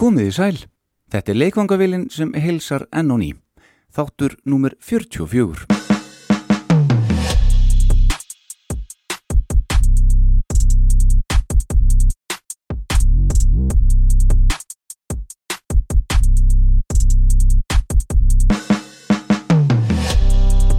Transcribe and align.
Komiði 0.00 0.30
sæl, 0.32 0.58
þetta 1.12 1.28
er 1.28 1.36
leikvangavilin 1.36 2.06
sem 2.08 2.30
heilsar 2.32 2.86
enn 2.96 3.10
og 3.12 3.18
ný. 3.20 3.34
Þáttur 3.92 4.32
númer 4.48 4.72
44. 4.80 5.66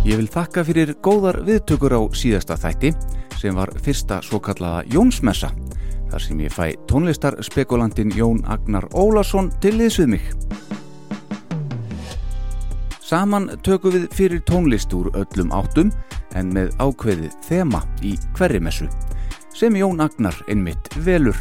Ég 0.02 0.18
vil 0.18 0.26
þakka 0.34 0.66
fyrir 0.66 0.96
góðar 0.98 1.44
viðtökur 1.46 1.94
á 1.94 2.02
síðasta 2.18 2.58
þætti 2.58 2.96
sem 3.38 3.54
var 3.54 3.70
fyrsta 3.86 4.24
svo 4.26 4.42
kallaða 4.42 4.82
Jónsmessa 4.90 5.54
þar 6.12 6.26
sem 6.26 6.42
ég 6.44 6.54
fæ 6.54 6.66
tónlistarspekulantin 6.92 8.12
Jón 8.18 8.42
Agnar 8.52 8.88
Ólason 8.92 9.52
til 9.64 9.78
liðs 9.80 10.02
við 10.02 10.14
mig. 10.18 10.26
Saman 13.00 13.50
tökum 13.64 13.96
við 13.96 14.10
fyrir 14.16 14.44
tónlist 14.48 14.94
úr 14.96 15.10
öllum 15.20 15.52
áttum 15.56 15.92
en 16.40 16.52
með 16.56 16.72
ákveðið 16.80 17.34
þema 17.48 17.82
í 18.08 18.14
hverri 18.38 18.62
messu 18.64 18.88
sem 19.56 19.76
Jón 19.76 20.00
Agnar 20.04 20.38
einmitt 20.48 20.92
velur. 21.06 21.38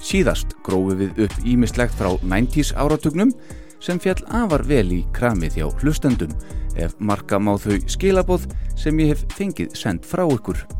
Síðast 0.00 0.54
grófum 0.66 1.00
við 1.02 1.24
upp 1.26 1.34
ímislegt 1.44 1.96
frá 1.98 2.12
90s 2.22 2.72
áratugnum 2.78 3.34
sem 3.82 3.98
fjall 4.00 4.22
afar 4.26 4.64
vel 4.68 4.86
í 4.94 5.04
kramið 5.16 5.60
hjá 5.60 5.70
hlustendum 5.82 6.34
ef 6.78 6.94
marka 6.98 7.40
má 7.42 7.56
þau 7.60 7.80
skilaboð 7.90 8.46
sem 8.78 9.02
ég 9.02 9.14
hef 9.14 9.26
fengið 9.36 9.74
send 9.76 10.06
frá 10.06 10.26
ykkur. 10.28 10.79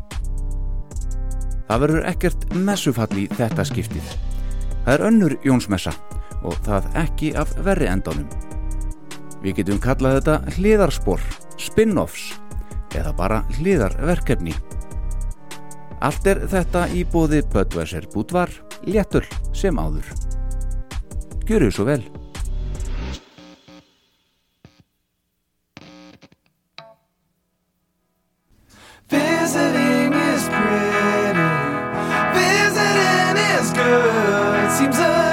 Það 1.71 1.79
verður 1.85 2.05
ekkert 2.09 2.41
messufall 2.67 3.13
í 3.15 3.21
þetta 3.31 3.63
skiptið. 3.63 4.07
Það 4.83 4.89
er 4.91 5.03
önnur 5.07 5.33
Jónsmessa 5.47 5.93
og 6.43 6.57
það 6.65 6.87
ekki 6.99 7.29
af 7.39 7.53
verri 7.63 7.85
endanum. 7.87 8.25
Við 9.39 9.61
getum 9.61 9.79
kallað 9.79 10.17
þetta 10.17 10.57
hliðarspor, 10.57 11.21
spin-offs 11.55 12.25
eða 12.91 13.13
bara 13.15 13.37
hliðarverkefni. 13.55 14.51
Allt 16.03 16.27
er 16.27 16.41
þetta 16.51 16.89
í 16.91 17.05
bóði 17.07 17.39
Böttvæsir 17.53 18.09
Bútvar, 18.11 18.51
léttul 18.83 19.23
sem 19.55 19.79
áður. 19.79 20.11
Gjöru 21.47 21.71
svo 21.71 21.87
vel. 21.87 22.03
Visiting 29.07 29.90
good. 33.83 34.71
Seems 34.71 34.97
that 34.97 35.30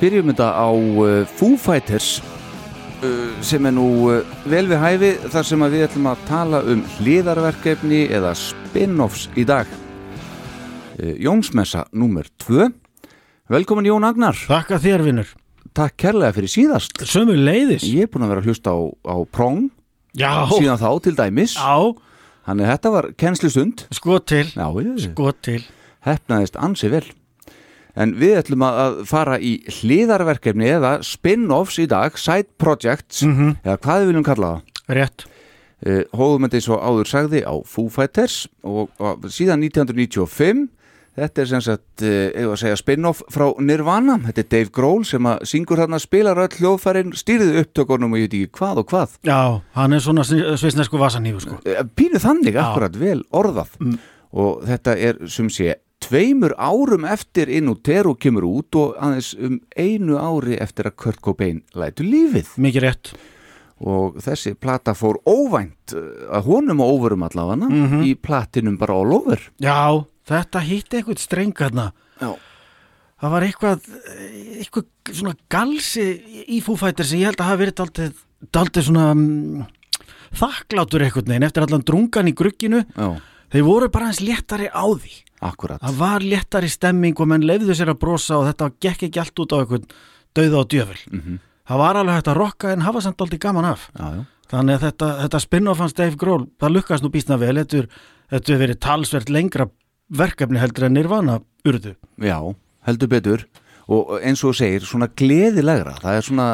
byrjum 0.00 0.30
þetta 0.32 0.48
á 0.56 0.68
uh, 0.72 1.08
Foo 1.36 1.56
Fighters 1.60 2.20
uh, 3.04 3.32
sem 3.44 3.66
er 3.68 3.74
nú 3.76 3.86
uh, 4.08 4.20
vel 4.48 4.64
við 4.70 4.80
hæfi 4.80 5.10
þar 5.32 5.48
sem 5.50 5.64
að 5.66 5.76
við 5.76 5.86
ætlum 5.88 6.08
að 6.10 6.22
tala 6.30 6.62
um 6.72 6.84
hliðarverkefni 6.96 8.02
eða 8.16 8.32
spin-offs 8.38 9.28
í 9.36 9.44
dag. 9.48 9.68
Uh, 11.00 11.14
Jónsmessa 11.20 11.86
nummer 11.92 12.28
2 12.44 12.70
Velkomin 13.50 13.88
Jón 13.90 14.06
Agnar. 14.06 14.38
Þakka 14.46 14.78
þér 14.82 15.06
vinnur 15.08 15.30
Takk 15.76 15.94
kærlega 16.02 16.34
fyrir 16.34 16.50
síðast. 16.50 16.96
Sömu 17.06 17.36
leiðis 17.38 17.84
Ég 17.86 18.08
er 18.08 18.10
búin 18.10 18.24
að 18.26 18.32
vera 18.32 18.42
að 18.42 18.48
hlusta 18.50 18.72
á, 18.74 18.78
á 19.06 19.16
prong. 19.30 19.68
Já, 20.18 20.32
síðan 20.50 20.80
þá 20.80 20.88
til 21.04 21.12
dæmis. 21.14 21.54
Já, 21.54 21.94
Þannig 22.48 22.66
að 22.66 22.72
þetta 22.72 22.90
var 22.96 23.06
kennslustund 23.20 23.84
sko 23.94 24.16
til. 24.26 24.46
Já, 24.50 24.66
ég 24.82 25.02
Sko 25.04 25.30
til. 25.44 25.60
Hefnaðist 26.02 26.56
ansi 26.58 26.88
vel 26.90 27.04
en 27.96 28.14
við 28.20 28.38
ætlum 28.42 28.62
að 28.66 29.00
fara 29.10 29.38
í 29.38 29.56
hliðarverkefni 29.80 30.68
eða 30.76 30.92
spin-offs 31.06 31.78
í 31.82 31.86
dag 31.90 32.18
side 32.18 32.48
projects. 32.58 33.22
Mhm. 33.22 33.56
eða 33.64 33.78
hvað 33.78 34.00
við 34.02 34.10
viljum 34.12 34.24
kalla 34.24 34.50
það? 34.54 34.62
Rétt. 35.00 35.26
Uh, 35.80 36.02
hóðum 36.12 36.44
þetta 36.44 36.58
eins 36.60 36.68
og 36.68 36.82
áður 36.84 37.08
sagði 37.08 37.40
á 37.40 37.54
Foo 37.64 37.88
Fighters 37.88 38.42
og, 38.62 38.90
og 39.00 39.24
síðan 39.32 39.62
1995 39.64 40.68
þetta 41.16 41.40
er 41.42 41.48
sem 41.50 41.62
sagt 41.64 42.02
eða 42.04 42.52
að 42.54 42.60
segja 42.60 42.76
spin-off 42.80 43.22
frá 43.32 43.46
Nirvana. 43.60 44.18
Þetta 44.28 44.40
er 44.40 44.48
Dave 44.54 44.70
Grohl 44.72 45.02
sem 45.04 45.26
að 45.28 45.42
syngur 45.50 45.80
þarna 45.82 45.98
spilar 46.00 46.38
öll 46.40 46.54
hljóðfærin, 46.54 47.10
stýrði 47.18 47.60
upptökunum 47.64 48.14
og 48.14 48.20
ég 48.20 48.28
veit 48.28 48.36
ekki 48.38 48.52
hvað 48.60 48.80
og 48.84 48.88
hvað. 48.92 49.16
Já, 49.28 49.40
hann 49.76 49.96
er 49.96 50.04
svona 50.04 50.24
svisnesku 50.24 51.00
vasanýfu 51.00 51.42
sko. 51.44 51.58
Eh, 51.66 51.82
pínu 51.96 52.20
þannig, 52.22 52.54
Já. 52.54 52.62
akkurat 52.70 52.96
vel 52.96 53.20
orðað. 53.36 53.74
Mm. 53.80 53.98
og 54.32 54.60
þetta 54.62 54.92
er 54.96 55.16
sem 55.26 55.48
sé 55.50 55.74
tveimur 56.00 56.54
árum 56.56 57.04
eftir 57.08 57.50
inn 57.52 57.68
og 57.68 57.82
teru 57.86 58.14
kemur 58.16 58.46
út 58.48 58.76
og 58.80 58.94
aðeins 59.00 59.34
um 59.38 59.58
einu 59.76 60.16
ári 60.20 60.56
eftir 60.60 60.88
að 60.90 60.96
Kurt 60.96 61.20
Cobain 61.20 61.62
lætu 61.76 62.06
lífið. 62.06 62.54
Mikið 62.56 62.86
rétt. 62.86 63.12
Og 63.80 64.16
þessi 64.20 64.54
plata 64.60 64.92
fór 64.92 65.16
óvænt 65.24 65.94
eh, 65.96 66.28
að 66.36 66.48
honum 66.50 66.80
og 66.84 66.94
óverum 66.98 67.22
allavega 67.28 67.68
Mhm. 67.70 68.02
í 68.04 68.14
platinum 68.16 68.76
bara 68.78 68.94
all 68.94 69.12
over. 69.14 69.40
Já, 69.60 70.04
þetta 70.28 70.60
hitti 70.60 70.96
eitthvað 71.00 71.18
streng 71.18 71.52
hérna 71.56 71.92
Já. 72.20 72.34
Það 73.20 73.30
var 73.30 73.42
eitthvað 73.42 73.80
eitthvað 74.60 74.84
svona 75.12 75.34
galsi 75.52 76.04
í 76.48 76.60
fúfættir 76.64 77.04
sem 77.04 77.18
ég 77.20 77.26
held 77.28 77.36
að 77.40 77.48
hafa 77.50 77.60
verið 77.60 77.74
daldið, 77.80 78.12
daldið 78.52 78.84
svona 78.86 79.06
mm, 79.14 79.66
þakklátur 80.40 81.04
eitthvað 81.04 81.28
neginn 81.28 81.46
eftir 81.48 81.66
allan 81.66 81.84
drungan 81.84 82.30
í 82.30 82.34
grugginu. 82.36 82.80
Já, 82.96 83.08
þeir 83.52 83.66
voru 83.66 83.90
bara 83.92 84.10
eins 84.10 84.22
léttari 84.24 84.70
á 84.70 84.84
því. 84.86 85.12
Akkurat. 85.40 85.80
Það 85.80 86.00
var 86.00 86.24
léttari 86.24 86.68
stemming 86.68 87.20
og 87.20 87.30
menn 87.30 87.46
leifðu 87.48 87.76
sér 87.76 87.94
að 87.94 88.02
brosa 88.02 88.40
og 88.40 88.48
þetta 88.50 88.72
gekk 88.84 89.06
ekki 89.08 89.22
allt 89.22 89.44
út 89.44 89.54
á 89.56 89.60
eitthvað 89.60 89.86
dauða 90.36 90.60
og 90.60 90.68
djöful. 90.70 91.00
Mm 91.10 91.38
það 91.70 91.82
var 91.84 92.00
alveg 92.00 92.18
hægt 92.18 92.30
að 92.30 92.40
rokka 92.40 92.72
en 92.74 92.84
hafa 92.86 93.02
samt 93.04 93.22
aldrei 93.22 93.40
gaman 93.42 93.68
af. 93.68 93.86
Já, 93.94 94.06
já, 94.16 94.22
þannig 94.50 94.78
að 94.78 94.86
þetta, 94.88 95.10
þetta 95.22 95.42
spin-off 95.44 95.82
hans 95.84 95.96
Dave 95.98 96.18
Grohl 96.18 96.46
það 96.60 96.74
lukkast 96.76 97.06
nú 97.06 97.12
býstna 97.14 97.38
vel. 97.40 97.58
Þetta 97.60 98.52
hefur 98.52 98.62
verið 98.64 98.80
talsvert 98.82 99.30
lengra 99.30 99.68
verkefni 100.10 100.58
heldur 100.62 100.88
en 100.88 100.96
Nirvana 100.98 101.38
urðu. 101.66 101.94
Já, 102.22 102.38
heldur 102.86 103.10
betur. 103.10 103.46
Og 103.90 104.16
eins 104.22 104.42
og 104.46 104.54
segir, 104.58 104.84
svona 104.86 105.08
gleðilegra. 105.18 105.96
Það 106.02 106.18
er 106.18 106.26
svona 106.26 106.48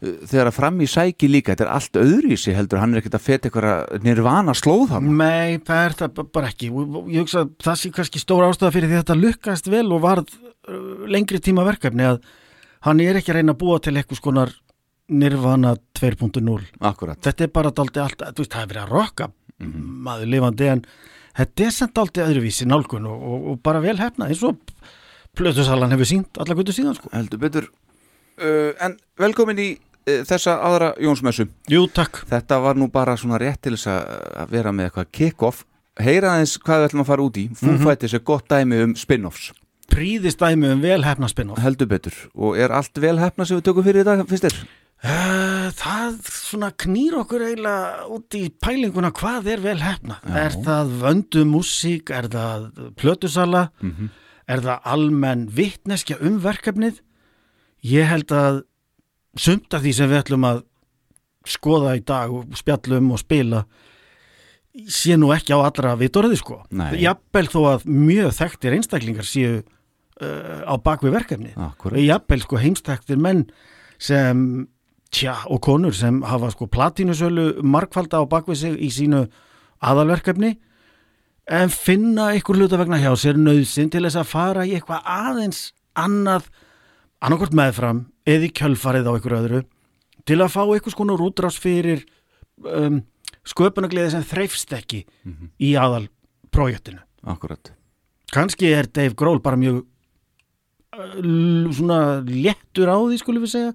þegar 0.00 0.48
að 0.48 0.54
fram 0.56 0.78
í 0.80 0.86
sæki 0.88 1.28
líka, 1.28 1.52
þetta 1.52 1.64
er 1.66 1.72
allt 1.76 1.98
öðruvísi 2.00 2.54
heldur, 2.56 2.80
hann 2.80 2.94
er 2.94 3.02
ekkert 3.02 3.18
að 3.18 3.24
feta 3.26 3.48
eitthvað 3.50 4.04
nirvana 4.06 4.54
slóð 4.56 4.94
hann 4.94 5.10
Nei, 5.18 5.58
það 5.58 5.82
er 5.84 5.96
það 5.98 6.14
ba- 6.16 6.24
bara 6.38 6.48
ekki. 6.48 6.70
Ég 7.12 7.20
hugsa 7.26 7.42
að 7.44 7.50
það 7.66 7.76
sé 7.82 7.90
kannski 7.98 8.22
stóra 8.22 8.48
ástæða 8.48 8.72
fyrir 8.76 8.88
því 8.88 8.96
að 8.96 9.02
þetta 9.04 9.18
lukkast 9.20 9.68
vel 9.68 9.84
og 9.92 10.00
varð 10.06 10.32
uh, 10.32 11.04
lengri 11.12 11.40
tíma 11.44 11.66
verkefni 11.68 12.06
að 12.08 12.22
hann 12.88 13.00
er 13.04 13.18
ekki 13.20 13.34
að 13.34 13.40
reyna 13.42 13.52
að 13.52 13.60
búa 13.60 13.78
til 13.84 13.94
eitthvað 14.00 14.20
skonar 14.22 14.54
Nirvana 15.10 15.74
2.0 15.98 16.64
Akkurat, 16.86 17.18
þetta 17.20 17.44
er 17.44 17.52
bara 17.52 17.72
allt, 17.74 17.96
þú 17.98 18.40
veist, 18.44 18.52
það 18.54 18.62
er 18.62 18.72
verið 18.74 18.82
að 18.86 18.96
rokka 18.96 19.30
Mhm. 19.60 19.80
maður 20.06 20.28
lifandi 20.32 20.68
en 20.72 20.78
þetta 21.36 21.64
er 21.66 21.70
samt 21.76 21.92
daldi 21.98 22.22
öðruvísi 22.24 22.64
nálgun 22.64 23.04
og, 23.10 23.20
og, 23.20 23.42
og 23.50 23.58
bara 23.62 23.82
vel 23.84 23.98
hefna 24.00 24.30
eins 24.32 24.40
og 24.42 24.56
Plötusalan 25.36 25.92
hefur 25.92 26.08
sínt 26.08 26.38
alla 26.40 26.54
gutu 26.56 26.72
síðan 26.72 26.96
sko. 26.96 27.10
heldur 27.12 27.38
betur. 27.38 27.66
Uh, 28.40 28.72
En 28.80 28.96
velkomin 29.20 29.60
í 29.60 29.68
þessa 30.06 30.54
aðra 30.66 30.92
Jónsmessu 31.00 31.48
Jú, 31.70 31.86
takk. 31.92 32.22
Þetta 32.30 32.60
var 32.62 32.74
nú 32.80 32.90
bara 32.92 33.16
svona 33.20 33.38
rétt 33.40 33.60
til 33.62 33.76
þess 33.76 33.86
að 33.90 34.50
vera 34.50 34.72
með 34.72 34.90
eitthvað 34.90 35.10
kick-off 35.12 35.64
Heyra 36.00 36.34
aðeins 36.36 36.56
hvað 36.62 36.80
við 36.80 36.88
ætlum 36.90 37.02
að 37.04 37.10
fara 37.12 37.22
út 37.26 37.36
í 37.36 37.48
Foo 37.54 37.72
Mhm. 37.74 37.82
Fighters 37.84 38.14
er 38.14 38.20
gott 38.24 38.48
dæmi 38.48 38.82
um 38.84 38.94
spin-offs 38.94 39.50
Príðist 39.90 40.38
dæmi 40.38 40.70
um 40.72 40.80
vel 40.80 41.02
hefna 41.04 41.28
spinn 41.28 41.50
Heldur 41.58 41.86
betur 41.90 42.14
Og 42.34 42.56
er 42.58 42.70
allt 42.72 42.94
vel 42.98 43.18
hefna 43.18 43.44
sem 43.46 43.58
við 43.58 43.64
tökum 43.70 43.84
fyrir 43.84 44.00
í 44.00 44.04
dag, 44.04 44.26
finnst 44.28 44.44
þér? 44.48 44.60
Uh, 45.00 45.70
það 45.72 46.16
svona 46.28 46.68
knýr 46.76 47.14
okkur 47.22 47.40
eiginlega 47.46 48.04
út 48.12 48.34
í 48.36 48.50
pælinguna 48.60 49.08
hvað 49.16 49.46
er 49.54 49.62
vel 49.64 49.78
hefna. 49.80 50.18
Já. 50.20 50.34
Er 50.36 50.56
það 50.60 50.90
vöndu 51.00 51.44
músík, 51.48 52.10
er 52.12 52.28
það 52.28 52.66
plötusala, 53.00 53.70
Mm 53.80 54.10
er 54.50 54.58
það 54.60 54.80
almenn 54.84 55.46
vittneskja 55.54 56.16
um 56.26 56.40
verkefnið? 56.42 56.96
Ég 57.86 58.08
held 58.10 58.32
að 58.34 58.62
sumt 59.38 59.74
af 59.74 59.84
því 59.84 59.92
sem 59.96 60.10
við 60.10 60.22
ætlum 60.24 60.46
að 60.48 60.64
skoða 61.48 61.94
í 61.96 62.02
dag 62.06 62.32
og 62.34 62.56
spjallum 62.58 63.12
og 63.14 63.22
spila 63.22 63.64
sé 64.90 65.16
nú 65.18 65.32
ekki 65.34 65.54
á 65.56 65.58
allra 65.58 65.96
vitorði 65.98 66.38
sko. 66.38 66.60
Jafnvel 66.70 67.46
þó 67.50 67.60
að 67.72 67.86
mjög 67.90 68.34
þekktir 68.36 68.76
einstaklingar 68.76 69.26
séu 69.26 69.60
uh, 69.60 70.60
á 70.62 70.74
bakvið 70.78 71.16
verkefnið. 71.16 71.56
Akkurat 71.58 72.04
jafnvel 72.04 72.44
sko 72.44 72.60
heimstæktir 72.60 73.20
menn 73.20 73.46
sem, 74.00 74.68
tja, 75.12 75.40
og 75.50 75.62
konur 75.64 75.96
sem 75.96 76.22
hafa 76.26 76.52
sko 76.54 76.70
platínusölu 76.70 77.64
markfalda 77.66 78.22
á 78.22 78.24
bakvið 78.30 78.60
sig 78.62 78.78
í 78.78 78.92
sínu 78.94 79.24
aðalverkefni 79.82 80.54
en 81.50 81.72
finna 81.72 82.30
ykkur 82.38 82.60
hluta 82.60 82.78
vegna 82.78 83.00
hjá 83.00 83.10
sér 83.18 83.40
nöðsinn 83.40 83.90
til 83.90 84.04
þess 84.06 84.20
að 84.20 84.30
fara 84.30 84.66
í 84.68 84.76
eitthvað 84.76 85.06
aðeins 85.08 85.70
annað 85.98 86.46
annarkvort 87.20 87.56
meðfram 87.56 88.04
eða 88.30 88.48
í 88.48 88.54
kjölfarið 88.60 89.10
á 89.10 89.12
ykkur 89.18 89.36
öðru 89.40 89.64
til 90.28 90.38
að 90.40 90.54
fá 90.54 90.62
ykkur 90.76 90.94
skonu 90.94 91.18
rútrás 91.18 91.58
fyrir 91.60 92.04
um, 92.64 93.02
sköpunagliði 93.48 94.14
sem 94.14 94.26
þreifst 94.26 94.72
ekki 94.76 95.04
í 95.58 95.74
aðal 95.80 96.06
projektinu 96.54 97.02
Akkurat 97.28 97.72
kannski 98.34 98.70
er 98.72 98.88
Dave 98.90 99.16
Grohl 99.18 99.40
bara 99.42 99.58
mjög 99.60 99.82
uh, 100.96 101.72
svona 101.74 102.00
léttur 102.26 102.90
á 102.90 102.96
því 102.98 103.20
skulum 103.20 103.44
við 103.46 103.54
segja. 103.54 103.74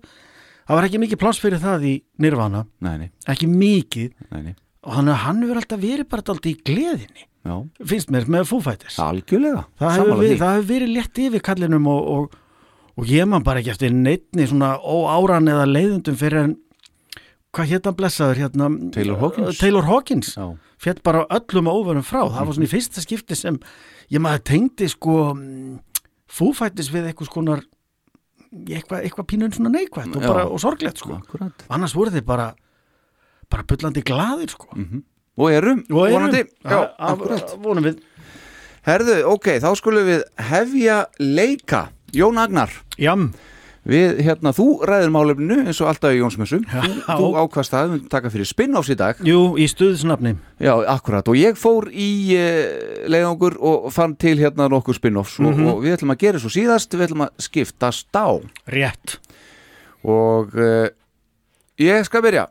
Það 0.65 0.79
var 0.79 0.87
ekki 0.87 1.01
mikið 1.03 1.21
pláss 1.21 1.41
fyrir 1.41 1.61
það 1.61 1.87
í 1.91 1.95
Nirvana. 2.23 2.63
Nei, 2.81 2.95
nei, 3.03 3.09
ekki 3.29 3.49
mikið. 3.51 4.15
Nei, 4.31 4.41
nei. 4.47 4.55
Og 4.85 4.95
hann, 4.97 5.09
hann 5.09 5.43
hefur 5.43 5.61
alltaf 5.61 5.81
verið 5.81 6.09
bara 6.09 6.25
alltaf 6.25 6.49
í 6.49 6.57
gleðinni 6.65 7.27
Já, 7.45 7.59
finnst 7.85 8.09
mér 8.13 8.25
með 8.29 8.49
Fighters. 8.49 8.97
Algjörlega. 9.01 9.67
Það 9.77 9.95
hefur, 9.99 10.19
verið, 10.21 10.39
hefur 10.41 10.67
verið 10.71 10.91
létt 10.95 11.21
yfir 11.21 11.43
kallinum 11.45 11.89
og, 11.91 12.07
og, 12.15 12.39
og 12.97 13.05
ég 13.11 13.27
man 13.27 13.43
bara 13.43 13.59
ekki 13.61 13.73
eftir 13.73 13.91
neittni 13.93 14.45
svona 14.47 14.75
óáran 14.79 15.49
eða 15.51 15.65
leiðundum 15.67 16.15
fyrir 16.19 16.43
en 16.45 16.53
hvað 17.55 17.71
hann 17.87 17.95
blessaður 17.95 18.39
hérna 18.43 18.69
Taylor 18.91 19.19
Hawkins. 19.19 19.57
Taylor 19.59 19.85
Hawkins. 19.87 20.33
Fjall 20.77 20.99
bara 21.03 21.25
öllum 21.31 21.69
óverum 21.71 22.03
frá. 22.03 22.25
Það 22.27 22.45
var 22.49 22.53
svona 22.57 22.67
í 22.67 22.71
fyrsta 22.73 23.01
skipti 23.03 23.35
sem 23.39 23.59
ég 24.11 24.19
maður 24.19 24.43
tengdi 24.51 24.89
sko 24.91 25.15
fúfættis 26.27 26.89
við 26.91 27.07
eitthvað 27.11 27.29
skonar 27.31 27.63
eitthvað, 28.55 29.03
eitthvað 29.05 29.27
pínun 29.31 29.53
svona 29.55 29.71
neikvætt 29.73 30.15
og, 30.15 30.21
bara, 30.23 30.45
og 30.47 30.59
sorglegt 30.63 30.99
sko. 31.01 31.15
Akkurat. 31.19 31.65
Annars 31.71 31.95
voru 31.95 32.11
þeir 32.13 32.25
bara 32.27 32.49
bara 33.51 33.63
bullandi 33.67 34.03
glaðir 34.05 34.51
sko. 34.55 34.71
Mm 34.75 35.03
Og 35.35 35.49
erum, 35.51 35.81
og 35.91 36.05
erum- 36.07 36.13
vonandi. 36.15 36.41
Já, 36.63 36.77
A- 36.79 36.95
a- 36.97 37.11
akkurat. 37.11 37.49
vonum 37.59 37.83
við. 37.83 37.97
Herðu, 38.87 39.15
ok, 39.33 39.47
þá 39.59 39.67
skulum 39.75 40.05
við 40.07 40.21
hefja 40.39 41.05
leika 41.19 41.89
Jón 42.15 42.39
Agnar. 42.41 42.71
Jam, 43.01 43.29
Við, 43.85 44.15
hérna, 44.25 44.49
þú 44.49 44.63
ræðir 44.89 45.11
málefninu 45.13 45.55
eins 45.61 45.77
og 45.83 45.91
alltaf 45.91 46.09
í 46.15 46.17
Jónsmessu. 46.17 46.57
Já. 46.65 46.79
Þú, 47.05 47.17
þú 47.19 47.27
ákvast 47.37 47.75
myndum 47.77 48.07
taka 48.09 48.31
fyrir 48.33 48.47
spin-offs 48.49 48.89
í 48.89 48.95
dag. 48.97 49.19
Jú, 49.21 49.41
í 49.61 49.67
stuðsnafni. 49.69 50.31
Já, 50.57 50.71
akkurat, 50.89 51.27
og 51.29 51.37
ég 51.37 51.53
fór 51.61 51.85
í 51.93 52.07
uh, 52.33 53.05
leiðangur 53.13 53.59
og 53.61 53.85
fann 53.93 54.15
til 54.17 54.39
hérna 54.41 54.65
nokkuð 54.73 54.97
spin-offs 54.97 55.35
og, 55.37 55.51
Mhm. 55.53 55.67
og 55.69 55.83
við 55.85 55.99
ætlum 55.99 56.15
að 56.15 56.21
gera 56.23 56.41
svo 56.41 56.49
síðast 56.49 56.97
Við 56.97 57.05
ætlum 57.11 57.27
að 57.27 57.45
skiptast 57.45 58.09
á 58.17 58.27
rétt. 58.73 59.19
Og 60.01 60.57
uh, 60.57 60.89
ég 61.77 62.09
skal 62.09 62.25
byrja. 62.25 62.47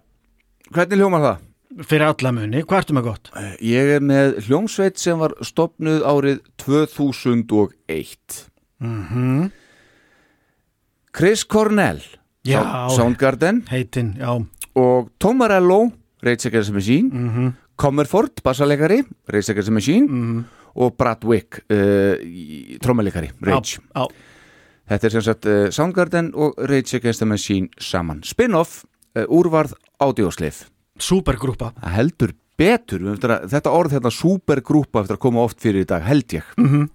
Hvernig 0.70 1.02
hljómar 1.02 1.26
það? 1.26 1.42
fyrir 1.82 2.06
alla 2.06 2.30
muni, 2.30 2.60
hvað 2.62 2.78
ertu 2.84 2.94
með 2.94 3.02
gott? 3.08 3.30
Eh, 3.34 3.56
Ég 3.74 3.88
er 3.96 4.00
með 4.06 4.36
hljómsveit 4.46 5.02
sem 5.02 5.18
var 5.18 5.34
stopnuð 5.42 6.04
árið 6.06 6.38
2001 6.62 8.44
Mm 8.84 9.50
Chris 11.14 11.44
Cornell 11.44 12.00
Já. 12.44 12.60
Sound- 12.62 12.96
Soundgarden 12.96 13.62
heitin, 13.70 14.14
já 14.18 14.44
og 14.74 15.10
Tom 15.18 15.36
Morello 15.38 15.92
Rage 16.22 16.48
Against 16.48 16.70
the 16.70 16.74
Machine 16.74 17.10
mm 17.10 17.52
Comerford, 17.76 18.42
bassalegari 18.44 19.02
Rage 19.28 19.50
Against 19.52 19.68
the 19.68 19.72
Machine 19.74 20.06
-hmm. 20.08 20.44
og 20.74 20.96
Brad 20.96 21.24
Wick 21.24 21.60
uh, 21.70 22.78
trommalegari, 22.82 23.30
Rage 23.42 23.78
já, 23.96 24.06
Þetta 24.88 25.06
er 25.06 25.10
sem 25.10 25.22
sagt 25.22 25.46
uh, 25.48 25.70
Soundgarden 25.70 26.32
og 26.34 26.54
Rage 26.58 26.96
Against 26.96 27.22
the 27.22 27.26
Machine 27.26 27.68
saman. 27.80 28.20
Spin-off 28.22 28.84
uh, 29.16 29.24
úrvarð 29.28 29.72
ádióslif. 30.00 30.66
Supergrúpa 30.98 31.72
heldur 31.94 32.34
betur, 32.58 33.00
þetta 33.18 33.70
orð 33.72 33.96
hérna 33.96 34.12
supergrúpa 34.12 35.00
eftir 35.02 35.16
að 35.16 35.22
koma 35.24 35.42
oft 35.42 35.58
fyrir 35.62 35.82
í 35.82 35.88
dag, 35.88 36.02
held 36.06 36.36
ég. 36.36 36.44
Mhm. 36.58 36.90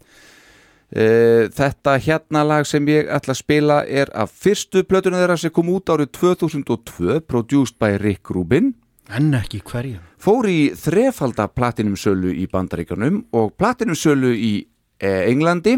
Uh, 0.89 1.45
þetta 1.53 1.99
hérna 2.01 2.41
lag 2.47 2.65
sem 2.65 2.87
ég 2.89 3.11
ætla 3.13 3.35
að 3.35 3.41
spila 3.43 3.75
er 3.85 4.09
af 4.17 4.31
fyrstu 4.33 4.81
plötunum 4.89 5.21
þeirra 5.21 5.35
sem 5.37 5.53
kom 5.53 5.67
út 5.69 5.91
árið 5.93 6.09
2002, 6.17 7.19
produced 7.29 7.77
by 7.77 7.99
Rick 8.01 8.31
Rubin. 8.33 8.71
En 9.13 9.29
ekki 9.37 9.61
hverjum. 9.65 10.01
Fór 10.21 10.49
í 10.49 10.71
þrefalda 10.77 11.45
platinumsölu 11.53 12.33
í 12.33 12.47
bandaríkjunum 12.49 13.21
og 13.37 13.53
platinumsölu 13.61 14.33
í 14.33 14.53
eh, 15.01 15.29
Englandi 15.29 15.77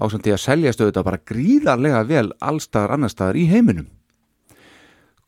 ásamt 0.00 0.24
því 0.24 0.34
að 0.34 0.42
selja 0.42 0.72
stöðu 0.74 1.04
bara 1.04 1.20
gríðarlega 1.20 2.00
vel 2.08 2.28
allstaðar 2.40 2.96
annar 2.96 3.12
staðar 3.12 3.38
í 3.40 3.46
heiminum. 3.50 3.90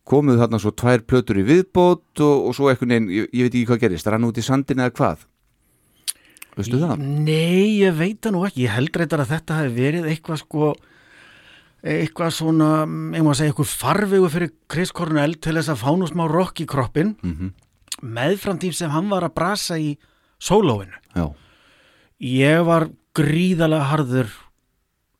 Komuð 0.03 0.41
þarna 0.41 0.59
svo 0.59 0.73
tvær 0.75 1.05
plötur 1.07 1.39
í 1.39 1.45
viðbót 1.47 2.21
og, 2.25 2.49
og 2.49 2.57
svo 2.57 2.71
eitthvað 2.71 2.91
neinn, 2.91 3.11
ég, 3.13 3.29
ég 3.29 3.45
veit 3.45 3.53
ekki 3.53 3.69
hvað 3.69 3.83
gerist 3.85 4.09
rann 4.09 4.25
út 4.27 4.41
í 4.41 4.43
sandin 4.43 4.81
eða 4.83 4.95
hvað 4.97 5.27
veistu 6.57 6.79
það? 6.81 7.03
Nei, 7.03 7.79
ég 7.81 7.95
veit 7.97 8.19
það 8.23 8.35
nú 8.35 8.43
ekki 8.47 8.65
Ég 8.65 8.75
held 8.75 8.99
reyndar 8.99 9.23
að 9.23 9.33
þetta 9.35 9.59
hefði 9.61 9.77
verið 9.79 10.09
eitthvað 10.11 10.41
sko 10.43 10.73
eitthvað 11.83 12.29
svona, 12.31 12.69
ég 13.17 13.25
má 13.25 13.33
segja, 13.35 13.51
eitthvað 13.51 13.71
farvegu 13.75 14.29
fyrir 14.31 14.51
Chris 14.71 14.93
Cornell 14.95 15.33
til 15.43 15.57
þess 15.57 15.73
að 15.73 15.81
fá 15.81 15.89
nú 15.99 16.07
smá 16.07 16.23
rock 16.31 16.61
í 16.63 16.69
kroppin 16.69 17.15
Mm 17.23 17.51
meðfram 18.03 18.57
tím 18.59 18.73
sem 18.75 18.91
hann 18.91 19.09
var 19.11 19.23
að 19.23 19.35
brasa 19.37 19.77
í 19.79 19.93
sólóinu. 20.41 20.97
Já, 21.15 21.29
Ég 22.23 22.63
var 22.67 22.87
gríðalega 23.15 23.89
harður 23.91 24.29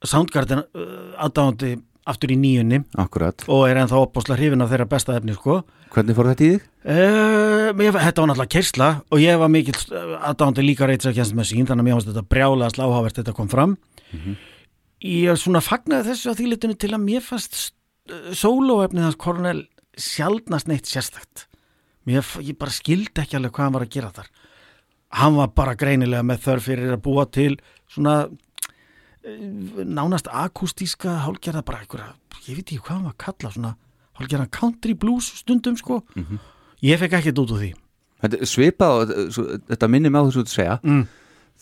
Soundgarden 0.04 0.64
uh, 0.66 1.14
aðdáðandi 1.24 1.78
aftur 2.10 2.34
í 2.34 2.38
nýjunni 2.40 2.82
akkurat 3.00 3.46
og 3.48 3.66
er 3.70 3.80
ennþá 3.82 4.02
opbásla 4.04 4.38
hrifin 4.40 4.64
af 4.64 4.72
þeirra 4.72 4.88
besta 4.92 5.18
efni 5.18 5.36
sko. 5.38 5.62
Hvernig 5.94 6.18
fór 6.18 6.30
þetta 6.32 6.46
í 6.46 6.50
þig? 6.54 6.66
Uh, 6.84 7.70
ég, 7.80 7.96
þetta 7.96 8.24
var 8.24 8.32
náttúrulega 8.32 8.54
kersla 8.56 8.90
og 9.08 9.22
ég 9.24 9.40
var 9.40 9.52
mikill 9.54 9.78
aðdáðandi 9.78 10.66
líka 10.66 10.90
reyts 10.90 11.08
að 11.08 11.20
kjænst 11.20 11.38
með 11.38 11.50
sín 11.52 11.70
þannig 11.70 11.86
að 11.86 11.88
mér 11.88 11.98
fannst 11.98 12.12
þetta 12.12 12.26
brjálega 12.34 12.74
sláhávert 12.74 13.22
þetta 13.22 13.36
kom 13.38 13.52
fram. 13.52 13.78
Ég 15.04 15.40
svona 15.40 15.62
fagnaði 15.64 16.12
þessu 16.12 16.34
á 16.34 16.40
þýlitinu 16.40 16.78
til 16.80 16.92
að 16.92 17.06
mér 17.06 17.24
fannst 17.24 17.60
uh, 18.12 18.32
sólóefnið 18.36 19.08
hans 19.08 19.20
Cornell 19.20 19.64
sjaldnast 20.00 20.70
neitt 20.70 20.90
sérstakt. 20.90 21.48
Mér, 22.10 22.26
ég 22.44 22.58
bara 22.60 22.74
skildi 22.74 23.24
ekki 23.24 23.38
alveg 23.40 23.54
hvað 23.56 23.70
hann 23.70 23.78
var 23.78 23.86
að 23.86 23.94
gera 23.96 24.12
þar. 24.16 24.32
Hann 25.14 25.38
var 25.38 25.52
bara 25.56 25.76
greinilega 25.78 26.26
með 26.26 26.42
þörf 26.48 26.68
fyrir 26.68 26.96
að 26.96 27.04
búa 27.06 27.28
til 27.30 27.54
svona 27.94 28.16
eh, 28.26 28.32
nánast 29.24 30.28
akústíska 30.28 31.18
hálgerða 31.24 31.64
bara 31.66 31.80
einhverja, 31.84 32.10
ég 32.48 32.58
veit 32.58 32.68
ekki 32.68 32.82
hvað 32.84 33.08
að 33.12 33.18
kalla 33.24 33.52
svona 33.54 33.76
hálgerða 34.20 34.50
country 34.52 34.94
blues 34.94 35.30
stundum 35.40 35.78
sko. 35.80 36.02
Ég 36.84 37.00
fekk 37.00 37.14
ekkert 37.20 37.40
út 37.40 37.54
úr 37.56 37.62
því. 37.64 37.72
Þetta 38.24 38.48
svipað, 38.48 39.12
eh, 39.12 39.60
þetta 39.72 39.88
minnir 39.92 40.12
mig 40.12 40.20
á 40.20 40.28
þessu 40.28 40.44
að 40.44 40.54
segja 40.54 40.80
Mm. 40.84 41.08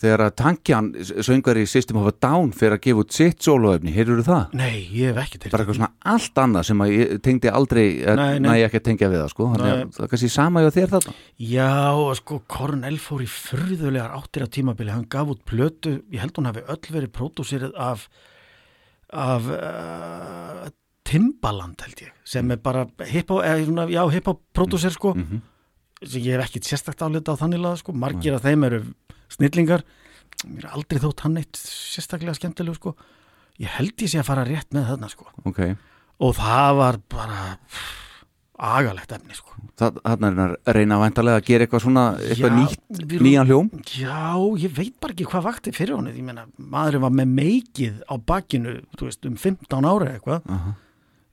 Þegar 0.02 0.22
að 0.24 0.32
tankjan 0.40 0.86
söngari 1.22 1.62
System 1.70 1.98
of 2.00 2.08
a 2.10 2.12
Down 2.24 2.50
fyrir 2.56 2.74
að 2.78 2.80
gefa 2.86 3.02
út 3.04 3.12
sitt 3.14 3.44
sólóefni, 3.44 3.92
heyrður 3.94 4.22
það? 4.26 4.54
Nei, 4.58 4.88
ég 4.90 5.12
hef 5.12 5.20
ekki 5.22 5.38
til 5.42 5.52
bara 5.52 5.62
eitthvað 5.62 5.78
svona 5.78 5.92
allt 6.14 6.40
annað 6.42 6.66
sem 6.70 6.82
að 6.82 6.92
ég 6.96 7.12
tengdi 7.22 7.52
aldrei 7.52 7.84
nei. 8.18 8.38
næ 8.42 8.50
ekki 8.66 8.80
að 8.80 8.86
tengja 8.88 9.10
við 9.12 9.20
það 9.22 9.30
sko. 9.34 9.48
Þannig 9.52 9.72
að 9.76 9.84
það 9.98 10.10
kannski 10.14 10.30
sama 10.34 10.64
hjá 10.64 10.70
þér 10.78 10.90
þarna. 10.96 11.14
Já, 11.52 11.70
og 12.02 12.12
sko, 12.18 12.40
Cornell 12.50 12.98
fór 13.04 13.22
í 13.22 13.30
furðulegar 13.30 14.16
áttir 14.18 14.46
á 14.46 14.48
tímabili, 14.58 14.90
hann 14.96 15.06
gaf 15.12 15.30
út 15.36 15.44
plötu, 15.46 15.98
ég 16.10 16.24
held 16.24 16.34
hún 16.40 16.50
hafi 16.50 16.64
öll 16.66 16.92
verið 16.98 17.14
pródúsirið 17.20 17.78
af 17.78 18.08
af 19.12 19.44
uh, 19.52 20.68
Timbaland 21.04 21.82
held 21.84 22.00
ég, 22.06 22.12
sem 22.24 22.48
er 22.54 22.60
bara 22.62 22.86
hip-hop, 23.10 23.42
eða 23.44 23.64
svona, 23.66 23.84
já, 23.92 24.02
hip-hop 24.14 24.38
pródúsir 24.56 24.94
sko, 24.94 25.12
Mhm. 25.14 25.42
sem 26.06 26.22
ég 26.22 26.38
hef 26.40 26.46
ekkit 26.48 26.64
sérstakt 26.64 27.02
álita 27.04 27.34
á 27.34 27.40
þannig 27.40 27.60
laða 27.60 27.78
sko, 27.82 27.92
margir 27.92 28.34
af 28.34 28.42
þeim 28.42 28.64
eru 28.66 28.80
snillingar, 29.36 29.82
mér 30.46 30.64
er 30.68 30.76
aldrei 30.76 31.00
þótt 31.02 31.24
hann 31.26 31.36
eitt 31.40 31.56
sérstaklega 31.60 32.34
skemmtilegu 32.38 32.74
sko, 32.78 32.94
ég 33.62 33.68
held 33.78 33.96
ég 34.02 34.08
sé 34.12 34.20
að 34.22 34.28
fara 34.30 34.44
rétt 34.48 34.70
með 34.74 34.88
þarna 34.92 35.10
sko, 35.12 35.26
ok, 35.48 35.60
og 36.22 36.36
það 36.38 36.76
var 36.80 36.98
bara 37.12 37.42
pff, 37.66 37.98
agalegt 38.62 39.12
efni 39.16 39.34
sko. 39.34 39.56
hann 40.06 40.26
að 40.38 40.56
reyna 40.76 40.98
væntalega 41.02 41.40
að 41.40 41.46
gera 41.48 41.64
eitthvað 41.66 41.82
svona 41.82 42.02
eitthvað 42.20 42.52
Já, 42.52 42.58
nýtt, 42.60 43.00
við- 43.10 43.22
nýjan 43.26 43.48
hljóm. 43.48 43.70
Já, 43.98 44.36
ég 44.62 44.74
veit 44.76 45.00
bara 45.00 45.12
ekki 45.16 45.26
hvað 45.26 45.42
vakti 45.48 45.72
fyrir 45.74 45.96
honum. 45.96 46.14
Ég 46.14 46.22
meina, 46.22 46.44
maðurinn 46.58 47.02
var 47.02 47.10
með 47.10 47.32
meikið 47.40 47.96
á 48.06 48.14
bakinu, 48.22 48.76
þú 48.94 49.08
veist, 49.08 49.26
um 49.26 49.34
15 49.34 49.88
ára 49.88 50.12
eitthvað, 50.14 50.42
Aha. 50.46 50.74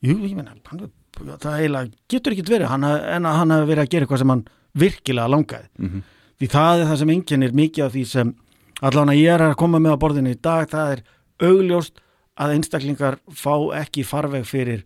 jú, 0.01 0.15
ég 0.25 0.35
hann, 0.39 0.89
það 1.19 1.59
eiginlega 1.59 1.91
getur 2.09 2.33
ekki 2.33 2.47
verið. 2.49 2.67
Hann, 2.71 2.83
en 2.83 3.23
að 3.29 3.37
hann 3.43 3.49
hafi 3.51 3.67
verið 3.75 3.83
að 3.85 3.89
gera 3.93 4.05
eitthvað 4.07 4.17
sem 4.23 4.29
hann 4.33 4.43
virkilega 4.79 5.29
langaði, 5.29 5.67
Mhm. 5.77 6.03
Því 6.39 6.47
það 6.53 6.79
er 6.83 6.87
það 6.89 6.99
sem 7.01 7.09
einkennir 7.15 7.51
mikið 7.57 7.85
af 7.85 7.93
því 7.95 8.03
sem 8.07 8.33
allan 8.81 9.11
að 9.11 9.19
ég 9.19 9.33
er 9.33 9.43
að 9.49 9.55
koma 9.59 9.79
með 9.83 9.95
á 9.99 10.01
borðinu 10.01 10.31
í 10.35 10.39
dag, 10.41 10.69
það 10.71 10.91
er 10.95 11.01
augljóst 11.49 11.99
að 12.39 12.53
einstaklingar 12.55 13.17
fá 13.35 13.53
ekki 13.81 14.05
farveg 14.07 14.45
fyrir 14.47 14.85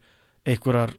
einhverjar 0.49 0.95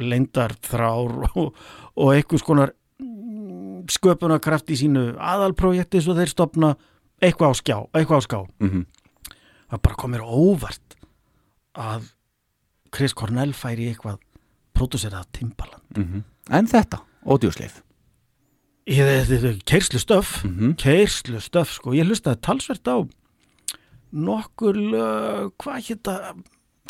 leyndar 0.00 0.54
þrár 0.64 1.26
og, 1.36 1.50
og 1.96 2.12
einhvers 2.14 2.42
konar 2.46 2.72
mm, 3.00 3.84
sköpunarkraft 3.92 4.70
í 4.72 4.78
sínu 4.80 5.10
aðalprojekti 5.20 6.00
svo 6.00 6.16
þeir 6.16 6.32
stopna 6.32 6.72
eitthvað 7.20 7.52
á 7.52 7.54
skjá, 7.60 7.76
eitthvað 7.92 8.24
á 8.24 8.24
ská 8.24 8.38
Mhm. 8.64 8.86
það 9.70 9.82
bara 9.84 9.94
komir 10.00 10.24
óvart 10.24 10.96
að 11.76 12.08
Chris 12.90 13.12
Cornell 13.14 13.52
færi 13.54 13.90
eitthvað 13.92 14.16
pródúserað 14.74 15.28
Timbaland 15.36 15.84
Mhm. 16.00 16.24
en 16.50 16.66
þetta, 16.66 17.02
er 17.28 17.70
keirslu 18.90 20.00
stöf 20.02 20.44
Mhm. 20.44 20.72
keirslu 20.80 21.40
stöf 21.40 21.74
sko, 21.76 21.92
ég 21.94 22.08
hlustaði 22.08 22.40
talsvert 22.42 22.86
á 22.90 22.96
nokkur 24.12 24.74
lög, 24.74 25.52
hvað 25.62 25.84
hétta 25.86 26.14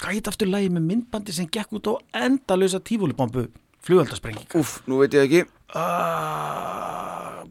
hvað 0.01 0.15
hétta 0.17 0.33
aftur 0.33 0.49
lagi 0.49 0.71
með 0.73 0.87
myndbandi 0.89 1.33
sem 1.37 1.47
gekk 1.53 1.75
út 1.77 1.91
á 1.93 1.95
endalösa 2.25 2.81
tífúlibombu 2.81 3.49
flugöldasprenginga 3.85 4.57
Úf, 4.61 4.81
nú 4.89 5.01
veit 5.01 5.13
ég 5.17 5.25
ekki. 5.29 5.43
Uh, 5.77 7.45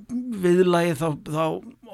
viðlagi 0.44 0.96
þá, 0.98 1.08
þá 1.26 1.44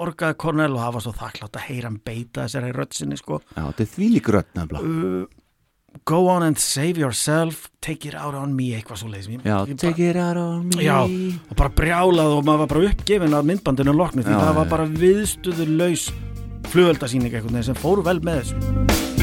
orgaði 0.06 0.38
Cornell 0.42 0.76
og 0.76 0.82
það 0.84 0.94
var 0.96 1.04
svo 1.06 1.14
þakklátt 1.20 1.60
að 1.60 1.68
heyra 1.70 1.90
hann 1.90 2.00
beita 2.04 2.46
þessari 2.46 2.72
röddsinni 2.76 3.18
sko. 3.20 3.40
Já, 3.56 3.64
þetta 3.72 3.84
er 3.86 3.92
rödd 4.36 4.52
nefnilega. 4.56 4.84
Uh, 4.84 5.26
go 6.04 6.28
on 6.28 6.44
and 6.44 6.60
save 6.60 6.98
yourself 7.00 7.70
take 7.82 8.06
it 8.08 8.16
out 8.16 8.36
on 8.36 8.56
me, 8.56 8.74
eitthvað 8.76 9.02
svo 9.02 9.12
leiðis 9.14 9.78
take 9.80 10.00
it 10.10 10.18
out 10.20 10.38
on 10.38 10.68
me. 10.70 10.84
Já, 10.84 11.02
og 11.06 11.56
bara 11.58 11.72
brjálað 11.72 12.38
og 12.38 12.46
maður 12.48 12.66
var 12.66 12.72
bara 12.74 12.88
uppgefin 12.92 13.38
af 13.38 13.48
myndbandinu 13.48 13.96
loknu 13.96 14.26
því 14.26 14.36
Já, 14.36 14.40
það 14.44 14.62
var 14.62 14.72
bara 14.76 14.90
viðstuður 15.04 15.76
laus 15.80 16.08
flugöldasýning 16.74 17.32
eitthvað 17.32 17.70
sem 17.70 17.78
fóru 17.80 18.06
vel 18.06 18.20
með 18.26 18.44
þessu 18.44 19.15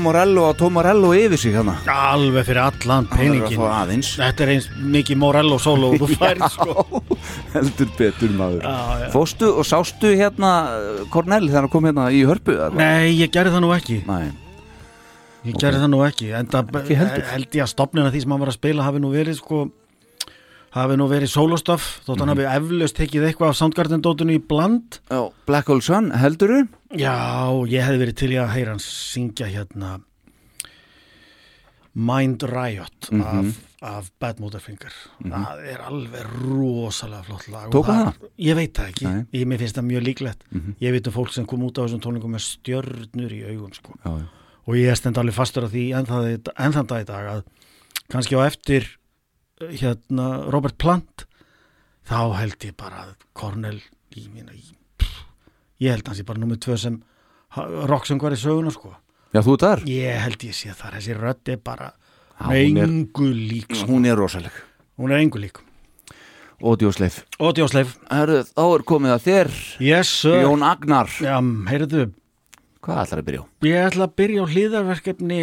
Morello 0.00 0.46
á 0.48 0.56
Tom 0.56 0.72
Morello 0.72 1.10
yfir 1.12 1.36
sig 1.38 1.52
hérna 1.52 1.74
alveg 1.92 2.46
fyrir 2.48 2.62
allan 2.62 3.04
að 3.10 3.16
peningin 3.18 4.04
þetta 4.06 4.44
er 4.46 4.52
eins 4.54 4.68
mikið 4.80 5.18
Morello 5.20 5.58
solo 5.60 5.90
og 5.92 6.00
þú 6.00 6.08
færð 6.22 6.46
sko 6.54 7.02
heldur 7.52 7.90
betur 7.98 8.32
maður 8.38 8.62
Já, 8.64 8.76
já. 9.02 9.10
Fóstu 9.12 9.50
og 9.52 9.66
sástu 9.68 10.14
hérna 10.16 10.52
uh, 10.72 11.04
Cornell 11.12 11.48
þegar 11.50 11.66
hann 11.66 11.72
kom 11.74 11.84
hérna 11.90 12.08
í 12.14 12.22
hörpu 12.24 12.56
nei, 12.78 13.12
ég 13.20 13.28
gerði 13.34 13.52
það 13.58 13.64
nú 13.66 13.74
ekki 13.76 14.00
Nei. 14.08 14.32
ég 15.50 15.60
gerði 15.60 15.82
það 15.84 15.92
nú 15.92 16.02
ekki 16.06 16.32
en 16.38 16.46
það 16.52 16.74
heldur. 16.96 17.28
held 17.34 17.58
ég 17.60 17.66
að 17.66 17.72
stopnina 17.74 18.10
því 18.14 18.24
sem 18.24 18.30
hann 18.36 18.44
var 18.46 18.52
að 18.54 18.58
spila 18.60 18.86
hafi 18.88 19.02
nú 19.02 19.10
verið 19.12 19.38
sko 19.42 19.64
hafi 20.72 20.94
nú 20.96 21.04
verið 21.10 21.28
solostoff 21.28 21.98
þótt 22.06 22.16
Mhm. 22.16 22.20
hann 22.22 22.30
hafi 22.32 22.46
eflaust 22.56 22.96
tekið 22.96 23.26
eitthvað 23.28 23.50
af 23.52 23.56
Soundgarden-dótinu 23.58 24.32
í 24.38 24.40
bland 24.48 25.00
Já, 25.10 25.28
Black 25.46 25.66
Hole 25.68 25.82
Sun, 25.84 26.12
heldurðu? 26.16 26.62
Já, 26.92 27.16
ég 27.72 27.80
hefði 27.86 28.00
verið 28.02 28.16
til 28.20 28.30
í 28.34 28.38
að 28.42 28.50
heyra 28.52 28.72
hans 28.74 28.84
syngja 29.12 29.46
hérna 29.48 30.00
Mind 31.94 32.42
Riot 32.48 33.10
Mhm. 33.12 33.22
af, 33.22 33.58
af 33.82 34.10
Bad 34.20 34.38
Motorfinger 34.40 34.92
það 35.22 35.64
er 35.72 35.78
alveg 35.84 36.26
rosalega 36.40 37.24
flott 37.26 37.48
lag 37.52 37.66
og 37.66 37.72
Tók 37.74 37.86
hann 37.90 38.06
það? 38.06 38.28
Ég 38.38 38.54
veit 38.56 38.72
það 38.78 38.88
ekki, 38.92 39.06
ég, 39.32 39.44
mér 39.46 39.58
finnst 39.60 39.76
það 39.76 39.88
mjög 39.90 40.06
líklegt 40.06 40.42
Mhm. 40.52 40.74
ég 40.80 40.92
veit 40.92 41.06
um 41.06 41.12
fólk 41.12 41.32
sem 41.32 41.46
kom 41.46 41.60
út 41.62 41.76
á 41.76 41.84
þessum 41.84 42.00
tónlingum 42.00 42.32
með 42.32 42.46
stjörnur 42.48 43.30
í 43.32 43.42
augum 43.50 43.72
sko. 43.74 43.92
Já, 44.04 44.18
já. 44.20 44.28
og 44.66 44.74
ég 44.74 44.96
stend 44.96 45.16
alveg 45.18 45.34
fastur 45.34 45.64
af 45.64 45.72
því 45.72 45.92
enn 45.92 46.06
þann 46.72 46.86
dag 46.86 47.02
í 47.02 47.06
dag 47.06 47.26
að 47.28 47.44
kannski 48.08 48.36
á 48.36 48.46
eftir 48.46 48.86
hérna 49.60 50.50
Robert 50.50 50.78
Plant 50.78 51.26
þá 52.08 52.34
held 52.38 52.58
ég 52.60 52.76
bara 52.76 53.04
að 53.06 53.14
Cornell 53.34 53.80
í 54.16 54.28
mína 54.28 54.52
í, 54.54 54.62
ég 55.82 55.90
held 55.96 56.06
hans 56.10 56.20
ég 56.22 56.28
bara 56.28 56.40
nummið 56.42 56.60
tvö 56.66 56.76
sem 56.78 57.00
rocksöngvar 57.90 58.32
í 58.36 58.38
söguna 58.40 58.70
sko. 58.72 58.94
Já, 59.32 59.40
þú 59.42 59.54
ert 59.56 59.64
þar? 59.66 59.82
ég 59.88 60.22
held 60.26 60.46
ég 60.46 60.54
sé 60.56 60.72
þar, 60.76 60.96
þessi 60.98 61.16
rödd 61.18 61.48
er 61.54 61.60
bara 61.64 61.92
er- 62.48 62.86
engu 62.86 63.28
lík 63.32 63.74
sko. 63.74 63.86
Hún 63.90 64.06
er 64.06 64.16
rosaleg. 64.16 64.52
Hún 64.98 65.10
er 65.12 65.22
engu 65.24 65.40
lík. 65.40 65.58
Ódjósleif. 66.62 67.24
Og 67.42 67.54
Djósleif, 67.56 67.96
Herru, 68.10 68.42
þá 68.46 68.62
er 68.76 68.82
komið 68.86 69.12
að 69.16 69.22
þér 69.26 69.48
yes 69.82 70.10
Jón 70.22 70.62
Agnar. 70.62 71.08
Já, 71.18 71.40
heyrðu, 71.70 72.12
Hvað 72.82 73.00
ætlar 73.02 73.18
að 73.22 73.26
byrja 73.26 73.40
á? 73.42 73.46
ég 73.62 73.86
ætla 73.88 74.06
að 74.06 74.14
byrja 74.20 74.42
á 74.42 74.46
hlýðarverkefni 74.52 75.40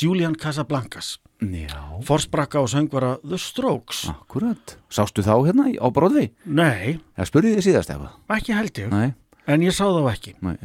Julian 0.00 0.34
Casablancas. 0.36 1.18
Já. 1.40 1.76
Forsprakka 2.02 2.60
og 2.62 2.68
söngvara 2.68 3.18
The 3.22 3.36
Strokes. 3.38 4.08
Akkurat. 4.08 4.76
Sástu 4.90 5.22
þá 5.22 5.36
hérna 5.46 5.68
á 5.76 5.86
bróði? 5.92 6.30
nei, 6.46 6.98
Já, 7.16 7.24
spurði 7.28 7.56
þið 7.58 7.66
síðast 7.68 7.90
eitthvað. 7.92 8.16
Ekki 8.38 8.56
held 8.56 8.72
ég. 8.78 8.88
Nei, 8.90 9.14
en 9.48 9.64
ég 9.64 9.74
sá 9.74 9.86
þá 9.88 10.02
ekki. 10.12 10.34
Nei, 10.44 10.56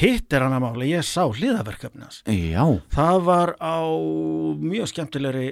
hitt 0.00 0.32
er 0.36 0.44
hann 0.44 0.54
að 0.54 0.64
máli, 0.66 0.90
ég 0.92 1.06
sá 1.06 1.24
hlýðarverkefni 1.26 2.04
hans. 2.04 2.20
Já. 2.28 2.64
Það 2.94 3.24
var 3.26 3.54
á 3.58 3.80
mjög 4.60 4.92
skemmtilegri 4.92 5.48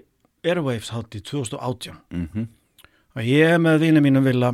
Airwaves 0.46 0.92
hátti 0.94 1.22
2018 1.24 1.98
mm 2.14 2.46
og 3.18 3.26
ég 3.26 3.56
með 3.58 3.80
vinið 3.82 4.04
mínum 4.04 4.26
vilja 4.28 4.52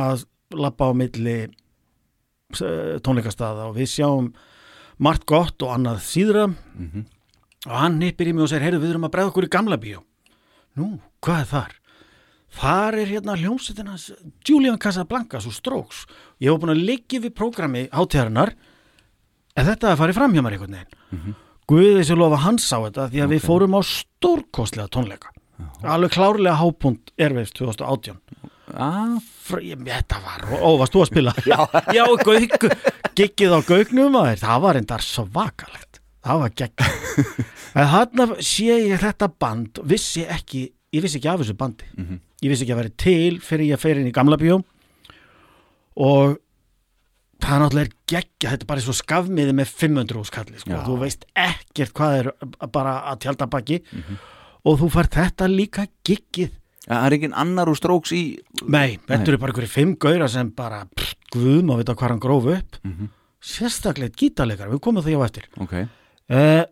að 0.00 0.22
lappa 0.56 0.86
á 0.88 0.92
milli 0.96 1.34
tónleikastaða 3.04 3.66
og 3.68 3.74
við 3.76 3.90
sjáum 3.92 4.30
margt 5.04 5.26
gott 5.28 5.60
og 5.66 5.74
annað 5.74 6.00
síðra. 6.06 6.46
Mhm. 6.48 7.04
og 7.66 7.74
hann 7.74 8.00
í 8.00 8.32
mig 8.32 8.42
og 8.42 8.48
segir, 8.48 8.62
heyrðu 8.62 8.80
við 8.80 8.90
erum 8.94 9.04
að 9.04 9.10
bregða 9.12 9.30
okkur 9.32 9.44
í 9.44 9.50
gamla 9.50 9.76
bíó. 9.76 10.00
Nú, 10.76 11.00
hvað 11.20 11.40
er 11.40 11.48
þar? 11.50 11.72
Þar 12.56 12.98
er 13.02 13.12
hérna 13.12 13.36
hljómsveitina 13.38 13.96
Julian 14.46 14.78
Casablancas 14.80 15.48
og 15.48 15.56
Strokes. 15.56 16.04
Ég 16.40 16.52
var 16.54 16.62
búin 16.62 16.74
að 16.76 16.84
liggja 16.88 17.22
við 17.24 17.36
prógrami 17.36 17.86
hátíðarinnar. 17.92 18.54
En 19.58 19.66
þetta 19.66 19.92
er 19.92 20.00
farið 20.00 20.20
fram 20.20 20.36
hjá 20.36 20.42
mér 20.44 20.56
einhvern 20.56 20.78
veginn. 20.78 21.36
Guði 21.68 21.98
þessi 21.98 22.16
lofa 22.16 22.42
hans 22.46 22.64
sá 22.64 22.78
þetta 22.78 23.10
því 23.12 23.24
að 23.24 23.34
við 23.34 23.44
fórum 23.44 23.76
á 23.76 23.80
stórkostlega 23.84 24.92
tónleika. 24.94 25.34
Alveg 25.82 26.14
klárlega 26.14 26.56
hápunt 26.60 27.12
Airwaves 27.18 27.50
2018 27.56 28.18
ah, 28.76 29.16
þetta 29.48 30.20
var, 30.22 30.46
ó, 30.60 30.76
varst 30.80 30.94
þú 30.94 31.02
að 31.02 31.10
spila? 31.10 31.34
Já, 31.46 31.58
já 31.96 32.04
gauk, 32.22 32.66
giggið 33.18 33.56
á 33.56 33.60
gaugnum 33.66 34.18
aðeir, 34.20 34.42
það 34.42 34.64
var 34.64 34.80
endar 34.80 35.04
svakalegt. 35.04 36.00
Það 36.28 36.42
var 36.42 36.54
gegg 36.58 36.86
en 37.78 37.92
þarna 37.92 38.26
sé 38.44 38.78
ég 38.90 39.02
þetta 39.02 39.30
band 39.40 39.82
vissi 39.88 40.24
ekki, 40.28 40.66
ég 40.94 41.04
vissi 41.04 41.20
ekki 41.20 41.30
af 41.32 41.44
þessu 41.44 41.58
bandi. 41.58 41.88
Mhm. 41.96 42.24
Ég 42.42 42.52
vissi 42.52 42.64
ekki 42.66 42.74
að 42.74 42.82
vera 42.82 42.96
til 43.04 43.38
fyrir 43.44 43.72
ég 43.72 43.80
fer 43.82 43.98
inn 44.00 44.10
í 44.10 44.14
gamla 44.14 44.38
bíó. 44.40 44.60
Og 45.98 46.36
það 47.42 47.54
er 47.54 47.62
náttúrulega 47.64 47.96
geggja, 48.10 48.52
þetta 48.52 48.64
er 48.64 48.70
bara 48.70 48.84
svo 48.84 48.94
skafmiði 48.96 49.54
með 49.58 49.72
500 49.80 50.20
úrskalli, 50.20 50.60
sko, 50.62 50.74
Já. 50.74 50.80
þú 50.86 50.96
veist 51.02 51.26
ekkert 51.38 51.94
hvað 51.98 52.16
er 52.20 52.30
bara 52.74 52.94
að 53.12 53.20
tjálta 53.26 53.48
baki. 53.50 53.80
Og 54.68 54.78
þú 54.80 54.88
fær 54.94 55.10
þetta 55.14 55.48
líka 55.50 55.86
giggið. 56.06 56.54
Það 56.88 57.04
er 57.04 57.14
engin 57.18 57.34
annar 57.36 57.68
úr 57.68 57.76
stróks 57.76 58.14
í 58.16 58.22
Nei, 58.64 58.96
þetta 59.06 59.28
eru 59.28 59.38
bara 59.42 59.52
einhverju 59.52 59.68
fimm 59.74 59.94
gauðra 60.00 60.28
sem 60.32 60.50
bara, 60.56 60.86
guðum 61.34 61.74
að 61.74 61.82
vita 61.82 61.94
hvað 61.98 62.14
hann 62.14 62.22
gróf 62.24 62.46
upp. 62.56 62.78
Mhm. 62.84 63.14
sérstaklega 63.38 64.10
gítarleikar, 64.18 64.66
við 64.66 64.80
komum 64.82 65.02
því 65.04 65.14
á 65.14 65.22
eftir. 65.22 65.44
Ok. 65.62 65.74
Uh, 66.28 66.64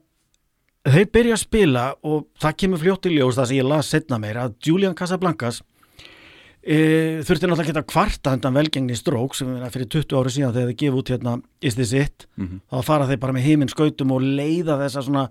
þeir 0.86 1.08
byrja 1.14 1.36
að 1.36 1.42
spila 1.42 1.86
og 2.06 2.26
það 2.42 2.58
kemur 2.62 2.82
fljótt 2.82 3.08
í 3.10 3.16
ljós 3.16 3.38
það 3.38 3.48
sem 3.50 3.58
ég 3.60 3.66
las 3.70 3.90
setna 3.94 4.20
meir 4.22 4.38
að 4.42 4.54
Julian 4.66 4.94
Casablancas 4.98 5.60
uh, 5.62 7.18
þurfti 7.26 7.48
náttúrulega 7.48 7.64
að 7.64 7.70
geta 7.72 7.84
kvarta 7.90 8.36
undan 8.36 8.56
velgengni 8.56 8.98
strók 8.98 9.36
sem 9.38 9.50
er 9.58 9.74
fyrir 9.74 9.90
20 9.98 10.16
ári 10.20 10.34
síðan 10.36 10.54
þegar 10.56 10.72
þeir 10.72 10.80
gefa 10.84 11.02
út 11.02 11.12
hérna 11.14 11.36
Is 11.60 11.78
This 11.78 11.92
It? 11.96 12.26
Mhm. 12.38 12.62
þá 12.70 12.80
fara 12.86 13.10
þeir 13.10 13.22
bara 13.24 13.36
með 13.36 13.48
heiminn 13.50 13.72
skautum 13.72 14.16
og 14.16 14.24
leiða 14.24 14.80
þessa 14.84 15.04
svona 15.06 15.28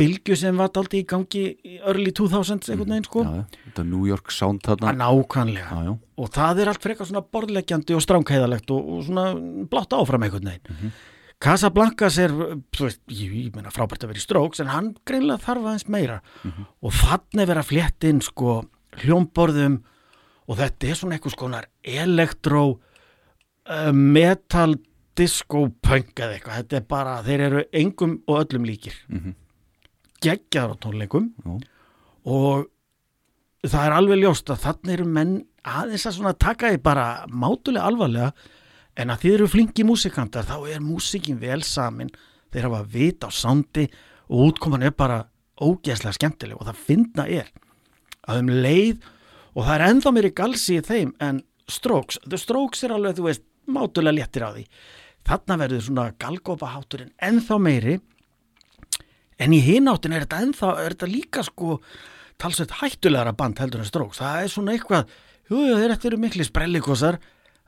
bylgju 0.00 0.36
sem 0.38 0.56
var 0.56 0.70
daldi 0.72 1.02
í 1.02 1.06
gangi 1.08 1.42
early 1.84 2.12
2000s 2.16 2.70
einhvern 2.72 2.94
veginn 2.94 3.04
sko. 3.04 3.24
Já, 3.26 3.42
já. 3.42 3.58
Þetta 3.66 3.82
New 3.84 4.06
York 4.08 4.32
Sound 4.32 4.62
þarna. 4.64 4.94
Nákvæmlega. 4.96 5.66
Já, 5.76 5.90
já. 5.90 5.96
Og 6.24 6.30
það 6.32 6.62
er 6.62 6.70
allt 6.72 6.86
frekar 6.86 7.08
svona 7.10 7.20
borðleggjandi 7.36 7.96
og 7.98 8.04
stránkæðalegt 8.06 8.72
og, 8.72 8.86
og 8.94 9.02
svona 9.04 9.26
blátt 9.68 9.92
áfram 9.98 10.24
einhvern 10.24 10.48
veginn 10.54 10.94
Casablancas 11.40 12.18
er, 12.20 12.34
þú 12.76 12.84
veist, 12.84 13.00
ég, 13.08 13.30
ég 13.46 13.54
meina 13.56 13.72
frábært 13.72 14.04
að 14.04 14.10
vera 14.12 14.20
í 14.20 14.24
stróks 14.24 14.60
en 14.60 14.68
hann 14.74 14.90
greinlega 15.08 15.40
þarf 15.46 15.64
aðeins 15.70 15.86
meira. 15.88 16.18
Og 16.84 16.92
þannig 16.92 17.48
vera 17.48 17.64
flétt 17.64 18.04
inn 18.04 18.20
sko 18.24 18.58
hljómborðum 19.00 19.78
og 20.50 20.58
þetta 20.58 20.90
er 20.90 20.98
svona 20.98 21.16
eitthvað 21.16 21.36
skonar 21.36 21.68
elektró 21.80 22.64
uh, 22.76 23.92
metal 23.94 24.74
disco 25.16 25.66
punk 25.82 26.20
eða 26.20 26.36
eitthvað, 26.36 26.58
þetta 26.60 26.76
er 26.76 26.84
bara 26.90 27.16
þeir 27.24 27.46
eru 27.48 27.64
engum 27.72 28.18
og 28.26 28.42
öllum 28.44 28.66
líkir. 28.68 28.96
Mhm. 29.08 29.36
geggjaðar 30.20 30.76
á 30.76 30.82
tónleikum. 30.84 31.30
Já. 31.40 31.54
og 32.28 32.66
það 33.64 33.84
er 33.86 33.94
alveg 33.96 34.18
ljóst 34.20 34.50
að 34.52 34.60
þannig 34.66 34.92
eru 34.98 35.06
menn 35.08 35.32
aðeins 35.64 36.04
að 36.06 36.16
svona 36.18 36.32
taka 36.36 36.68
því 36.68 36.80
bara 36.84 37.06
mátulega 37.28 37.86
alvarlega 37.88 38.32
en 39.00 39.12
að 39.12 39.24
þið 39.24 39.36
eru 39.36 39.48
flinki 39.50 39.86
músikantar 39.88 40.48
þá 40.48 40.56
er 40.74 40.84
músikin 40.84 41.40
vel 41.40 41.62
samin. 41.66 42.10
Þeir 42.50 42.66
hafa 42.68 42.80
vit 42.92 43.24
á 43.24 43.30
sándi 43.32 43.86
og 44.30 44.50
útkoman 44.50 44.84
er 44.86 44.94
bara 44.96 45.22
ógeðslega 45.60 46.16
skemmtileg 46.16 46.58
og 46.58 46.68
það 46.68 46.84
finna 46.86 47.26
er 47.28 47.50
að 48.28 48.42
um 48.42 48.50
leið 48.64 49.06
og 49.54 49.64
það 49.64 49.74
er 49.76 49.86
ennþá 49.88 50.12
meiri 50.16 50.32
galsi 50.36 50.78
í 50.78 50.84
þeim 50.86 51.14
en 51.22 51.42
Strokes, 51.70 52.18
The 52.26 52.38
Strokes 52.40 52.82
er 52.82 52.94
alveg 52.96 53.18
þú 53.18 53.26
veist 53.28 53.44
mátulega 53.70 54.16
léttir 54.16 54.46
á 54.46 54.50
því. 54.50 54.64
Þarna 55.26 55.56
verður 55.60 55.84
svona 55.86 56.06
galgópa 56.18 56.70
hátturinn 56.72 57.12
ennþá 57.22 57.58
meiri. 57.62 57.98
En 59.40 59.54
í 59.54 59.60
hináttin 59.64 60.16
er 60.16 60.24
þetta 60.26 60.40
ennþá 60.44 60.70
er 60.82 60.96
þetta 60.96 61.10
líka 61.10 61.44
sko 61.46 61.78
talsveit 62.40 62.74
hættulegra 62.80 63.36
band 63.36 63.60
heldur 63.62 63.84
en 63.84 63.88
Strokes. 63.88 64.20
Það 64.20 64.42
er 64.42 64.52
svona 64.52 64.74
eitthvað, 64.74 65.14
jú, 65.50 65.60
þeir 65.78 65.94
eru 66.10 66.20
mikli 66.20 66.46
sprellikosar, 66.48 67.20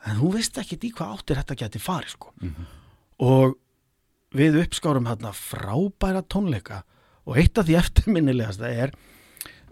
en 0.08 0.18
þú 0.18 0.32
veist 0.36 0.58
ekki 0.58 0.78
í 0.88 0.92
hvað 0.94 1.16
áttir 1.16 1.40
þetta 1.40 1.58
geti 1.62 1.82
farið 1.82 2.14
sko. 2.16 2.32
Og 3.22 3.56
við 4.34 4.58
uppskárum 4.62 5.08
hérna 5.10 5.32
frábæra 5.36 6.22
tónleika 6.24 6.82
og 7.28 7.38
eitt 7.38 7.58
af 7.58 7.68
því 7.68 7.78
eftirminnilegasta 7.82 8.70
er 8.70 8.94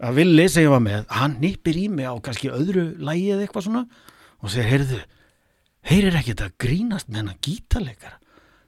að 0.01 0.17
Villi 0.17 0.47
sem 0.49 0.65
ég 0.65 0.73
var 0.73 0.81
með, 0.81 1.03
hann 1.13 1.37
nippir 1.41 1.77
í 1.77 1.87
mig 1.91 2.09
á 2.09 2.15
kannski 2.23 2.49
öðru 2.49 2.87
lægi 2.97 3.33
eða 3.35 3.45
eitthvað 3.45 3.67
svona 3.67 3.83
og 4.41 4.49
segir, 4.49 4.69
heyrðu, 4.71 5.01
heyrir 5.85 6.17
ekki 6.17 6.33
þetta 6.33 6.57
grínast 6.63 7.11
með 7.11 7.19
hennar 7.21 7.41
gítarleikara? 7.45 8.17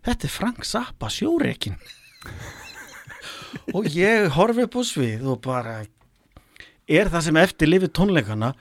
Þetta 0.04 0.28
er 0.28 0.34
Frank 0.34 0.68
Zappa 0.68 1.10
sjóreikin 1.10 1.80
og 3.78 3.88
ég 3.90 4.30
horfi 4.36 4.68
upp 4.68 4.78
á 4.78 4.82
svið 4.86 5.26
og 5.32 5.42
bara 5.46 5.80
er 6.86 7.10
það 7.10 7.26
sem 7.28 7.42
eftir 7.42 7.72
lifið 7.72 7.94
tónleikana 7.98 8.52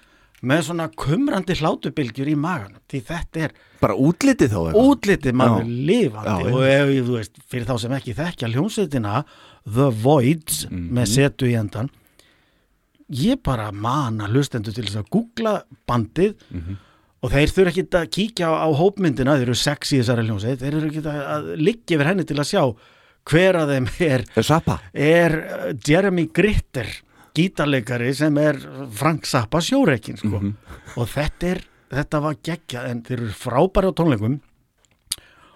með 0.42 0.62
svona 0.66 0.88
kumrandi 0.98 1.54
hlátubilgjur 1.60 2.28
í 2.32 2.36
magan 2.38 2.78
því 2.90 3.00
þetta 3.08 3.42
er 3.46 3.52
Bara 3.82 3.94
útlitið 3.98 4.50
þá 4.52 4.58
eitthvað 4.62 4.88
útlitið 4.92 5.36
maður 5.38 5.64
Já. 5.66 5.74
lifandi 5.90 6.46
Já, 6.46 6.52
og 6.54 6.62
ef, 6.66 6.92
þú 7.06 7.16
veist, 7.18 7.42
fyrir 7.50 7.66
þá 7.68 7.74
sem 7.82 7.96
ekki 7.98 8.14
þekkja 8.18 8.50
hljómsveitina 8.54 9.24
The 9.66 9.90
Voids 10.02 10.64
Mhm. 10.70 10.88
með 10.98 11.06
setu 11.14 11.46
í 11.46 11.54
endan 11.58 11.90
ég 13.12 13.42
bara 13.44 13.70
mana 13.72 14.26
hlustendur 14.30 14.72
til 14.74 14.84
að 14.88 15.08
googla 15.12 15.62
bandið 15.88 16.34
Mhm. 16.50 16.76
og 17.22 17.30
þeir 17.30 17.52
þurfa 17.54 17.70
ekki 17.70 17.84
að 17.92 18.10
kíkja 18.16 18.46
á, 18.50 18.54
á 18.66 18.68
hópmyndina 18.74 19.36
þeir 19.38 19.42
eru 19.50 19.54
sex 19.54 19.92
í 19.92 20.00
þessari 20.00 20.26
hljómsveit 20.26 20.58
þeir 20.58 20.74
eru 20.74 20.88
ekki 20.90 21.02
að, 21.06 21.56
liggja 21.58 21.96
yfir 21.98 22.06
henni 22.10 22.24
til 22.26 22.36
að 22.36 22.50
sjá 22.50 22.64
hver 23.30 23.54
að 23.54 23.68
þeim 23.76 23.86
er, 24.02 24.24
er 24.94 25.32
uh, 25.38 25.72
Jeremy 25.86 26.26
Gritter 26.34 26.88
gítarleikari 27.34 28.12
sem 28.14 28.36
er 28.38 28.58
Frank 28.92 29.24
Zappa 29.26 29.58
sjóreikin 29.60 30.16
sko. 30.18 30.38
Mhm. 30.40 30.54
og 30.96 31.08
þetta 31.08 31.46
er 31.56 31.60
þetta 31.92 32.20
var 32.22 32.34
geggja 32.42 32.86
en 32.90 33.02
þeir 33.02 33.18
eru 33.20 33.32
frábæri 33.36 33.88
á 33.88 33.92
tónleikum 33.92 34.40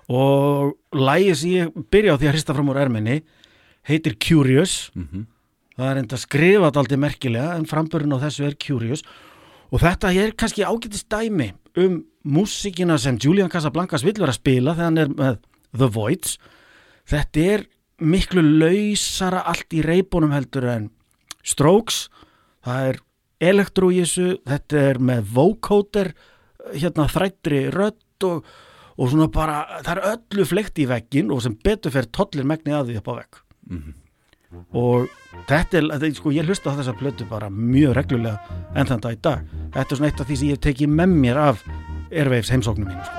og 0.09 0.77
lægið 0.95 1.35
sem 1.41 1.51
ég 1.57 1.73
byrja 1.91 2.15
á 2.15 2.19
því 2.21 2.29
að 2.29 2.35
hrista 2.37 2.55
fram 2.55 2.69
úr 2.71 2.79
erminni 2.85 3.23
heitir 3.89 4.17
Curious 4.19 4.91
Mhm. 4.95 5.27
það 5.79 5.91
er 5.91 5.99
enda 6.03 6.17
skrifað 6.17 6.77
aldrei 6.77 6.97
merkilega 6.99 7.57
en 7.57 7.65
framburinn 7.67 8.12
á 8.15 8.19
þessu 8.23 8.47
er 8.47 8.55
Curious 8.55 9.03
og 9.73 9.81
þetta 9.81 10.15
er 10.15 10.31
kannski 10.33 10.62
ágætist 10.65 11.09
dæmi 11.09 11.53
um 11.77 12.05
músíkina 12.27 12.99
sem 12.99 13.19
Julian 13.19 13.49
Casablancas 13.51 14.03
vill 14.05 14.15
vera 14.15 14.31
að 14.33 14.41
spila 14.41 14.75
þegar 14.75 14.85
hann 14.85 14.99
er 14.99 15.09
með 15.09 15.39
The 15.77 15.89
Voids 15.89 16.39
þetta 17.09 17.41
er 17.55 17.67
miklu 18.01 18.43
lausara 18.43 19.43
allt 19.47 19.71
í 19.73 19.83
reybunum 19.83 20.33
heldur 20.33 20.65
en 20.69 20.91
Strokes 21.47 22.07
það 22.67 22.89
er 22.91 22.97
elektro 23.53 23.91
í 23.93 24.01
þessu 24.03 24.29
þetta 24.49 24.77
er 24.91 25.03
með 25.11 25.29
vocoder 25.37 26.13
hérna 26.75 27.07
þrættri 27.11 27.67
rödd 27.75 28.27
og, 28.27 28.47
og 28.97 29.13
svona 29.13 29.29
bara, 29.33 29.61
það 29.85 29.93
er 29.97 30.09
öllu 30.15 30.45
flekt 30.49 30.81
í 30.83 30.89
veggin 30.91 31.31
og 31.35 31.45
sem 31.45 31.55
betur 31.65 31.95
fer 31.95 32.07
tollir 32.11 32.49
megni 32.49 32.75
að 32.75 32.91
því 32.91 32.99
upp 33.03 33.11
á 33.13 33.15
vegg. 33.21 33.33
Og 34.73 35.09
þetta 35.51 35.79
er, 35.79 35.85
þetta, 35.93 36.07
er, 36.07 36.15
sko, 36.17 36.33
ég 36.33 36.47
hlusta 36.49 36.71
á 36.73 36.79
þessa 36.79 36.97
plötu 36.97 37.25
bara 37.29 37.49
mjög 37.53 37.93
reglulega 37.99 38.39
enn 38.75 38.89
þann 38.89 39.05
dag 39.05 39.13
í 39.13 39.21
dag. 39.23 39.39
Þetta 39.75 39.91
er 39.91 39.97
svona 40.01 40.11
eitt 40.11 40.23
af 40.23 40.27
því 40.31 40.37
sem 40.41 40.49
ég 40.49 40.55
hef 40.57 40.65
tekið 40.71 40.89
með 40.97 41.09
mér 41.27 41.37
af 41.45 41.57
Airwaves 42.11 42.51
heimsóknum 42.55 42.89
mínu 42.89 43.05
sko. 43.05 43.17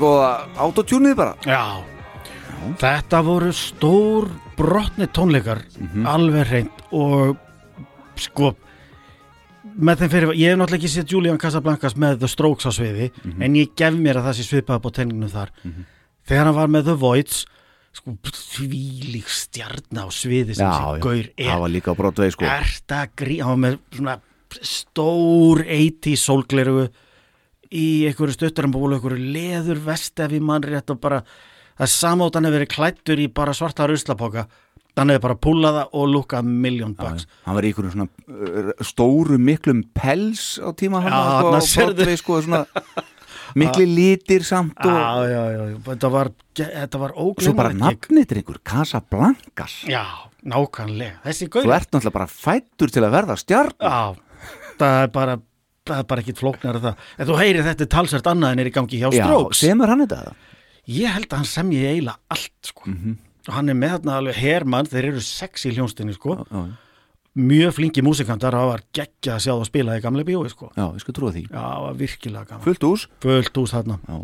Góða 0.00 0.30
autotúnið 0.64 1.14
bara. 1.18 1.36
Já, 1.46 1.84
þetta 2.80 3.20
voru 3.26 3.52
stór 3.56 4.26
brotni 4.58 5.08
tónleikar 5.08 5.62
alveg 6.08 6.50
hreint 6.50 6.82
og 6.92 7.38
sko 8.20 8.52
með 9.80 10.02
þeim 10.02 10.10
fyrir, 10.12 10.32
ég 10.36 10.50
hef 10.50 10.58
náttúrulega 10.58 10.80
ekki 10.80 10.90
séð 10.92 11.14
Julian 11.14 11.38
Casablancas 11.40 11.94
með 12.00 12.18
The 12.20 12.28
Strokes 12.32 12.68
á 12.68 12.72
sviði 12.74 13.10
en 13.40 13.56
ég 13.56 13.72
gef 13.78 13.96
mér 13.96 14.20
að 14.20 14.28
það 14.28 14.36
sé 14.38 14.46
svipað 14.48 14.82
på 14.84 14.92
tenninginu 14.96 15.30
þar. 15.32 15.52
Þegar 16.28 16.48
hann 16.50 16.58
var 16.58 16.72
með 16.72 16.90
The 16.90 16.96
Voids 17.00 17.44
sko 17.96 18.14
þvílík 18.22 19.30
stjarn 19.34 19.98
á 19.98 20.06
sviði 20.14 20.56
sem 20.58 20.66
já, 20.66 20.98
gaur 21.02 21.24
er. 21.24 21.46
Það 21.48 21.62
var 21.64 21.72
líka 21.74 21.94
á 21.94 21.98
brotvegi 21.98 22.34
sko. 22.36 22.46
Ert 22.46 22.94
að 22.94 23.14
grí 23.22 23.38
hann 23.42 23.54
var 23.54 23.62
með 23.64 23.78
svona 23.96 24.16
stór 24.66 25.64
80 25.66 26.20
sólgleru 26.20 26.88
í 27.70 27.86
einhverju 28.08 28.34
stuttarambúlu, 28.38 28.98
einhverju 28.98 29.30
leður 29.34 29.80
vest 29.86 30.20
ef 30.22 30.32
ég 30.34 30.42
mann 30.42 30.64
rétt 30.66 30.90
og 30.90 31.00
bara 31.02 31.20
það 31.78 31.86
er 31.86 31.92
samátt 31.94 32.36
hann 32.36 32.48
hefur 32.48 32.58
verið 32.58 32.72
klættur 32.74 33.22
í 33.22 33.28
bara 33.32 33.54
svarta 33.56 33.86
ruslapoka. 33.88 34.48
Hann 34.98 35.12
hefur 35.14 35.22
bara 35.28 35.36
púlaða 35.38 35.84
og 35.96 36.10
lúkað 36.10 36.48
miljón 36.50 36.96
bucks. 36.98 37.28
hann 37.46 37.56
var 37.56 37.64
í 37.64 37.70
einhverjum 37.70 37.94
svona 37.94 38.08
uh, 38.10 38.72
stóru 38.84 39.38
miklum 39.38 39.84
pels 39.96 40.58
á 40.58 40.68
tíma 40.76 41.00
hann 41.04 41.14
Já, 41.14 41.20
á. 41.22 41.62
Broadway, 41.62 42.18
sko, 42.18 42.40
svona 42.42 42.64
mikli 43.60 43.86
litir 43.86 44.44
samt 44.46 44.76
og 44.82 45.24
já, 45.30 45.40
já, 45.54 45.62
þetta 45.86 46.10
var 46.10 46.32
var 47.00 47.14
svo 47.38 47.54
bara 47.56 47.72
nafnið 47.74 48.26
drengur 48.34 48.58
Casablancas. 48.66 49.78
Já, 49.88 50.04
nákvæmlega, 50.42 51.22
þú 51.24 51.72
ert 51.72 51.90
náttúrulega 51.94 52.16
bara 52.18 52.28
fættur 52.30 52.92
til 52.92 53.06
að 53.06 53.14
verða 53.14 53.38
stjarn 53.40 53.74
já, 53.78 54.02
það 54.80 54.98
er 55.06 55.14
bara 55.14 55.38
það 55.90 56.02
er 56.04 56.08
bara 56.12 56.24
ekkit 56.24 56.40
flóknar 56.40 56.78
það. 56.84 57.06
En 57.18 57.28
þú 57.30 57.38
heyrir 57.40 57.66
þetta 57.66 57.86
er 57.86 57.90
talsvert 57.96 58.30
annað 58.32 58.54
en 58.54 58.62
er 58.64 58.70
í 58.70 58.74
gangi 58.74 59.00
hjá 59.00 59.08
já, 59.12 59.24
Strokes. 59.26 59.62
semur 59.64 59.92
hann 59.92 60.04
þetta 60.06 60.34
Ég 60.90 61.12
held 61.14 61.28
að 61.30 61.36
hann 61.42 61.50
semji 61.50 61.80
eiginlega 61.86 62.18
allt 62.34 62.70
sko. 62.70 62.90
og 63.48 63.54
hann 63.54 63.68
er 63.68 63.76
með 63.78 63.92
þarna 63.98 64.14
alveg 64.20 64.38
hermann, 64.40 64.88
þeir 64.90 65.10
eru 65.12 65.20
sex 65.24 65.66
í 65.68 65.74
hljónstinni 65.76 66.14
sko. 66.16 66.34
já, 66.40 66.44
já, 66.50 66.62
mjög 67.40 67.72
flinki 67.76 68.02
músikantar 68.02 68.56
það 68.56 68.66
var 68.72 68.82
geggja 68.96 69.36
að 69.36 69.42
sjá 69.44 69.52
það 69.52 69.66
spila 69.68 69.96
í 69.98 70.02
gamle 70.02 70.24
bíói 70.26 70.50
sko. 70.50 70.70
já, 70.74 70.86
ég 70.90 71.00
skal 71.04 71.14
trúa 71.14 71.30
því. 71.36 71.44
Já, 71.46 71.60
það 71.60 71.84
var 71.86 71.94
virkilega 72.00 72.44
gaman. 72.50 72.64
Fullt 72.64 72.82
hús? 72.88 73.06
Fullt 73.22 73.56
hús 73.60 73.74
þarna. 73.76 73.98
Já. 74.08 74.16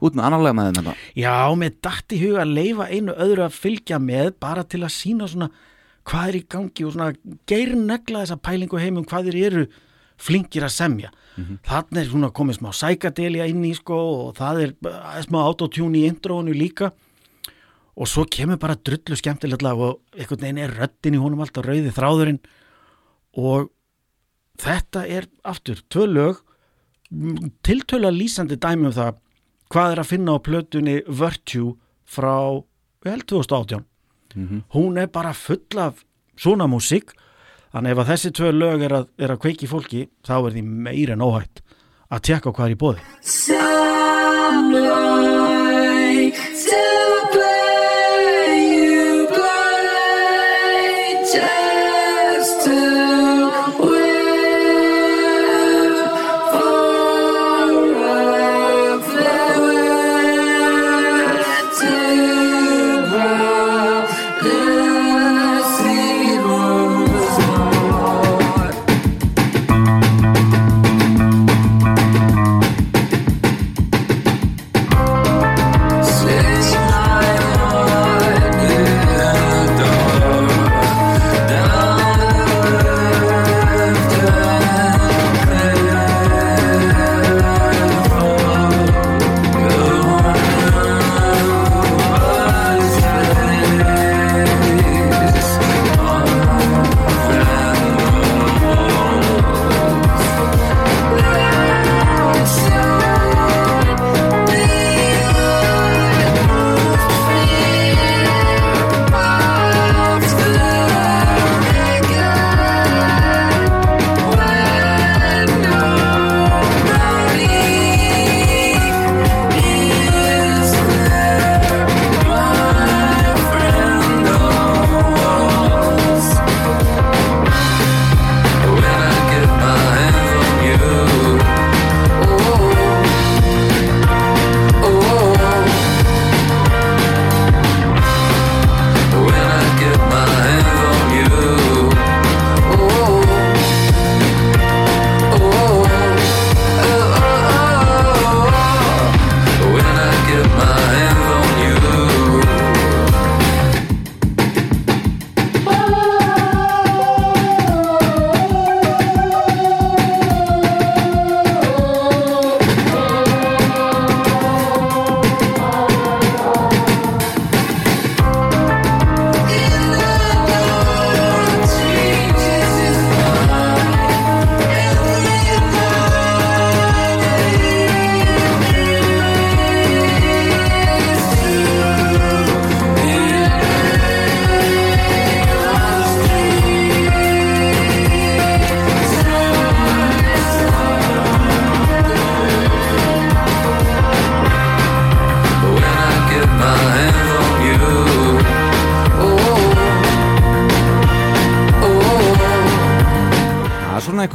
út 0.00 0.14
með 0.16 0.24
annarlega 0.28 0.56
með 0.58 0.68
þetta 0.76 0.94
já, 1.16 1.34
með 1.56 1.74
datt 1.82 2.12
í 2.12 2.20
huga 2.20 2.42
að 2.44 2.54
leifa 2.58 2.86
einu 2.90 3.12
öðru 3.16 3.44
að 3.46 3.56
fylgja 3.56 3.98
með 4.00 4.32
bara 4.40 4.62
til 4.64 4.82
að 4.84 4.92
sína 4.96 5.28
svona 5.28 5.50
hvað 6.10 6.28
er 6.28 6.36
í 6.38 6.44
gangi 6.48 6.84
og 6.86 6.94
svona 6.94 7.10
geirnegla 7.50 8.22
þessa 8.24 8.38
pælingu 8.40 8.80
heimum 8.80 9.04
hvað 9.08 9.28
þeir 9.30 9.40
eru 9.50 9.64
flinkir 10.20 10.66
að 10.66 10.76
semja. 10.76 11.12
Þannig 11.64 12.02
er 12.02 12.10
svona 12.10 12.32
komið 12.36 12.58
smá 12.58 12.70
sækadelja 12.76 13.46
inn 13.48 13.62
í 13.64 13.72
sko 13.76 13.96
og 13.96 14.34
það 14.36 14.62
er 14.66 15.24
smá 15.24 15.38
autotune 15.40 16.02
í 16.02 16.08
intróinu 16.10 16.52
líka. 16.52 16.90
Og 17.96 18.08
svo 18.08 18.26
kemur 18.28 18.60
bara 18.60 18.76
drullu 18.76 19.16
skemmtilegt 19.16 19.64
lag 19.64 19.80
og 19.80 20.00
einhvern 20.16 20.44
veginn 20.44 20.60
er 20.64 20.76
röddin 20.76 21.16
í 21.16 21.22
honum 21.22 21.42
alltaf 21.44 21.64
rauði 21.64 21.92
þráðurinn. 21.96 22.40
Og 23.40 23.70
þetta 24.60 25.06
er 25.08 25.28
aftur 25.48 25.80
tvö 25.88 26.06
lög 26.10 26.44
tiltölu 27.66 28.10
lýsandi 28.14 28.58
dæmi 28.60 28.90
um 28.90 28.94
það 28.94 29.18
hvað 29.70 29.94
er 29.94 30.02
að 30.02 30.10
finna 30.10 30.36
á 30.38 30.38
plötunni 30.46 30.96
Virtue 31.06 31.74
frá 32.06 32.62
vel 33.04 33.22
2018 33.22 33.86
hún 34.74 34.98
er 35.00 35.10
bara 35.10 35.32
full 35.34 35.78
af 35.78 36.04
svona 36.38 36.68
músík 36.70 37.14
þannig 37.74 37.90
ef 37.94 38.00
að 38.02 38.10
þessi 38.12 38.30
tvö 38.38 38.48
lög 38.56 38.78
er 38.86 38.92
að, 38.98 39.04
er 39.20 39.30
að 39.34 39.42
kveiki 39.44 39.66
fólki 39.70 40.00
þá 40.26 40.34
er 40.40 40.52
því 40.56 40.62
meira 40.88 41.12
en 41.16 41.26
óhætt 41.26 41.56
að 42.10 42.24
tjekka 42.26 42.50
hvað 42.56 42.66
er 42.66 42.74
í 42.74 42.80
bóði 42.84 43.02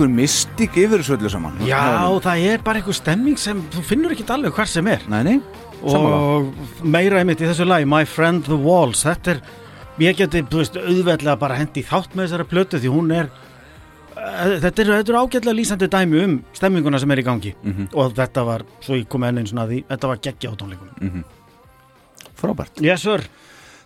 einhver 0.06 0.14
mystik 0.22 0.76
yfir 0.78 1.02
þessu 1.02 1.16
öllu 1.18 1.30
saman. 1.32 1.58
Já, 1.66 1.82
það 2.22 2.44
er 2.52 2.64
bara 2.64 2.80
einhver 2.80 2.96
stemming 2.96 3.38
sem 3.40 3.62
þú 3.74 3.84
finnur 3.86 4.14
ekki 4.14 4.26
alveg 4.30 4.54
hvar 4.56 4.68
sem 4.70 4.88
er. 4.88 5.02
Nei, 5.10 5.22
nei, 5.24 5.36
sammála. 5.82 6.20
Og 6.20 6.84
meira 6.84 7.20
einmitt 7.22 7.42
í 7.42 7.48
þessu 7.50 7.66
lagi 7.68 7.86
My 7.90 8.06
Friend 8.06 8.46
the 8.46 8.58
Walls 8.58 9.04
þetta 9.06 9.36
er, 9.36 9.42
ég 10.00 10.18
geti, 10.18 10.44
þú 10.44 10.62
veist, 10.62 10.78
auðveldlega 10.78 11.38
bara 11.40 11.58
hendi 11.60 11.84
þátt 11.86 12.16
með 12.16 12.28
þessari 12.30 12.48
plötu 12.52 12.82
því 12.82 12.92
hún 12.94 13.14
er 13.16 13.30
eh, 14.18 14.60
þetta 14.64 14.84
er, 14.84 14.92
þetta 15.00 15.14
er 15.14 15.20
ágætlega 15.22 15.56
lýsandi 15.60 15.90
dæmi 15.92 16.22
um 16.26 16.36
stemminguna 16.56 17.00
sem 17.02 17.12
er 17.16 17.24
í 17.24 17.26
gangi. 17.26 17.56
Mhm. 17.64 17.90
og 17.94 18.14
þetta 18.18 18.46
var, 18.46 18.66
svo 18.82 19.00
ég 19.00 19.08
kom 19.10 19.24
enn 19.24 19.42
einn 19.42 19.50
svona 19.50 19.66
að 19.66 19.74
því 19.76 19.82
þetta 19.90 20.12
var 20.14 20.22
geggja 20.22 20.52
á 20.52 20.56
tónleikunum. 20.60 21.24
Frábært. 22.36 22.84
Yes 22.84 23.02
sir. 23.02 23.24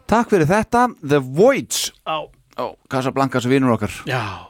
Takk 0.10 0.32
fyrir 0.32 0.50
þetta, 0.50 0.88
The 1.06 1.20
Voids. 1.22 1.92
Á, 2.10 2.26
Ó, 2.60 2.76
Casablancas 2.92 3.46
vinur 3.48 3.72
okkar. 3.72 3.94
Já, 4.10 4.49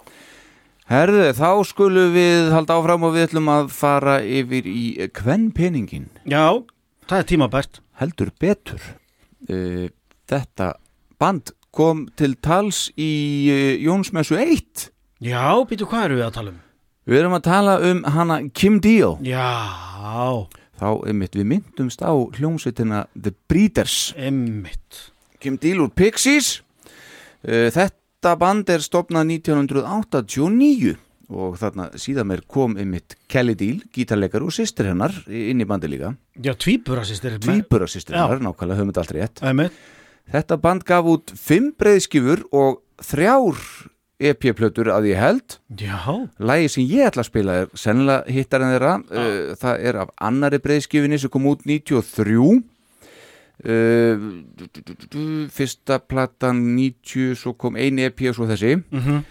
Herðu, 0.90 1.28
þá 1.38 1.50
skulum 1.70 2.16
við 2.16 2.48
halda 2.50 2.80
áfram 2.80 3.04
og 3.06 3.12
við 3.14 3.28
ætlum 3.28 3.50
að 3.54 3.68
fara 3.78 4.16
yfir 4.26 4.66
í 4.66 4.86
kvennpeningin 5.14 6.08
já, 6.26 6.58
það 7.06 7.20
er 7.20 7.28
tímabært. 7.30 7.82
Heldur 8.00 8.32
betur. 8.42 8.82
Uh, 9.50 9.86
Þetta 10.30 10.72
band 11.22 11.52
kom 11.74 12.08
til 12.18 12.36
tals 12.42 12.88
í 12.98 13.10
uh, 13.50 13.76
Jónsmessu 13.82 14.38
1 14.38 14.90
Já, 15.26 15.42
býtu 15.70 15.86
hvað 15.90 16.08
eru 16.08 16.18
við 16.20 16.26
að 16.28 16.34
tala 16.40 16.54
um? 16.54 16.60
Við 17.10 17.20
erum 17.22 17.38
að 17.38 17.46
tala 17.50 17.76
um 17.90 18.02
hana 18.14 18.40
Kim 18.54 18.78
Deal. 18.82 19.18
Já, 19.26 19.46
Þá 20.80 20.90
einmitt 21.12 21.36
við 21.36 21.50
myndumst 21.52 22.02
á 22.02 22.14
hljómsveitina 22.16 23.04
The 23.14 23.34
Breeders. 23.52 24.14
Emmitt 24.16 25.10
Kim 25.44 25.58
Deal 25.62 25.82
úr 25.84 25.94
Pixies. 25.94 26.64
Uh, 27.46 27.68
Þetta 28.20 28.36
band 28.36 28.68
er 28.68 28.82
stopnað 28.84 29.30
1989 29.32 30.90
og 31.32 31.54
þarna 31.56 31.86
síðan 31.96 32.28
mér 32.28 32.42
kom 32.52 32.74
einmitt 32.76 33.14
Kelly 33.32 33.54
Deal, 33.56 33.78
gítarleikar 33.96 34.44
og 34.44 34.52
sýstir 34.52 34.90
hennar 34.90 35.14
inn 35.32 35.64
í 35.64 35.68
bandi 35.70 35.88
líka. 35.88 36.10
Já, 36.36 36.52
tvíburasistir 36.52 37.38
Tvíbura 37.40 37.88
sýstir 37.88 38.18
Já. 38.18 38.26
hennar, 38.26 38.42
nákvæmlega 38.44 38.76
höfum 38.82 38.90
þetta 38.92 39.04
allt 39.06 39.14
rétt. 39.16 39.40
Emmitt 39.48 39.78
Þetta 40.34 40.58
band 40.60 40.84
gaf 40.90 41.08
út 41.08 41.32
fimm 41.40 41.70
breiðskifur 41.80 42.44
og 42.52 42.82
þrjár 43.08 43.62
EP-plötur 44.20 44.92
að 44.92 45.08
ég 45.14 45.22
held. 45.24 45.56
Já, 45.80 46.28
Lægi 46.44 46.74
sem 46.76 46.90
ég 46.92 47.08
ætla 47.08 47.24
að 47.24 47.30
spila 47.30 47.56
er 47.62 47.72
sennilega 47.72 48.36
hittar 48.36 48.66
en 48.66 48.74
þeirra 48.76 48.98
uh, 49.00 49.56
Það 49.64 49.88
er 49.94 50.02
af 50.04 50.12
annari 50.28 50.60
breiðskifinni 50.60 51.22
sem 51.24 51.32
kom 51.32 51.48
út 51.54 51.64
93 51.64 52.36
Fyrsta 55.52 56.00
platan 56.00 56.62
90 56.78 57.36
Svo 57.40 57.54
kom 57.60 57.76
ein 57.76 58.00
EP 58.00 58.22
og 58.30 58.36
svo 58.38 58.48
þessi. 58.50 58.76
Mhm. 58.92 59.24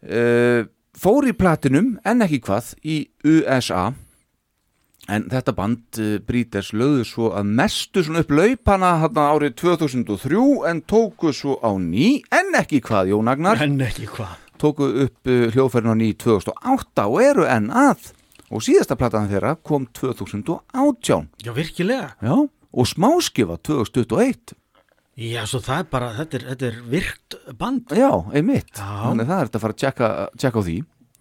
Uh, 0.00 0.64
Fór 1.00 1.26
í 1.28 1.32
platinum 1.36 1.98
en 2.08 2.24
ekki 2.24 2.40
hvað 2.44 2.70
í 2.82 2.94
USA 3.24 3.90
En 5.12 5.26
þetta 5.28 5.52
band 5.56 5.98
uh, 6.00 6.14
Breeders 6.24 6.72
lögðu 6.72 7.04
svo 7.04 7.28
að 7.36 7.50
mestu 7.60 8.02
svona 8.04 8.22
upp 8.24 8.32
laupana 8.32 8.94
hann 9.02 9.20
árið 9.20 9.54
2003 9.60 10.40
en 10.70 10.80
tóku 10.88 11.34
svo 11.36 11.58
á 11.60 11.70
ný 11.76 12.22
en 12.32 12.56
ekki 12.56 12.80
hvað 12.84 13.12
Jónagnar 13.12 13.60
En 13.60 13.76
ekki 13.84 14.08
hvað. 14.08 14.38
Tóku 14.60 14.88
upp 15.04 15.28
hljóðferðin 15.28 15.92
á 15.92 15.96
ný 16.00 16.10
2008 16.16 17.06
og 17.08 17.20
eru 17.24 17.44
enn 17.48 17.70
að. 17.72 18.10
Og 18.50 18.64
síðasta 18.64 18.96
platan 18.98 19.28
þeirra 19.30 19.54
kom 19.62 19.86
2018 19.94 21.28
Já, 21.44 21.52
virkilega. 21.54 22.10
Já, 22.20 22.34
og 22.72 22.86
smáskifa 22.90 23.56
2021 23.66 24.54
Já, 25.20 25.42
svo 25.44 25.58
það 25.60 25.80
er 25.82 25.88
bara, 25.92 26.10
þetta 26.16 26.36
er, 26.38 26.44
þetta 26.54 26.66
er 26.70 26.76
virkt 26.88 27.34
band. 27.60 27.90
Já, 27.92 28.08
einmitt. 28.32 28.70
Þannig 28.78 29.26
það 29.28 29.40
er 29.42 29.48
þetta 29.50 29.58
að 29.58 29.64
fara 29.66 29.74
að 29.74 29.80
tjekka, 29.82 30.08
tjekka 30.40 30.60
á 30.62 30.64
því. 30.64 30.76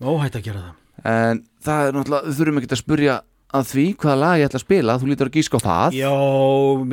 Óhætt 0.08 0.38
að 0.40 0.44
gera 0.46 0.60
það. 0.62 0.76
En 1.10 1.42
það 1.66 1.82
er 1.90 1.98
náttúrulega, 1.98 2.30
við 2.30 2.38
þurfum 2.38 2.60
ekki 2.62 2.70
að 2.70 2.80
spurja 2.80 3.16
að 3.60 3.66
því 3.74 3.84
hvaða 4.00 4.16
lag 4.22 4.36
ég 4.40 4.48
ætla 4.48 4.60
að 4.62 4.64
spila. 4.64 4.96
Þú 5.02 5.10
lítur 5.10 5.30
að 5.32 5.36
gíska 5.40 5.60
á 5.60 5.62
það. 5.66 5.98
Já, 6.00 6.12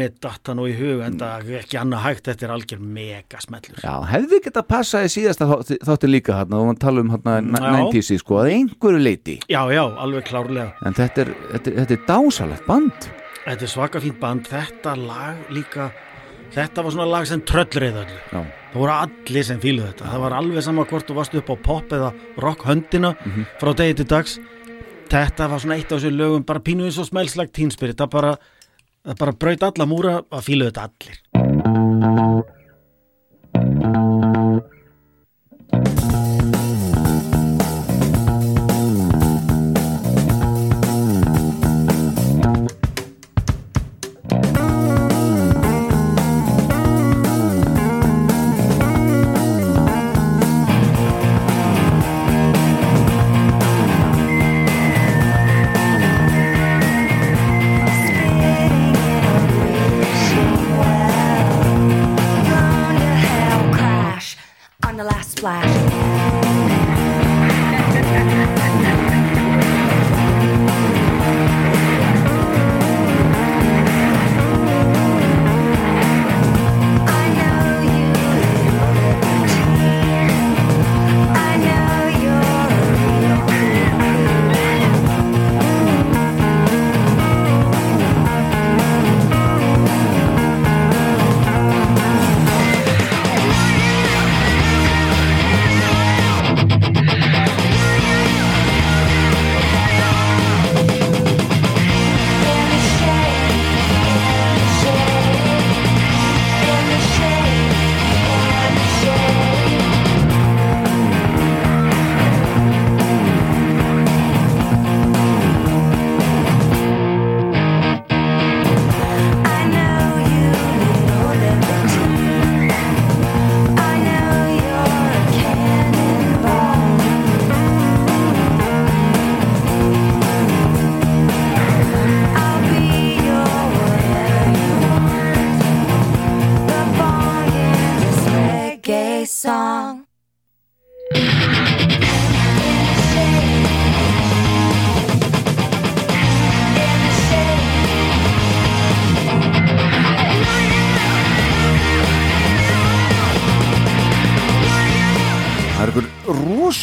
með 0.01 0.17
datta 0.27 0.55
nú 0.57 0.65
í 0.67 0.73
hug 0.81 1.03
en 1.07 1.19
það 1.21 1.45
er 1.53 1.61
ekki 1.61 1.79
annað 1.83 2.03
hægt, 2.09 2.25
þetta 2.31 2.47
er 2.49 2.55
algjör 2.57 2.81
mega 2.97 3.43
smellur. 3.45 3.83
Já, 3.85 3.95
hefði 4.11 4.41
geta 4.49 4.65
passað 4.73 5.07
í 5.07 5.13
síðasta 5.15 5.49
þátti 5.87 6.11
líka 6.11 6.41
þarna. 6.41 6.59
Og 6.65 6.71
maður 6.73 6.81
tala 6.89 7.05
um 7.05 7.13
hérna 7.15 7.37
Já. 7.45 7.69
90s 7.85 8.11
sko, 8.25 8.41
að 8.43 8.51
einhverju 8.57 9.05
leiti 9.05 9.37
Já, 9.53 9.61
já, 9.71 9.85
alveg 9.95 10.27
klárlega. 10.33 10.73
En 10.83 10.97
þetta 10.99 11.23
er, 11.29 11.33
þetta, 11.53 11.71
er- 11.71 11.79
þetta 11.85 11.97
er 12.01 12.05
dásalegt 12.11 12.67
band 12.67 13.09
Þetta 13.47 13.63
er 13.63 13.71
svaka 13.71 14.03
fínt 14.03 14.19
band, 14.19 14.49
þetta 14.51 14.97
lag 14.99 15.51
líka 15.55 15.91
Þetta 16.57 16.83
var 16.83 16.95
svona 16.95 17.07
lag 17.11 17.27
sem 17.29 17.41
Já, 18.31 18.41
Það 18.73 18.77
voru 18.81 18.93
allir 18.95 19.47
sem 19.49 19.61
fíluð 19.61 19.89
þetta. 19.89 20.11
Það 20.13 20.23
var 20.23 20.37
alveg 20.37 20.65
sama 20.65 20.85
hvort 20.87 21.09
þú 21.09 21.17
varst 21.19 21.35
upp 21.41 21.51
á 21.51 21.57
pop 21.67 21.95
eða 21.97 22.11
rock 22.43 22.63
höndina 22.69 23.11
frá 23.61 23.73
degi 23.77 23.97
til 23.99 24.09
dags. 24.13 24.37
Þetta 25.11 25.49
var 25.51 25.63
svona 25.63 25.79
eitt 25.79 25.91
af 25.91 25.99
þessu 25.99 26.13
lögum 26.15 26.47
bara 26.47 26.63
pínu 26.63 26.87
eins 26.87 27.01
og 27.03 27.09
smælslag 27.11 27.51
tínspirit 27.55 27.99
Það 27.99 28.13
bara, 28.15 28.33
bara 29.19 29.35
braut 29.35 29.67
alla 29.69 29.87
múra 29.91 30.21
að 30.31 30.47
fíluð 30.49 30.71
þetta 30.71 30.87
allir 30.89 31.17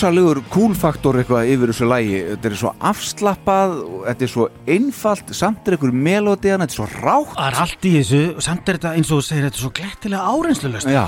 rosalegur 0.04 0.42
kúlfaktor 0.52 1.16
eitthvað 1.22 1.50
yfir 1.54 1.72
þessu 1.72 1.86
lægi 1.88 2.18
þetta 2.34 2.50
er 2.50 2.56
svo 2.60 2.72
afslappað 2.90 3.76
þetta 4.04 4.26
er 4.26 4.32
svo 4.34 4.48
einfalt, 4.74 5.30
samt 5.32 5.70
er 5.70 5.78
einhver 5.78 5.94
melódiðan, 5.96 6.64
þetta 6.66 6.74
er 6.74 6.80
svo 6.82 6.88
rátt. 7.06 7.30
Það 7.38 7.46
er 7.48 7.60
allt 7.64 7.88
í 7.88 7.92
þessu, 7.96 8.20
samt 8.44 8.68
er 8.68 8.80
þetta 8.80 8.92
eins 8.98 9.12
og 9.14 9.22
þú 9.22 9.26
segir 9.30 9.46
þetta 9.46 9.60
er 9.60 9.64
svo 9.64 9.72
glettilega 9.78 10.34
áreynslulöst 10.34 10.90
Já, 10.92 11.06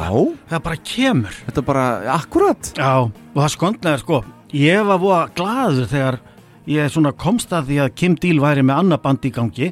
Það 0.54 0.64
bara 0.70 0.80
kemur. 0.92 1.42
Þetta 1.50 1.62
er 1.62 1.68
bara 1.68 1.84
akkurat 2.14 2.72
Já, 2.80 2.94
og 3.04 3.42
það 3.42 3.52
skondlega 3.58 4.02
sko. 4.06 4.22
Ég 4.56 4.88
var 4.88 5.04
voða 5.04 5.20
glaður 5.36 5.92
þegar 5.92 6.20
ég 6.72 6.96
svona 6.96 7.14
komst 7.26 7.52
að 7.52 7.68
því 7.74 7.82
að 7.84 7.92
Kim 8.00 8.18
Deal 8.24 8.40
væri 8.46 8.64
með 8.64 8.80
annað 8.86 9.04
band 9.10 9.28
í 9.28 9.34
gangi 9.36 9.72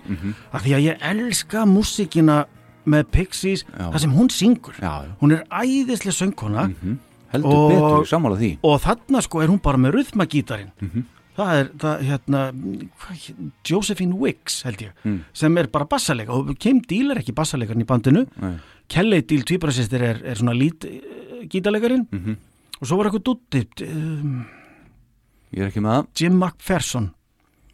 af 0.51 0.67
því 0.67 0.75
að 0.75 0.85
ég 0.89 1.07
elska 1.13 1.63
músíkina 1.69 2.41
með 2.83 3.07
Pixies, 3.15 3.63
Já. 3.71 3.87
það 3.87 3.99
sem 4.03 4.19
hún 4.19 4.29
syngur. 4.35 4.75
Já, 4.83 5.07
hún 5.23 5.37
er 5.37 5.47
æðislega 5.47 6.17
söngkona 6.19 6.67
heldur 7.33 7.57
Og- 7.57 7.71
betur, 7.73 8.05
sammála 8.13 8.37
því. 8.39 8.51
og 8.63 8.79
þarna 8.81 9.21
sko 9.25 9.41
er 9.43 9.47
hún 9.51 9.61
bara 9.61 9.77
með 9.77 9.91
rhythmagítarinn 9.97 10.71
Mhm. 10.81 11.03
það 11.37 11.53
er 11.59 11.69
það, 11.81 12.01
hérna 12.09 12.41
hvað 12.53 13.49
Josephine 13.67 14.13
Wicks 14.15 14.61
held 14.63 14.77
ég 14.85 14.91
Mm. 15.03 15.19
sem 15.33 15.57
er 15.57 15.67
bara 15.67 15.85
bassalega 15.85 16.29
og 16.29 16.55
Kim 16.59 16.79
Deal 16.79 17.11
er 17.11 17.17
ekki 17.23 17.33
bassalegarinn 17.33 17.81
í 17.81 17.85
bandinu. 17.85 18.27
Nei. 18.39 18.57
Kelly 18.87 19.21
Deal 19.21 19.41
tvíbarasistir 19.41 20.01
er, 20.01 20.21
er 20.25 20.35
svona 20.35 20.53
lít 20.53 20.85
gítalegarinn 21.49 22.07
Mhm. 22.11 22.35
og 22.81 22.87
svo 22.87 22.97
var 22.97 23.05
eitthvað 23.09 23.23
dutti 23.23 23.65
um, 23.91 24.45
Ég 25.53 25.61
er 25.61 25.67
ekki 25.69 25.81
með 25.81 25.91
það. 25.93 26.07
Jim 26.19 26.39
McPherson 26.39 27.11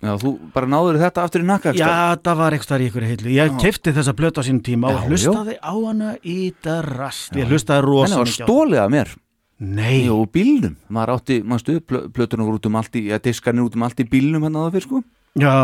Já, 0.02 0.16
þú 0.18 0.38
bara 0.54 0.66
náður 0.66 0.96
þetta 0.98 1.24
aftur 1.26 1.42
í 1.42 1.46
nakka 1.46 1.74
Já, 1.76 2.16
það 2.24 2.38
var 2.38 2.52
eitthvað 2.56 2.80
í 2.82 2.90
ykkur 2.90 3.04
heitlu 3.04 3.32
Ég 3.36 3.60
kefti 3.60 3.92
þessa 3.92 4.14
blötu 4.16 4.40
á 4.40 4.44
sínum 4.48 4.62
tíma 4.64 4.92
Já, 4.92 4.96
og 4.96 5.10
hlustaði 5.10 5.56
á 5.60 5.74
hana 5.88 6.16
í 6.24 6.54
það 6.64 6.86
rast 6.96 7.34
Ég 7.36 7.48
hlustaði 7.52 7.82
Henni 7.84 7.92
rosa 7.92 8.16
var 8.18 8.26
stólið 8.32 8.80
af 8.86 8.90
mér 8.92 9.16
Nei, 9.60 10.06
Jú, 10.08 10.22
bílnum, 10.32 10.78
maður 10.88 11.18
átti, 11.18 11.42
maður 11.44 11.64
stuð 11.66 12.12
plötunum 12.16 12.48
voru 12.48 12.60
út 12.62 12.68
um 12.70 12.78
allt 12.80 12.94
í, 12.96 13.02
eða 13.12 13.20
diskarnir 13.28 13.66
út 13.68 13.76
um 13.76 13.84
allt 13.84 14.00
í 14.00 14.06
bílnum 14.08 14.46
hann 14.48 14.56
að 14.56 14.70
það 14.70 14.76
fyrir 14.78 14.88
sko? 14.88 15.02
Já. 15.40 15.56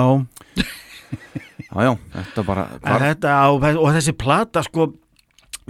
Já, 1.56 1.76
já, 1.88 1.92
þetta 2.18 2.44
bara 2.46 2.66
þetta 2.84 3.34
og 3.56 3.90
þessi 3.96 4.14
plata 4.20 4.64
sko 4.66 4.90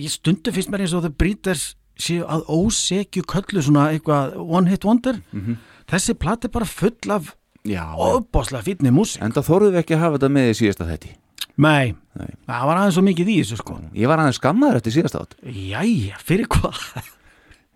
ég 0.01 0.11
stundu 0.11 0.51
finnst 0.55 0.71
mér 0.73 0.84
eins 0.86 0.95
og 0.97 1.05
The 1.05 1.13
Breeders 1.13 1.76
séu 2.01 2.26
að 2.28 2.47
ósekju 2.51 3.23
köllu 3.30 3.61
svona 3.63 3.88
eitthvað 3.93 4.36
one 4.41 4.69
hit 4.73 4.84
wonder. 4.86 5.21
Mhm. 5.32 5.59
þessi 5.88 6.17
plata 6.17 6.47
er 6.49 6.51
bara 6.57 6.65
full 6.65 7.11
af 7.13 7.36
Já, 7.65 7.82
ofbáslega 7.97 8.61
fítni 8.61 8.91
músík. 8.93 9.21
En 9.26 9.32
það 9.34 9.69
við 9.71 9.80
ekki 9.80 9.95
að 9.95 9.99
hafa 10.03 10.17
þetta 10.17 10.30
með 10.34 10.49
í 10.49 10.57
síðasta 10.59 10.86
þetti 10.86 11.15
Nei, 11.57 11.95
Nei. 12.19 12.32
það 12.45 12.65
var 12.67 12.78
aðeins 12.78 12.97
svo 12.97 13.01
mikið 13.05 13.30
í 13.32 13.36
þessu 13.39 13.57
sko. 13.61 13.78
Ég 13.95 14.07
var 14.11 14.19
aðeins 14.19 14.38
skammaður 14.41 14.82
eftir 14.82 14.91
síðasta 14.97 15.21
átt 15.23 15.36
Jæja, 15.45 16.17
fyrir 16.19 16.49
hvað? 16.51 16.82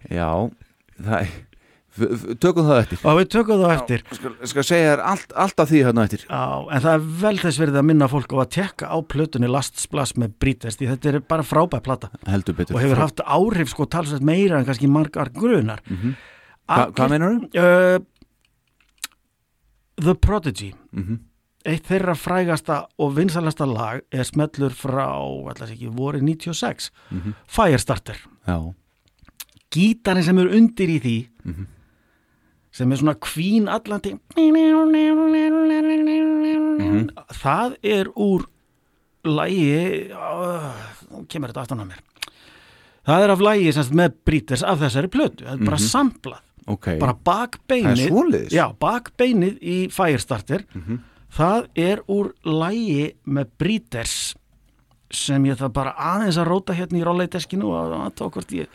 Já, 0.10 0.30
það 1.00 1.30
f- 2.00 2.26
Tökum 2.40 2.64
það 2.70 2.78
eftir. 2.84 3.00
Og 3.04 3.18
við 3.20 3.28
tökum 3.34 3.60
það 3.64 3.74
eftir. 3.76 4.04
Skal, 4.16 4.32
skal 4.48 4.64
segja 4.64 4.92
þér 4.94 5.02
allt, 5.12 5.34
allt 5.36 5.60
af 5.60 5.70
því 5.72 5.82
hérna 5.84 6.04
eftir. 6.08 6.22
Já, 6.30 6.44
en 6.72 6.84
það 6.86 6.94
er 6.94 7.08
vel 7.24 7.34
þess 7.42 7.60
verið 7.60 7.80
að 7.82 7.88
minna 7.90 8.08
fólk 8.12 8.32
á 8.32 8.38
að 8.40 8.52
tekka 8.56 8.88
á 8.94 8.98
plötunni 9.04 9.50
Last 9.52 9.80
Splash 9.84 10.16
með 10.22 10.34
Breeders 10.40 10.78
því 10.80 10.88
þetta 10.94 11.10
er 11.14 11.20
bara 11.34 11.44
frábæð 11.44 11.84
plata. 11.84 12.10
Heldur 12.30 12.56
betur. 12.56 12.76
Og 12.78 12.82
hefur 12.86 13.02
haft 13.04 13.20
áhrif 13.26 13.74
sko 13.74 13.86
talsvægt 13.86 14.24
meira 14.24 14.60
en 14.62 14.66
kannski 14.70 14.88
margar 14.88 15.30
grunar. 15.36 15.82
Mhm. 15.90 16.16
Hva, 16.70 16.92
Hvað 16.94 17.10
meinar 17.10 17.36
þú? 17.36 17.50
Uh, 17.58 18.06
The 20.00 20.16
Prodigy. 20.16 20.74
Mhm. 20.96 21.20
eitt 21.70 21.84
þeirra 21.92 22.14
frægasta 22.16 22.76
og 22.98 23.12
vinsalasta 23.18 23.66
lag 23.68 24.00
er 24.16 24.24
smellur 24.24 24.72
frá 24.74 25.04
allas 25.52 25.70
ekki, 25.74 25.90
voru 25.92 26.18
96 26.24 26.90
Mhm. 27.12 27.34
Firestarter. 27.52 28.16
Já, 28.48 28.74
gítarinn 29.74 30.24
sem 30.26 30.38
er 30.40 30.48
undir 30.58 30.90
í 30.90 31.00
því 31.04 31.18
Mhm. 31.46 31.66
sem 32.72 32.92
er 32.92 32.98
svona 32.98 33.16
kvín 33.16 33.68
allandi 33.70 34.16
Mhm. 36.80 37.10
það 37.42 37.76
er 37.84 38.06
úr 38.16 38.46
lægi 39.26 40.10
kemur 41.30 41.52
þetta 41.52 41.62
aftan 41.66 41.82
á 41.84 41.86
mér. 41.90 42.00
Það 43.06 43.24
er 43.26 43.30
af 43.34 43.40
lægi 43.40 43.74
sem 43.74 43.84
sagt 43.84 43.96
með 43.96 44.14
bríters 44.26 44.64
af 44.64 44.80
þessari 44.80 45.10
plötu, 45.10 45.46
það 45.46 45.54
er 45.62 45.66
bara 45.66 45.78
samplað 45.78 46.42
ok. 46.70 46.88
Bara 47.00 47.14
bakbeinið. 47.26 48.50
Já, 48.54 48.68
bakbeinið 48.78 49.60
í 49.62 49.78
Firestarter. 49.92 50.66
Mhm. 50.76 51.00
það 51.30 51.68
er 51.76 52.00
úr 52.10 52.32
lægi 52.44 53.14
með 53.28 53.48
Breeders 53.60 54.36
sem 55.12 55.44
ég 55.46 55.56
það 55.58 55.74
bara 55.74 55.92
aðeins 55.94 56.38
að 56.38 56.48
róta 56.48 56.74
hérna 56.74 56.98
í 57.00 57.04
rolleiteskinu 57.06 57.66
og 57.70 57.94
að 57.94 58.14
tók 58.16 58.32
hvort 58.34 58.50
ég, 58.52 58.68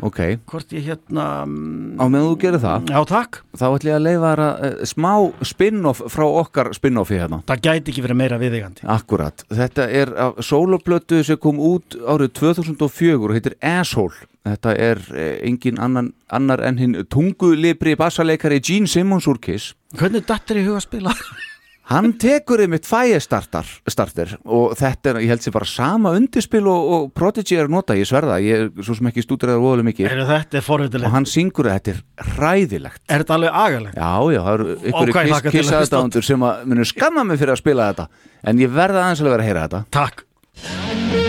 ok, 0.00 0.20
hvort 0.50 0.72
ég 0.76 0.88
hérna 0.88 1.26
mm, 1.44 2.00
á 2.00 2.04
meðan 2.06 2.30
þú 2.30 2.38
gerir 2.42 2.62
það. 2.62 2.90
Já, 2.92 3.00
takk, 3.10 3.40
þá 3.58 3.66
ætlum 3.68 3.90
ég 3.90 3.98
að 3.98 4.06
leifa 4.06 4.24
þar 4.24 4.44
að 4.46 4.64
uh, 4.68 4.82
smá 4.92 5.12
spin-off 5.52 6.02
frá 6.12 6.26
okkar 6.26 6.72
spin-offi 6.78 7.20
hérna. 7.20 7.42
Það 7.50 7.62
gæti 7.68 7.94
ekki 7.94 8.06
verið 8.06 8.20
meira 8.22 8.40
viðeigandi. 8.42 8.88
Akkurat, 8.96 9.46
þetta 9.52 9.88
er 10.00 10.14
af 10.26 10.42
sóloplötu 10.46 11.22
sem 11.26 11.40
kom 11.42 11.60
út 11.62 11.96
árið 12.00 12.34
2004 12.40 13.20
og 13.20 13.36
heitir 13.36 13.58
Asshole. 13.60 14.28
Þetta 14.42 14.72
er 14.74 14.98
eh, 15.14 15.36
engin 15.46 15.78
annan, 15.78 16.10
annar 16.34 16.64
en 16.66 16.80
hinn 16.80 16.98
tungulibri 17.12 17.94
bassaleikari 17.98 18.58
Gene 18.58 18.90
Simmons 18.90 19.28
úr 19.30 19.38
Kiss. 19.38 19.76
Hvernig 19.94 20.26
dattir 20.26 20.58
í 20.58 20.66
huga 20.66 20.80
að 20.80 20.86
spila? 20.88 21.14
Hann 21.92 22.12
tekur 22.20 22.62
einmitt 22.64 22.86
fæestartar 22.88 23.68
starter 23.90 24.34
og 24.44 24.72
þetta 24.78 25.12
er, 25.12 25.20
ég 25.26 25.32
held 25.32 25.44
sér 25.44 25.54
bara 25.56 25.68
sama 25.68 26.14
undirspil 26.16 26.64
og, 26.70 26.90
og 26.96 27.06
Prodigy 27.16 27.58
er 27.60 27.70
nota, 27.72 27.96
ég 27.98 28.08
sverða 28.08 28.38
ég 28.44 28.66
er 28.66 28.84
svo 28.86 28.96
sem 28.98 29.10
ekki 29.10 29.24
stúdiraður 29.26 29.64
voðalega 29.66 29.88
mikið. 29.90 30.06
Og 31.02 31.16
hann 31.16 31.28
syngur 31.28 31.68
að 31.68 31.78
þetta 31.78 31.94
er 31.94 32.34
hræðilegt. 32.36 33.02
Er 33.08 33.24
þetta 33.24 33.38
alveg 33.38 33.58
agalegt? 33.62 33.98
Já, 33.98 34.12
já, 34.32 34.42
það 34.42 34.54
eru 34.54 34.76
ykkur 34.92 35.12
ég 35.12 35.32
kiss, 35.48 35.56
kissaðdándur 35.58 36.28
sem 36.32 36.46
að 36.48 36.68
munu 36.72 36.88
skamma 36.88 37.26
mig 37.28 37.42
fyrir 37.42 37.56
að 37.56 37.62
spila 37.64 37.90
þetta. 37.92 38.08
En 38.48 38.62
ég 38.62 38.72
verða 38.72 39.06
aðeins 39.06 39.24
að 39.24 39.34
vera 39.34 39.44
að 39.44 39.50
heyra 39.50 39.66
þetta. 39.68 39.84
Takk 39.92 41.20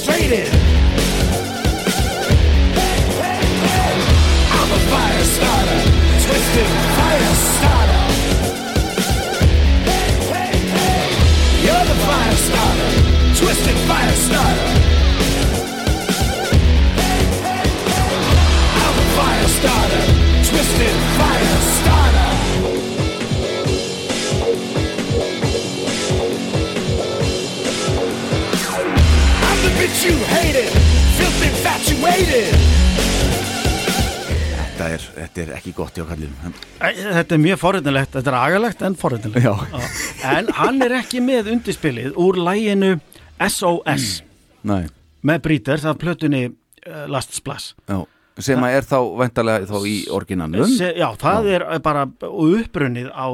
danger 0.00 0.20
illustrated. 0.20 0.48
I'm 4.52 4.70
a 4.72 4.80
fire 4.90 5.24
starter, 5.24 5.80
twisted 6.24 6.66
fire 6.96 7.34
starter. 7.34 8.04
You're 11.64 11.84
the 11.84 11.98
fire 12.06 12.36
starter, 12.36 12.90
twisted 13.36 13.76
fire 13.88 14.12
starter. 14.12 14.79
You 30.04 30.16
hated, 30.32 30.70
filth 31.18 31.42
infatuated. 31.44 32.54
Þetta 34.80 34.86
er, 34.94 35.02
þetta 35.16 35.42
er 35.42 35.50
ekki 35.58 35.72
gott 35.76 35.98
hjá 35.98 36.06
kallum 36.08 36.30
Æ, 36.80 36.86
Þetta 37.18 37.34
er 37.36 37.40
mjög 37.42 37.58
forvitilegt, 37.60 38.14
þetta 38.14 38.30
er 38.32 38.36
agalegt 38.38 38.84
en 38.86 38.94
forvitilegt 38.96 39.44
Já, 39.44 39.82
En 40.38 40.48
hann 40.56 40.80
er 40.86 40.94
ekki 41.02 41.20
með 41.20 41.50
undirspilið 41.52 42.16
úr 42.16 42.38
læginu 42.40 42.94
SOS 43.44 44.06
næ, 44.64 44.78
með 45.28 45.42
Breeders 45.44 45.84
af 45.84 45.98
plötunni 46.00 46.46
uh, 46.48 47.04
Last 47.12 47.36
Splash. 47.36 47.74
Já. 47.92 48.00
Sem 48.40 48.64
að 48.64 48.78
er 48.78 48.88
þá 48.88 48.96
vendarlega 49.20 49.68
þá 49.68 49.78
í 49.84 49.94
orginanum 50.16 50.72
Se, 50.78 50.94
Já, 50.96 51.10
það 51.20 51.50
er 51.58 51.66
bara 51.84 52.06
upprunnið 52.30 53.10
á 53.12 53.28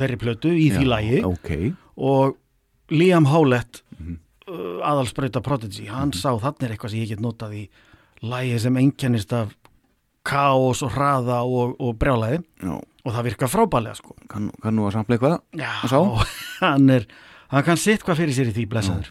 þeirri 0.00 0.20
plötu 0.24 0.54
í 0.56 0.70
því 0.72 0.88
lægi 0.94 1.20
Ok, 1.28 1.52
og 2.00 2.38
Liam 2.94 3.28
Howlett 3.28 3.82
Uh, 4.46 4.78
aðalsbreyta 4.86 5.40
Prodigy, 5.42 5.88
hann 5.90 6.12
sá 6.14 6.28
þannig 6.38 6.62
er 6.68 6.74
eitthvað 6.76 6.92
sem 6.92 7.00
ég 7.02 7.08
get 7.10 7.22
notað 7.24 7.54
í 7.58 7.62
lægi 8.22 8.58
sem 8.62 8.76
einkennist 8.78 9.32
af 9.34 9.54
kaos 10.26 10.84
og 10.86 10.92
hraða 10.94 11.40
og, 11.46 11.72
og 11.82 11.96
brjálæði. 11.98 12.38
Já, 12.62 12.76
og 12.78 13.10
það 13.16 13.26
virkar 13.26 13.50
frábælega 13.50 13.98
sko. 13.98 14.14
Kann, 14.30 14.46
kann 14.62 14.74
nú 14.78 14.86
að 14.86 14.94
sampla 14.96 15.16
eitthvað 15.18 15.36
Já, 15.58 15.72
Og 15.82 15.90
sá? 15.90 16.30
hann 16.62 16.86
er 16.94 17.08
hann 17.50 17.66
kann 17.66 17.78
sitt 17.82 18.06
hvað 18.06 18.22
fyrir 18.22 18.34
sér 18.38 18.52
í 18.52 18.54
því 18.56 18.68
blessaður. 18.70 19.10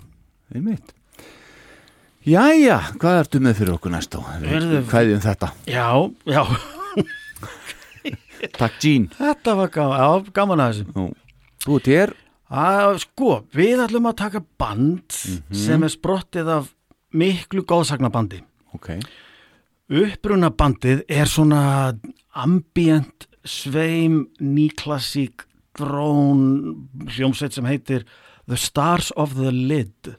Jæja, 2.26 2.80
hvað 2.98 3.20
ertu 3.26 3.40
með 3.44 3.60
fyrir 3.60 3.76
okkur 3.76 3.94
næst? 3.94 4.16
Heyrðu- 4.42 4.82
Hvað 4.90 5.12
um 5.18 5.24
þetta? 5.28 5.52
Já, 5.70 5.88
já, 6.32 6.42
Takk 8.56 8.80
Jean. 8.84 9.08
Þetta 9.18 9.54
var 9.58 9.70
gaman, 9.74 10.00
já, 10.00 10.32
gaman 10.36 10.62
að 10.64 10.72
þessu. 10.74 10.96
Nú, 10.96 11.06
Þú 11.66 11.78
ert 11.80 11.88
hér 11.92 12.12
að, 12.56 13.02
Sko, 13.04 13.30
við 13.56 13.84
ætlum 13.86 14.10
að 14.10 14.20
taka 14.24 14.44
band 14.60 15.16
sem 15.56 15.84
er 15.84 15.94
sprottið 15.94 16.52
af 16.56 16.74
miklu 17.16 17.64
góðsagnabandi 17.68 18.42
Ok, 18.76 18.90
Uppruna 19.86 20.50
bandið 20.50 21.04
er 21.14 21.30
svona 21.30 21.94
ambient, 22.36 23.28
sveim, 23.46 24.24
nýklassík, 24.42 25.46
drón, 25.78 26.42
hljómsveit 27.06 27.54
sem 27.54 27.68
heitir 27.70 28.08
The 28.50 28.58
Stars 28.58 29.12
of 29.16 29.36
the 29.38 29.52
Lid. 29.54 30.16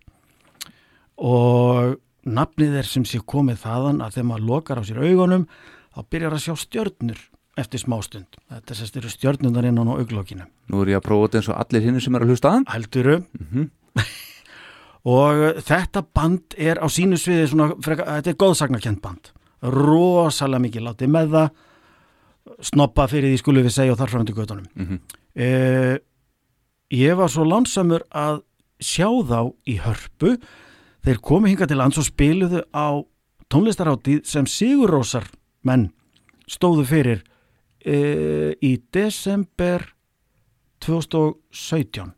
Og 1.18 1.98
nafnið 2.26 2.78
er 2.80 2.88
sem 2.88 3.04
sé 3.06 3.18
komið 3.18 3.64
þaðan 3.64 4.00
að 4.04 4.16
þegar 4.16 4.28
maður 4.30 4.46
lokar 4.52 4.80
á 4.80 4.84
sér 4.86 5.02
augunum 5.02 5.48
þá 5.96 6.00
byrjar 6.14 6.36
að 6.38 6.44
sjá 6.46 6.54
stjörnur 6.62 7.20
eftir 7.56 7.80
smástund. 7.80 8.26
Þetta 8.52 8.74
sérst 8.76 8.96
eru 9.00 9.08
stjörnunar 9.08 9.64
innan 9.64 9.88
á 9.88 9.94
auglokinu. 9.96 10.44
nú 10.68 10.82
er 10.82 10.88
ég 10.92 10.98
að 11.00 11.06
prófa 11.08 11.28
þetta 11.28 11.38
eins 11.40 11.48
og 11.48 11.60
allir 11.62 11.82
hinn 11.86 12.00
sem 12.00 12.14
er 12.14 12.22
að 12.26 12.28
hlusta 12.34 12.50
að 12.52 12.66
Helduru. 12.74 13.16
og 15.06 15.40
uh, 15.40 15.60
þetta 15.62 16.02
band 16.14 16.56
er 16.58 16.80
á 16.82 16.86
sínu 16.90 17.18
sviði 17.20 17.46
svona, 17.52 17.70
freka, 17.84 18.06
þetta 18.18 18.32
er 18.34 18.38
góðsagnakent 18.42 19.00
band 19.04 19.30
rosalega 19.62 20.62
mikið 20.66 20.84
látið 20.86 21.12
með 21.14 21.30
það 21.36 22.66
snoppa 22.70 23.06
fyrir 23.10 23.32
því 23.32 23.38
skulum 23.40 23.64
við 23.66 23.74
segja 23.74 23.94
og 23.94 23.98
þar 24.00 24.12
fram 24.12 24.26
til 24.28 24.36
göttunum 24.36 24.66
Mhm. 24.76 24.98
eh, 25.34 25.96
ég 26.92 27.16
var 27.18 27.28
svo 27.32 27.44
lánsamur 27.48 28.04
að 28.12 28.42
sjá 28.80 29.08
þá 29.26 29.40
í 29.66 29.78
hörpu 29.80 30.36
þeir 31.06 31.20
komu 31.22 31.48
hinga 31.48 31.66
til 31.66 31.78
lands 31.80 31.98
og 31.98 32.04
spiluðu 32.06 32.62
á 32.74 33.02
tónlistarháttið 33.50 34.24
sem 34.26 34.44
Sigurósar 34.46 35.26
menn 35.64 35.90
stóðu 36.50 36.84
fyrir 36.86 37.22
eh, 37.86 38.52
í 38.60 38.72
desember 38.92 39.86
2017 40.84 42.12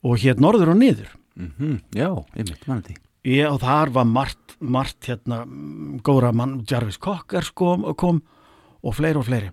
og 0.00 0.20
hér 0.20 0.40
norður 0.40 0.74
og 0.74 0.80
niður. 0.80 1.14
Mm 1.36 1.80
Já, 1.96 2.10
einmitt, 2.36 2.66
mann 2.68 2.84
því. 2.84 2.96
Ég, 3.28 3.46
og 3.50 3.60
þar 3.60 3.92
var 3.92 4.06
margt, 4.08 4.56
margt 4.60 5.08
hérna, 5.08 5.44
mm, 5.44 6.00
góðra 6.04 6.32
mann, 6.32 6.60
Jarvis 6.64 6.98
Cocker 6.98 7.50
kom, 7.54 7.84
kom 8.00 8.22
og 8.80 8.94
fleiri 8.96 9.20
og 9.20 9.26
fleiri. 9.26 9.50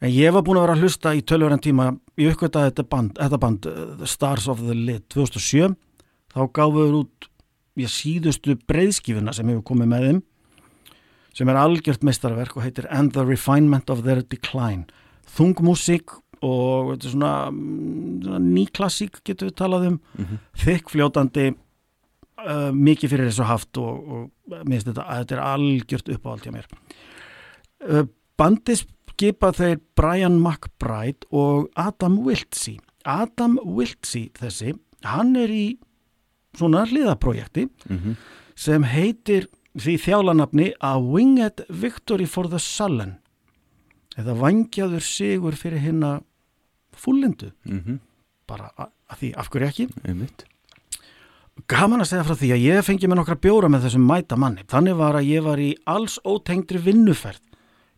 En 0.00 0.10
ég 0.12 0.32
var 0.32 0.44
búin 0.44 0.58
að 0.60 0.66
vera 0.66 0.76
að 0.76 0.82
hlusta 0.84 1.14
í 1.16 1.22
tölvöran 1.24 1.62
tíma 1.64 1.88
ég 2.20 2.34
uppgötaði 2.34 2.72
þetta 2.72 2.84
band, 2.84 3.14
þetta 3.16 3.38
band 3.40 3.68
uh, 3.70 4.04
Stars 4.04 4.48
of 4.48 4.60
the 4.60 4.76
Lid 4.76 5.06
2007 5.08 5.72
þá 6.34 6.40
gáfuður 6.52 6.98
út 7.02 7.28
ég 7.78 7.88
síðustu 7.88 8.58
breyðskifuna 8.68 9.32
sem 9.32 9.48
hefur 9.48 9.64
komið 9.70 9.92
með 9.92 10.06
þeim 10.08 10.20
sem 11.38 11.50
er 11.50 11.58
algjört 11.60 12.02
meistarverk 12.06 12.56
og 12.58 12.64
heitir 12.66 12.88
And 12.90 13.14
the 13.14 13.22
Refinement 13.26 13.90
of 13.94 14.02
Their 14.06 14.24
Decline. 14.26 14.88
Þungmusík 15.36 16.16
og 16.42 16.92
þetta 16.92 17.06
er 17.06 17.14
svona, 17.14 17.32
mm, 17.52 18.20
svona 18.24 18.42
nýklassík 18.42 19.22
getur 19.26 19.50
við 19.50 19.56
talað 19.58 19.88
um. 19.92 19.98
Þykk 20.58 20.92
fljótandi 20.94 21.46
uh, 21.52 22.70
mikið 22.74 23.14
fyrir 23.14 23.30
þessu 23.30 23.48
haft 23.48 23.80
og, 23.82 24.12
og 24.12 24.62
minnst 24.66 24.90
þetta 24.90 25.06
að 25.06 25.22
þetta 25.22 25.36
er 25.36 25.44
algjört 25.46 26.12
uppáhald 26.16 26.46
hjá 26.46 26.54
mér. 26.54 26.70
Uh, 27.86 28.04
bandið 28.38 28.86
skipa 29.18 29.50
þeir 29.50 29.80
Brian 29.98 30.38
McBride 30.38 31.26
og 31.34 31.70
Adam 31.74 32.20
Wiltsey. 32.22 32.78
Adam 33.04 33.58
Wiltsey 33.64 34.28
þessi 34.38 34.76
hann 35.06 35.34
er 35.38 35.50
í 35.50 35.66
svona 36.58 36.84
hliðaprojekti 36.86 37.68
sem 38.58 38.86
heitir 38.86 39.48
því 39.76 39.96
þjálanafni 40.06 40.72
A 40.80 40.96
Winged 41.02 41.64
Victory 41.68 42.26
for 42.26 42.48
the 42.48 42.60
Sullen 42.62 43.18
eða 44.18 44.34
vangjaður 44.38 45.04
sigur 45.04 45.58
fyrir 45.58 45.82
hinna 45.84 46.18
fullendu 46.96 47.52
mm 47.68 47.98
bara 48.48 48.70
að, 48.80 48.92
því 49.20 49.28
af 49.36 49.50
hverju 49.52 49.68
ekki? 49.68 49.86
Einmitt. 50.08 50.44
Gaman 51.68 52.00
að 52.00 52.10
segja 52.12 52.26
frá 52.26 52.36
því 52.38 52.50
að 52.54 52.64
ég 52.64 52.84
fengi 52.86 53.08
með 53.10 53.20
nokkra 53.20 53.38
bjóra 53.42 53.70
með 53.72 53.88
þessum 53.88 54.04
mæta 54.08 54.38
manni. 54.40 54.64
Þannig 54.70 54.98
var 55.00 55.18
að 55.18 55.28
ég 55.28 55.44
var 55.44 55.60
í 55.60 55.72
alls 55.90 56.18
ótengdri 56.24 56.80
vinnuferð 56.80 57.42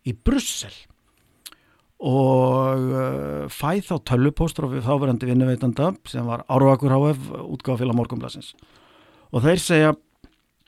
í 0.09 0.15
Brussel 0.17 0.73
og 2.01 2.87
uh, 2.97 3.49
fæð 3.53 3.83
þá 3.91 3.95
tölvupóstur 4.09 4.71
á 4.73 4.81
þáverandi 4.87 5.29
vinnuveitanda 5.29 5.91
sem 6.09 6.25
var 6.25 6.47
Árvakur 6.49 6.95
HF 6.97 7.27
útgáfélag 7.45 7.99
morgunblassins 7.99 8.55
og 9.31 9.45
þeir 9.45 9.61
segja 9.61 9.91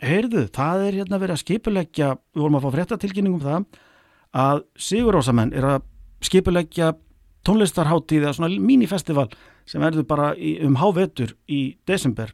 heyrðu, 0.02 0.46
það 0.54 0.84
er 0.88 0.98
hérna 1.00 1.18
verið 1.22 1.36
að 1.36 1.42
skipuleggja 1.44 2.10
við 2.34 2.42
vorum 2.42 2.58
að 2.58 2.64
fá 2.66 2.70
fréttatilkynningum 2.76 3.40
um 3.40 3.46
það 3.46 3.80
að 4.42 4.62
Sigurósamenn 4.88 5.52
er 5.54 5.66
að 5.68 5.82
skipuleggja 6.26 6.92
tónlistarháttíð 7.46 8.22
eða 8.26 8.36
svona 8.38 8.62
mínifestival 8.62 9.28
sem 9.66 9.82
verður 9.82 10.06
bara 10.10 10.32
í, 10.36 10.56
um 10.64 10.76
hávetur 10.78 11.34
í 11.50 11.76
desember 11.86 12.32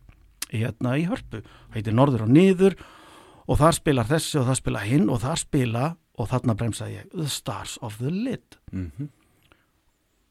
hérna 0.52 0.94
í 1.00 1.04
hörpu. 1.08 1.42
Heitir 1.74 1.96
Norður 1.96 2.24
og 2.26 2.32
Niður 2.32 2.76
og 3.48 3.58
þar 3.60 3.76
spilar 3.76 4.08
þessi 4.08 4.40
og 4.40 4.48
það 4.48 4.60
spila 4.62 4.82
hinn 4.84 5.08
og 5.12 5.20
þar 5.24 5.40
spila 5.42 5.84
og 6.18 6.28
þarna 6.32 6.56
bremsaði 6.58 6.96
ég 6.98 7.10
The 7.14 7.28
Stars 7.32 7.78
of 7.82 7.98
the 8.00 8.10
Lid 8.12 8.56
Mhm. 8.72 9.08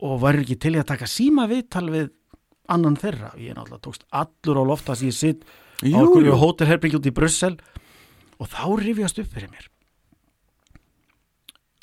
og 0.05 0.19
var 0.21 0.37
ekki 0.37 0.59
til 0.61 0.75
í 0.75 0.79
að 0.81 0.89
taka 0.93 1.05
síma 1.09 1.47
viðtal 1.49 1.87
við 1.89 2.09
annan 2.69 2.97
þeirra? 2.99 3.31
Ég 3.37 3.55
náttúrulega 3.57 3.81
tókst 3.81 4.03
allur 4.11 4.61
á 4.61 4.63
loft 4.69 4.89
að 4.93 5.07
ég 5.07 5.13
sitt 5.13 5.43
á 5.83 5.97
okkur 6.01 6.29
hótelherbyggi 6.41 6.99
út 6.99 7.09
í 7.09 7.15
Brussel. 7.15 7.57
Og 8.37 8.49
þá 8.51 8.63
rifjast 8.81 9.19
upp 9.21 9.33
fyrir 9.33 9.51
mér. 9.51 9.67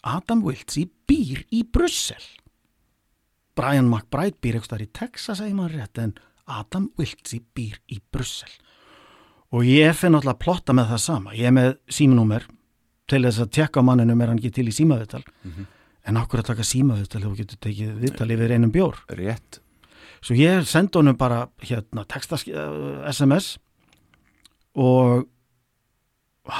Adam 0.04 0.42
Wiltzy 0.44 0.88
býr 1.08 1.44
í 1.54 1.64
Brussel. 1.64 2.22
Brian 3.54 3.88
McBride 3.88 4.38
býr 4.42 4.58
eitthvað 4.58 4.84
í 4.84 4.90
Texas 4.92 5.40
segir 5.40 5.56
maður 5.56 5.78
rétt 5.80 6.00
en 6.02 6.14
Adam 6.50 6.90
Wiltzy 6.98 7.40
býr 7.56 7.78
í 7.88 8.00
Brussel. 8.12 8.50
Og 9.54 9.64
ég 9.68 9.94
finn 9.96 10.14
náttúrulega 10.14 10.34
að 10.34 10.42
plotta 10.42 10.74
með 10.74 10.90
það 10.92 11.02
sama. 11.04 11.34
Ég 11.38 11.48
er 11.48 11.54
með 11.54 11.70
símanúmer 11.86 12.46
til 13.10 13.22
þess 13.22 13.44
að 13.44 13.52
tekka 13.58 13.84
á 13.84 13.86
manninum 13.86 14.20
er 14.20 14.32
hann 14.32 14.40
ekki 14.40 14.52
til 14.58 14.66
í 14.68 14.74
símaviðtal. 14.74 15.22
En 16.04 16.18
okkur 16.20 16.42
að 16.42 16.50
taka 16.50 16.66
símaviðtal 16.66 17.22
þú 17.22 17.34
getur 17.38 17.60
tekið 17.64 17.92
viðtal 18.02 18.30
yfir 18.34 18.54
einum 18.56 18.72
bjór? 18.74 18.98
Rétt. 19.08 19.60
svo 20.24 20.34
ég 20.34 20.64
sendi 20.66 20.98
honum 20.98 21.16
bara 21.16 21.48
hérna 21.60 22.04
texta 22.08 22.36
uh, 22.36 23.04
SMS 23.12 23.58
og 24.74 25.26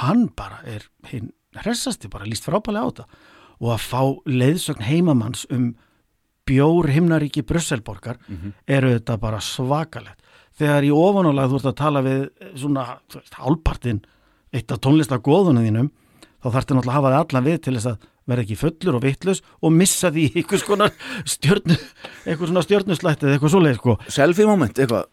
hann 0.01 0.27
bara 0.35 0.61
er 0.65 0.85
hinn 1.11 1.31
hressasti 1.55 2.09
bara 2.11 2.27
líst 2.27 2.47
frábælega 2.47 2.83
á 2.83 2.89
þetta 2.89 3.05
og 3.61 3.69
að 3.75 3.83
fá 3.85 4.01
leiðsögn 4.27 4.83
heimamanns 4.83 5.45
um 5.53 5.75
bjór 6.45 6.89
himnaríki 6.93 7.45
Brusselborgar 7.47 8.19
eru 8.67 8.95
þetta 8.95 9.17
bara 9.21 9.39
svakalegt 9.41 10.19
þegar 10.55 10.87
í 10.87 10.91
ofanálag 10.91 11.51
þú 11.51 11.59
ert 11.59 11.69
að 11.71 11.79
tala 11.79 12.01
við 12.05 12.19
eh, 12.25 12.51
svona 12.55 12.99
hálpartin 13.39 14.03
eitt 14.55 14.71
af 14.71 14.81
tónlistargóðunum 14.83 15.65
þínum 15.65 15.89
þá 16.43 16.51
þarftu 16.53 16.77
náttúrulega 16.77 16.91
að 16.91 16.99
hafa 16.99 17.11
þið 17.11 17.19
allan 17.23 17.47
við 17.49 17.57
til 17.65 17.73
þess 17.75 17.89
að 17.91 18.05
vera 18.25 18.41
ekki 18.45 18.57
fullur 18.57 18.97
og 18.97 19.03
vittlus 19.05 19.41
og 19.61 19.73
missa 19.73 20.11
því 20.13 20.25
einhvers 20.39 20.65
konar 20.65 20.93
stjörnu 21.29 21.75
eitthvað 22.25 22.47
svona 22.49 22.63
stjörnuslætt 22.65 23.25
eða 23.25 23.35
eitthvað 23.35 23.53
svoleið 23.53 23.77
sko. 23.79 23.97
Selfie 24.09 24.47
moment, 24.49 24.79
eitthvað. 24.79 25.05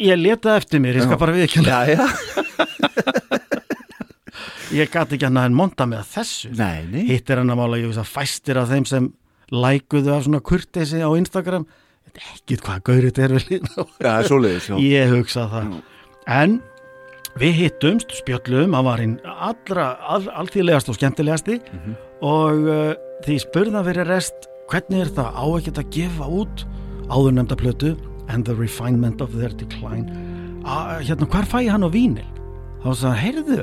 Ég 0.00 0.16
leta 0.20 0.56
eftir 0.58 0.80
mér, 0.82 0.98
ég 1.00 1.04
skal 1.06 1.16
Já. 1.16 1.20
bara 1.20 1.36
viðkjanna 1.36 1.68
Já, 1.70 1.80
já. 1.94 2.04
ég 4.80 4.90
gati 4.92 5.16
ekki 5.16 5.26
hann 5.26 5.38
að 5.40 5.56
monta 5.58 5.86
með 5.90 6.04
þessu. 6.14 6.50
Nei, 6.58 6.84
nei. 6.90 7.04
hitt 7.10 7.30
er 7.30 7.40
hann 7.42 7.50
að 7.52 7.60
mála, 7.60 7.78
ég 7.80 7.90
veist 7.90 8.02
að 8.02 8.10
fæstir 8.14 8.60
af 8.60 8.70
þeim 8.70 8.86
sem 8.88 9.08
lækuðu 9.50 10.12
af 10.14 10.26
svona 10.26 10.42
kurteisi 10.46 11.00
á 11.02 11.10
Instagram. 11.18 11.64
Þetta 12.06 12.20
er 12.22 12.34
ekkit 12.36 12.64
hvað 12.66 12.82
gaurið 12.88 13.08
þetta 13.10 13.24
er 13.26 13.34
við 13.36 13.48
lína 13.50 13.70
Já, 13.70 13.82
það 14.00 14.18
er 14.20 14.28
svoleiðis, 14.30 14.68
já. 14.70 14.76
ég 14.86 15.14
hugsa 15.14 15.46
það. 15.50 15.72
En 16.40 16.56
við 17.40 17.56
hittumst, 17.60 18.14
spjöllum 18.20 18.74
hann 18.78 18.86
var 18.86 19.02
hinn 19.02 19.16
allra 19.26 19.88
all, 20.10 20.24
alltíðlegast 20.42 20.90
og 20.90 20.98
skemmtilegasti. 20.98 21.58
Og 22.26 22.66
uh, 22.70 22.92
því 23.26 23.38
spurðan 23.42 23.86
fyrir 23.86 24.10
rest 24.10 24.46
hvernig 24.70 25.04
er 25.06 25.12
það? 25.18 25.34
Á 25.34 25.44
ekkert 25.58 25.82
að 25.82 25.92
gefa 25.98 26.30
út 26.40 26.64
áður 27.10 27.34
nefnda 27.40 27.58
plötu 27.58 27.92
and 28.30 28.44
the 28.46 28.54
refinement 28.54 29.20
of 29.20 29.34
their 29.36 29.50
decline. 29.50 30.06
A, 30.64 31.00
hérna 31.02 31.26
hvar 31.26 31.46
fæ 31.50 31.64
ég 31.66 31.70
hann 31.74 31.84
á 31.86 31.90
vínil? 31.90 32.26
Þá 32.84 32.88
sagði 32.94 33.10
hann, 33.10 33.20
heyrðu 33.24 33.60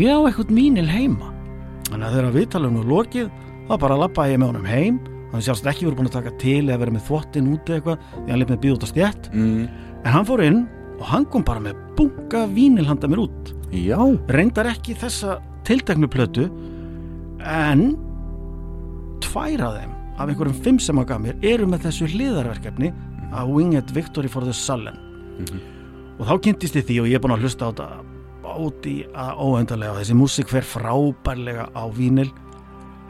ég 0.00 0.10
á 0.10 0.18
eitthvað 0.26 0.52
vínil 0.58 0.88
heima. 0.90 1.30
Þannig 1.90 2.06
að 2.08 2.14
þegar 2.18 2.34
viðtalum 2.38 2.78
og 2.80 2.86
lokið 2.90 3.28
þá 3.68 3.74
bara 3.84 3.98
lappaði 4.00 4.34
ég 4.34 4.40
með 4.42 4.50
honum 4.52 4.66
heim. 4.68 4.96
Hann 5.34 5.42
sjálfst 5.42 5.66
ekki 5.70 5.86
verið 5.86 5.98
búin 6.00 6.08
að 6.10 6.16
taka 6.18 6.32
til 6.38 6.62
eða 6.68 6.78
verið 6.84 6.94
með 6.96 7.06
þvottin 7.08 7.48
úti 7.54 7.74
eitthvað 7.76 8.02
því 8.14 8.30
hann 8.32 8.40
lef 8.42 8.50
með 8.54 8.60
býð 8.64 8.74
út 8.76 8.84
að 8.86 8.92
stjætt 8.94 9.30
Mm, 9.34 9.68
En 10.04 10.12
hann 10.12 10.26
fór 10.28 10.42
inn 10.44 10.60
og 11.00 11.04
hann 11.10 11.24
kom 11.32 11.42
bara 11.42 11.60
með 11.64 11.78
bunga 11.96 12.44
vínil 12.54 12.86
handa 12.86 13.08
mér 13.08 13.22
út. 13.24 13.54
já. 13.72 13.98
Reyndar 14.28 14.66
ekki 14.70 14.94
þessa 14.94 15.38
tilteknu 15.64 16.06
plötu 16.12 16.44
en 17.44 17.96
tvær 19.24 19.62
af 19.64 19.74
þeim 19.80 19.92
af 20.14 20.28
einhverjum 20.30 20.60
fimm 20.62 20.78
sem 20.78 20.96
hann 21.00 21.08
gaf 21.08 21.20
mér 21.24 21.38
eru 21.42 21.66
með 21.66 21.86
þessu 21.88 22.06
hliðarverkefni 22.12 22.92
að 23.32 23.52
Winged 23.54 23.94
Victory 23.96 24.28
for 24.28 24.44
the 24.44 24.54
Sullen. 24.54 24.98
Og 26.18 26.26
þá 26.28 26.34
kynntist 26.46 26.76
ég 26.78 26.86
því 26.88 26.98
og 27.02 27.08
ég 27.10 27.18
er 27.18 27.24
búin 27.24 27.36
að 27.36 27.46
hlusta 27.46 27.68
á 27.68 27.70
þetta 27.72 27.88
át 28.54 28.86
í 28.86 28.96
að 29.18 29.38
óendarlega 29.40 29.94
og 29.94 30.00
þessi 30.02 30.18
músík 30.18 30.50
fer 30.52 30.66
frábærlega 30.68 31.68
á 31.74 31.84
vínil. 31.90 32.28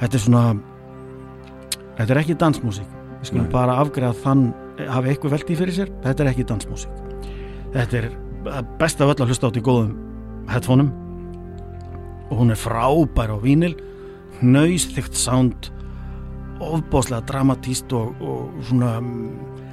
Þetta 0.00 0.18
er 0.18 0.24
svona 0.24 0.44
þetta 1.98 2.10
er 2.10 2.22
ekki 2.22 2.38
dansmúsík. 2.40 3.00
Við 3.20 3.32
skulum 3.32 3.48
Nei. 3.48 3.54
bara 3.56 3.80
afgreða 3.82 4.16
þann 4.24 4.46
hafi 4.90 5.12
eitthvað 5.12 5.36
velt 5.36 5.50
í 5.50 5.58
fyrir 5.58 5.76
sér, 5.76 5.92
þetta 6.04 6.24
er 6.24 6.32
ekki 6.32 6.46
dansmúsík 6.48 7.04
þetta 7.74 8.00
er 8.00 8.66
best 8.78 9.00
af 9.02 9.10
öll 9.12 9.24
að 9.24 9.32
hlusta 9.32 9.50
átt 9.50 9.58
í 9.58 9.64
góðum 9.64 9.94
headphoneum 10.50 10.92
og 12.30 12.40
hún 12.40 12.54
er 12.54 12.60
frábær 12.60 13.34
á 13.34 13.38
vínil 13.42 13.74
nöys 14.42 14.86
þygt 14.94 15.18
sound 15.18 15.70
ofbóðslega 16.62 17.26
dramatíst 17.28 17.92
og, 17.96 18.14
og 18.22 18.54
svona 18.68 18.96
mm, 19.00 19.63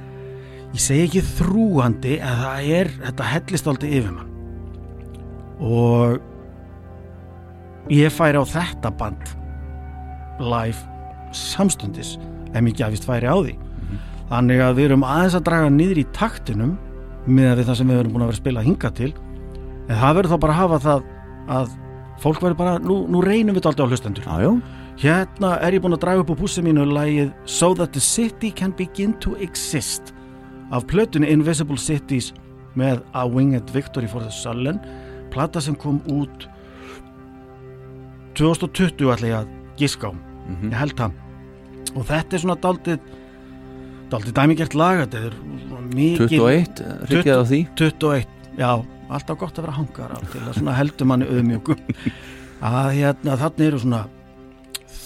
ég 0.72 0.80
segi 0.80 1.06
ekki 1.06 1.22
þrúandi 1.38 2.18
en 2.18 2.38
það 2.42 2.70
er, 2.78 2.92
þetta 3.06 3.30
hellist 3.32 3.68
aldrei 3.70 3.90
yfir 3.98 4.12
mann. 4.14 4.30
Og 5.62 6.20
ég 7.92 8.12
færi 8.14 8.40
á 8.40 8.44
þetta 8.46 8.92
band 8.98 9.34
live 10.42 10.80
samstundis 11.36 12.16
ef 12.52 12.60
mér 12.64 12.76
gafist 12.78 13.06
færi 13.08 13.28
á 13.28 13.36
því. 13.36 13.54
Þannig 14.32 14.62
að 14.64 14.78
við 14.78 14.88
erum 14.88 15.04
aðeins 15.04 15.36
að 15.36 15.46
draga 15.48 15.70
niður 15.72 16.00
í 16.00 16.06
taktinum 16.16 16.76
með 17.26 17.60
við 17.60 17.68
það 17.68 17.78
sem 17.78 17.90
við 17.92 18.00
erum 18.00 18.14
búin 18.14 18.24
að 18.24 18.30
vera 18.30 18.38
að 18.38 18.42
spila 18.42 18.64
hinga 18.64 18.90
til. 18.96 19.12
En 19.88 19.98
það 19.98 20.16
verður 20.18 20.32
þá 20.32 20.42
bara 20.44 20.54
að 20.54 20.60
hafa 20.62 20.78
það 20.86 21.04
að 21.52 21.74
fólk 22.22 22.40
verður 22.40 22.58
bara, 22.62 22.78
nú, 22.80 22.96
nú 23.10 23.20
reynum 23.24 23.56
við 23.58 23.68
aldrei 23.68 23.84
á 23.84 23.90
hlustendur. 23.90 24.24
Já. 24.24 24.50
hérna 25.02 25.54
er 25.64 25.74
ég 25.74 25.82
búin 25.82 25.96
að 25.96 26.02
draga 26.04 26.22
upp 26.22 26.32
á 26.32 26.40
pússi 26.40 26.62
mínu 26.64 26.84
lagið 26.92 27.32
So 27.44 27.72
That 27.74 27.92
The 27.92 28.00
City 28.00 28.52
Can 28.54 28.74
Begin 28.76 29.14
To 29.24 29.36
Exist 29.40 30.14
af 30.72 30.86
plötunni 30.88 31.28
Invisible 31.32 31.78
Cities 31.80 32.32
með 32.78 33.02
A 33.12 33.26
Winged 33.28 33.70
Victory 33.74 34.08
for 34.08 34.24
the 34.24 34.32
Sullen 34.32 34.80
plata 35.32 35.60
sem 35.60 35.76
kom 35.76 36.00
út 36.12 36.46
2020 38.38 39.12
ætla 39.12 39.28
ég 39.28 39.36
að 39.42 39.50
giska 39.80 40.08
á. 40.08 40.12
Ég 40.64 40.76
held 40.76 40.96
það. 40.98 41.18
Og 41.92 42.06
þetta 42.08 42.36
er 42.36 42.42
svona 42.42 42.56
daldið 42.62 43.10
daldið 44.12 44.34
dæmigert 44.36 44.74
lag 44.76 45.02
þetta 45.04 45.20
er 45.28 45.36
svona 45.66 45.82
mikið 45.92 46.34
21, 46.36 46.82
hrykjaði 47.08 47.36
á 47.40 47.44
því. 47.48 47.60
21, 47.80 48.34
já, 48.60 48.70
alltaf 49.12 49.38
gott 49.40 49.56
að 49.60 49.66
vera 49.66 49.76
hangar 49.78 50.16
til 50.32 50.42
að 50.42 50.58
svona 50.58 50.74
heldur 50.76 51.08
manni 51.08 51.28
auðmjögum 51.28 51.80
að 52.72 52.90
hérna 52.98 53.38
þannig 53.40 53.64
eru 53.68 53.80
svona 53.84 54.02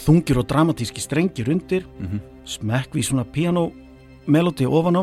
þungir 0.07 0.43
og 0.43 0.49
dramatíski 0.51 1.03
strengir 1.03 1.51
undir. 1.51 1.87
Mhm. 1.99 2.23
smekkví 2.47 3.03
svona 3.03 3.25
pianomelodi 3.27 4.67
ofan 4.71 5.03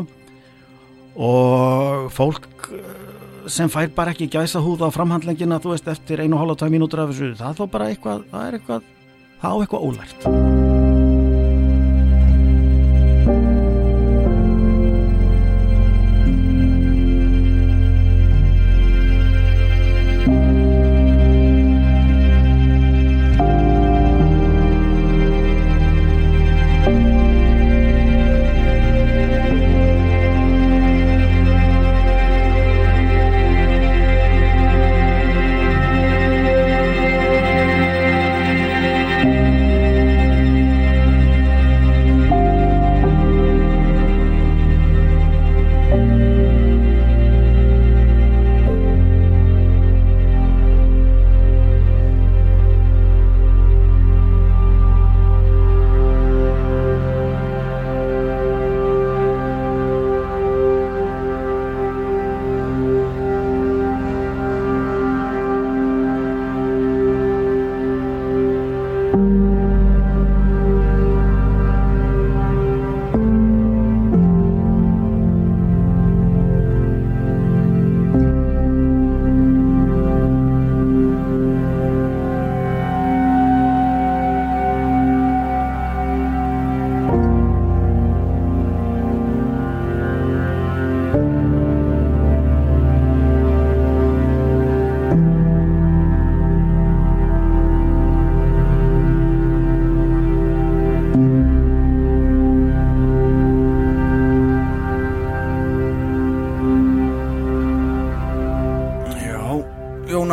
og 1.14 2.10
fólk 2.14 2.70
eh, 2.74 3.48
sem 3.50 3.70
fær 3.70 3.90
bara 3.94 4.14
ekki 4.14 4.30
gæsa 4.32 4.62
húða 4.64 4.90
á 4.90 4.96
framhandlengina 4.96 5.60
þú 5.62 5.74
veist 5.74 5.90
eftir 5.92 6.24
einu 6.24 6.38
og 6.38 6.44
hálfa 6.44 6.62
tvað 6.64 6.76
mínútur 6.76 7.04
af 7.04 7.12
þessu 7.12 7.34
það 7.38 7.50
er 7.50 7.58
þá 7.60 7.66
bara 7.76 7.90
eitthvað, 7.92 8.24
það 8.32 8.46
er 8.46 8.58
eitthvað 8.60 8.88
það 9.42 9.50
á 9.52 9.56
eitthvað 9.60 9.84
ólært 9.90 10.73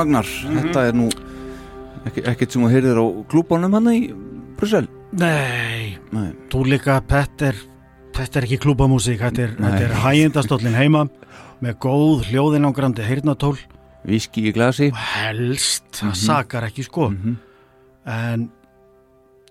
Jón 0.01 0.07
Agnar 0.07 0.25
Þetta 0.25 0.83
er 0.89 0.95
nú 0.97 1.07
ekki, 2.09 2.23
ekkert 2.25 2.55
sem 2.55 2.63
þú 2.65 2.69
heyrðir 2.73 2.97
á 2.97 3.05
klúbánum 3.29 3.75
hann 3.77 3.89
í 3.93 3.99
Brussel? 4.57 4.87
Nei, 5.13 5.97
Nei, 6.15 6.31
þú 6.49 6.63
líka 6.71 6.95
Petter 7.05 7.57
Þetta 8.15 8.39
er 8.41 8.47
ekki 8.47 8.57
klúbamúsík, 8.65 9.21
þetta 9.21 9.45
er, 9.45 9.53
er 9.85 9.93
hægindastóllin 10.01 10.75
heima 10.75 11.05
með 11.61 11.77
góð 11.85 12.25
hljóðinangrandi 12.31 13.05
heyrnatól 13.05 13.53
viski 14.03 14.47
í 14.49 14.51
glasi. 14.55 14.87
Helst, 14.97 15.85
það 15.93 16.09
Mhm. 16.09 16.17
sakar 16.25 16.63
ekki 16.67 16.83
sko. 16.83 17.09
Mhm. 17.11 17.35
en 18.05 18.49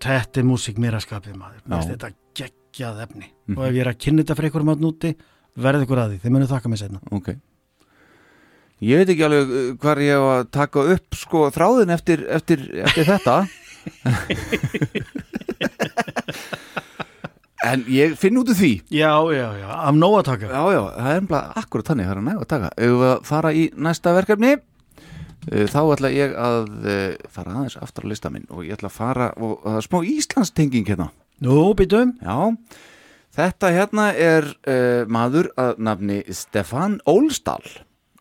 þetta 0.03 0.41
er 0.43 0.45
músík 0.45 0.77
mér 0.79 0.97
að 0.99 1.07
skapið 1.07 1.37
maður 1.39 1.87
þetta 1.95 2.11
geggjað 2.35 3.03
efni. 3.07 3.27
Mhm. 3.47 3.57
og 3.59 3.65
ef 3.69 3.73
ég 3.75 3.81
er 3.87 3.93
að 3.95 3.99
kynna 3.99 4.23
þetta 4.25 4.37
fyrir 4.37 4.51
ykkur 4.51 4.67
maður 4.67 4.83
núti 4.85 5.15
verði 5.57 5.87
ykkur 5.87 5.99
að 6.03 6.11
því, 6.11 6.19
þið 6.21 6.31
munið 6.35 6.51
þakka 6.51 6.69
mig 6.69 6.79
setna 6.79 7.01
Ok 7.13 7.29
Ég 8.81 8.97
veit 9.01 9.11
ekki 9.13 9.27
alveg 9.27 9.51
uh, 9.51 9.71
hvar 9.81 10.01
ég 10.01 10.17
á 10.17 10.25
að 10.41 10.47
taka 10.57 10.87
upp 10.95 11.19
sko 11.19 11.47
þráðin 11.53 11.93
eftir, 11.93 12.25
eftir, 12.33 12.65
eftir 12.87 13.05
þetta. 13.11 13.37
En 17.61 17.83
ég 17.93 18.15
finn 18.17 18.39
út 18.41 18.49
úr 18.49 18.57
því. 18.57 18.71
Já, 18.89 19.13
já, 19.37 19.47
já, 19.61 19.69
af 19.69 19.97
nóg 19.97 20.15
að 20.23 20.29
taka. 20.31 20.49
Já, 20.49 20.63
já, 20.73 20.81
það 20.97 21.11
er 21.13 21.27
bara 21.29 21.61
akkurat 21.61 21.91
þannig, 21.91 22.07
það 22.07 22.13
er 22.15 22.21
að 22.21 22.29
næga 22.29 22.41
að 22.41 22.51
taka. 22.53 22.71
Ef 22.77 22.95
við 23.03 23.11
fara 23.29 23.51
í 23.53 23.65
næsta 23.77 24.15
verkefni? 24.17 24.53
Uh, 25.51 25.67
þá 25.69 25.81
ætla 25.83 26.13
ég 26.15 26.37
að 26.41 26.71
uh, 26.81 27.27
fara 27.33 27.53
aðeins 27.59 27.77
aftur 27.81 28.09
á 28.09 28.11
lista 28.13 28.33
minn 28.33 28.49
og 28.49 28.65
ég 28.65 28.79
ætla 28.79 28.89
að 28.89 28.97
fara 28.97 29.29
og 29.37 29.61
það 29.67 29.77
er 29.77 29.87
smá 29.91 29.99
Íslandstenging 30.15 30.89
hérna. 30.89 31.11
Nú, 31.45 31.59
býtum 31.77 32.17
Já, 32.21 32.37
þetta 33.37 33.73
hérna 33.77 34.09
er 34.17 34.49
uh, 34.65 35.05
maður 35.09 35.53
að 35.61 35.85
nafni 35.85 36.19
Stefan 36.37 36.99
Ólsdal 37.09 37.65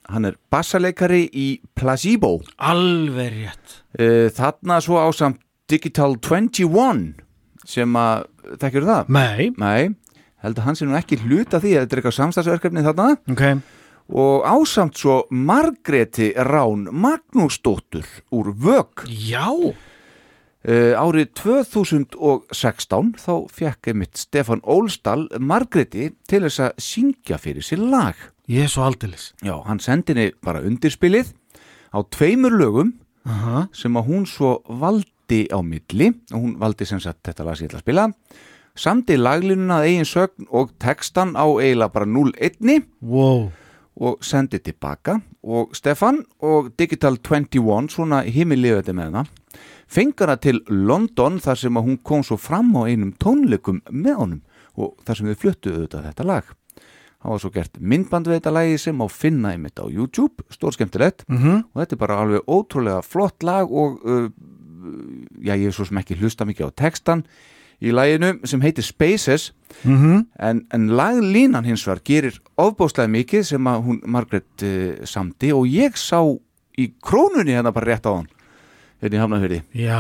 Hann 0.09 0.25
er 0.25 0.37
bassaleikari 0.49 1.27
í 1.37 1.47
Placebo. 1.77 2.39
Alveg 2.57 3.33
rétt. 3.35 3.79
Uh, 3.93 4.27
Þarna 4.33 4.79
svo 4.81 4.97
ásamt 5.03 5.41
Digital 5.69 6.15
21 6.17 7.11
sem 7.69 7.97
að, 7.99 8.23
þekkir 8.57 8.87
það? 8.87 9.11
Nei, 9.13 9.49
Nei, 9.61 9.91
held 10.41 10.57
að 10.57 10.65
hann 10.65 10.79
sé 10.79 10.87
nú 10.89 10.95
ekki 10.97 11.19
hluta 11.21 11.59
því 11.61 11.75
að 11.75 11.83
þetta 11.83 11.93
er 11.93 12.01
eitthvað 12.01 12.17
samstagsverkefni 12.17 12.85
þarna. 12.87 13.09
Ok. 13.29 13.43
Og 14.09 14.47
ásamt 14.49 14.97
svo 14.97 15.19
Margreti 15.29 16.31
Rán 16.33 16.87
Magnúsdóttur 16.89 18.07
úr 18.33 18.49
Vög 18.57 19.03
Já, 19.05 19.45
árið 20.69 21.29
2016 21.39 23.13
þá 23.17 23.33
fekk 23.55 23.91
einmitt 23.91 24.19
Stefan 24.19 24.61
Ólsdal 24.61 25.27
Margreti 25.39 26.11
til 26.29 26.43
þess 26.45 26.59
að 26.67 26.81
syngja 26.83 27.39
fyrir 27.41 27.65
sér 27.65 27.81
lag. 27.89 28.15
ég 28.49 28.65
er 28.65 28.71
svo 28.71 28.83
aldilis 28.85 29.33
Já, 29.41 29.55
hann 29.65 29.79
sendi 29.79 30.13
henni 30.13 30.31
bara 30.43 30.61
undirspilið 30.61 31.33
á 31.93 31.99
tveimur 32.11 32.53
lögum 32.53 32.93
Aha. 33.25 33.67
sem 33.73 33.93
að 33.97 34.07
hún 34.09 34.25
svo 34.29 34.59
valdi 34.67 35.47
á 35.49 35.59
milli. 35.61 36.11
Og 36.33 36.41
hún 36.41 36.55
valdi 36.59 36.85
sem 36.85 36.99
sagt 37.01 37.23
þetta 37.27 37.45
lag 37.45 37.59
ég 37.59 37.69
ætla 37.69 37.81
að 37.81 37.85
spila. 37.85 38.05
Samdi 38.79 39.17
laglínuna 39.19 39.81
að 39.81 39.89
eigin 39.89 40.07
sögn 40.07 40.47
og 40.55 40.71
textan 40.79 41.35
á 41.35 41.45
eiginlega 41.45 41.93
bara 41.93 42.05
0-1 42.05 42.85
Wow, 43.01 43.51
og 43.99 44.23
sendi 44.23 44.59
tilbaka. 44.63 45.19
Og 45.43 45.75
Stefan 45.75 46.23
og 46.41 46.71
Digital 46.77 47.17
21 47.17 47.89
svona 47.91 48.23
himiliðið 48.23 48.93
með 48.93 49.11
hana 49.11 49.25
fengar 49.89 50.29
hana 50.29 50.37
til 50.41 50.61
London 50.69 51.39
þar 51.41 51.57
sem 51.63 51.77
að 51.79 51.87
hún 51.89 51.97
kom 52.05 52.23
svo 52.23 52.37
fram 52.37 52.69
á 52.77 52.85
einum 52.89 53.11
tónleikum 53.17 53.81
með 53.89 54.15
honum 54.21 54.41
og 54.79 54.93
þar 55.05 55.17
sem 55.19 55.27
við 55.31 55.39
fluttuðu 55.41 55.75
auðvitað 55.81 56.05
þetta 56.09 56.27
lag. 56.29 56.43
Það 57.19 57.31
var 57.33 57.41
svo 57.43 57.49
gert 57.51 57.79
myndband 57.83 58.27
við 58.29 58.37
þetta 58.37 58.51
lagi 58.55 58.77
sem 58.79 59.01
á 59.03 59.07
finna 59.11 59.49
einmitt 59.51 59.81
á 59.81 59.85
YouTube, 59.91 60.45
stór 60.53 60.71
skemmtilegt 60.77 61.25
Mhm. 61.27 61.65
og 61.73 61.81
þetta 61.81 61.93
er 61.97 62.03
bara 62.05 62.19
alveg 62.21 62.45
ótrúlega 62.47 63.01
flott 63.03 63.43
lag 63.43 63.67
og 63.71 63.99
uh, 64.05 64.29
já 65.43 65.53
ég 65.59 65.67
er 65.67 65.75
svo 65.75 65.85
sem 65.85 65.97
ekki 65.99 66.15
hlusta 66.15 66.45
mikið 66.47 66.69
á 66.71 66.77
textan 66.79 67.25
í 67.81 67.91
laginu 67.91 68.39
sem 68.47 68.61
heitir 68.61 68.83
Spaces. 68.87 69.51
Mhm. 69.83 70.27
En, 70.39 70.65
en 70.71 70.87
laglínan 70.95 71.65
hins 71.67 71.83
vegar 71.87 72.01
gerir 72.05 72.39
ofbóðslega 72.57 73.11
mikið 73.11 73.43
sem 73.51 73.67
að 73.67 73.83
hún 73.83 73.99
Margaret 74.05 74.63
uh, 74.63 75.03
samdi 75.05 75.51
og 75.51 75.67
ég 75.67 75.97
sá 75.99 76.21
í 76.79 76.93
krónunni 77.03 77.51
hérna 77.51 77.73
bara 77.75 77.91
rétt 77.97 78.07
á 78.07 78.15
hann 78.15 78.27
hérna 79.01 79.15
í 79.15 79.21
Hafnafjörði, 79.23 79.59
Já, 79.79 79.99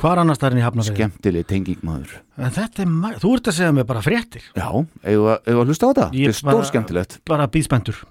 hvar 0.00 0.22
annars 0.22 0.38
það 0.40 0.50
er 0.52 0.58
í 0.58 0.64
hafnafyrir 0.66 0.96
skemmtileg 0.96 1.46
tengingmaður 1.50 2.14
En 2.38 2.50
þetta 2.54 2.82
er, 2.84 2.92
ma- 2.92 3.14
þú 3.20 3.32
ert 3.36 3.50
að 3.50 3.56
segja 3.58 3.72
mér 3.76 3.86
bara 3.88 4.00
fréttir. 4.04 4.42
Já, 4.56 4.68
við 5.04 5.26
að- 5.34 5.64
hlusta 5.68 5.84
á 5.84 5.90
þetta? 5.92 6.06
Þetta 6.12 6.28
er 6.32 6.38
stór 6.42 6.64
skemmtilegt 6.70 7.18
Bara 7.28 7.46
býðspendur 7.48 8.04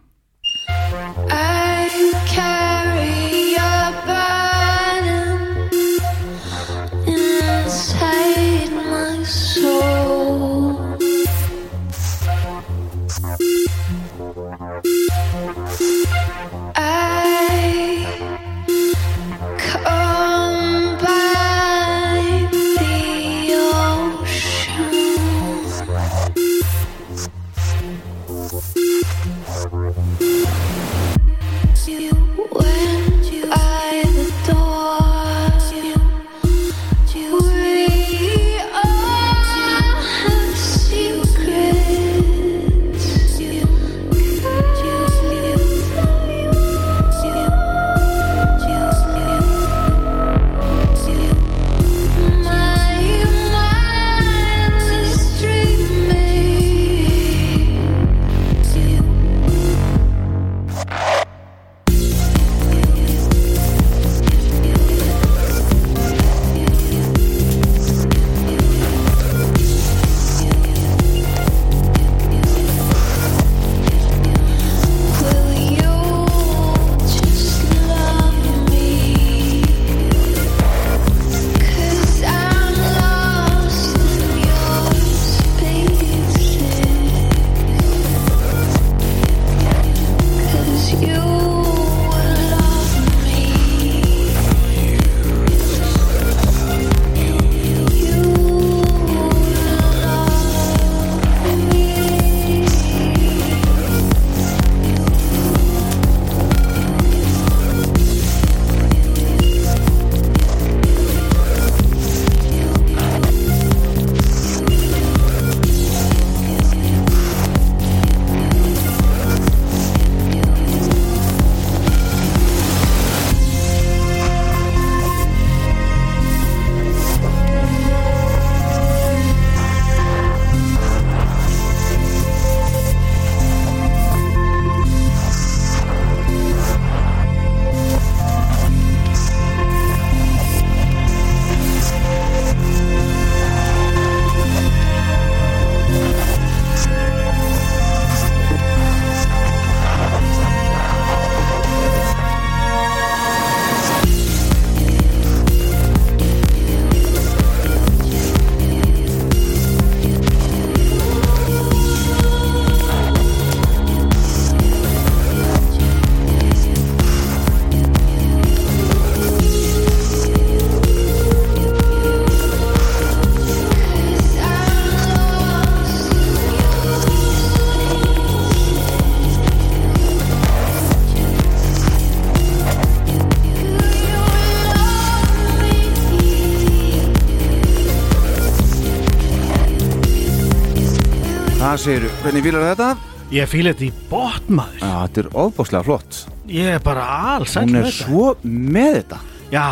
Segirðu? 191.88 192.09
Hvernig 192.23 192.43
fílar 192.43 192.63
þetta? 192.67 192.88
Ég 193.31 193.47
fíla 193.51 193.71
þetta 193.71 193.85
í 193.88 193.91
botmaður 194.09 194.79
Já, 194.81 194.89
þetta 195.05 195.21
er 195.21 195.27
ofbáslega 195.43 195.83
flott 195.88 196.17
Ég 196.51 196.69
er 196.77 196.81
bara 196.83 197.05
alls 197.35 197.53
Hún 197.55 197.77
er 197.79 197.88
svo 197.95 198.23
með 198.43 198.97
þetta 198.97 199.19
Já, 199.53 199.63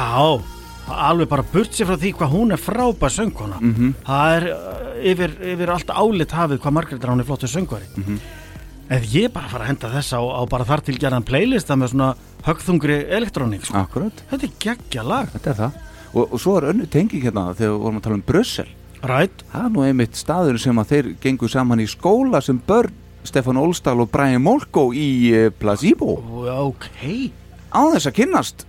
alveg 1.09 1.27
bara 1.31 1.43
burt 1.51 1.75
sér 1.75 1.89
frá 1.89 1.97
því 1.99 2.11
hvað 2.19 2.33
hún 2.37 2.55
er 2.55 2.61
frábær 2.61 3.11
söngkona 3.15 3.59
Mhm. 3.59 3.89
Það 4.07 4.35
er 4.37 4.47
uh, 4.53 5.09
yfir, 5.11 5.33
yfir 5.55 5.73
allt 5.75 5.91
álit 5.91 6.35
hafið 6.37 6.61
hvað 6.63 6.75
Margrét 6.77 7.07
Rán 7.09 7.19
er 7.23 7.27
flottu 7.27 7.49
söngvari 7.51 7.89
Mhm. 7.99 8.19
En 8.95 9.01
ég 9.11 9.31
bara 9.33 9.49
fara 9.49 9.65
að 9.65 9.71
henda 9.73 9.89
þess 9.97 10.13
á, 10.13 10.21
á 10.21 10.41
bara 10.47 10.63
þar 10.69 10.83
til 10.85 10.97
gerðan 11.01 11.25
playlista 11.25 11.73
með 11.75 11.89
svona 11.95 12.11
högþungri 12.45 12.97
elektrónik 13.09 13.65
sko. 13.65 13.81
Akkurat, 13.81 14.23
Þetta 14.29 14.45
er 14.45 14.55
geggja 14.61 15.03
lag 15.03 15.27
þetta 15.33 15.49
er 15.49 15.59
það 15.63 15.71
Og, 16.15 16.31
og 16.31 16.39
svo 16.39 16.57
er 16.61 16.69
önnu 16.71 16.85
tenging 16.87 17.23
hérna 17.25 17.49
þegar 17.57 17.73
við 17.73 17.79
vorum 17.81 17.97
að 17.99 18.03
tala 18.07 18.15
um 18.21 18.25
Brussel 18.27 18.67
Rætt 19.03 19.43
Það 19.51 19.65
er 19.65 19.73
nú 19.73 19.83
einmitt 19.85 20.15
staður 20.19 20.59
sem 20.61 20.79
að 20.81 20.91
þeir 20.93 21.09
gengu 21.23 21.49
saman 21.51 21.83
í 21.83 21.87
skóla 21.89 22.41
sem 22.43 22.61
börn 22.67 22.93
Stefán 23.25 23.57
Olsdal 23.57 23.97
og 24.03 24.11
Brian 24.13 24.43
Molko 24.45 24.91
í 24.93 25.07
uh, 25.33 25.47
Placebo. 25.57 26.19
Ok, 26.69 26.89
á 27.73 27.81
þess 27.95 28.11
að 28.11 28.15
kynnast. 28.19 28.67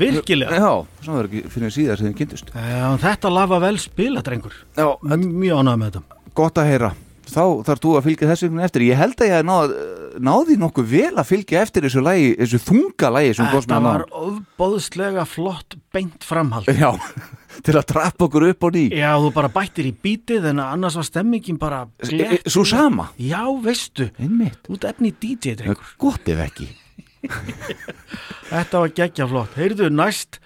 Virkilega. 0.00 0.56
Já, 0.56 0.70
svo 1.04 1.18
er 1.20 1.28
ekki 1.28 1.42
fyrir 1.50 1.74
síðar 1.74 2.00
sem 2.00 2.08
þið 2.08 2.16
kynntust. 2.22 2.52
Já, 2.54 2.86
Þetta 3.02 3.32
lag 3.34 3.50
var 3.50 3.62
vel 3.66 3.76
spila, 3.82 4.22
drengur. 4.24 4.54
Já, 4.78 4.86
Mjög 5.04 5.60
ánægð 5.60 5.80
með 5.82 5.86
þetta. 5.90 6.20
Gott 6.40 6.60
að 6.62 6.70
heyra 6.70 6.92
Þá 7.30 7.42
þarf 7.68 7.80
þú 7.84 7.92
að 7.98 8.06
fylgja 8.08 8.28
þessu 8.30 8.46
einhvern 8.48 8.64
eftir. 8.66 8.84
Ég 8.88 8.98
held 9.00 9.22
að 9.22 9.30
ég 9.30 9.44
náð, 9.48 9.74
náði 10.26 10.56
nokkuð 10.60 10.88
vel 10.90 11.12
að 11.20 11.28
fylgja 11.28 11.62
eftir 11.64 11.86
þessu 11.86 12.02
lagi, 12.04 12.32
þessu 12.40 12.60
þunga 12.66 13.10
sem 13.38 13.48
Þetta 13.54 13.78
var 13.84 14.04
ofbóðslega 14.20 15.24
flott 15.28 15.78
beint 15.94 16.26
framhald. 16.26 16.68
Já, 16.74 16.90
til 17.66 17.76
að 17.78 17.88
trappa 17.92 18.26
okkur 18.26 18.48
upp 18.50 18.68
og 18.68 18.76
ný. 18.76 18.84
Já, 18.98 19.14
þú 19.22 19.32
bara 19.38 19.52
bættir 19.54 19.88
í 19.90 19.94
bítið 19.94 20.50
en 20.52 20.62
annars 20.64 20.98
var 20.98 21.08
stemmingin 21.08 21.58
bara 21.60 21.84
E- 22.06 22.38
e- 22.40 22.42
Sú 22.50 22.64
sama? 22.68 23.10
Já, 23.18 23.42
veistu, 23.62 24.10
ert 24.18 24.86
efni 24.92 25.14
DJ 25.14 25.56
drengur. 25.60 25.96
Gott 26.00 26.28
ef 26.28 26.44
ekki. 26.46 26.70
Þetta 28.50 28.80
var 28.82 28.94
geggja 28.96 29.26
flott. 29.30 29.58
Heyrðu, 29.58 29.90
næst 29.92 30.40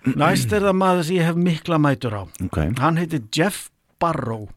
Næst 0.00 0.52
er 0.56 0.64
það 0.64 0.76
maður 0.80 1.04
sem 1.04 1.16
ég 1.18 1.26
hef 1.28 1.36
mikla 1.36 1.76
mætur 1.76 2.14
á. 2.16 2.22
Ok, 2.46 2.56
Hann 2.80 2.96
heitir 2.96 3.20
Jeff 3.36 3.66
Barrow. 4.00 4.48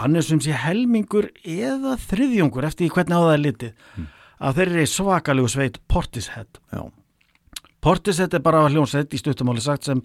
Hann 0.00 0.16
er 0.16 0.22
sem 0.26 0.40
sé 0.44 0.52
helmingur 0.54 1.30
eða 1.44 1.96
þriðjungur 2.06 2.66
eftir 2.68 2.90
hvernig 2.94 3.16
á 3.16 3.22
það 3.24 3.34
er 3.36 3.44
litið 3.44 4.08
að 4.40 4.56
þeir 4.60 4.70
eru 4.72 4.86
svakalegu 4.88 5.48
sveit 5.52 5.78
Portishead. 5.90 6.60
Já, 6.72 6.82
Portishead 7.84 8.34
er 8.36 8.42
bara 8.44 8.62
hljónsett 8.68 9.12
í 9.16 9.20
stuttumáli 9.20 9.60
sagt 9.64 9.88
sem 9.88 10.02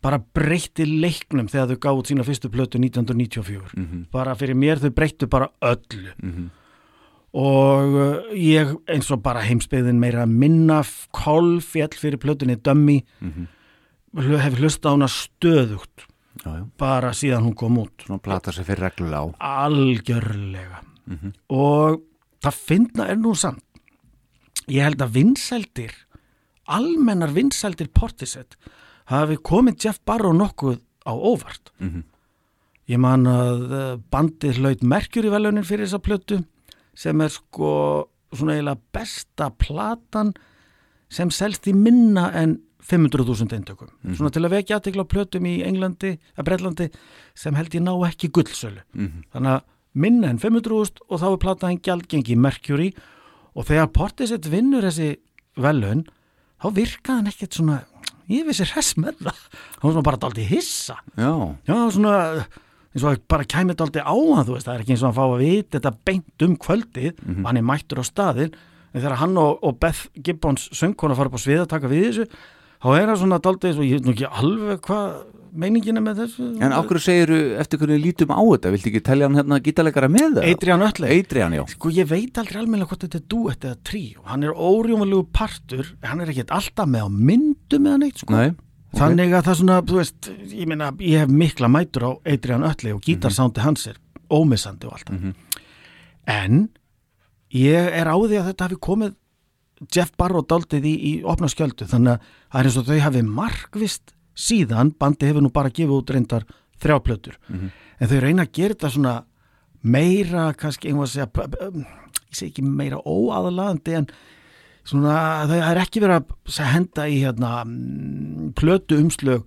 bara 0.00 0.16
breytti 0.18 0.86
leiknum 0.88 1.48
þegar 1.52 1.74
þau 1.74 1.80
gáðu 1.84 2.06
sína 2.08 2.24
fyrstu 2.24 2.48
plötu 2.50 2.80
1994 2.80 4.06
bara 4.14 4.32
fyrir 4.38 4.56
mér 4.56 4.80
þau 4.80 4.90
breyttu 4.96 5.28
bara 5.30 5.50
öllu. 5.60 6.14
Og 7.30 7.94
uh, 7.94 8.30
ég 8.34 8.72
eins 8.90 9.10
og 9.14 9.20
bara 9.22 9.42
heimsbyggðin 9.46 10.00
meira 10.02 10.24
minna 10.26 10.80
kolfjall 11.14 11.92
fyrir 11.94 12.18
plötunni 12.18 12.56
Dummy. 12.58 13.04
Hlu- 14.18 14.40
hef 14.42 14.56
hlusta 14.58 14.90
á 14.90 14.94
hana 14.96 15.06
stöðugt 15.06 16.08
já, 16.44 16.50
já. 16.58 16.66
bara 16.78 17.14
síðan 17.16 17.48
hún 17.48 17.56
kom 17.56 17.78
út. 17.82 18.06
Svona 18.06 18.22
plata 18.22 18.52
sér 18.52 18.68
fyrir 18.68 18.88
reglulega 18.88 19.24
á. 19.24 19.26
Algjörlega. 19.66 20.84
Og 21.50 22.00
það 22.40 22.62
finna 22.68 23.08
er 23.10 23.18
nú 23.18 23.34
samt. 23.34 23.64
Ég 24.70 24.84
held 24.86 25.02
að 25.02 25.16
vinsældir 25.16 25.94
almennar 26.70 27.32
vinsældir 27.34 27.90
Portishead 27.94 28.56
hafi 29.10 29.38
komið 29.42 29.84
Jeff 29.84 30.00
Barrow 30.06 30.34
nokkuð 30.36 30.78
á 31.06 31.12
óvart. 31.12 31.72
Mhm. 31.78 32.04
ég 32.90 32.98
man 32.98 33.22
að 33.22 33.60
eh, 33.70 33.96
bandið 34.10 34.56
hlaut 34.58 34.82
Mercury 34.82 35.30
velunin 35.30 35.62
fyrir 35.62 35.86
þessa 35.86 36.02
plötu 36.02 36.44
sem 36.94 37.20
er 37.20 37.28
sko 37.30 38.08
svona 38.34 38.56
eiginlega 38.56 38.80
besta 38.92 39.50
platan 39.50 40.32
sem 41.08 41.30
selst 41.30 41.68
í 41.70 41.74
minna 41.74 42.32
en 42.34 42.58
500.000 42.86 43.56
eintökum. 43.56 43.90
Svona 44.16 44.32
til 44.34 44.44
að 44.44 44.54
vekja 44.56 44.78
aðtekla 44.78 45.04
á 45.04 45.12
plötum 45.12 45.46
í 45.48 45.60
Englandi, 45.66 46.14
að 46.36 46.46
Breitlandi 46.48 46.88
sem 47.38 47.56
held 47.58 47.74
ég 47.76 47.84
ná 47.84 47.92
ekki 48.08 48.30
gullsölu 48.34 48.82
þannig 49.32 49.52
að 49.56 49.66
minna 50.00 50.30
en 50.30 50.38
500.000 50.38 51.04
og 51.08 51.20
þá 51.20 51.26
er 51.30 51.42
plataðin 51.44 51.82
gjaldgengi 51.82 52.36
Mercury 52.38 52.90
og 53.54 53.66
þegar 53.66 53.90
Portishead 53.94 54.46
vinnur 54.50 54.86
þessi 54.86 55.16
velun 55.58 56.04
þá 56.62 56.68
virkaði 56.76 57.16
hann 57.16 57.30
ekkert 57.32 57.58
svona 57.58 57.78
ég 58.30 58.46
vissi 58.46 58.66
hress 58.70 58.94
með 59.00 59.24
það. 59.26 59.38
Hann 59.80 59.86
var 59.86 59.94
svona 59.96 60.06
bara 60.06 60.20
daldi 60.22 60.44
hissa. 60.46 60.98
Já, 61.18 61.32
já 61.66 61.76
svona 61.90 62.14
eins 62.90 63.06
og 63.06 63.24
bara 63.30 63.46
kæmi 63.46 63.74
daldi 63.78 64.02
á 64.02 64.14
hann 64.14 64.46
þú 64.46 64.56
veist 64.56 64.68
það 64.68 64.74
er 64.76 64.84
ekki 64.84 64.94
eins 64.94 65.04
og 65.04 65.10
að 65.10 65.18
fá 65.18 65.24
að 65.26 65.42
vita 65.42 65.78
þetta 65.78 65.92
beint 66.06 66.46
um 66.46 66.56
kvöldið. 66.56 67.24
Og 67.40 67.48
hann 67.48 67.60
er 67.60 67.66
mættur 67.66 68.02
á 68.02 68.04
staðin 68.06 68.54
en 68.92 69.02
þegar 69.02 69.20
hann 69.22 69.36
og, 69.38 69.58
og 69.62 69.78
Beth 69.82 70.06
Gibbons 70.14 70.70
söngkona 70.74 71.18
fara 71.18 71.30
upp 71.30 71.38
á 71.38 71.42
svið 71.42 71.64
að 71.64 71.70
taka 71.74 71.90
við 71.90 72.06
þessu 72.08 72.26
þá 72.80 72.88
er 72.96 73.06
það 73.10 73.18
svona 73.22 73.38
daldi 73.44 73.68
eins 73.70 73.78
og 73.80 73.84
ég 73.88 73.98
veit 74.00 74.06
nú 74.08 74.14
ekki 74.16 74.28
alveg 74.40 74.80
hvað 74.86 75.12
meiningin 75.60 75.98
er 75.98 76.04
með 76.06 76.20
þessu 76.22 76.44
en 76.62 76.72
á 76.72 76.78
hverju 76.86 77.02
segiru 77.02 77.38
eftir 77.58 77.80
hvernig 77.82 77.98
lítum 78.04 78.30
á 78.30 78.38
þetta 78.38 78.70
Viltu 78.70 78.90
ekki 78.92 79.00
telja 79.08 79.26
hann 79.26 79.34
hérna 79.40 79.58
gítalegara 79.66 80.08
með 80.08 80.36
það? 80.38 80.46
Adrian 80.54 80.84
Ötley 80.86 81.18
Adrian, 81.24 81.56
já 81.58 81.64
Sko 81.72 81.90
ég 81.96 82.06
veit 82.06 82.38
aldrei 82.38 82.60
almennilega 82.62 82.92
hvort 82.92 83.02
þetta 83.08 83.18
er 83.18 83.24
duett 83.34 83.66
eða 83.66 83.78
trí 83.90 84.02
hann 84.30 84.46
er 84.46 84.54
órjúmanlegu 84.54 85.26
partur 85.34 85.90
hann 86.06 86.22
er 86.22 86.30
ekkert 86.30 86.54
alltaf 86.54 86.86
með 86.92 87.02
á 87.02 87.08
myndu 87.10 87.80
með 87.82 87.96
hann 87.96 88.06
eitt 88.06 88.22
sko. 88.22 88.36
Nei, 88.38 88.52
ok. 88.54 89.00
þannig 89.02 89.34
að 89.34 89.42
það 89.48 89.52
er 89.56 89.60
svona, 89.64 89.80
þú 89.90 89.98
veist 89.98 90.30
ég 90.54 90.70
meina, 90.70 90.92
ég 91.02 91.24
hef 91.24 91.34
mikla 91.42 91.68
mætur 91.74 92.06
á 92.06 92.10
Adrian 92.30 92.64
Ötley 92.70 92.94
og 92.94 93.02
gítarsándi 93.10 93.66
hans 93.66 93.88
er 93.90 93.98
ómissandi 94.30 94.86
og 94.86 94.94
allt 95.00 95.10
Mhm. 95.10 95.34
en 96.30 96.68
ég 97.50 97.90
er 97.90 98.06
á 98.06 98.14
því 98.14 98.38
að 98.38 98.46
þetta 98.52 98.68
hafi 98.68 98.78
komið 98.78 99.14
Jeff 99.88 100.12
Barrow 100.18 100.42
daldið 100.44 100.84
í, 100.84 100.94
í 101.10 101.12
opna 101.24 101.48
skjöldu. 101.48 101.86
Þannig 101.88 102.18
að 102.18 102.20
það 102.52 102.60
er 102.60 102.68
eins 102.68 102.76
og 102.76 102.88
þau 102.90 102.98
hafi 103.06 103.22
markvist 103.24 104.12
síðan, 104.36 104.92
bandi 104.98 105.26
hefur 105.30 105.42
nú 105.44 105.50
bara 105.52 105.70
gefið 105.72 105.96
út 105.96 106.10
reyndar 106.14 106.44
þrjáplötur 106.80 107.34
Mhm. 107.48 107.70
en 108.00 108.08
þau 108.08 108.20
reyna 108.20 108.42
að 108.46 108.52
gera 108.52 108.74
þetta 108.74 108.90
svona 108.94 109.14
meira, 109.82 110.52
kannski 110.56 110.88
einhvað 110.88 111.08
að 111.08 111.14
segja 111.14 111.26
ég 112.30 112.36
segi 112.36 112.50
ekki 112.52 112.62
meira 112.64 113.00
óaðalagandi 113.04 113.96
en 113.98 114.06
svona 114.84 115.14
það 115.50 115.64
er 115.70 115.80
ekki 115.82 116.00
verið 116.00 116.30
að 116.46 116.70
henda 116.72 117.06
í 117.10 117.18
hérna 117.24 117.50
mm, 117.66 118.52
plötu 118.56 118.98
umslög 119.00 119.44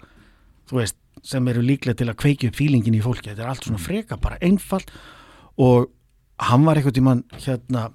þú 0.69 0.77
veist, 0.79 0.97
sem 1.23 1.47
eru 1.47 1.61
líklega 1.63 1.95
til 1.97 2.09
að 2.11 2.17
kveikja 2.19 2.49
upp 2.51 2.55
fílingin 2.59 2.97
í 2.97 3.01
fólki, 3.03 3.31
þetta 3.31 3.45
er 3.45 3.51
allt 3.53 3.63
svona 3.67 3.79
freka 3.81 4.17
bara 4.21 4.37
einfalt 4.41 4.91
og 5.57 5.89
hann 6.43 6.65
var 6.65 6.75
eitthvað 6.77 6.97
tímann 6.99 7.23
hérna 7.39 7.87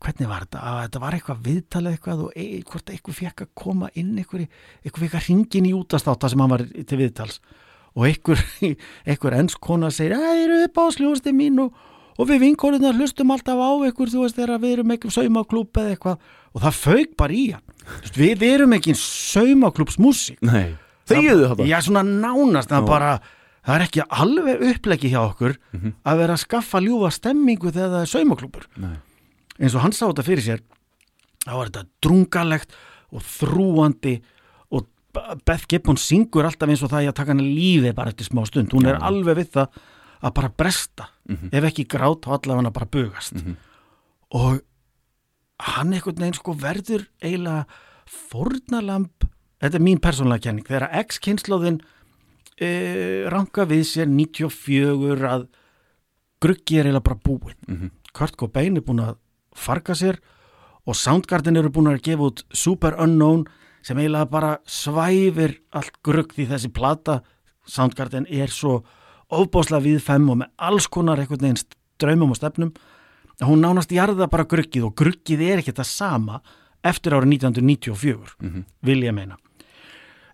hvernig 0.00 0.30
var 0.30 0.46
þetta, 0.46 0.62
að 0.64 0.78
þetta 0.84 1.02
var 1.02 1.16
eitthvað 1.16 1.42
viðtalið 1.46 1.96
eitthvað 1.96 2.22
og 2.24 2.36
e 2.40 2.46
hvort 2.70 2.92
eitthvað 2.94 3.18
fekk 3.20 3.44
að 3.44 3.50
koma 3.62 3.90
inn 4.00 4.12
eitthvað, 4.20 4.46
eitthvað 4.84 5.04
fekk 5.06 5.16
að 5.18 5.26
ringin 5.28 5.68
í 5.68 5.74
útastáta 5.76 6.30
sem 6.32 6.42
hann 6.42 6.52
var 6.54 6.64
til 6.64 7.00
viðtals. 7.00 7.40
Og 7.98 8.06
eitthvað, 8.08 8.44
eitthvað 9.08 9.38
enskona 9.42 9.90
segir 9.94 10.16
að 10.16 10.26
það 10.26 10.44
eru 10.44 10.60
upp 10.66 10.80
á 10.80 10.84
sljóðusti 10.96 11.34
mín 11.36 11.58
og, 11.66 11.74
og 12.16 12.30
við 12.30 12.44
vinkonunar 12.46 12.96
hlustum 12.96 13.34
alltaf 13.34 13.60
á 13.60 13.70
eitthvað 13.88 14.14
þú 14.14 14.24
veist 14.24 14.38
þegar 14.38 14.62
við 14.62 14.76
erum 14.78 14.94
eitthvað 14.94 15.16
saumaklúb 15.18 15.82
eða 15.82 15.96
eitthvað. 15.96 16.30
Og 16.50 16.64
það 16.64 16.80
fauk 16.80 17.12
bara 17.20 17.36
í 17.36 17.44
hann. 17.54 17.66
Við 18.16 18.46
erum 18.46 18.72
ekki 18.76 18.94
saumaklúbsmúsík 18.98 20.40
Nei, 20.46 20.74
þegiðu 21.08 21.52
þetta 21.52 21.68
Já, 21.68 21.78
svona 21.84 22.02
nánast, 22.06 22.70
það 22.70 22.88
bara 22.88 23.12
það 23.66 23.76
er 23.76 23.84
ekki 23.86 24.04
alveg 24.22 24.64
uppleggi 24.70 25.12
hjá 25.12 25.20
okkur 25.22 25.56
að 25.76 26.20
vera 26.22 26.36
að 26.36 26.42
skaffa 26.44 26.80
ljúfa 26.84 27.10
stemmingu 27.14 27.72
þegar 27.72 27.94
það 27.94 28.04
er 28.04 28.12
saumaklúpur 28.14 28.68
Nei. 28.80 28.96
Eins 29.60 29.76
og 29.76 29.84
hann 29.84 29.94
sá 29.96 30.06
þetta 30.08 30.26
fyrir 30.26 30.46
sér 30.46 30.62
þá 31.44 31.52
var 31.54 31.70
þetta 31.70 31.86
drungalegt 32.04 32.76
og 33.10 33.24
þrúandi 33.26 34.16
og 34.76 34.86
Beth 35.46 35.68
Gibbon 35.70 35.98
syngur 36.00 36.48
alltaf 36.48 36.70
eins 36.70 36.84
og 36.86 36.92
það 36.92 37.06
í 37.06 37.10
að 37.10 37.16
taka 37.20 37.34
hann 37.34 37.44
lífi 37.44 37.94
bara 37.96 38.12
eftir 38.12 38.28
smá 38.28 38.44
stund, 38.48 38.72
hún 38.74 38.88
er 38.90 39.00
alveg 39.02 39.40
við 39.40 39.54
það 39.56 39.80
að 40.20 40.34
bara 40.36 40.52
bresta 40.62 41.08
ef 41.50 41.66
ekki 41.70 41.86
grát 41.88 42.26
þá 42.26 42.34
allavega 42.36 42.58
hann 42.60 42.70
að 42.70 42.76
bara 42.76 42.90
bugast. 42.96 43.38
Og 44.36 44.60
hann 45.70 45.94
einhvern 45.94 46.20
veginn 46.20 46.36
sko 46.38 46.54
verður 46.56 47.06
eiginlega 47.22 47.64
fórnalamb 48.10 49.26
þetta 49.60 49.78
er 49.78 49.84
mín 49.84 50.02
persónlega 50.02 50.46
kenning. 50.46 50.66
Þegar 50.66 50.90
ex-kynnslóðin 51.02 51.80
e, 52.60 52.68
ranka 53.32 53.66
við 53.68 53.84
sér 53.88 54.10
94 54.12 55.26
að 55.30 55.48
gruggi 56.40 56.78
er 56.80 56.88
eiginlega 56.88 57.08
bara 57.08 57.20
búinn. 57.24 57.90
Kurt 58.16 58.36
Cobain 58.40 58.78
er 58.78 58.84
búinn 58.84 59.04
að 59.04 59.18
farga 59.56 59.96
sér 59.98 60.20
og 60.86 60.96
Soundgarden 60.96 61.58
eru 61.60 61.72
búin 61.72 61.90
að 61.90 62.02
gefa 62.06 62.30
út 62.30 62.44
Super 62.52 62.96
Unknown 63.00 63.44
sem 63.84 63.98
eiginlega 63.98 64.30
bara 64.30 64.54
svæfir 64.68 65.58
allt 65.76 66.00
grugg 66.04 66.32
því 66.36 66.48
þessi 66.52 66.72
plata 66.72 67.20
Soundgarden 67.70 68.26
er 68.30 68.50
svo 68.52 68.80
ofbáslega 69.30 69.84
viðfem 69.84 70.30
og 70.32 70.40
með 70.42 70.50
alls 70.70 70.88
konar 70.90 71.20
einhvern 71.22 71.44
veginn 71.44 71.60
draumum 72.00 72.32
og 72.34 72.40
stefnum. 72.40 72.72
Hún 73.40 73.62
nánast 73.62 73.92
jarða 73.92 74.26
bara 74.28 74.48
gruggið 74.48 74.88
og 74.88 74.96
gruggið 74.98 75.44
er 75.46 75.62
ekki 75.62 75.76
það 75.76 75.88
sama 75.88 76.40
eftir 76.84 77.14
árið 77.14 77.36
1994 77.36 78.64
vil 78.88 79.04
ég 79.04 79.14
meina. 79.16 79.38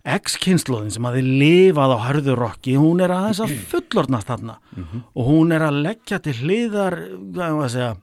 X-kynnslóðin 0.07 0.93
sem 0.95 1.05
að 1.07 1.17
þið 1.19 1.29
lifað 1.41 1.93
á 1.93 1.97
hörðu 2.07 2.35
rocki, 2.39 2.75
hún 2.79 3.01
er 3.03 3.11
aðeins 3.11 3.41
að 3.43 3.55
fullornast 3.71 4.27
þarna 4.27 4.57
og 5.13 5.23
hún 5.27 5.51
er 5.51 5.65
að 5.67 5.81
leggja 5.83 6.19
til 6.23 6.35
hliðar, 6.41 6.95
segja, 7.67 7.95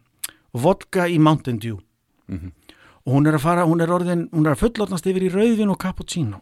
vodka 0.55 1.09
í 1.11 1.19
Mountain 1.19 1.59
Dew. 1.63 1.79
Og 3.05 3.13
hún 3.13 3.27
er 3.29 3.37
að 3.37 3.43
fara, 3.45 3.67
hún 3.69 3.83
er 3.85 3.91
orðin, 3.93 4.29
hún 4.33 4.47
er 4.47 4.55
að 4.55 4.63
fullornast 4.65 5.07
yfir 5.11 5.27
í 5.27 5.33
rauðvin 5.35 5.71
og 5.75 5.79
cappuccino. 5.83 6.41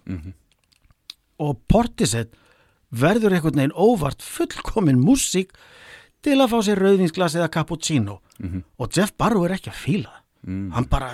Og 1.42 1.56
Portishead 1.66 2.30
verður 2.92 3.34
einhvern 3.34 3.56
veginn 3.58 3.72
óvart 3.74 4.22
fullkomin 4.22 5.00
músík 5.02 5.50
til 6.22 6.36
að 6.38 6.52
fá 6.52 6.58
sér 6.62 6.78
rauðvinsglas 6.84 7.34
eða 7.40 7.48
cappuccino. 7.50 8.20
Og 8.78 8.92
Jeff 8.94 9.16
Barrow 9.18 9.44
er 9.48 9.56
ekki 9.56 9.72
að 9.72 9.80
fíla 9.80 10.12
það. 10.12 10.20
Hann 10.74 10.86
bara, 10.90 11.12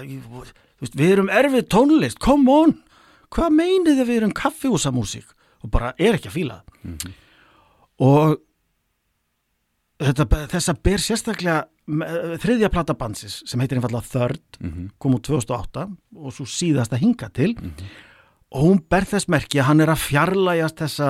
veist, 0.81 0.95
við 0.97 1.11
erum 1.15 1.29
erfið 1.31 1.67
tónlist, 1.69 2.19
come 2.19 2.51
on! 2.51 2.77
Hvað 3.29 3.51
meinið 3.53 3.99
þið 4.01 4.07
við 4.09 4.17
erum 4.23 4.31
kaffihúsamúsík 4.33 5.33
og 5.65 5.71
bara 5.71 5.91
er 5.99 6.17
ekki 6.17 6.29
að 6.31 6.37
fíla 6.37 6.61
það. 6.63 7.11
Og 8.01 8.37
þetta, 10.01 10.27
þessa 10.49 10.75
ber 10.83 11.03
sérstaklega 11.05 11.67
þriðja 11.89 12.69
plata 12.73 12.95
bansis 12.99 13.41
sem 13.49 13.61
heitir 13.63 13.79
einfallega 13.81 14.05
Third 14.13 14.59
kom 15.01 15.15
úr 15.17 15.23
2008 15.25 15.87
og 16.17 16.35
svo 16.37 16.45
síðasta 16.45 16.99
hinga 17.01 17.31
til. 17.33 17.55
Og 18.53 18.63
hún 18.65 18.83
ber 18.89 19.05
þess 19.05 19.29
merki 19.29 19.61
að 19.61 19.69
hann 19.71 19.81
er 19.85 19.93
að 19.93 20.05
fjarlægjast 20.07 20.79
þessa 20.85 21.09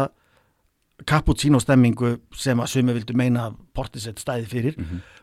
cappuccino 1.07 1.61
stemmingu 1.63 2.17
sem 2.35 2.59
að 2.59 2.71
sumi 2.73 2.95
vildu 2.97 3.15
meina 3.15 3.49
að 3.49 3.59
Portisett 3.75 4.19
stæði 4.19 4.47
fyrir 4.51 4.79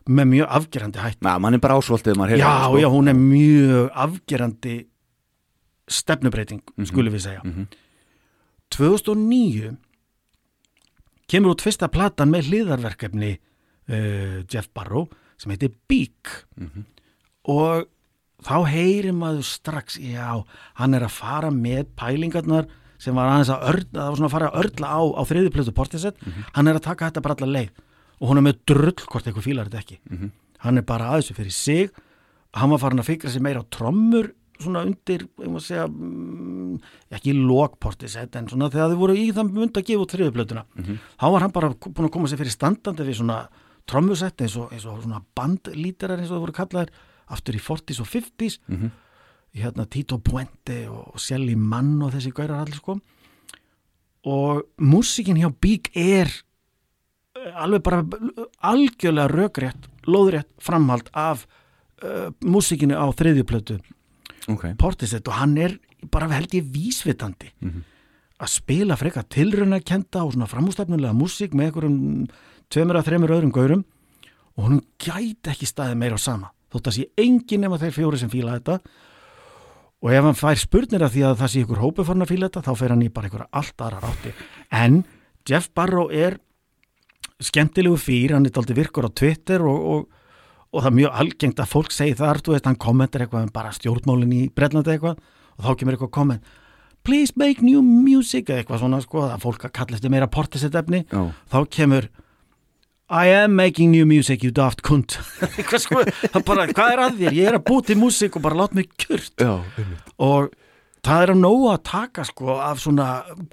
með 0.08 0.30
mjög 0.32 0.52
afgerandi 0.60 1.02
hætt 1.04 1.26
Na, 1.26 1.38
mann 1.40 1.58
er 1.58 1.60
bara 1.60 1.76
ásvoltið 1.76 2.16
heyrir 2.16 2.40
já, 2.40 2.52
sko. 2.64 2.78
já, 2.80 2.88
hún 2.94 3.08
er 3.12 3.18
mjög 3.20 3.90
afgerandi 4.06 4.76
stefnubreiting, 5.92 6.64
skulum 6.88 7.14
við 7.14 7.26
segja. 7.28 7.42
2009 8.74 9.76
kemur 11.30 11.54
út 11.54 11.62
fyrsta 11.66 11.90
platan 11.92 12.32
með 12.32 12.50
hliðarverkefni 12.50 13.36
uh, 13.36 14.42
Jeff 14.50 14.72
Barrow 14.74 15.10
sem 15.42 15.52
heitir 15.54 15.74
Beak 15.90 16.32
og 17.46 17.86
þá 18.46 18.56
heyrir 18.70 19.14
maður 19.14 19.46
strax 19.48 19.98
já, 20.00 20.44
hann 20.80 20.94
er 20.94 21.06
að 21.08 21.16
fara 21.18 21.52
með 21.52 21.88
pælingarnar 21.98 22.68
sem 22.98 23.16
var 23.16 23.28
aðeins 23.28 23.52
að 23.52 23.84
var 23.94 24.16
svona 24.16 24.30
að 24.30 24.36
fara 24.36 24.50
að 24.50 24.60
örla 24.64 24.88
á, 24.88 25.02
á 25.20 25.22
þriði 25.28 25.52
plötu 25.54 25.74
Portisett, 25.76 26.18
hann 26.56 26.68
er 26.68 26.80
að 26.80 26.86
taka 26.88 27.10
þetta 27.10 27.22
bara 27.26 27.36
allar 27.36 27.52
leið. 27.52 27.72
Og 28.22 28.30
hún 28.30 28.40
er 28.40 28.46
með 28.48 28.62
drull 28.72 28.94
hvort 28.96 29.26
eitthvað 29.28 29.44
fílar 29.44 29.68
þetta 29.68 29.82
ekki. 29.84 29.98
Hann 30.64 30.78
er 30.80 30.86
bara 30.88 31.10
aðeins 31.12 31.34
fyrir 31.36 31.52
sig. 31.52 31.90
Hann 32.56 32.72
var 32.72 32.80
farin 32.80 33.04
að 33.04 33.10
fikra 33.10 33.30
sig 33.30 33.44
meira 33.44 33.60
á 33.60 33.66
trommur 33.68 34.32
svona 34.56 34.86
undir, 34.88 35.26
ég 35.44 35.50
má 35.52 35.60
segja 35.60 35.84
mm, 35.90 36.78
ekki 37.18 37.34
lókportisett 37.36 38.38
en 38.40 38.48
svona 38.48 38.70
þegar 38.72 38.94
þið 38.94 39.02
voru 39.02 39.16
í 39.20 39.26
það 39.36 39.50
mynd 39.52 39.76
að 39.76 39.88
gefa 39.90 40.06
út 40.06 40.14
þriðuplötuna 40.16 40.64
þá 41.20 41.26
var 41.34 41.44
hann 41.44 41.52
bara 41.52 41.72
búin 41.76 42.08
að 42.08 42.14
koma 42.14 42.30
sér 42.32 42.40
fyrir 42.40 42.56
standandi 42.56 43.04
við 43.04 43.18
svona 43.20 43.42
trommusett 43.90 44.42
eins 44.42 44.56
og, 44.60 44.72
eins 44.74 44.86
og 44.90 45.02
svona 45.04 45.22
bandlítarar 45.38 46.20
eins 46.20 46.32
og 46.32 46.38
það 46.38 46.46
voru 46.46 46.56
kallaðir 46.60 46.94
aftur 47.36 47.58
í 47.58 47.62
40s 47.62 48.02
og 48.04 48.10
50s 48.12 48.60
hérna 49.56 49.86
Tito 49.90 50.20
Puente 50.20 50.82
og 50.92 51.20
Shelly 51.22 51.56
Mann 51.56 52.02
og 52.04 52.12
þessi 52.14 52.34
gærar 52.36 52.66
allir 52.66 52.76
sko. 52.76 52.98
Og 54.26 54.64
músikin 54.82 55.38
hjá 55.38 55.52
Bík 55.54 55.92
er 55.96 56.28
eh, 56.28 57.52
alveg 57.54 57.84
bara 57.86 58.02
algjörlega 58.66 59.30
rökrétt, 59.32 59.88
lóðrétt 60.10 60.50
framhald 60.60 61.10
af 61.14 61.46
uh, 62.04 62.34
músikinu 62.42 62.98
á 62.98 63.06
þriðjuplötu 63.14 63.80
Ok. 64.52 64.66
Portisett 64.78 65.26
og 65.30 65.38
hann 65.40 65.56
er 65.58 65.78
bara 66.14 66.30
held 66.30 66.54
ég 66.54 66.66
vísvitandi. 66.70 67.50
Að 68.36 68.52
spila 68.52 68.98
frekar 69.00 69.26
tilruna 69.32 69.80
kenda 69.82 70.26
og 70.26 70.36
svona 70.36 70.50
framústefnulega 70.52 71.16
músík 71.18 71.56
með 71.56 71.72
einhverjum 71.72 72.28
tveimur 72.76 73.00
að 73.00 73.10
þreimur 73.10 73.34
öðrum 73.38 73.56
gaurum 73.56 73.84
og 74.56 74.68
hún 74.68 74.82
gæti 75.02 75.52
ekki 75.52 75.68
staðið 75.70 76.00
meira 76.02 76.20
á 76.20 76.22
sama 76.22 76.52
þótt 76.76 76.90
að 76.92 76.98
sé 76.98 77.06
engin 77.24 77.64
nema 77.64 77.80
þeir 77.80 77.94
fjóri 77.96 78.20
sem 78.20 78.32
fíla 78.32 78.58
þetta. 78.58 78.80
Og 80.04 80.12
ef 80.12 80.26
hann 80.28 80.38
fær 80.38 80.60
spurnir 80.60 81.06
af 81.06 81.14
því 81.14 81.24
að 81.26 81.38
það 81.40 81.52
sé 81.54 81.62
ykkur 81.64 81.82
hópu 81.82 82.06
farin 82.06 82.26
að 82.26 82.34
fíla 82.34 82.50
þetta 82.50 82.66
þá 82.66 82.82
fer 82.82 82.94
hann 82.94 83.06
í 83.06 83.12
bara 83.14 83.30
einhverja 83.30 83.48
allt 83.62 83.86
aðra 83.86 84.02
rátti. 84.04 84.34
En 84.76 85.00
Jeff 85.48 85.72
Barrow 85.78 86.12
er 86.12 86.38
skemmtilegu 87.42 87.98
fýr, 88.00 88.36
hann 88.36 88.46
er 88.48 88.60
aldrei 88.60 88.78
virkur 88.78 89.08
á 89.08 89.12
Twitter 89.16 89.64
og, 89.66 89.88
og, 89.96 90.28
og 90.72 90.84
það 90.84 90.92
er 90.92 90.98
mjög 91.00 91.18
algengt 91.24 91.64
að 91.64 91.72
fólk 91.72 91.96
segi 91.96 92.18
þar, 92.20 92.44
þú 92.44 92.56
veist, 92.56 92.70
hann 92.70 92.80
kommentar 92.80 93.26
eitthvað 93.26 93.48
um 93.48 93.56
bara 93.56 93.74
stjórnmálin 93.76 94.36
í 94.36 94.44
Brellandi 94.56 94.94
eitthvað 94.94 95.18
og 95.56 95.66
þá 95.66 95.72
kemur 95.80 95.98
eitthvað 95.98 96.14
komment 96.16 96.54
please 97.06 97.36
make 97.38 97.62
new 97.62 97.84
music 97.86 98.50
eitthvað 98.50 98.82
svona 98.82 99.00
sko, 99.04 99.28
að 99.30 99.44
fólk 99.44 99.68
að 99.68 99.76
kalla 99.78 100.00
eftir 100.00 100.12
meira 100.14 100.30
portisett 100.32 100.76
efni 100.76 101.04
Já. 101.06 101.22
þá 101.52 101.60
kemur 101.78 102.08
I 103.10 103.28
am 103.30 103.56
making 103.56 103.92
new 103.92 104.06
music, 104.06 104.44
you 104.44 104.52
daft 104.52 104.82
kunt 104.82 105.20
sko, 105.84 106.02
bara, 106.46 106.66
hvað 106.74 106.94
er 106.94 107.02
að 107.04 107.20
þér? 107.20 107.36
Ég 107.38 107.50
er 107.52 107.58
að 107.60 107.66
búti 107.68 107.94
til 107.94 108.00
músík 108.02 108.38
og 108.38 108.46
bara 108.46 108.58
lát 108.64 108.74
mig 108.74 108.90
kjurt 108.98 109.42
Já, 109.42 109.60
og 110.18 110.54
það 111.06 111.26
er 111.26 111.34
að 111.36 111.42
nógu 111.44 111.68
að 111.70 111.84
taka 111.92 112.26
sko 112.26 112.56
af 112.66 112.82
svona 112.82 113.10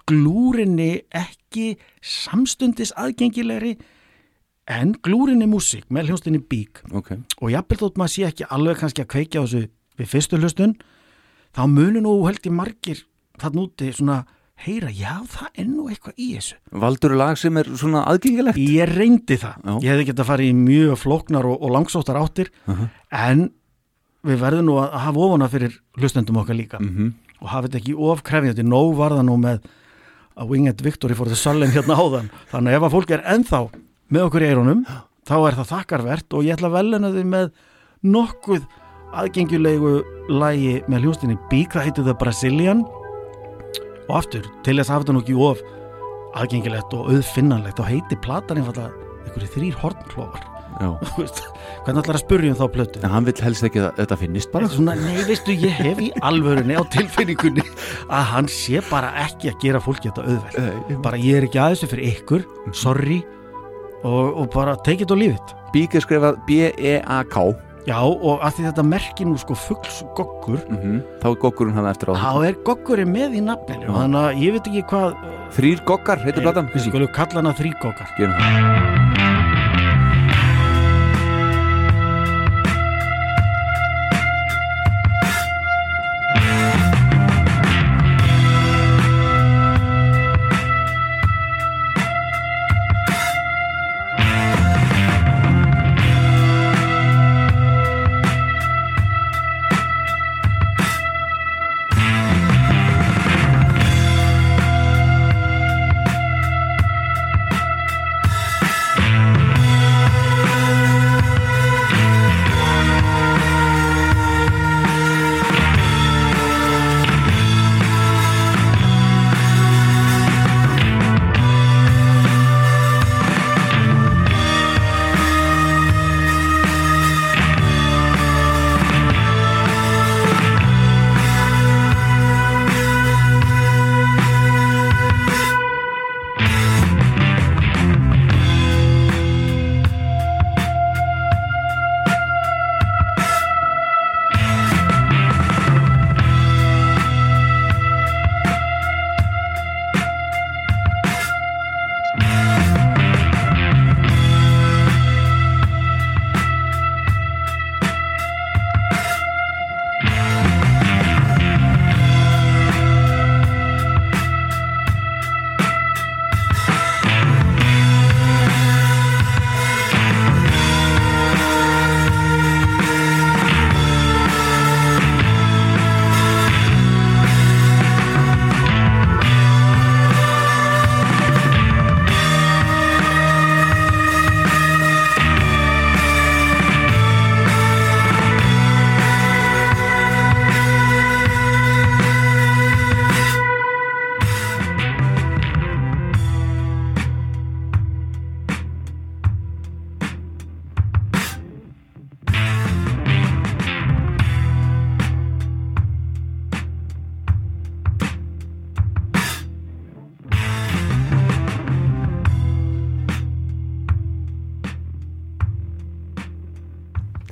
glúrinni 0.08 1.02
ekki 1.12 1.74
samstundis 2.00 2.94
aðgengilegri 2.96 3.74
en 4.72 4.94
glúrinni 5.04 5.44
músík 5.50 5.84
með 5.92 6.08
hljónstinni 6.12 6.40
bík. 6.48 6.80
Ok. 6.94 7.12
og 7.42 7.50
jafnvel 7.52 7.80
þótt 7.82 8.00
maður 8.00 8.14
sé 8.14 8.26
ekki 8.30 8.48
alveg 8.48 8.80
kannski 8.80 9.04
að 9.04 9.10
kveikja 9.16 9.42
á 9.42 9.44
þessu 9.44 9.64
við 10.00 10.12
fyrstu 10.14 10.40
hlustun 10.40 10.76
þá 11.52 11.66
munu 11.68 12.00
nú 12.00 12.14
held 12.24 12.40
ég 12.46 12.56
margir 12.56 13.04
þann 13.42 13.60
úti 13.66 13.92
svona 13.92 14.22
heyra, 14.62 14.90
já 14.94 15.22
það 15.26 15.48
er 15.58 15.66
nú 15.66 15.88
eitthvað 15.90 16.14
í 16.20 16.28
þessu. 16.36 16.56
Valdur 16.84 17.14
lag 17.18 17.38
sem 17.40 17.56
er 17.58 17.64
svona 17.74 18.04
aðgengilegt? 18.06 18.58
ég 18.60 18.92
reyndi 18.94 19.36
það, 19.40 19.56
Já. 19.64 19.72
ég 19.82 19.90
hefði 19.90 20.06
getað 20.10 20.20
að 20.24 20.30
fara 20.30 20.42
í 20.46 20.52
mjög 20.54 20.96
flóknar 21.02 21.48
og, 21.50 21.56
og 21.62 21.70
langsóttar 21.74 22.16
áttir 22.20 22.50
en 23.10 23.50
við 24.22 24.38
verðum 24.38 24.68
nú 24.68 24.76
að 24.78 24.92
hafa 25.02 25.18
ofana 25.26 25.48
fyrir 25.50 25.78
hlustendum 25.98 26.36
okkar 26.38 26.54
líka. 26.54 26.78
Mhm. 26.78 27.12
og 27.42 27.48
hafa 27.50 27.66
þetta 27.66 27.78
ekki 27.80 27.94
ofkrefjandi 27.98 28.62
nóg 28.62 28.92
var 28.96 29.10
það 29.10 29.24
nú 29.26 29.36
með 29.42 29.64
að 30.38 30.48
Winged 30.48 30.80
Victory 30.80 31.14
for 31.18 31.26
the 31.26 31.34
Sullen 31.34 31.72
hérna 31.74 31.96
áðan. 31.98 32.30
Þannig 32.52 32.70
að 32.70 32.76
ef 32.78 32.82
að 32.86 32.92
fólk 32.94 33.10
er 33.10 33.24
ennþá 33.26 33.60
með 34.14 34.22
okkur 34.28 34.42
í 34.42 34.46
eyrunum 34.52 34.84
þá 35.26 35.34
er 35.48 35.56
það 35.58 35.72
þakkarvert. 35.72 36.28
Og 36.38 36.44
ég 36.46 36.54
ætla 36.54 36.70
að 36.70 36.76
velina 36.78 37.10
þið 37.10 37.26
með 37.34 37.50
nokkuð 38.14 38.62
aðgengilegu 39.12 39.92
lægi 40.30 40.76
með 40.86 41.02
hljóstinni 41.04 41.36
Bík, 41.50 41.74
það 41.74 41.88
heitir 41.90 42.06
The 42.06 42.14
Brazilian 42.22 42.84
og 44.12 44.20
aftur, 44.20 44.46
til 44.62 44.76
þess 44.76 44.90
að 44.90 44.94
hafa 44.94 45.06
þetta 45.06 45.16
nú 45.16 45.24
ekki 45.24 45.36
of 45.48 45.62
aðgengilegt 46.36 46.96
og 46.96 47.12
auðfinnanlegt 47.12 47.80
þá 47.80 47.88
heitir 47.88 48.20
platan 48.24 48.60
einfallega 48.60 48.92
einhverju 49.22 49.52
þrýr 49.56 49.78
hornklófar 49.82 50.48
hvernig 51.84 52.00
ætlar 52.00 52.16
að 52.16 52.22
spurja 52.22 52.52
um 52.52 52.58
þá 52.58 52.64
plötu? 52.74 53.00
En 53.04 53.12
hann 53.12 53.26
vil 53.26 53.34
helst 53.44 53.66
ekki 53.66 53.82
að 53.82 53.98
þetta 54.00 54.18
finnist 54.22 54.52
bara. 54.54 54.70
svona, 54.72 54.94
nei, 54.98 55.20
veistu, 55.28 55.54
ég 55.60 55.74
hef 55.76 56.00
í 56.02 56.08
alvörunni 56.24 56.78
á 56.78 56.82
tilfinningunni 56.92 57.64
að 58.08 58.24
hann 58.32 58.48
sé 58.50 58.82
bara 58.88 59.12
ekki 59.26 59.52
að 59.52 59.60
gera 59.62 59.82
fólki 59.84 60.10
þetta 60.10 60.24
auðvelt. 60.24 60.94
Bara 61.04 61.20
ég 61.20 61.40
er 61.40 61.48
ekki 61.48 61.60
að 61.62 61.76
þessu 61.76 61.90
fyrir 61.92 62.14
ykkur 62.14 62.46
sorry 62.76 63.20
og, 64.02 64.32
og 64.42 64.48
bara 64.54 64.78
take 64.86 65.04
it 65.04 65.12
or 65.12 65.20
leave 65.20 65.36
it. 65.36 65.54
B-E-A-K. 65.72 67.44
Já, 67.88 67.98
og 67.98 68.42
að 68.44 68.56
því 68.56 68.66
þetta 68.68 68.84
merki 68.86 69.26
nú 69.26 69.38
sko 69.40 69.56
fuglsgoggur 69.58 70.60
Mm 70.70 71.00
Þá 71.22 71.28
er 71.32 71.38
gokkurinn 71.44 71.78
hann 71.78 71.90
eftir 71.90 72.12
á 72.12 72.14
þá 72.14 72.46
er 72.48 72.58
goggurinn 72.66 73.12
með 73.12 73.38
í 73.38 73.44
nafninu 73.46 73.90
þannig 73.90 74.20
að 74.22 74.42
ég 74.42 74.56
veit 74.58 74.66
ekki 74.70 74.84
hvað 74.92 75.16
Þrýr 75.52 75.82
gokkar, 75.84 76.22
heitir 76.24 76.42
platan. 76.46 76.70
við 76.72 76.86
skulum 76.88 77.12
kalla 77.12 77.42
hana 77.42 77.52
þrígoggar 77.58 78.14
Gerum 78.16 78.38
það. 78.40 79.11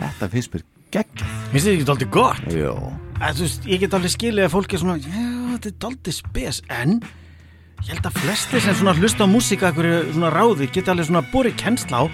Þetta 0.02 0.28
finnst 0.34 0.54
mér 0.54 0.66
gegn 0.94 1.24
Finnst 1.52 1.66
þið 1.66 1.94
ekki 1.94 2.10
gott? 2.14 2.44
Jó, 2.54 2.74
Að, 3.20 3.40
veist, 3.44 3.66
ég 3.68 3.82
get 3.82 3.94
alveg 3.96 4.12
skilið 4.14 4.46
að 4.46 4.52
fólki 4.54 4.76
er 4.78 4.80
svona, 4.80 4.96
já, 4.96 5.24
þetta 5.56 5.70
er 5.70 5.88
aldrei 5.90 6.14
spes, 6.16 6.60
en 6.72 6.94
ég 7.80 7.90
held 7.92 8.06
að 8.08 8.16
flestir 8.20 8.62
sem 8.64 8.76
svona 8.78 8.94
hlusta 8.96 9.24
á 9.24 9.28
músíka 9.28 9.68
eitthvað 9.70 10.12
svona 10.14 10.30
ráði 10.32 10.68
geta 10.72 10.94
alveg 10.94 11.08
svona 11.10 11.22
borið 11.32 11.58
kennsla 11.60 12.00
á 12.00 12.04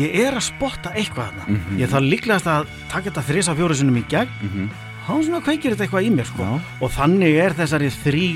ég 0.00 0.18
er 0.20 0.36
að 0.36 0.44
spotta 0.50 0.92
eitthvað 0.96 1.30
þarna. 1.32 1.58
Ég 1.80 1.92
þarf 1.92 2.08
líklegast 2.08 2.50
að 2.52 2.68
taka 2.92 3.08
þetta 3.10 3.24
þrisa 3.30 3.56
fjóru 3.56 3.78
sinnum 3.78 3.98
í 4.00 4.04
gegn. 4.12 4.68
Þá 5.04 5.12
svona 5.26 5.40
kveikir 5.44 5.74
þetta 5.74 5.84
eitthvað 5.84 6.06
í 6.08 6.12
mér 6.14 6.28
sko. 6.28 6.44
Já. 6.44 6.52
og 6.80 6.92
þannig 6.94 7.40
er 7.44 7.56
þessari 7.58 7.90
þrý 7.92 8.28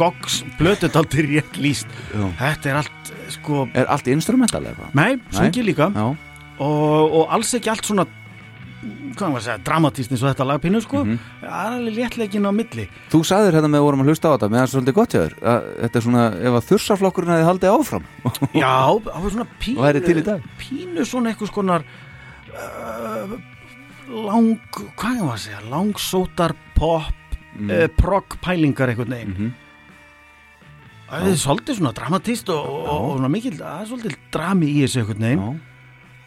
gogs 0.00 0.40
blötudaldir 0.58 1.28
rétt 1.28 1.56
líst 1.60 1.88
Já. 2.12 2.24
þetta 2.40 2.70
er 2.72 2.80
allt 2.80 3.12
sko, 3.32 3.66
er 3.76 3.88
allt 3.92 4.08
instrumental 4.12 4.62
eða? 4.64 4.88
nei, 4.96 5.18
sungi 5.32 5.64
líka. 5.64 5.88
Já, 5.92 6.06
og, 6.64 7.16
og 7.20 7.32
alls 7.32 7.52
ekki 7.56 7.72
allt 7.72 7.88
svona 7.88 8.06
segja, 8.82 9.58
dramatíst 9.64 10.12
eins 10.12 10.22
og 10.22 10.30
þetta 10.30 10.46
lagpínu 10.48 10.80
sko, 10.82 11.02
það 11.04 11.46
er 11.46 11.76
alveg 11.76 11.96
léttleikin 11.98 12.48
á 12.48 12.52
milli. 12.54 12.88
Þú 13.12 13.22
sagðir 13.28 13.58
hérna 13.58 13.70
með 13.70 13.82
að 13.82 13.86
vorum 13.86 14.04
að 14.04 14.10
hlusta 14.12 14.32
á 14.32 14.34
þetta 14.34 14.50
meðan 14.52 14.72
svolítið 14.72 14.96
gott 14.98 15.16
þér 15.16 15.36
að 15.40 15.70
Þetta 15.82 15.98
er 15.98 16.04
svona, 16.06 16.26
ef 16.42 16.58
að 16.58 16.68
þursaflokkurinn 16.70 17.32
hefði 17.34 17.48
haldið 17.48 17.76
áfram. 17.76 18.06
Já, 18.62 18.74
það 19.06 19.24
var 19.24 19.34
svona 19.36 19.48
pínu. 19.62 20.36
Pínu 20.60 21.08
svona 21.08 21.32
einhvers 21.32 21.54
konar 21.54 21.86
uh, 22.52 23.34
lang, 24.12 24.52
hvað 24.98 25.10
er 25.10 25.24
maður 25.24 25.34
að 25.34 25.42
segja 25.46 25.64
langsótar 25.72 26.56
pop 26.76 27.36
mm. 27.58 27.72
uh, 27.72 27.88
prog 27.98 28.38
pælingar 28.44 28.92
einhvern 28.92 29.16
veginn. 29.16 29.36
Mhm. 29.36 29.58
Það 31.12 31.26
er 31.28 31.34
svolítið 31.36 31.76
svona 31.76 31.90
dramatist 31.92 32.48
og, 32.48 32.68
og, 32.72 32.86
og 32.88 33.10
svona 33.18 33.28
mikil, 33.28 33.50
það 33.58 33.80
er 33.82 33.88
svolítið 33.90 34.14
drami 34.32 34.70
í 34.70 34.78
þessu 34.80 35.02
einhvern 35.02 35.26
veginn. 35.26 35.42
Já, 35.42 35.71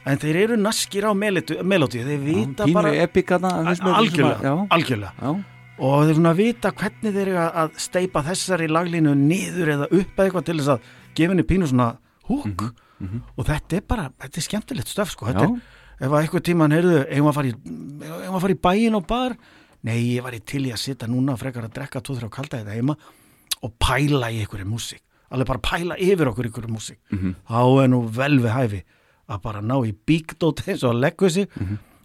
en 0.05 0.17
þeir 0.21 0.35
eru 0.43 0.55
naskir 0.61 1.05
á 1.09 1.11
melodíu 1.17 2.05
þeir 2.05 2.19
vita 2.23 2.65
pínu 2.67 2.73
bara 2.77 2.93
epikana 3.05 3.51
algjörlega, 3.65 4.41
Já, 4.43 4.53
algjörlega. 4.69 5.13
Já, 5.21 5.31
og 5.79 6.05
þeir 6.07 6.15
svona 6.19 6.33
vita 6.37 6.71
hvernig 6.71 7.13
þeir 7.15 7.27
eru 7.33 7.45
að- 7.49 7.79
steipa 7.81 8.21
þessari 8.23 8.67
laglínu 8.69 9.15
niður 9.17 9.73
eða 9.75 9.87
upp 9.91 10.15
eða 10.15 10.25
eitthvað 10.29 10.45
til 10.45 10.57
þess 10.59 10.73
að 10.75 10.79
gefa 11.15 11.33
henni 11.33 11.43
pínu 11.49 11.67
svona 11.71 11.89
húk 12.29 12.67
og 13.37 13.45
þetta 13.45 13.77
er 13.77 13.81
bara, 13.87 14.09
þetta 14.21 14.37
er 14.37 14.45
skemmtilegt 14.49 14.87
stöf 14.93 15.11
sko, 15.11 15.25
þetta 15.27 15.47
Já. 15.49 15.51
er, 15.51 16.05
ef 16.05 16.11
að 16.11 16.21
eitthvað 16.23 16.45
tíman 16.47 16.71
heyrðu, 16.75 17.01
eigum 17.11 17.27
að 17.31 17.35
fara 17.35 17.47
í 17.47 17.55
eigum 18.23 18.35
að 18.37 18.41
fara 18.45 18.55
í 18.55 18.61
bæin 18.69 18.95
og 18.95 19.07
bar? 19.07 19.35
Nei, 19.85 19.99
ég 20.15 20.23
var 20.25 20.33
í 20.33 20.39
til 20.41 20.63
í 20.65 20.71
að 20.73 20.79
sitja 20.81 21.07
núna 21.07 21.35
frekar 21.37 21.67
að 21.67 21.73
drekka 21.75 22.01
2-3 22.01 22.29
kalda 22.33 22.57
þetta 22.63 22.73
heima 22.73 22.95
og 23.61 23.73
pæla 23.79 24.31
í 24.33 24.39
einhverju 24.41 24.65
músík. 24.65 25.01
Alveg 25.29 25.45
bara 25.47 25.59
pæla 25.61 25.95
yfir 26.01 26.27
okkur 26.31 26.45
einhverju 26.49 26.71
músík. 26.73 26.97
Mhm. 27.11 27.35
þá 27.49 27.83
er 27.83 27.87
nú 27.91 27.99
vel 28.09 28.39
við 28.39 28.53
hæfi 28.55 28.83
að 29.29 29.41
bara 29.41 29.61
ná 29.61 29.75
í 29.87 29.93
bíkdót 30.05 30.61
eins 30.67 30.83
og 30.83 30.93
að 30.95 30.99
leggu 31.01 31.29
sig 31.29 31.47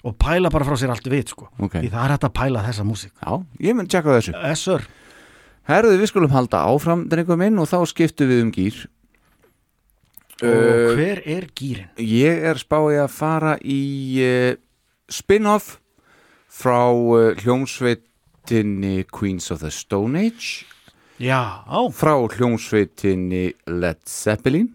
og 0.05 0.15
pæla 0.17 0.49
bara 0.51 0.65
frá 0.65 0.77
sér 0.81 0.91
allt 0.95 1.07
vit 1.13 1.29
sko, 1.29 1.49
Mhm. 1.59 1.65
Ok. 1.65 1.73
því 1.83 1.91
það 1.91 2.05
er 2.05 2.15
hægt 2.15 2.25
að 2.25 2.33
pæla 2.39 2.63
þessa 2.65 2.85
músík. 2.89 3.13
Já, 3.21 3.45
ég 3.61 3.75
mun 3.77 3.87
tjekka 3.87 4.17
þessu. 4.17 4.35
Essur, 4.51 4.87
Herðu, 5.69 5.99
við 6.01 6.09
skulum 6.09 6.31
halda 6.33 6.65
áfram, 6.67 7.05
drengum 7.09 7.39
minn 7.39 7.59
og 7.61 7.69
þá 7.69 7.85
skiptum 7.87 8.27
við 8.29 8.43
um 8.43 8.51
gýr 8.53 8.87
og 10.43 10.49
Uh, 10.49 10.97
hver 10.97 11.21
er 11.27 11.45
gýrin? 11.55 11.91
Ég 12.01 12.43
er 12.49 12.55
spáið 12.57 13.03
að 13.05 13.11
fara 13.13 13.59
í 13.61 14.21
uh, 14.25 14.55
spin-off 15.13 15.79
frá 16.49 16.89
uh, 16.89 17.35
hljómsveitinni 17.37 19.05
Queens 19.13 19.51
of 19.51 19.61
the 19.61 19.71
Stone 19.71 20.17
Age. 20.19 20.65
Já, 21.21 21.61
á, 21.69 21.79
frá 21.93 22.17
hljómsveitinni 22.25 23.53
Led 23.69 24.01
Zeppelin 24.09 24.71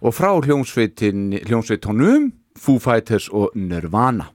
og 0.00 0.14
frá 0.14 0.32
hljómsveitinni 0.38 1.44
hljómsveitunum 1.48 2.30
Foo 2.58 2.80
Fighters 2.82 3.28
og 3.30 3.54
Nirvana 3.58 4.30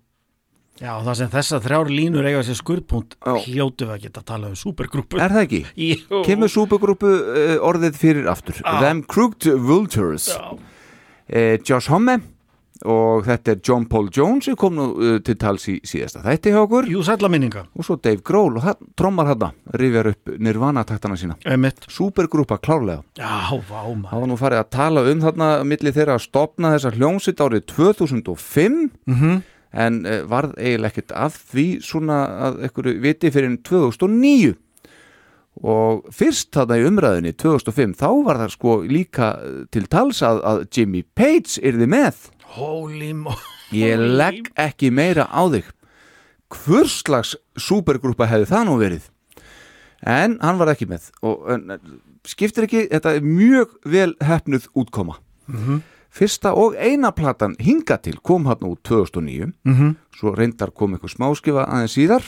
já, 0.82 0.92
það 1.06 1.16
sem 1.20 1.32
þessar 1.34 1.64
þrjár 1.64 1.92
línur 1.94 2.28
eiga 2.28 2.44
sér 2.48 2.60
skurðpunkt 2.60 3.18
hljótu 3.46 3.88
við 3.88 3.96
að 3.96 4.04
geta 4.08 4.24
að 4.24 4.30
tala 4.34 4.52
um 4.52 4.60
supergrúpu 4.60 5.22
Er 5.22 5.36
það 5.36 5.46
ekki? 5.48 5.64
Jú. 5.90 6.22
Kemur 6.28 6.52
súpegrúpu 6.52 7.10
uh, 7.14 7.56
orðið 7.64 8.00
fyrir 8.00 8.30
aftur 8.32 8.60
Já. 8.60 8.80
Them 8.84 9.04
Crooked 9.08 9.48
Vultures 9.64 10.32
uh, 10.34 11.58
Josh 11.64 11.92
Homme 11.94 12.20
og 12.90 13.24
þetta 13.28 13.54
er 13.54 13.62
John 13.64 13.86
Paul 13.90 14.10
Jones 14.14 14.50
sem 14.50 14.58
kom 14.60 14.76
nú 14.78 14.88
uh, 14.96 15.16
til 15.24 15.38
tals 15.40 15.68
í 15.72 15.78
síðasta 15.88 16.24
þætti 16.26 16.54
hjá 16.54 16.60
okkur. 16.64 16.90
Jú, 16.92 17.04
sætla 17.06 17.30
minninga. 17.32 17.66
Og 17.78 17.88
svo 17.88 17.98
Dave 18.02 18.24
Grohl 18.26 18.60
og 18.60 18.66
það 18.66 18.84
trommar 19.00 19.32
hann 19.32 19.62
rifjar 19.80 20.12
upp 20.14 20.34
Nirvana 20.44 20.84
taktana 20.88 21.18
sína. 21.20 21.38
Emitt 21.46 21.88
Súpergrúpa 21.92 22.60
klárlega. 22.64 23.04
Já, 23.20 23.56
vá 23.70 23.82
Það 23.84 23.98
maður 24.02 24.22
var 24.24 24.30
nú 24.32 24.38
farið 24.40 24.62
að 24.62 24.70
tala 24.74 25.06
um 25.12 25.24
þarna 25.24 25.48
milli 25.68 25.94
þeirra 25.96 26.18
að 26.18 26.26
stopna 26.28 26.74
þessa 26.76 26.94
hljónsitt 26.98 27.42
árið 27.44 27.66
2005 27.74 28.78
mm 29.08 29.42
en 29.74 30.04
uh, 30.06 30.20
varð 30.30 30.54
eiginlega 30.60 30.92
ekkert 30.92 31.16
að 31.18 31.40
því 31.54 31.68
svona 31.82 32.20
að 32.48 32.60
einhverju 32.68 33.00
viti 33.04 33.32
fyrir 33.34 33.58
2009 33.66 34.54
og 35.64 36.08
fyrst 36.14 36.50
þarna 36.56 36.80
í 36.82 36.86
umræðinni 36.90 37.34
2005 37.38 37.98
þá 38.00 38.08
var 38.26 38.40
það 38.42 38.54
sko 38.56 38.78
líka 38.90 39.28
eh, 39.38 39.60
til 39.74 39.84
tals 39.92 40.24
að, 40.26 40.42
að 40.50 40.64
Jimmy 40.74 41.04
Page 41.16 41.62
yrði 41.62 41.90
með 41.94 42.24
Holy 42.58 43.14
mo 43.18 43.34
ég 43.74 43.98
legg 44.00 44.52
ekki 44.60 44.92
meira 44.94 45.26
á 45.30 45.42
þig. 45.50 45.66
Hvurslags 46.54 47.36
supergrúpa 47.58 48.28
hefði 48.30 48.50
það 48.52 48.68
nú 48.70 48.76
verið? 48.82 49.08
En 50.06 50.36
hann 50.44 50.60
var 50.60 50.74
ekki 50.74 50.86
með. 50.92 51.08
Og 51.26 51.48
en, 51.54 51.78
skiptir 52.28 52.68
ekki, 52.68 52.84
þetta 52.92 53.16
er 53.18 53.26
mjög 53.26 53.78
vel 53.90 54.12
hefnuð 54.22 54.68
útkoma. 54.78 55.16
Fyrsta 56.14 56.52
og 56.60 56.76
eina 56.78 57.10
platan 57.16 57.56
hinga 57.64 57.98
til 58.04 58.20
kom 58.22 58.46
hann 58.46 58.62
út 58.70 58.84
2009 58.86 59.54
Mhm. 59.66 59.96
svo 60.14 60.36
reyndar 60.38 60.70
kom 60.76 60.94
eitthvað 60.94 61.16
smáskifa 61.18 61.64
aðeins 61.66 61.96
síðar 61.98 62.24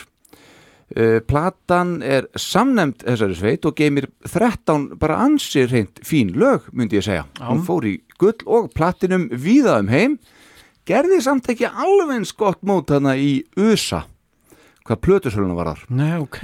platan 1.27 1.97
er 2.05 2.27
samnemd 2.37 3.01
þessari 3.01 3.37
sveit 3.39 3.65
og 3.65 3.73
geymir 3.79 4.05
13 4.27 4.99
bara 5.01 5.17
ansi 5.25 5.65
reynd 5.65 6.01
fín 6.05 6.35
lög 6.37 6.67
myndi 6.71 6.99
ég 6.99 7.07
segja, 7.07 7.25
hún 7.41 7.63
fór 7.65 7.87
í 7.89 7.95
gull 8.21 8.37
og 8.45 8.69
platinum 8.77 9.29
víða 9.33 9.79
um 9.81 9.89
heim. 9.89 10.19
Gerði 10.85 11.17
samt 11.25 11.49
ekki 11.49 11.65
alveg 11.65 12.19
eins 12.19 12.35
gott 12.37 12.61
mót 12.61 12.91
þarna 12.93 13.15
í 13.17 13.39
USA 13.57 14.03
hvað 14.85 15.01
plötusöluna 15.01 15.57
var 15.57 15.71
þar. 15.73 15.85
Nei, 15.97 16.13
ok. 16.21 16.41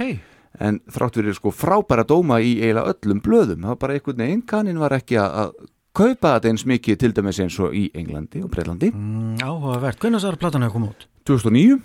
En 0.62 0.80
þrátt 0.90 1.18
verið 1.20 1.38
sko 1.38 1.52
frábæra 1.54 2.04
dóma 2.06 2.40
í 2.42 2.56
eiginlega 2.58 2.92
öllum 2.92 3.22
blöðum, 3.24 3.62
það 3.62 3.72
var 3.72 3.78
bara 3.84 3.94
einhvern 3.96 4.24
veginn 4.24 4.42
kannin 4.50 4.82
var 4.82 4.96
ekki 4.98 5.18
að, 5.22 5.54
kaupa 5.96 6.36
þetta 6.36 6.50
eins 6.50 6.66
mikið 6.68 6.98
til 7.00 7.12
dæmis 7.16 7.40
eins 7.44 7.58
og 7.60 7.74
í 7.76 7.86
Englandi 7.96 8.40
og 8.40 8.48
Breitlandi 8.52 8.88
mm, 8.92 9.42
Áhugavert, 9.44 9.98
hvernig 10.00 10.22
þessar 10.22 10.38
platan 10.40 10.64
hefur 10.64 10.78
komið 10.78 10.94
út? 10.94 11.06
2009, 11.28 11.76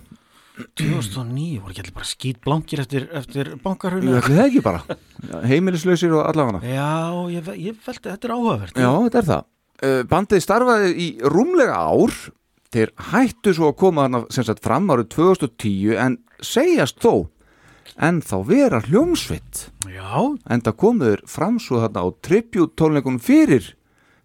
2009, 0.57 1.59
voru 1.61 1.73
ekki 1.73 1.83
allir 1.83 1.95
bara 1.97 2.07
skýt 2.07 2.39
blankir 2.45 2.81
eftir, 2.81 3.05
eftir 3.15 3.53
ætlum 3.57 4.17
það 4.25 4.41
ekki 4.47 4.63
bara. 4.65 4.97
Heimilislausir 5.45 6.15
og 6.17 6.25
allafana 6.25 6.61
Já, 6.65 6.89
ég, 7.33 7.51
ég 7.61 7.77
veldi, 7.85 8.09
þetta 8.09 8.29
er 8.29 8.33
áhugavert. 8.33 8.81
Já, 8.81 8.89
þetta 9.05 9.21
er 9.21 9.29
það. 9.29 9.47
Uh, 9.77 10.01
Bandið 10.09 10.43
starfaði 10.43 10.91
í 10.97 11.07
rúmlega 11.21 11.77
ár. 11.77 12.19
Þeir 12.73 12.91
hættu 13.13 13.53
svo 13.55 13.71
að 13.71 13.77
koma 13.79 14.07
þarna 14.07 14.23
sem 14.33 14.45
sagt 14.47 14.65
fram 14.65 14.89
árið 14.91 15.11
2010 15.13 15.93
en 16.03 16.17
segjast 16.43 16.97
þó 16.99 17.29
en 18.03 18.19
þá 18.21 18.35
vera 18.45 18.81
hljómsvitt 18.83 19.67
Já, 19.87 20.35
en 20.51 20.63
það 20.65 20.75
komuður 20.83 21.23
fram 21.31 21.61
svo 21.63 21.79
þarna 21.81 22.03
á 22.03 22.07
tribute 22.25 22.75
tónleikunum 22.77 23.21
fyrir 23.23 23.71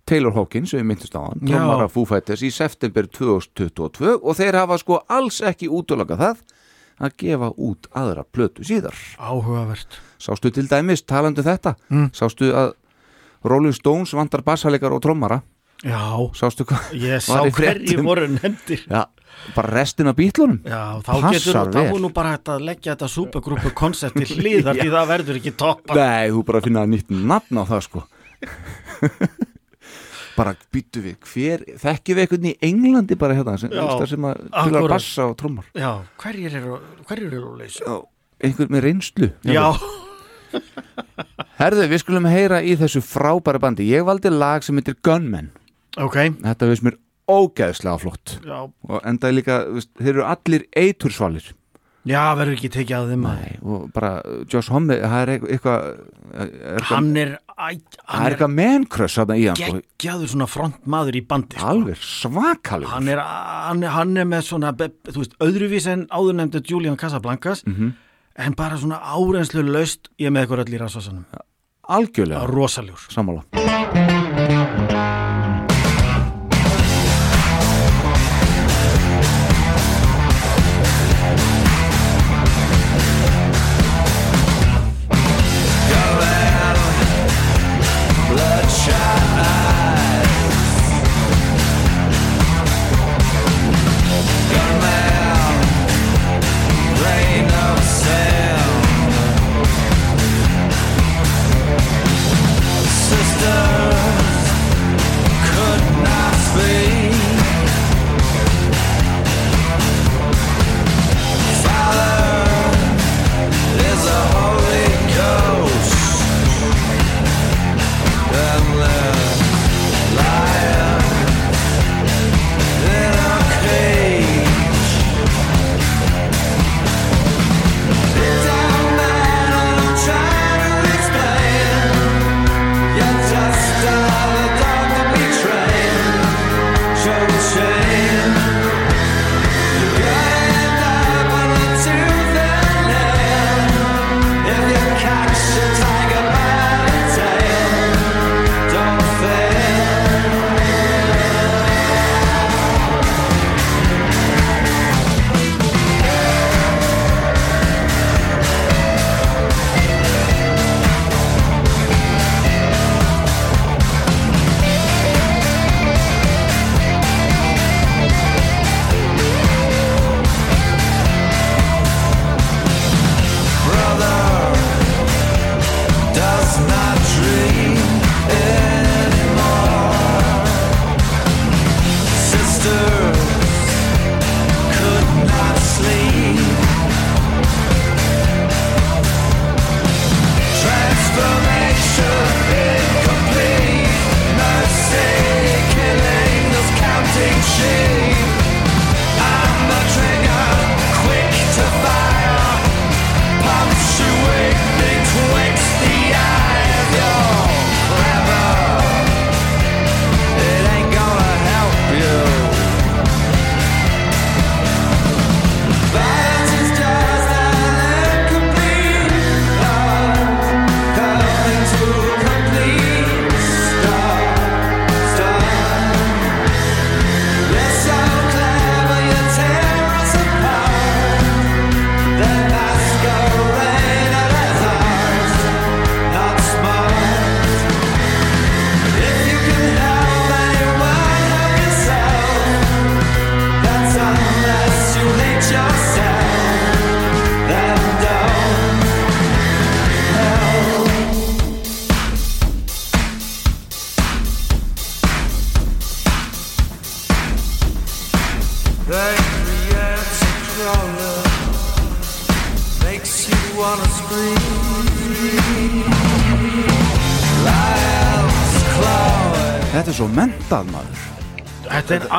Taylor 0.08 0.34
Hawkins 0.34 0.72
sem 0.72 0.82
við 0.82 0.88
myndist 0.90 1.14
á 1.14 1.22
hann, 1.22 1.42
tómara 1.46 1.86
Foo 1.90 2.06
Fighters 2.08 2.42
í 2.42 2.50
september 2.54 3.06
2022 3.06 4.16
og 4.18 4.36
þeir 4.38 4.58
hafa 4.58 4.78
sko 4.82 4.98
alls 5.06 5.38
ekki 5.46 5.70
útlöka 5.70 6.18
það 6.18 6.42
að 7.02 7.14
gefa 7.22 7.48
út 7.56 7.88
aðra 7.98 8.24
plötu 8.26 8.66
síðar. 8.66 8.98
Áhugavert. 9.18 9.98
Sástu 10.22 10.52
til 10.54 10.68
dæmis 10.70 11.02
talandi 11.06 11.42
um 11.42 11.48
þetta? 11.48 11.74
Mm. 11.90 12.10
sástu 12.14 12.52
að 12.54 12.74
Rolling 13.46 13.74
Stones 13.74 14.12
vantar 14.14 14.44
bassalegar 14.46 14.94
og 14.94 15.02
trommara? 15.02 15.40
Já, 15.82 15.98
sástu 16.38 16.66
hvað 16.68 16.92
ég 16.94 17.22
sá 17.26 17.42
hverju 17.42 18.04
voru 18.06 18.28
nefndir. 18.30 18.84
Já, 18.86 19.06
bara 19.56 19.72
restin 19.74 20.10
af 20.10 20.18
bítlunum 20.18 20.60
Já, 20.66 21.00
þá 21.02 21.10
Passar 21.10 21.70
getur 21.70 21.80
er 21.82 21.94
nú 22.02 22.10
bara 22.14 22.36
að 22.38 22.66
leggja 22.68 22.94
þetta 22.94 23.08
supergrúpu 23.10 23.72
koncept 23.74 24.18
til 24.18 24.38
hlýðar 24.42 24.78
því 24.78 24.90
það 24.92 25.10
verður 25.14 25.40
ekki 25.40 25.54
toppa 25.58 25.96
Nei, 25.98 26.30
þú 26.30 26.44
bara 26.50 26.62
finna 26.64 26.84
nýtt 26.86 27.10
nafn 27.10 27.62
á 27.62 27.64
það 27.66 27.88
sko 27.88 28.04
bara 30.36 30.54
býttu 30.74 31.02
við 31.04 31.16
hver, 31.32 31.64
þekkjum 31.82 32.18
við 32.18 32.24
einhvern 32.26 32.48
í 32.48 32.54
Englandi 32.68 33.18
bara 33.20 33.36
hérna 33.38 33.56
sem, 33.60 33.72
Já, 33.74 33.84
sem 34.10 34.26
að 34.28 34.40
að 34.48 34.62
akkúrat. 34.62 34.94
bassa 34.94 35.26
og 35.28 35.36
trommar? 35.40 35.68
Já, 35.76 35.90
hverjir 36.22 36.56
eru, 36.60 36.78
hverjir 37.08 37.28
eru 37.32 37.52
leys? 37.60 37.78
Já, 37.82 37.98
einhver 38.42 38.72
með 38.72 38.84
reynslu 38.88 39.30
Já, 39.48 39.66
Herðu, 41.56 41.86
við 41.88 42.02
skulum 42.02 42.26
heyra 42.28 42.58
í 42.60 42.74
þessu 42.76 43.00
frábæra 43.04 43.60
bandi. 43.62 43.86
Ég 43.88 44.04
valdi 44.04 44.28
lag 44.32 44.64
sem 44.64 44.76
heitir 44.76 44.98
Gunmen. 45.04 45.48
Ok. 45.96 46.18
Þetta 46.42 46.68
veist 46.68 46.84
mér 46.84 46.98
ógeðslega 47.30 48.00
flott. 48.02 48.34
Já, 48.44 48.58
og 48.68 49.06
enda 49.08 49.30
er 49.30 49.36
líka, 49.38 49.58
þeir 50.00 50.10
eru 50.16 50.26
allir 50.28 50.66
eitursvalir 50.76 51.52
Já, 52.02 52.34
verður 52.34 52.56
ekki 52.56 52.68
tekið 52.74 52.96
að 52.98 53.10
þeim 53.12 53.26
Nei, 53.28 53.50
og 53.62 53.82
bara 53.94 54.08
uh, 54.26 54.40
Josh 54.50 54.72
Homme, 54.74 54.96
það 54.98 55.20
er 55.22 55.30
eitthvað 55.38 55.84
er 56.42 56.86
Hann 56.88 57.10
er, 57.20 57.34
það 57.54 58.24
er 58.26 58.34
eitthvað 58.34 58.54
menkröss 58.56 59.18
þarna 59.20 59.36
í 59.38 59.44
hann 59.46 59.60
sko. 59.60 59.76
geggjaður 59.78 60.32
svona 60.32 60.48
frontmaður 60.50 61.18
í 61.20 61.22
bandi 61.30 61.60
sko. 61.60 61.68
alveg 61.70 62.00
svakalur 62.02 62.90
hann 62.90 63.12
hann, 63.22 63.84
hann 63.94 64.16
er 64.18 64.26
með 64.32 64.42
svona 64.48 64.72
þú 64.74 65.14
veist, 65.20 65.38
öðruvís 65.46 65.86
en 65.94 66.06
áður 66.10 66.40
nefndu 66.40 66.64
Julian 66.72 66.96
Casablancas 66.98 67.62
Mhm. 67.66 67.92
en 68.34 68.54
bara 68.58 68.76
svona 68.82 68.98
árenslu 68.98 69.62
laust 69.62 70.08
ég 70.18 70.30
með 70.34 70.46
eitthvað 70.48 70.66
öll 70.66 70.74
í 70.74 70.82
rasvasanum 70.82 71.24
algjörlega 71.88 72.46
rosaljúr 72.50 73.06
sammála 73.14 73.46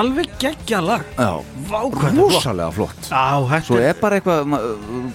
alveg 0.04 0.32
geggja 0.42 0.80
lag. 0.84 1.04
Já, 1.18 1.30
Vá, 1.70 1.80
hvað 1.90 1.94
þetta 1.94 2.08
er 2.08 2.16
flott 2.18 2.34
rosalega 2.38 2.72
flott. 2.78 3.10
Já, 3.10 3.26
þetta 3.50 3.68
Svo 3.70 3.80
er 3.82 4.00
bara 4.02 4.20
eitthvað, 4.20 4.56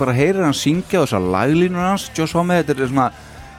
bara 0.01 0.15
heyrir 0.17 0.45
hann 0.49 0.57
syngja 0.57 1.03
þessar 1.05 1.27
laglínur 1.37 1.85
hans, 1.85 2.09
Josh 2.17 2.35
Homme, 2.39 2.63
þetta 2.63 2.77
er 2.87 2.91
svona 2.95 3.11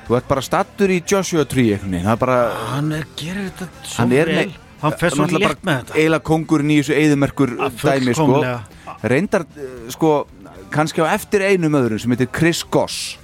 Þú 0.09 0.15
ert 0.17 0.25
bara 0.31 0.41
stattur 0.41 0.89
í 0.89 1.03
Joshua 1.05 1.43
Tree 1.45 1.75
einhvern 1.75 1.91
veginn, 1.93 2.07
það 2.07 2.15
er 2.15 2.21
bara 2.23 2.37
Hann 2.71 2.91
er, 2.97 3.03
gerir 3.19 3.51
þetta 3.51 3.67
svo 3.83 3.99
Hann 4.01 4.15
er 4.17 4.31
vel. 4.33 4.39
með 4.49 4.65
Hann 4.79 4.93
fer 4.95 5.11
svo 5.11 5.25
létt 5.27 5.63
með 5.67 5.79
þetta. 5.83 5.95
Eila 5.99 6.19
kongurinn 6.23 6.69
í 6.71 6.77
þessu 6.79 6.93
eðumerkur 6.95 7.51
Að 7.65 7.81
dæmi 7.83 8.13
sko. 8.15 8.37
Reyndar, 9.11 9.43
eh, 9.59 9.89
sko, 9.91 10.11
kannski 10.71 11.03
á 11.03 11.11
eftir 11.11 11.43
einum 11.45 11.75
öðrum 11.75 11.99
sem 11.99 12.13
heitir 12.15 12.29
Chris 12.31 12.63
Goss. 12.63 13.17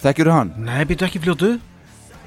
Þekkjur 0.00 0.30
hann? 0.32 0.52
Nei, 0.64 0.80
býtu 0.88 1.04
ekki 1.06 1.20
fljótu 1.20 1.52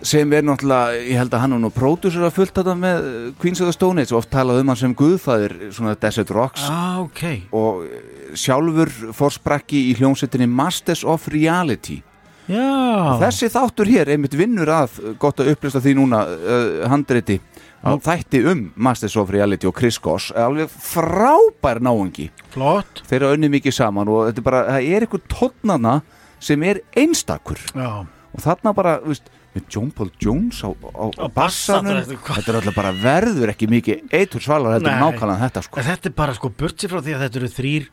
sem 0.07 0.33
er 0.33 0.45
náttúrulega, 0.45 0.99
ég 1.05 1.19
held 1.19 1.33
að 1.35 1.43
hann 1.43 1.57
nú 1.61 1.71
pródusur 1.73 2.25
að 2.25 2.35
fullt 2.35 2.55
þetta 2.57 2.75
með 2.77 3.07
eh, 3.07 3.25
Queens 3.41 3.61
of 3.61 3.69
the 3.69 3.75
Stone 3.75 4.03
Age 4.03 4.15
og 4.15 4.21
oft 4.21 4.31
talað 4.33 4.61
um 4.61 4.71
hann 4.71 4.79
sem 4.79 4.95
guðfæðir 4.97 5.57
svona 5.75 5.95
Desert 6.01 6.31
Rocks. 6.33 6.63
Ah, 6.67 7.01
ok. 7.03 7.23
Og 7.57 7.83
eh, 7.85 8.31
sjálfur 8.39 8.91
fórsprakki 9.17 9.89
í 9.89 9.97
hljómsettinni 9.99 10.49
Masters 10.49 11.03
of 11.07 11.27
Reality. 11.31 12.01
Já, 12.51 13.19
þessi 13.21 13.47
þáttur 13.53 13.89
hér 13.91 14.09
einmitt 14.11 14.35
vinnur 14.35 14.71
að 14.73 14.97
eh, 14.99 15.11
gott 15.21 15.41
að 15.43 15.53
upplýsta 15.53 15.81
því 15.83 15.93
núna 15.99 16.23
uh, 16.27 16.71
handreiti 16.91 17.37
á 17.81 17.93
þætti 18.01 18.41
um 18.51 18.63
Masters 18.75 19.15
of 19.21 19.31
Reality 19.33 19.69
og 19.69 19.75
Chris 19.77 19.99
Goss. 20.01 20.31
Er 20.33 20.47
alveg 20.49 20.71
frábær 20.71 21.81
náungi. 21.83 22.27
Flott. 22.53 23.03
Þeirra 23.09 23.35
önni 23.35 23.49
mikið 23.53 23.77
saman 23.77 24.09
og 24.11 24.25
þetta 24.29 24.41
er 24.41 24.47
bara, 24.49 24.63
það 24.73 24.89
er 24.89 25.05
eitthvað 25.05 25.29
tónnana 25.31 25.95
sem 26.41 26.65
er 26.65 26.81
einstakur. 26.97 27.61
Já, 27.77 28.03
og 28.31 28.43
þarna 28.43 28.73
bara, 28.75 28.97
þú 29.03 29.13
veist, 29.13 29.31
með 29.55 29.65
John 29.67 29.89
Paul 29.95 30.11
Jones 30.21 30.61
á, 30.63 30.69
á, 30.71 31.05
á 31.11 31.27
bassanum, 31.35 31.99
þetta 32.07 32.51
er 32.53 32.59
alltaf 32.61 32.77
bara 32.77 32.93
verður 32.95 33.51
ekki 33.51 33.67
mikið 33.71 34.13
eitur 34.15 34.43
svalar, 34.43 34.77
þetta 34.77 34.93
er 34.93 35.03
nákvæmlega 35.03 35.43
þetta 35.47 35.63
sko. 35.67 35.83
Þetta 35.89 36.09
er 36.11 36.15
bara 36.21 36.37
sko 36.37 36.51
burt 36.61 36.79
sér 36.79 36.93
frá 36.93 37.01
því 37.01 37.17
að 37.17 37.25
þetta 37.25 37.41
eru 37.41 37.51
þrýr 37.57 37.89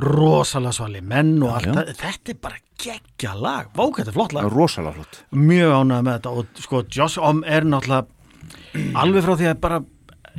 rosalega 0.00 0.72
svali 0.72 1.02
menn 1.04 1.34
og 1.44 1.54
allt 1.58 1.72
það, 1.74 1.94
þetta 2.00 2.32
er 2.32 2.40
bara 2.48 2.60
geggja 2.80 3.36
lag. 3.36 3.70
Vák, 3.76 4.00
þetta 4.00 4.12
er 4.12 4.16
flott 4.16 4.36
lag. 4.36 4.50
Rosalega 4.54 4.96
flott. 4.96 5.22
Mjög 5.36 5.76
ánægð 5.76 6.04
með 6.06 6.18
þetta 6.18 6.34
og 6.40 6.60
sko 6.64 6.82
Josh 6.88 7.20
Om 7.20 7.42
er 7.44 7.66
náttúrulega 7.68 8.94
alveg 9.02 9.26
frá 9.26 9.34
því 9.36 9.50
að 9.50 9.64
bara 9.66 9.80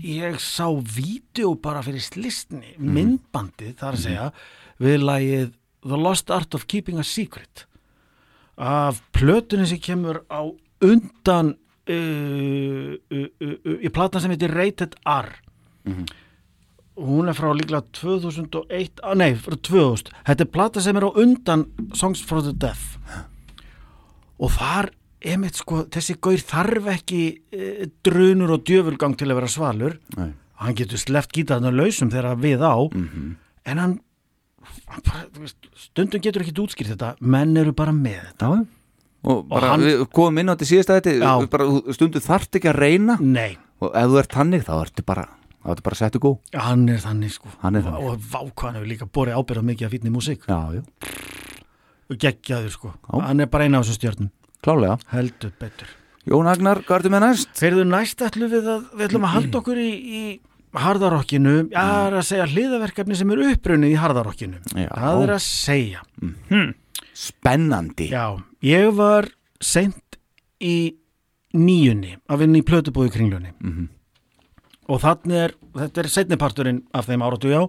ég 0.02 0.38
sá 0.42 0.66
vídeo 0.72 1.54
bara 1.62 1.84
fyrir 1.86 2.04
slistni 2.04 2.74
myndbandið 2.80 3.76
þar 3.82 3.98
að 3.98 4.06
segja 4.06 4.30
við 4.82 5.04
lagið 5.06 5.52
The 5.82 6.00
Lost 6.00 6.32
Art 6.34 6.56
of 6.58 6.66
Keeping 6.72 7.02
a 7.02 7.06
Secret 7.06 7.66
af 8.62 9.02
plötunni 9.16 9.66
sem 9.70 9.82
kemur 9.82 10.22
á 10.30 10.46
undan 10.86 11.56
uh, 11.90 12.94
uh, 12.94 13.28
uh, 13.42 13.56
uh, 13.66 13.78
í 13.82 13.90
platan 13.94 14.22
sem 14.22 14.34
heitir 14.34 14.54
Rated 14.54 14.96
R. 15.10 15.32
Hún 17.02 17.32
er 17.32 17.34
frá 17.34 17.50
líklega 17.56 17.88
2001 17.98 19.02
ah, 19.02 19.16
nei, 19.18 19.34
frá 19.40 19.56
2000 19.58 20.12
þetta 20.28 20.46
er 20.46 20.52
plata 20.54 20.84
sem 20.84 20.98
er 21.00 21.08
á 21.08 21.12
undan 21.12 21.66
Songs 21.98 22.22
for 22.22 22.46
the 22.46 22.54
Deaf. 22.54 23.00
Og 24.42 24.54
þar 24.54 24.92
emitt 25.22 25.58
sko, 25.58 25.84
þessi 25.94 26.18
gaur 26.22 26.42
þarf 26.42 26.92
ekki 26.94 27.24
uh, 27.58 27.90
drunur 28.06 28.58
og 28.58 28.64
djöfulgang 28.70 29.18
til 29.18 29.32
að 29.32 29.42
vera 29.42 29.52
svalur. 29.58 29.98
Nei. 30.18 30.32
hann 30.62 30.78
getur 30.78 31.00
sleppt 31.02 31.34
gítarna 31.34 31.72
lausum 31.74 32.12
þegar 32.14 32.38
við 32.38 32.62
á. 32.62 32.78
En 32.94 33.82
hann, 33.82 33.82
hann 33.82 33.82
bara, 33.82 33.98
þú 34.62 34.70
veist, 34.70 34.80
stundum 35.78 36.22
getur 36.24 36.44
ekki 36.46 36.54
útskýrt 36.64 36.94
þetta 36.96 37.14
menn 37.22 37.58
eru 37.58 37.74
bara 37.78 37.92
með 37.96 38.22
þetta. 38.32 38.52
Og 39.24 39.44
bara 39.50 39.74
hann- 39.76 39.84
við 39.86 40.06
komum 40.10 40.40
inn 40.42 40.50
á 40.50 40.54
þetta 40.56 40.70
síðasta 40.72 40.98
þetta 41.02 41.14
Já. 41.22 41.50
bara, 41.50 41.66
þú- 41.66 41.94
stundu 41.94 42.20
þarft 42.20 42.58
ekki 42.58 42.70
að 42.72 42.80
reyna. 42.82 43.18
Nei, 43.22 43.58
og 43.82 43.92
ef 43.96 44.08
þú 44.10 44.20
ert 44.20 44.32
tannig 44.34 44.64
þá 44.66 44.74
ertu 44.82 45.06
bara 45.06 45.28
þá 45.62 45.70
ertu 45.76 45.84
bara 45.84 45.96
settu 45.96 46.20
góð 46.20 46.38
hann 46.58 46.90
er 46.90 46.98
þannig 46.98 47.32
sko. 47.32 47.48
Er 47.48 47.62
þannig. 47.62 47.86
og 47.86 48.18
vákvæðan 48.20 48.76
hefur 48.80 48.90
líka 48.90 49.06
borið 49.06 49.38
ábyrðað 49.38 49.68
mikið 49.70 49.88
að 49.88 49.94
fýtni 49.94 50.12
músík. 50.16 50.46
Já, 50.50 50.74
já, 50.74 50.82
og 52.10 52.18
geggjaður 52.18 52.72
sko, 52.72 52.94
Já. 53.14 53.22
hann 53.28 53.40
er 53.40 53.46
bara 53.46 53.64
eina 53.66 53.78
af 53.80 53.86
þessu 53.86 54.00
stjörnum. 54.00 54.32
Klálega 54.64 55.00
heldur 55.12 55.52
betur. 55.60 55.88
Jón 56.28 56.46
Agnar, 56.48 56.82
hvað 56.86 57.00
ertu 57.02 57.10
með 57.10 57.22
næst? 57.26 57.50
Þeirðu 57.58 57.86
næst 57.90 58.20
ætlum 58.22 58.50
við 58.52 58.68
að 58.70 58.84
við 58.94 59.08
ætlum 59.08 59.24
að 59.26 59.34
halda 59.36 59.58
okkur 59.62 59.78
í, 59.82 59.92
í 60.06 60.40
harðarokkinu, 60.78 61.56
já, 61.72 61.82
það 61.82 62.06
er 62.08 62.18
að 62.20 62.28
segja 62.30 62.48
hliðaverkefni 62.52 63.18
sem 63.20 63.32
er 63.34 63.44
upprunnið 63.50 63.92
í 63.92 64.00
harðarokkinu. 64.00 64.62
Það 64.72 65.24
er 65.26 65.34
að 65.36 65.42
segja. 65.46 66.04
Spennandi. 67.22 68.08
Já, 68.12 68.26
ég 68.64 68.92
var 68.96 69.28
seint 69.62 70.18
í 70.64 70.96
nýjunni 71.58 72.16
að 72.32 72.46
vinna 72.46 72.62
í 72.62 72.68
plötubúi 72.68 73.12
kringlunni. 73.12 73.52
Mhm. 73.60 73.90
og 74.92 75.00
þannig 75.00 75.38
er 75.40 75.52
þetta 75.72 76.02
er 76.02 76.08
setniparturinn 76.12 76.80
af 76.94 77.06
þeim 77.08 77.22
áratu 77.24 77.48
já. 77.48 77.62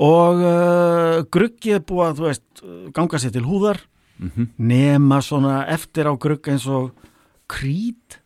Og 0.00 0.38
uh, 0.40 1.22
gruggi 1.28 1.74
er 1.76 1.82
búið 1.84 2.06
að 2.06 2.16
þú 2.16 2.24
veist 2.24 2.62
ganga 2.96 3.20
sér 3.20 3.34
til 3.34 3.44
húðar. 3.44 3.80
Mhm. 4.18 4.46
nema 4.58 5.18
svona 5.20 5.66
eftir 5.68 6.06
á 6.06 6.14
grugg 6.16 6.46
eins 6.48 6.66
og 6.70 6.92
krít. 7.50 8.20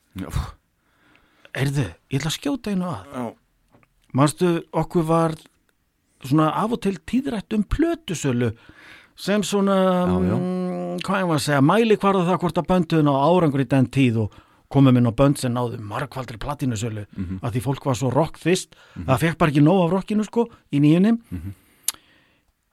Erðu, 1.55 1.87
ég 2.13 2.21
ætla 2.21 2.31
að 2.31 2.37
skjóta 2.37 2.71
einu 2.71 2.85
að. 2.85 3.07
Já. 3.15 3.25
Manstu, 4.15 4.63
okkur 4.73 5.03
var 5.05 5.35
svona 6.25 6.49
af 6.57 6.73
og 6.73 6.81
til 6.83 6.97
tíðrætt 7.07 7.53
um 7.55 7.65
plötusölu 7.65 8.53
sem 9.19 9.43
svona, 9.43 9.75
Já, 10.07 10.19
já. 10.31 10.37
mm, 10.39 10.99
hvað 11.05 11.21
ég 11.23 11.29
var 11.29 11.37
að 11.39 11.45
segja, 11.45 11.61
mæli 11.61 11.97
hvarða 11.99 12.25
það 12.29 12.39
hvort 12.41 12.59
að 12.63 12.69
bönduðin 12.71 13.11
á 13.11 13.15
árangur 13.19 13.61
í 13.65 13.69
den 13.69 13.87
tíð 13.87 14.17
og 14.25 14.33
komum 14.71 14.97
inn 14.97 15.07
á 15.11 15.13
bönd 15.13 15.39
sem 15.39 15.53
náðu 15.55 15.79
margfaldri 15.81 16.39
platinusölu 16.39 17.07
Mhm. 17.17 17.39
að 17.43 17.53
því 17.53 17.61
fólk 17.63 17.85
var 17.85 17.95
svo 17.95 18.11
rock 18.13 18.39
fyrst 18.39 18.75
það 18.97 19.19
fekk 19.19 19.39
bara 19.39 19.51
ekki 19.51 19.63
nóg 19.65 19.85
af 19.85 19.91
rockinu 19.93 20.25
sko 20.25 20.49
í 20.73 20.79
nýjunni 20.81 21.19
Mhm. 21.31 21.55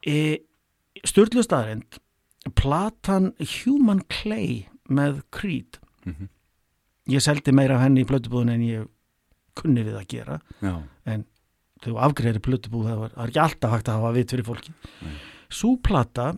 e, 0.06 0.38
Sturlu 1.04 1.42
staðarind 1.42 1.98
platan 2.54 3.32
Human 3.64 4.00
Clay 4.08 4.66
með 4.88 5.22
Creed 5.30 5.78
Mhm. 6.06 6.28
ég 7.08 7.20
seldi 7.20 7.52
meira 7.52 7.74
af 7.76 7.82
henni 7.82 8.04
í 8.04 8.06
plötubúðin 8.06 8.50
en 8.54 8.60
ég 8.60 8.88
kunni 9.58 9.84
við 9.86 9.98
að 10.00 10.06
gera. 10.12 10.38
Já. 10.62 10.74
en 11.06 11.24
þú 11.84 11.96
afgreðir 12.06 12.40
plötubúð 12.44 12.86
það, 12.88 13.00
var, 13.02 13.10
það 13.16 13.26
ekki 13.30 13.42
alltaf 13.42 13.74
hægt 13.74 13.90
að 13.92 13.98
hafa 14.00 14.14
vit 14.16 14.32
fyrir 14.32 14.46
fólki. 14.48 14.72
Sú 15.52 15.74
plata 15.84 16.30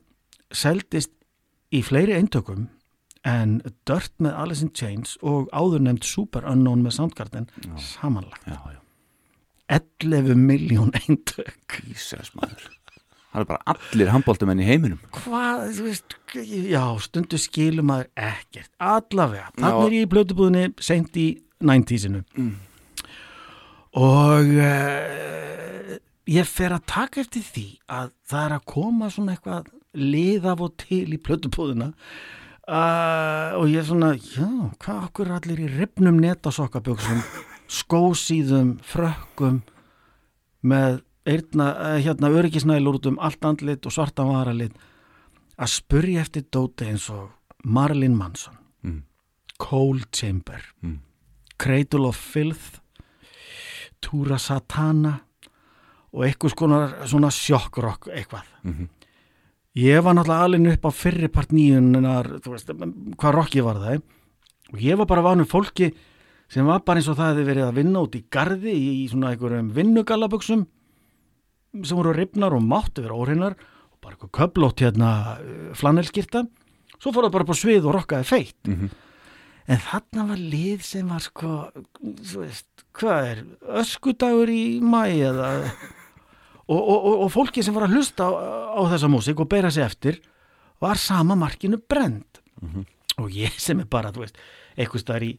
seldist 0.53 1.13
í 1.75 1.83
fleiri 1.85 2.17
eintökum 2.17 2.67
en 3.29 3.59
Dirt 3.89 4.13
með 4.25 4.37
Alice 4.41 4.65
in 4.65 4.73
Chains 4.75 5.17
og 5.27 5.49
áður 5.53 5.83
nefnd 5.85 6.07
Super 6.09 6.47
Unknown 6.49 6.83
með 6.87 6.97
Soundgarden 6.99 7.49
samanlagt. 7.83 8.47
Já, 8.49 8.59
já. 8.75 8.81
11 9.69 10.35
miljón 10.41 10.95
eintök. 10.97 11.79
Jesus 11.93 12.31
maður. 12.39 12.71
Það 13.29 13.43
er 13.43 13.49
bara 13.51 13.75
allir 13.75 14.09
handbóltumenn 14.15 14.63
í 14.65 14.67
heiminum. 14.67 15.01
Hvað, 15.13 15.67
þú 15.77 15.85
veist, 15.85 16.15
já, 16.73 16.81
stundu 17.05 17.37
skilum 17.41 17.91
maður 17.91 18.09
ekkert, 18.31 18.71
allavega 18.81 19.51
Já. 19.51 19.53
þannig 19.59 19.85
er 19.91 19.97
ég 19.99 20.07
í 20.07 20.11
plötubúðinni 20.15 20.63
seint 20.81 21.19
í 21.21 21.27
90-sinu 21.61 22.23
og 23.99 24.53
uh, 24.55 25.97
ég 26.31 26.47
fer 26.49 26.75
að 26.77 26.85
taka 26.91 27.23
eftir 27.25 27.43
því 27.43 27.67
að 27.91 28.13
það 28.29 28.45
er 28.45 28.57
að 28.59 28.67
koma 28.75 29.09
svona 29.11 29.35
eitthvað 29.35 29.71
lið 29.99 30.47
af 30.53 30.63
og 30.67 30.75
til 30.85 31.07
í 31.17 31.19
plötubúðina 31.25 31.89
uh, 32.69 33.57
og 33.59 33.67
ég 33.73 33.81
er 33.83 33.89
svona 33.89 34.13
já, 34.15 34.49
hvað 34.79 35.05
okkur 35.09 35.33
allir 35.39 35.65
í 35.65 35.71
ripnum 35.79 36.21
netasokkabjöksum 36.23 37.23
skósíðum, 37.69 38.77
frökkum 38.87 39.59
með 40.65 41.03
eirna, 41.29 41.67
eh, 41.85 41.99
hérna 42.07 42.31
öryggisnælur 42.33 42.97
út 42.97 43.09
um 43.11 43.19
allt 43.21 43.45
andlit 43.45 43.85
og 43.85 43.93
svarta 43.93 44.25
varalit 44.25 44.73
að 45.61 45.75
spurja 45.75 46.23
eftir 46.25 46.47
dóti 46.49 46.87
eins 46.89 47.11
og 47.13 47.29
Marilyn 47.65 48.17
Manson 48.17 48.55
Mm. 48.83 49.03
Cold 49.59 50.07
Chamber 50.13 50.63
Mm. 50.83 51.01
Cradle 51.59 52.07
of 52.07 52.17
Filth 52.17 52.79
Túra 54.01 54.39
Satana 54.39 55.21
og 56.13 56.25
eitthvað 56.25 57.07
svona 57.09 57.31
sjokkrock 57.35 58.09
eitthvað 58.15 58.47
Mhm. 58.65 58.89
ég 59.77 60.03
var 60.03 60.15
náttúrulega 60.15 60.45
alveg 60.45 60.73
upp 60.73 60.85
á 60.89 60.91
fyrri 60.93 61.29
part 61.29 61.51
nýjunar 61.53 62.41
hvað 62.43 63.35
rocki 63.35 63.61
var 63.63 63.77
það 63.77 64.03
og 64.73 64.79
ég 64.81 64.97
var 64.99 65.07
bara 65.07 65.23
vanum 65.23 65.47
fólki 65.47 65.93
sem 66.49 66.65
var 66.67 66.81
bara 66.81 66.99
eins 67.01 67.09
og 67.09 67.17
það 67.17 67.35
hefði 67.37 67.47
verið 67.51 67.69
að 67.69 67.75
vinna 67.77 68.01
út 68.01 68.15
í 68.17 68.25
garði 68.31 68.73
í, 68.73 69.09
svona 69.11 69.31
einhverjum 69.35 69.71
vinnugallaböksum 69.77 70.67
sem 71.85 71.97
voru 71.99 72.15
ripnar 72.17 72.55
og 72.57 72.63
máttu 72.65 73.03
vera 73.05 73.15
óreinar 73.15 73.55
og 73.93 74.01
bara 74.01 74.17
eitthvað 74.17 74.33
köflótt 74.39 74.81
hérna 74.81 75.11
uh, 75.39 75.75
flanelskirta 75.75 76.47
svo 76.99 77.13
fór 77.13 77.29
það 77.29 77.33
bara 77.37 77.45
á 77.53 77.57
svið 77.61 77.85
og 77.87 77.95
rockaði 78.01 78.25
feitt 78.25 78.57
Mhm. 78.67 78.89
En 79.69 79.83
þarna 79.85 80.27
var 80.31 80.41
lið 80.55 80.83
sem 80.87 81.09
var 81.13 81.25
sko 81.25 81.53
þú 82.01 82.43
veist, 82.43 82.69
hvað 82.97 83.31
er 83.33 83.45
öskudagur 83.83 84.53
í 84.53 84.65
mæ 84.85 85.05
eða? 85.31 85.53
Og, 86.69 86.77
og, 86.77 86.99
og, 87.09 87.15
og 87.25 87.31
fólki 87.33 87.63
sem 87.65 87.73
var 87.73 87.87
að 87.87 87.95
hlusta 87.97 88.27
á, 88.29 88.33
á 88.77 88.81
þessa 88.91 89.09
músík 89.09 89.39
og 89.41 89.47
bera 89.49 89.71
sig 89.73 89.87
eftir 89.87 90.19
var 90.85 90.99
sama 91.01 91.33
markinu 91.33 91.79
brend 91.81 92.43
og 93.17 93.31
ég 93.33 93.55
sem 93.57 93.81
er 93.81 93.89
bara, 93.89 94.11
þú 94.13 94.27
veist 94.27 94.37
eitthvað 94.77 95.01
staðar 95.01 95.25
í 95.25 95.31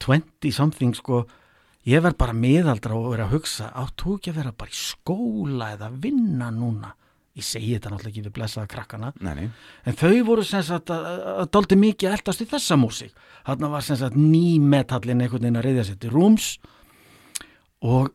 20 0.00 0.54
something 0.56 0.96
sko, 0.96 1.26
ég 1.84 2.00
verð 2.00 2.16
bara 2.24 2.32
miðaldra 2.32 2.96
og 2.96 3.10
verið 3.12 3.26
að 3.26 3.34
hugsa, 3.36 3.68
áttu 3.68 4.16
ekki 4.16 4.32
að 4.32 4.38
vera 4.40 4.54
bara 4.62 4.72
í 4.72 4.80
skóla 4.80 5.68
eða 5.76 5.92
vinna 5.92 6.48
núna 6.56 6.94
ég 7.38 7.44
segi 7.46 7.72
þetta 7.72 7.92
náttúrulega 7.92 8.12
ekki 8.12 8.24
við 8.26 8.34
blessaða 8.36 8.68
krakkana. 8.68 9.10
Nei, 9.24 9.32
nei. 9.38 9.46
En 9.88 9.96
þau 9.96 10.12
voru 10.28 10.44
sem 10.44 10.64
sagt 10.66 10.92
að, 10.92 11.06
daldi 11.54 11.78
mikið 11.80 12.16
eldast 12.18 12.44
í 12.44 12.48
þessa 12.50 12.76
músík. 12.80 13.14
Þarna 13.46 13.70
var 13.72 13.86
sem 13.86 13.98
sagt 14.00 14.18
nýmetallin 14.18 15.24
einhvern 15.24 15.46
veginn 15.46 15.60
að 15.60 15.68
reyðja 15.68 15.86
sér 15.88 16.00
til 16.02 16.12
rúms. 16.12 16.50
Og 17.88 18.12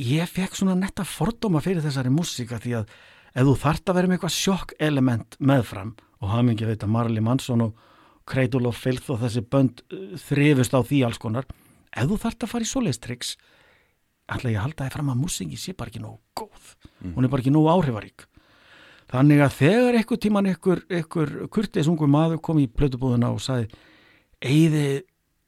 ég 0.00 0.30
fekk 0.30 0.56
svona 0.58 0.78
netta 0.78 1.04
fordóma 1.06 1.62
fyrir 1.64 1.84
þessari 1.84 2.12
músíka 2.12 2.60
því 2.62 2.78
að 2.80 2.96
ef 3.34 3.44
þú 3.50 3.56
þart 3.66 3.90
að 3.90 4.00
vera 4.00 4.10
með 4.10 4.18
eitthvað 4.18 4.36
sjokk 4.38 4.76
element 4.88 5.38
meðfram 5.38 5.94
og 6.22 6.30
hafa 6.32 6.48
mikið 6.48 6.72
veit 6.72 6.86
að 6.86 6.94
Marley 6.96 7.24
Manson 7.24 7.66
og 7.66 7.88
Cradle 8.24 8.70
of 8.70 8.80
Filth 8.80 9.12
og 9.12 9.20
þessi 9.20 9.44
bönd 9.44 9.84
uh, 9.92 10.14
þrifust 10.16 10.72
á 10.72 10.80
því 10.80 11.04
alls 11.04 11.20
konar. 11.20 11.44
Ef 11.92 12.08
þú 12.08 12.16
þart 12.22 12.46
að 12.46 12.54
fara 12.54 12.64
í 12.64 12.70
svoleiðstriks 12.70 13.34
ætla 14.32 14.54
ég 14.54 14.56
að 14.56 14.70
halda 14.70 14.86
þið 14.86 14.94
fram 14.96 15.10
að 15.12 15.20
músíki 15.20 15.58
sé 15.60 15.74
bara 15.76 15.92
ekki 15.92 16.00
nógu 16.00 16.22
góð. 16.32 16.70
Hún 17.04 17.26
er 17.26 17.30
bara 17.30 17.44
ekki 17.44 17.52
nógu 17.52 17.68
áhrifarík 17.68 18.24
Þannig 19.12 19.42
að 19.44 19.56
þegar 19.58 19.98
einhver 19.98 20.20
tíman 20.20 20.46
einhver, 20.50 20.84
einhver 20.88 21.34
kurtis 21.52 21.88
ungur 21.90 22.10
maður 22.10 22.40
kom 22.44 22.60
í 22.62 22.68
plötubúðuna 22.70 23.32
og 23.34 23.42
sagði 23.44 23.68
eigði 24.44 24.86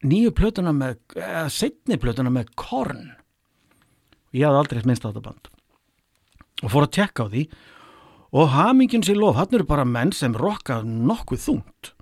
nýju 0.07 0.33
plötuna 0.37 0.75
með, 0.77 0.99
eða 1.17 1.47
setni 1.53 1.99
plötuna 2.01 2.33
með 2.33 2.53
korn. 2.59 3.09
Ég 4.37 4.47
hafði 4.47 4.61
aldrei 4.61 4.85
minnst 4.85 5.07
á 5.07 5.11
þetta 5.11 5.25
band. 5.25 5.51
Og 6.65 6.73
fór 6.73 6.87
að 6.87 6.95
tekka 6.99 7.27
á 7.27 7.33
því 7.33 7.47
og 8.37 8.51
hamingin 8.53 9.05
sér 9.07 9.19
lof, 9.21 9.37
hann 9.39 9.55
eru 9.55 9.67
bara 9.69 9.87
menn 9.89 10.13
sem 10.13 10.35
rokka 10.37 10.83
nokkuð 10.85 11.45
þungt. 11.47 11.93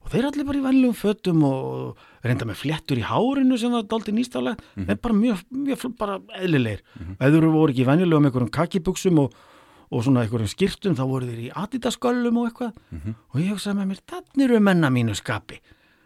Og 0.00 0.12
þeir 0.12 0.26
allir 0.30 0.46
bara 0.48 0.58
í 0.58 0.64
venlegum 0.64 0.96
fötum 0.96 1.44
og 1.46 2.00
reynda 2.24 2.48
með 2.48 2.60
fléttur 2.62 3.00
í 3.00 3.04
hárinu 3.06 3.58
sem 3.60 3.72
var 3.72 3.86
daldi 3.88 4.14
nýstálega, 4.16 4.60
þeir 4.76 4.98
bara 5.04 5.16
mjög, 5.16 5.44
mjög 5.52 5.84
bara 6.00 6.18
eðlilegir. 6.40 6.82
Mm 6.96 7.06
-hmm. 7.06 7.16
Eður 7.26 7.48
voru 7.52 7.72
ekki 7.72 7.86
venjulegum 7.88 8.26
einhverjum 8.26 8.50
kakibuxum 8.50 9.18
og 9.24 9.34
og 9.90 10.04
svona 10.06 10.22
einhverjum 10.24 10.50
skýrtum 10.52 10.94
þá 10.98 11.02
voru 11.10 11.26
þeir 11.26 11.42
í 11.42 11.50
adidasköllum 11.58 12.36
og 12.38 12.48
eitthvað. 12.50 12.80
Og 13.34 13.40
ég 13.40 13.50
hugsaði 13.50 13.76
með 13.80 13.90
mér, 13.90 14.02
þannig 14.12 14.44
eru 14.46 14.60
menna 14.62 14.90
mínu 14.94 15.16
skapi. 15.18 15.60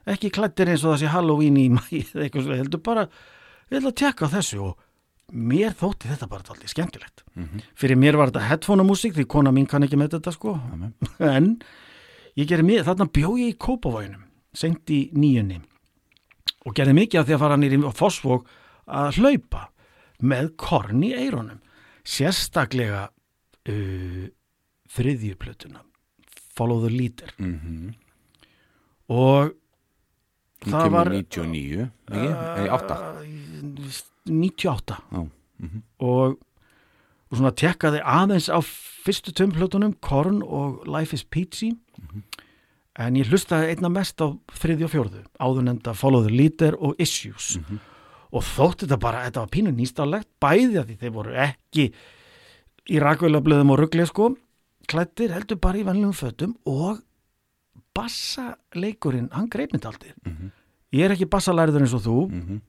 Ekki 0.08 0.30
klættir 0.32 0.68
eins 0.72 0.84
og 0.84 0.94
það 0.94 1.02
sé 1.02 1.12
Halloween 1.12 1.56
í 1.60 1.68
mæ 1.72 1.82
eða 1.90 2.24
eitthvað 2.26 2.46
svo, 2.48 2.56
heldur 2.60 2.82
bara 2.84 3.06
ég 3.70 3.78
ætla 3.78 3.92
að 3.92 3.98
tekka 4.00 4.30
þessu. 4.32 4.60
Og 4.70 5.36
mér 5.52 5.72
þótti 5.76 6.10
þetta 6.10 6.28
bara 6.28 6.44
alltaf 6.44 6.72
skemmtilegt. 6.72 7.24
Fyrir 7.76 7.96
mér 8.00 8.16
var 8.20 8.32
þetta 8.32 8.48
headphone 8.48 8.84
músík 8.84 9.14
því 9.16 9.24
kona 9.28 9.52
mín 9.52 9.68
kann 9.68 9.84
ekki 9.84 9.96
með 10.00 10.16
þetta 10.18 10.32
sko. 10.36 10.56
En 11.34 11.58
ég 12.36 12.48
gerði 12.48 12.68
mér, 12.68 12.84
þarna 12.84 13.08
bjó 13.12 13.36
ég 13.40 13.54
í 13.54 13.58
Kópavóginum 13.58 14.24
sengt 14.54 14.90
í 14.90 15.10
nýjunni 15.12 15.60
og 16.64 16.74
gerði 16.76 16.94
mikið 16.96 17.20
af 17.20 17.26
því 17.26 17.34
að 17.36 17.42
fara 17.42 17.56
nýri 17.60 17.78
á 17.84 17.92
Fossvog 17.92 18.46
að 18.86 19.18
hlaupa 19.18 19.68
með 20.24 20.52
korn 20.60 21.02
í 21.04 21.10
eironum 21.16 21.60
sérstaklega 22.04 23.08
uh, 23.68 24.24
þriðjuplötuna 24.94 25.84
Follow 26.54 26.80
the 26.84 26.90
Leader. 26.92 27.34
Mhm. 27.38 27.94
og 29.08 29.54
Hún 30.64 30.72
það 30.72 30.90
var 30.94 31.10
99, 31.12 31.90
ekki? 32.08 32.28
Nei, 32.56 32.68
8 32.72 32.96
98 34.24 34.96
Já, 35.12 35.28
mhm. 35.60 35.82
og, 36.00 36.38
og 37.28 37.36
svona 37.36 37.52
tekkaði 37.52 38.00
aðeins 38.00 38.48
á 38.48 38.64
fyrstu 38.64 39.34
tömplötunum 39.36 39.96
Korn 40.00 40.40
og 40.42 40.86
Life 40.88 41.12
is 41.12 41.24
Peachy. 41.24 41.74
En 42.94 43.18
ég 43.18 43.28
hlustaði 43.28 43.74
einna 43.74 43.90
mest 43.90 44.22
á 44.22 44.30
þriði 44.54 44.86
og 44.86 44.92
fjórðu 44.92 45.22
áður 45.42 45.66
nefnda 45.66 45.96
Follow 45.98 46.24
the 46.24 46.32
Leader 46.32 46.78
og 46.78 46.94
Issues. 47.02 47.58
Og 48.34 48.46
þótti 48.54 48.86
þetta 48.86 49.00
bara, 49.02 49.24
þetta 49.26 49.42
var 49.44 49.52
pínu 49.52 49.74
nýstálegt 49.74 50.30
bæði 50.42 50.78
að 50.80 50.88
því 50.88 50.96
þeir 51.02 51.14
voru 51.14 51.34
ekki 51.44 51.88
í 52.90 53.00
rakvölablöðum 53.00 53.72
og 53.74 53.78
ruggli 53.80 54.06
sko. 54.06 54.34
Klættir 54.90 55.32
heldur 55.32 55.56
bara 55.56 55.80
í 55.80 55.84
venlegum 55.86 56.12
fötum 56.12 56.54
og 56.68 57.00
bassaleikurinn, 57.96 59.30
hann 59.32 59.48
greip 59.48 59.72
mitt 59.72 59.86
aldrei. 59.88 60.12
Ég 60.94 61.06
er 61.06 61.14
ekki 61.14 61.28
bassalærður 61.30 61.86
eins 61.86 61.94
og 61.96 62.02
þú. 62.04 62.30
Mhm. 62.30 62.60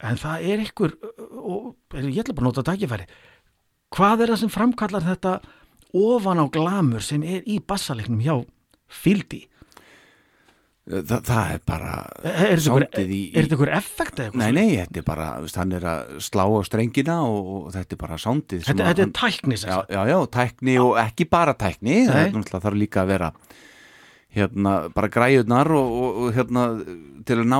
en 0.00 0.16
það 0.16 0.44
er 0.48 0.60
ykkur 0.64 0.92
og 1.36 1.74
ég 1.92 2.22
ætla 2.22 2.32
bara 2.32 2.46
að 2.46 2.56
nota 2.56 2.62
tækifæri 2.64 3.04
hvað 3.92 4.22
er 4.22 4.30
það 4.32 4.38
sem 4.40 4.48
framkallar 4.54 5.04
þetta 5.04 5.32
ofan 5.92 6.40
á 6.40 6.46
glamur 6.48 7.04
sem 7.04 7.22
er 7.22 7.42
í 7.44 7.58
bassaleiknum 7.60 8.22
hjá 8.24 8.46
Fíldi 8.88 9.42
Þa, 10.90 11.18
það 11.22 11.50
er 11.54 11.60
bara 11.70 11.90
er 12.26 12.58
þetta 12.58 13.02
er 13.04 13.46
ykkur 13.46 13.70
effekt 13.76 14.18
eða 14.18 14.26
eitthvað 14.30 14.40
Nei, 14.42 14.50
nei, 14.56 14.76
þetta 14.80 14.98
er 15.02 15.06
bara, 15.06 15.26
hann 15.54 15.74
er 15.78 15.86
að 15.92 16.12
slá 16.26 16.42
á 16.50 16.60
strengina 16.66 17.16
og, 17.28 17.50
og 17.60 17.68
þetta 17.76 17.94
er 17.94 18.00
bara 18.00 18.18
soundið 18.18 18.64
sem 18.64 18.72
þetta, 18.74 18.88
þetta 18.90 19.04
er 19.04 19.06
hann- 19.06 19.16
tækni 19.20 19.58
sem 19.60 19.70
já, 19.70 19.78
já, 19.94 20.00
já, 20.10 20.18
tækni 20.38 20.74
og 20.82 20.98
ekki 21.04 21.28
bara 21.30 21.54
tækni 21.54 22.00
það 22.08 22.20
er 22.24 22.32
náttúrulega 22.34 22.64
þarf 22.66 22.80
líka 22.82 23.04
að 23.04 23.12
vera 23.14 23.30
hérna, 24.34 24.72
bara 24.94 25.08
græjurnar 25.10 25.70
og, 25.74 25.94
og, 26.02 26.18
og 26.24 26.34
hérna, 26.36 26.64
til 27.26 27.36
að 27.42 27.48
ná 27.50 27.58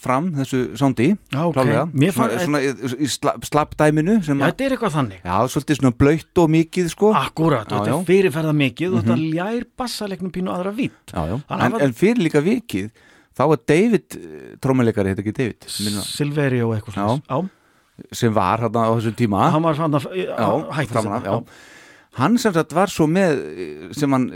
fram 0.00 0.30
þessu 0.34 0.60
sondi 0.80 1.10
Já, 1.32 1.42
ok. 1.46 1.54
klárlega. 1.56 1.82
Mér 1.92 2.12
svona, 2.16 2.30
fann- 2.36 2.44
svona 2.46 2.60
í, 2.64 2.70
í 3.04 3.08
sla, 3.12 3.34
slappdæminu 3.44 4.16
sem 4.24 4.38
Já, 4.40 4.46
að, 4.46 4.52
þetta 4.54 4.64
er 4.66 4.74
eitthvað 4.76 4.94
þannig 4.96 5.20
já, 5.28 5.36
svolítið 5.54 5.78
svona 5.80 5.92
blöytt 6.00 6.40
og 6.42 6.48
mikið 6.56 6.88
sko 6.94 7.10
Akkurat, 7.20 7.66
Já, 7.68 7.74
þetta 7.76 7.92
já. 7.92 7.98
er 8.00 8.08
fyrirferða 8.10 8.54
mikið 8.62 8.96
og 8.96 9.04
þetta 9.04 9.18
ljær 9.36 9.66
bassaleiknum 9.82 10.32
pínu 10.34 10.52
aðra 10.56 10.72
vitt 10.78 11.12
já, 11.14 11.20
já. 11.30 11.36
Þannig 11.52 11.66
En, 11.68 11.76
að- 11.78 11.84
en 11.86 11.94
fyrir 12.00 12.24
líka 12.26 12.42
vikið 12.44 12.90
þá 13.36 13.44
var 13.52 13.62
David, 13.68 14.18
trómuleikari 14.64 15.12
heit 15.12 15.22
ekki 15.22 15.36
David 15.36 15.68
minna, 15.84 16.00
Silveri 16.08 16.62
og 16.64 16.74
eitthvað 16.78 16.96
Já. 16.96 17.06
svona 17.28 17.48
sem 18.12 18.32
var 18.36 18.60
hérna 18.64 18.88
á 18.88 18.92
þessum 18.96 19.14
tíma 19.16 19.46
Hann 19.52 19.64
var 19.64 19.76
fann 19.78 19.94
að 19.96 20.08
já, 20.16 20.48
hætta 20.80 20.92
framan 20.92 21.16
af, 21.16 21.24
já. 21.24 21.75
Hann 22.16 22.38
sem 22.40 22.54
sagt 22.56 22.72
var 22.76 22.88
svo 22.92 23.06
með 23.10 23.40
sem 23.96 24.12
hann 24.16 24.26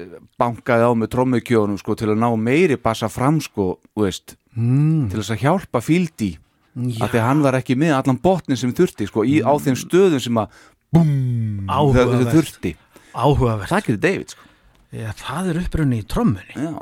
bankaði 0.40 0.85
á 0.85 0.93
með 0.98 1.12
trommukjónum 1.15 1.78
sko 1.81 1.97
til 1.98 2.11
að 2.12 2.20
ná 2.20 2.28
meiri 2.36 2.77
bassa 2.81 3.09
fram 3.12 3.40
sko, 3.44 3.78
veist, 3.98 4.36
mm, 4.57 5.09
til 5.12 5.20
þess 5.23 5.35
að 5.36 5.44
hjálpa 5.47 5.81
fíldi 5.85 6.31
já, 6.36 7.01
af 7.05 7.11
því 7.15 7.20
að 7.23 7.27
hann 7.28 7.43
var 7.47 7.59
ekki 7.61 7.78
með 7.81 7.97
allan 7.98 8.20
botnin 8.23 8.61
sem 8.61 8.74
þurfti 8.77 9.09
sko, 9.11 9.24
í, 9.24 9.40
á 9.40 9.52
þeim 9.61 9.78
stöðum 9.81 10.23
sem 10.23 10.40
að 10.43 10.61
það 10.90 11.11
Áhugavert. 11.70 12.32
þurfti 12.35 12.73
áhugavert 13.15 13.70
það 13.70 13.85
gerir 13.86 14.01
David 14.05 14.32
sko. 14.35 14.47
Já, 14.90 15.11
það 15.15 15.51
er 15.52 15.61
upprunni 15.62 16.01
í 16.02 16.07
trommunni 16.11 16.57
já. 16.57 16.73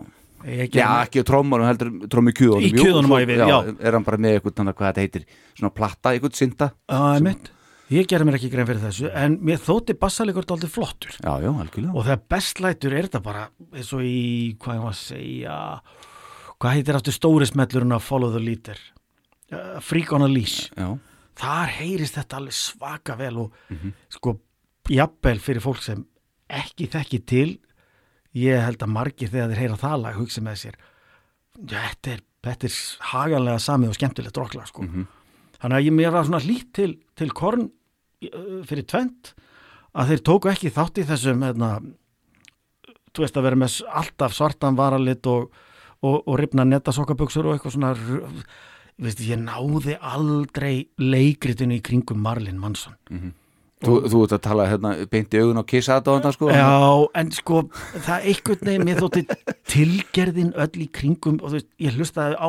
Ég 0.48 0.70
já, 0.78 0.86
ekki 1.02 1.20
á 1.20 1.24
trommarum 1.26 1.66
heldur 1.66 1.88
trommukjónum 2.08 2.62
Í 2.62 2.70
kjöðunum 2.76 3.10
á 3.10 3.18
ég 3.20 3.26
við, 3.28 3.40
já. 3.42 3.56
er 3.82 3.96
hann 3.96 4.04
bara 4.06 4.20
með 4.22 4.36
eitthvað, 4.38 4.60
að 4.70 4.76
hvað 4.78 4.86
þetta 4.92 5.02
heitir 5.02 5.24
svona 5.58 5.72
platta, 5.74 6.12
eitthvað 6.14 6.36
synda 6.38 6.68
Já, 6.88 7.00
einmitt. 7.18 7.50
Ég 7.88 8.04
gerði 8.10 8.26
mér 8.28 8.36
ekki 8.36 8.50
grein 8.52 8.66
fyrir 8.68 8.82
þessu 8.82 9.08
en 9.16 9.38
mér 9.48 9.60
þótti 9.64 9.94
bassalegur 9.96 10.44
dálítið 10.44 10.72
flottur 10.74 11.14
já, 11.16 11.30
já, 11.40 11.48
algjörlega 11.48 11.94
og 11.96 12.04
þegar 12.04 12.22
bestlætur 12.34 12.96
er 12.98 13.06
þetta 13.08 13.22
bara 13.24 13.44
eins 13.72 13.92
og 13.96 14.02
í, 14.04 14.56
hvað 14.60 14.76
ég 14.76 14.88
að 14.90 14.98
segja 14.98 15.54
hvað 16.58 16.74
heitir 16.76 16.98
aftur 16.98 17.16
stóri 17.16 17.48
smellurinn 17.48 17.94
að 17.96 18.04
Follow 18.04 18.34
the 18.34 18.42
Leader 18.44 18.76
uh, 19.54 19.78
Freak 19.80 20.12
on 20.12 20.26
a 20.26 20.28
Leash 20.28 20.68
já, 20.76 20.90
þar 21.40 21.72
heyrist 21.78 22.18
þetta 22.18 22.40
alveg 22.42 22.58
svaka 22.58 23.16
vel 23.16 23.38
og 23.46 23.56
Mhm. 23.72 23.94
sko 24.12 24.36
jafnvel 24.88 25.38
fyrir 25.40 25.60
fólk 25.64 25.80
sem 25.84 26.04
ekki 26.48 26.88
þekki 26.92 27.22
til 27.28 27.48
ég 28.36 28.60
held 28.64 28.84
að 28.84 28.92
margir 28.92 29.28
þegar 29.32 29.52
þeir 29.54 29.62
heyra 29.64 29.76
það 29.80 30.02
lag 30.04 30.16
hugsa 30.20 30.40
með 30.44 30.60
sér 30.66 30.76
þetta 31.68 32.12
er, 32.18 32.20
þetta 32.44 32.68
er 32.68 32.76
haganlega 33.14 33.58
samið 33.64 33.88
og 33.92 33.96
skemmtilegt 33.98 34.36
rocklag 34.36 34.68
sko. 34.68 34.82
Mhm. 34.84 35.06
þannig 35.58 35.76
að 35.80 35.86
ég 35.88 35.92
mér 35.96 36.12
var 36.12 36.24
svona 36.28 36.44
lít 36.44 36.68
til, 36.72 36.98
til 37.16 37.30
korn 37.32 37.70
fyrir 38.68 38.86
tvent 38.90 39.32
að 39.98 40.12
þeir 40.12 40.22
tóku 40.26 40.50
ekki 40.52 40.70
þátt 40.74 40.98
í 41.02 41.06
þessum 41.08 41.42
hérna, 41.46 41.70
þú 43.14 43.24
veist 43.24 43.38
að 43.40 43.46
vera 43.48 43.58
með 43.64 43.76
alltaf 44.02 44.34
svartan 44.36 44.76
varalit 44.78 45.26
og, 45.30 45.48
og, 46.02 46.16
og 46.26 46.38
ripna 46.38 46.66
nettasokkaböksur 46.68 47.46
og 47.48 47.56
eitthvað 47.56 47.76
svona 47.78 47.92
veist, 48.98 49.20
ég 49.22 49.38
náði 49.42 49.96
aldrei 50.02 50.88
leikritinu 50.98 51.78
í 51.78 51.82
kringum 51.84 52.20
Marlin 52.22 52.58
Mansson 52.60 52.96
þú, 53.84 53.94
þú 54.10 54.22
ert 54.26 54.34
að 54.36 54.42
tala 54.48 54.66
hérna 54.66 54.92
beint 55.10 55.34
í 55.34 55.40
augun 55.40 55.60
og 55.62 55.66
kissa 55.70 56.00
þetta 56.02 56.32
sko. 56.34 56.48
Já, 56.50 57.06
en 57.22 57.28
sko 57.34 57.60
það 58.02 58.24
einhvern 58.32 58.64
veginn, 58.66 58.86
mér 58.88 58.98
þótti 59.04 59.22
tilgerðin 59.70 60.52
öll 60.58 60.82
í 60.82 60.88
kringum 60.98 61.38
og 61.38 61.52
þú 61.52 61.58
veist, 61.60 61.68
ég 61.86 61.94
hlustaði 61.98 62.34
á 62.42 62.48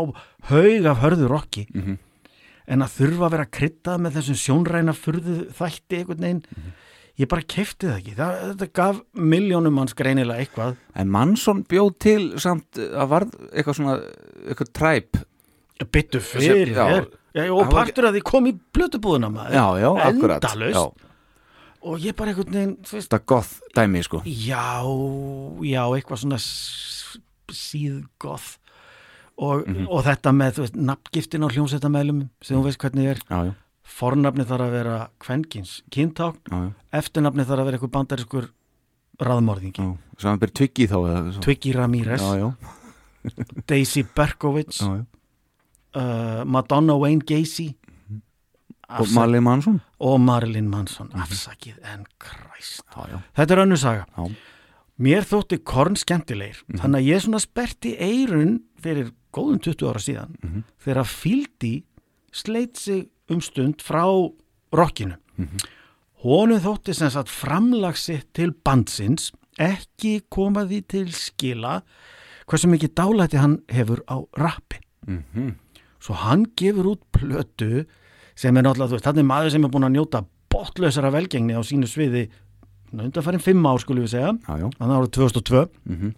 haug 0.50 0.88
af 0.90 1.04
hörðu 1.06 1.30
rocki 1.30 1.68
Mhm. 1.74 1.98
En 2.70 2.86
að 2.86 2.94
þurfa 3.00 3.26
að 3.28 3.34
vera 3.36 3.48
kryttað 3.58 4.04
með 4.06 4.18
þessum 4.20 4.38
sjónræna 4.44 4.94
furðu 4.98 5.36
þætti 5.58 6.00
einhvern 6.04 6.24
veginn. 6.28 6.44
Ég 7.20 7.28
bara 7.28 7.44
kefti 7.52 7.90
það 7.90 7.98
ekki, 8.00 8.14
það, 8.16 8.36
þetta 8.54 8.68
gaf 8.80 9.00
miljónum 9.20 9.74
manns 9.76 9.96
greinilega 10.00 10.40
eitthvað. 10.46 10.78
En 10.96 11.10
Mansson 11.12 11.66
bjóð 11.68 11.90
til 12.00 12.22
samt 12.40 12.80
að 12.80 13.10
varð 13.12 13.34
eitthvað 13.50 13.76
svona, 13.82 13.96
eitthvað 14.46 14.70
træp 14.80 15.20
byttu 15.92 16.22
fyrir 16.24 16.72
þér. 16.78 17.10
Og 17.50 17.60
Það 17.66 17.74
partur 17.76 18.08
að 18.10 18.16
því 18.18 18.22
kom 18.30 18.48
í 18.50 18.54
blötubúðuna 18.76 19.30
maður. 19.34 19.58
Já, 19.58 19.66
já, 19.84 19.90
akkurat. 20.08 20.48
Endalaust. 20.48 20.80
Já, 20.80 21.10
og 21.90 22.00
ég 22.04 22.16
bara 22.20 22.32
einhvern 22.34 22.56
veginn, 22.56 22.74
þú 22.88 22.96
veist 22.98 23.10
þetta 23.12 23.20
goth 23.34 23.52
dæmi 23.78 24.02
sko. 24.08 24.22
Já, 24.26 24.64
já, 25.68 25.84
eitthvað 26.00 26.24
svona 26.24 26.40
s- 26.40 27.20
síðgoth 27.52 28.59
og, 29.40 29.66
Mhm. 29.68 29.88
og 29.88 30.04
þetta 30.04 30.34
með, 30.36 30.52
þú 30.58 30.64
veist, 30.66 30.78
nafngiftin 30.90 31.46
á 31.46 31.48
hljómsveitamælum 31.54 32.22
sem 32.44 32.58
þú 32.58 32.64
veist 32.68 32.80
hvernig 32.84 33.08
er. 33.14 33.20
Já, 33.30 33.40
já, 33.48 33.54
fornafni 33.90 34.46
þarf 34.46 34.66
að 34.68 34.72
vera 34.76 34.98
kvenkins 35.24 35.82
kyntákn, 35.90 36.74
eftirnafni 36.94 37.46
þarf 37.48 37.60
að 37.64 37.66
vera 37.70 37.78
eitthvað 37.80 37.96
bandariskur 37.98 38.50
raðmorðingi. 39.20 39.80
Já. 39.80 39.98
Saman 40.20 40.40
byrð 40.40 40.54
Twiggy 40.60 40.88
þá. 40.88 40.98
Twiggy 41.42 41.74
já, 42.40 42.54
Daisy 43.70 44.04
já. 44.80 45.06
uh, 45.96 46.44
Madonna 46.46 46.96
Wayne 47.00 47.22
Gacy. 47.26 47.76
Og 48.90 49.06
Marley 49.14 49.40
Mansson 49.40 49.82
og 50.02 50.20
Marilyn 50.20 50.68
Manson. 50.70 51.12
Afsakið 51.14 51.76
en 51.94 52.06
kræst 52.20 52.82
þetta 53.38 53.52
er 53.54 53.62
önnur 53.66 53.78
saga. 53.78 54.06
Já, 54.18 54.30
Mér 55.00 55.24
þótti 55.24 55.62
korn 55.64 55.96
skemmtilegir. 55.96 56.58
Þannig 56.76 56.98
að 57.00 57.06
ég 57.08 57.22
svona 57.24 57.40
sperti 57.40 57.94
eirun 58.04 58.58
fyrir 58.84 59.12
góðum 59.34 59.60
20 59.62 59.90
ára 59.90 60.00
síðan 60.04 60.64
þegar 60.84 61.06
Fíldi 61.06 61.74
sleit 62.32 62.78
sig 62.78 63.08
um 63.30 63.42
stund 63.42 63.82
frá 63.86 64.04
rockinu. 64.74 65.16
Honum 66.24 66.60
þótti 66.60 66.94
sem 66.98 67.10
sagt 67.14 67.30
framlagsitt 67.32 68.28
til 68.36 68.52
bandsins 68.66 69.32
ekki 69.60 70.20
koma 70.32 70.66
því 70.68 70.82
til 70.92 71.06
skila 71.16 71.82
hversu 72.50 72.68
mikið 72.72 72.94
dálæti 72.98 73.38
hann 73.40 73.60
hefur 73.70 74.02
á 74.10 74.18
rappi. 74.38 74.80
Mhm. 75.08 75.56
Svo 76.00 76.14
hann 76.16 76.46
gefur 76.58 76.96
út 76.96 77.02
plötu 77.12 77.86
sem 78.36 78.56
er 78.58 78.64
náttúrulega, 78.64 78.88
þú 78.88 78.96
veist, 78.98 79.06
þannig 79.08 79.26
maður 79.28 79.52
sem 79.52 79.66
er 79.66 79.70
búin 79.70 79.84
að 79.88 79.96
njóta 79.98 80.26
botlausara 80.50 81.12
velgengni 81.12 81.54
á 81.56 81.62
sínu 81.62 81.88
sviði 81.88 82.30
undanfærin 82.94 83.42
fimm 83.44 83.66
ár 83.68 83.78
skulum 83.80 84.04
við 84.06 84.14
segja 84.16 84.32
hann 84.48 84.72
árið 84.80 85.12
2002 85.12 85.70
Mhm. 85.86 86.16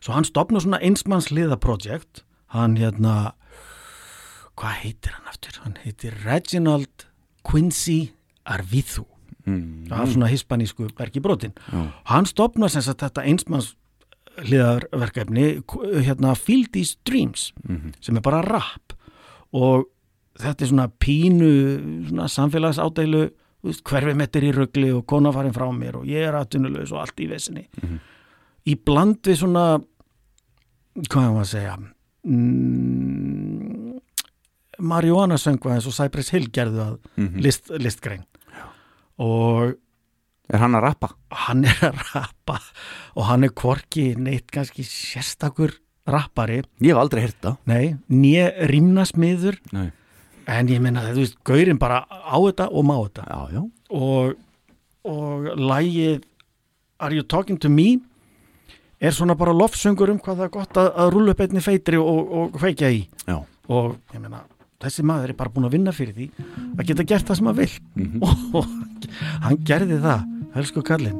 svo 0.00 0.12
hann 0.14 0.24
stopnur 0.24 0.60
svona 0.62 0.78
einsmanns 0.80 1.30
liðaprojekt 1.32 2.22
hann 2.54 2.76
hérna 2.76 3.32
hvað 4.58 4.74
heitir 4.82 5.12
hann 5.14 5.28
aftur? 5.30 5.58
hann 5.64 5.76
heitir 5.84 6.14
Reginald 6.24 7.06
Quincy 7.44 8.10
Arvizu 8.46 9.04
Mm. 9.48 9.86
það 9.88 10.00
er 10.02 10.10
svona 10.12 10.26
hispanísku 10.28 10.88
bergi 10.92 11.20
brotin 11.24 11.54
Já. 11.72 11.92
hann 12.04 12.26
stopnar 12.26 12.68
sem 12.68 12.82
sagt 12.82 13.00
þetta 13.00 13.22
einsmanns 13.24 13.70
liðarverkefni 14.44 15.62
hérna 16.04 16.34
Field 16.36 16.72
These 16.74 16.96
Dreams 17.04 17.52
Mhm. 17.64 17.94
sem 18.00 18.16
er 18.16 18.20
bara 18.20 18.42
rap 18.42 18.92
og 19.52 19.86
þetta 20.38 20.62
er 20.62 20.66
svona 20.68 20.88
pínu 21.00 22.08
svona 22.10 22.28
samfélagsádeilu 22.28 23.30
hverfi 23.84 24.14
mettir 24.14 24.42
í 24.42 24.52
rugli 24.52 24.92
og 24.94 25.06
kona 25.06 25.32
farin 25.32 25.52
frá 25.54 25.66
mér 25.72 25.96
og 25.96 26.04
ég 26.04 26.28
er 26.28 26.34
atvinnulegs 26.34 26.92
og 26.92 27.00
allt 27.00 27.16
í 27.16 27.28
vesinni 27.28 27.66
í 28.66 28.74
bland 28.84 29.22
við 29.22 29.36
svona 29.42 29.78
hvað 31.08 31.24
er 31.24 31.32
maður 31.32 31.40
að 31.40 31.54
segja 31.54 31.78
mm, 32.26 33.98
marihuana 34.78 35.38
söngva 35.40 35.74
eins 35.76 35.86
og 35.90 35.94
Cypress 35.96 36.30
Hill 36.34 36.48
gerðu 36.54 36.80
að 36.84 36.98
Mhm. 37.16 37.40
list, 37.42 37.68
listgrein. 37.70 38.24
Og 39.18 39.74
Er 40.50 40.58
hann 40.58 40.72
að 40.72 40.82
rappa? 40.82 41.08
hann 41.30 41.64
er 41.64 41.92
að 41.92 42.14
rappa. 42.14 42.58
Og 43.16 43.24
hann 43.24 43.44
er 43.44 43.48
hvorki 43.50 44.16
neitt 44.16 44.50
kannski 44.50 44.82
sérstakur 44.84 45.72
rappari. 46.06 46.62
Ég 46.80 46.94
hef 46.94 46.96
aldrei 46.96 47.20
heyrt 47.26 47.40
það. 47.42 47.58
Nei, 47.66 47.96
nýja 48.08 48.52
rýmnasmiður 48.70 49.58
Nei. 49.72 49.92
en 50.46 50.68
ég 50.68 50.80
meina 50.80 51.02
þú 51.12 51.16
veist, 51.16 51.36
gaurinn 51.44 51.78
bara 51.78 52.06
á 52.08 52.36
þetta 52.38 52.68
og 52.72 52.84
má 52.84 52.96
þetta. 53.08 53.26
Já, 53.28 53.52
já. 53.52 53.70
Og, 53.90 54.34
og 55.04 55.44
lægið 55.58 56.22
Are 57.00 57.12
You 57.14 57.22
Talking 57.22 57.58
To 57.60 57.68
Me 57.68 57.98
er 59.00 59.14
svona 59.14 59.36
bara 59.38 59.52
lofsöngur 59.54 60.10
um 60.10 60.18
hvað 60.18 60.40
það 60.40 60.46
er 60.48 60.54
gott 60.58 60.78
að, 60.82 60.88
að 60.98 61.10
rúlla 61.14 61.34
upp 61.34 61.42
einni 61.44 61.62
feitri 61.62 61.98
og, 62.02 62.32
og 62.40 62.56
kveikja 62.58 62.90
í 62.94 63.02
Já. 63.28 63.36
og 63.68 63.96
ég 64.14 64.20
meina 64.22 64.42
þessi 64.82 65.02
maður 65.06 65.32
er 65.32 65.38
bara 65.38 65.50
búin 65.54 65.66
að 65.68 65.74
vinna 65.76 65.92
fyrir 65.94 66.14
því 66.16 66.26
að 66.78 66.84
geta 66.90 67.06
gert 67.12 67.26
það 67.30 67.40
sem 67.40 67.50
hann 67.50 67.58
vil 67.58 67.70
Mhm. 67.98 68.22
og 68.58 68.66
hann 69.46 69.58
gerði 69.66 70.00
það 70.02 70.58
elsku 70.58 70.82
kallinn 70.86 71.18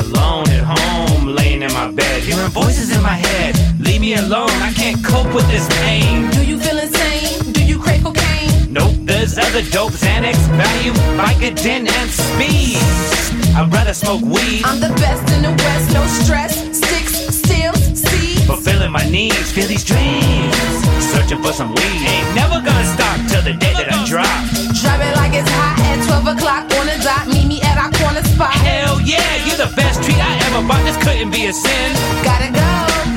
Alone 0.00 0.56
at 0.62 0.66
home, 0.70 0.99
laying 1.30 1.62
in 1.62 1.72
my 1.72 1.90
bed, 1.90 2.22
hearing 2.22 2.50
voices 2.50 2.94
in 2.94 3.02
my 3.02 3.14
head. 3.14 3.56
Leave 3.80 4.00
me 4.00 4.14
alone, 4.14 4.50
I 4.62 4.72
can't 4.72 5.02
cope 5.04 5.32
with 5.34 5.48
this 5.48 5.66
pain. 5.80 6.30
Do 6.30 6.44
you 6.44 6.58
feel 6.58 6.78
insane? 6.78 7.52
Do 7.52 7.64
you 7.64 7.78
crave 7.78 8.02
cocaine? 8.02 8.72
Nope, 8.72 8.94
there's 9.00 9.38
other 9.38 9.62
dope, 9.70 9.92
Xanax, 9.92 10.36
Valium, 10.58 10.96
Vicodin, 11.18 11.88
and 11.88 12.10
speed. 12.10 12.78
I'd 13.56 13.70
rather 13.72 13.94
smoke 13.94 14.22
weed, 14.22 14.62
I'm 14.64 14.80
the 14.80 14.94
best 15.00 15.22
in 15.34 15.42
the 15.42 15.50
West, 15.50 15.92
no 15.92 16.06
stress. 16.06 16.54
Sticks, 16.76 17.14
steals, 17.36 17.78
seeds. 18.00 18.46
fulfilling 18.46 18.92
my 18.92 19.04
needs, 19.10 19.52
feel 19.52 19.66
these 19.66 19.84
dreams. 19.84 20.54
Searching 21.12 21.42
for 21.42 21.52
some 21.52 21.70
weed, 21.74 22.00
ain't 22.06 22.34
never 22.34 22.60
gonna 22.62 22.86
stop 22.94 23.16
till 23.28 23.42
the 23.42 23.54
day 23.58 23.74
that 23.74 23.90
I 23.90 24.06
drop. 24.06 24.30
Drop 24.78 25.00
it 25.02 25.14
like 25.16 25.34
it's 25.34 25.50
hot 25.50 25.74
at 25.90 25.98
12 26.06 26.38
o'clock 26.38 26.62
on 26.78 26.86
the 26.86 26.96
dot. 27.02 27.26
Meet 27.26 27.46
me 27.46 27.60
at 27.62 27.76
our 27.76 27.90
corner 27.98 28.22
spot. 28.22 28.54
Hell 28.54 29.00
yeah, 29.02 29.18
you're 29.44 29.58
the 29.58 29.72
best 29.74 30.02
treat 30.04 30.19
Ever 30.50 30.66
bought. 30.66 30.82
This 30.84 30.96
couldn't 30.98 31.30
be 31.30 31.46
a 31.46 31.52
sin. 31.52 31.94
Gotta 32.26 32.50
go. 32.50 32.66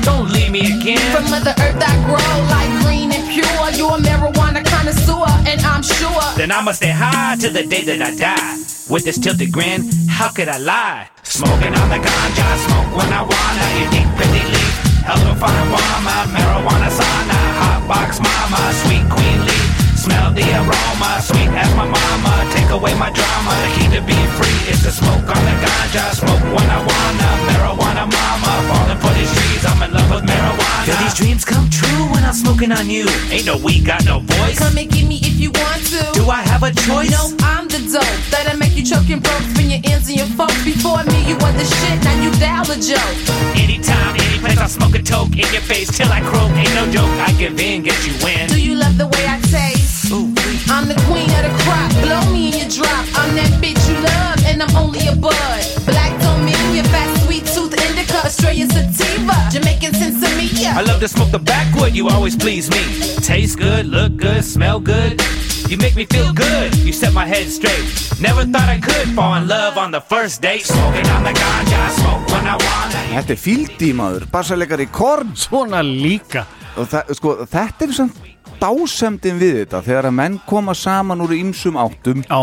Don't 0.06 0.30
leave 0.30 0.50
me 0.50 0.60
again. 0.60 1.02
From 1.10 1.30
Mother 1.30 1.54
Earth 1.58 1.82
I 1.82 1.94
grow 2.06 2.34
like 2.54 2.70
green 2.86 3.10
and 3.10 3.26
pure. 3.26 3.66
You're 3.74 3.98
a 3.98 4.00
marijuana 4.00 4.64
connoisseur, 4.64 5.26
and 5.50 5.60
I'm 5.62 5.82
sure. 5.82 6.22
Then 6.36 6.52
I'ma 6.52 6.72
stay 6.72 6.94
high 6.94 7.36
till 7.40 7.52
the 7.52 7.66
day 7.66 7.82
that 7.82 8.00
I 8.00 8.14
die. 8.14 8.54
With 8.88 9.04
this 9.04 9.18
tilted 9.18 9.50
grin, 9.50 9.88
how 10.08 10.30
could 10.30 10.48
I 10.48 10.58
lie? 10.58 11.08
Smoking 11.24 11.74
on 11.74 11.88
the 11.88 11.98
ganja, 11.98 12.46
smoke 12.68 12.96
when 12.96 13.10
I 13.12 13.22
wanna. 13.26 13.66
You 13.80 13.86
deep 13.90 14.08
pretty 14.14 14.44
leaf, 14.54 14.74
hello 15.08 15.34
fine 15.34 15.66
woman, 15.72 16.26
marijuana 16.30 16.90
sauna, 16.92 17.38
hot 17.58 17.82
box 17.88 18.20
mama, 18.20 18.60
sweet 18.84 19.08
queen 19.10 19.40
leaf. 19.46 19.83
Smell 20.04 20.36
the 20.36 20.44
aroma, 20.60 21.16
sweet 21.24 21.48
as 21.56 21.72
my 21.80 21.88
mama. 21.88 22.32
Take 22.52 22.68
away 22.68 22.92
my 22.92 23.08
drama, 23.08 23.52
the 23.64 23.70
key 23.72 23.88
to 23.96 24.02
be 24.04 24.18
free 24.36 24.60
is 24.68 24.84
to 24.84 24.92
smoke 24.92 25.24
on 25.24 25.42
the 25.48 25.54
ganja, 25.64 26.12
smoke 26.12 26.44
when 26.52 26.68
I 26.68 26.76
wanna. 26.76 27.30
Marijuana 27.48 28.04
mama, 28.04 28.52
falling 28.68 29.00
for 29.00 29.12
these 29.16 29.32
trees, 29.32 29.64
I'm 29.64 29.80
in 29.80 29.96
love 29.96 30.10
with 30.12 30.28
marijuana. 30.28 30.84
Feel 30.84 31.00
these 31.00 31.14
dreams 31.14 31.44
come 31.46 31.70
true 31.70 32.04
when 32.12 32.22
I'm 32.22 32.34
smoking 32.34 32.70
on 32.70 32.90
you. 32.90 33.08
Ain't 33.32 33.46
no 33.46 33.56
weed, 33.56 33.86
got 33.86 34.04
no 34.04 34.20
voice. 34.20 34.58
Come 34.58 34.76
and 34.76 34.90
get 34.92 35.08
me 35.08 35.24
if 35.24 35.40
you 35.40 35.50
want 35.56 35.80
to. 35.96 36.04
Do 36.12 36.28
I 36.28 36.42
have 36.52 36.62
a 36.62 36.72
choice? 36.84 37.08
No, 37.08 37.32
I'm 37.40 37.66
the 37.68 37.80
dope 37.88 38.04
that'll 38.28 38.58
make 38.58 38.76
you 38.76 38.84
choking 38.84 39.16
and 39.16 39.22
broke. 39.22 39.40
Spin 39.56 39.70
your 39.72 39.80
ends 39.88 40.12
and 40.12 40.18
your 40.20 40.28
folks. 40.36 40.60
Before 40.68 41.00
me, 41.08 41.24
you 41.24 41.40
was 41.40 41.56
the 41.56 41.64
shit. 41.64 41.96
Now 42.04 42.20
you 42.20 42.30
dial 42.36 42.68
the 42.68 42.76
joke. 42.76 43.16
Anytime, 43.56 44.20
any 44.20 44.36
place, 44.36 44.60
I 44.60 44.68
smoke 44.68 44.94
a 44.96 45.02
toke 45.02 45.32
in 45.32 45.48
your 45.48 45.64
face 45.64 45.88
till 45.96 46.12
I 46.12 46.20
croak. 46.20 46.52
Ain't 46.60 46.74
no 46.76 46.84
joke, 46.92 47.08
I 47.24 47.32
give 47.40 47.56
in, 47.58 47.88
get 47.88 47.96
you 48.04 48.12
in. 48.28 48.52
Do 48.52 48.60
you 48.60 48.74
love 48.74 48.98
the 48.98 49.08
way 49.08 49.24
I 49.24 49.40
taste? 49.48 49.93
Ooh, 50.12 50.32
I'm 50.68 50.88
the 50.88 50.98
queen 51.06 51.30
of 51.38 51.42
the 51.46 51.52
crop. 51.62 51.90
Blow 52.02 52.32
me 52.32 52.48
in 52.48 52.58
your 52.58 52.68
drop. 52.68 53.04
I'm 53.16 53.34
that 53.36 53.52
bitch 53.62 53.80
you 53.88 53.96
love, 54.00 54.38
and 54.46 54.62
I'm 54.62 54.76
only 54.76 55.06
a 55.08 55.16
bud. 55.16 55.62
Black 55.86 56.12
Dominion, 56.20 56.84
fat 56.86 57.08
sweet 57.24 57.46
tooth 57.46 57.72
indica, 57.72 58.24
Australian 58.24 58.68
sativa, 58.70 59.36
Jamaican 59.50 59.92
sensimilla. 59.92 60.76
I 60.76 60.82
love 60.82 61.00
to 61.00 61.08
smoke 61.08 61.30
the 61.30 61.38
backwood, 61.38 61.94
you 61.94 62.08
always 62.08 62.36
please 62.36 62.68
me. 62.70 62.82
Taste 63.22 63.58
good, 63.58 63.86
look 63.86 64.16
good, 64.16 64.44
smell 64.44 64.80
good. 64.80 65.22
You 65.68 65.78
make 65.78 65.96
me 65.96 66.04
feel 66.04 66.32
good, 66.32 66.76
you 66.76 66.92
set 66.92 67.12
my 67.14 67.26
head 67.26 67.48
straight. 67.48 67.84
Never 68.20 68.44
thought 68.44 68.68
I 68.68 68.78
could 68.78 69.08
fall 69.16 69.34
in 69.34 69.48
love 69.48 69.78
on 69.78 69.90
the 69.90 70.00
first 70.00 70.42
date. 70.42 70.66
Smoking 70.66 71.08
on 71.08 71.24
the 71.24 71.32
ganja, 71.32 71.78
I 71.80 71.90
smoke 71.96 72.28
when 72.28 72.46
I 72.46 72.56
wanna. 72.60 73.00
Þetta 73.14 73.32
er 73.32 73.40
fíldi 73.40 73.90
maður, 73.96 74.28
bassalegar 74.30 74.82
í 74.84 74.88
korn 74.90 75.32
svona 75.38 75.80
líka 75.82 76.44
og 76.76 76.88
það, 76.90 77.14
sko, 77.16 77.34
þetta 77.48 77.88
er 77.88 77.92
samt 77.96 78.33
dásemdin 78.64 79.38
við 79.42 79.58
þetta 79.62 79.82
þegar 79.86 80.08
að 80.10 80.16
menn 80.20 80.40
koma 80.48 80.74
saman 80.74 81.20
úr 81.24 81.36
ýmsum 81.36 81.76
áttum 81.84 82.24
á. 82.32 82.40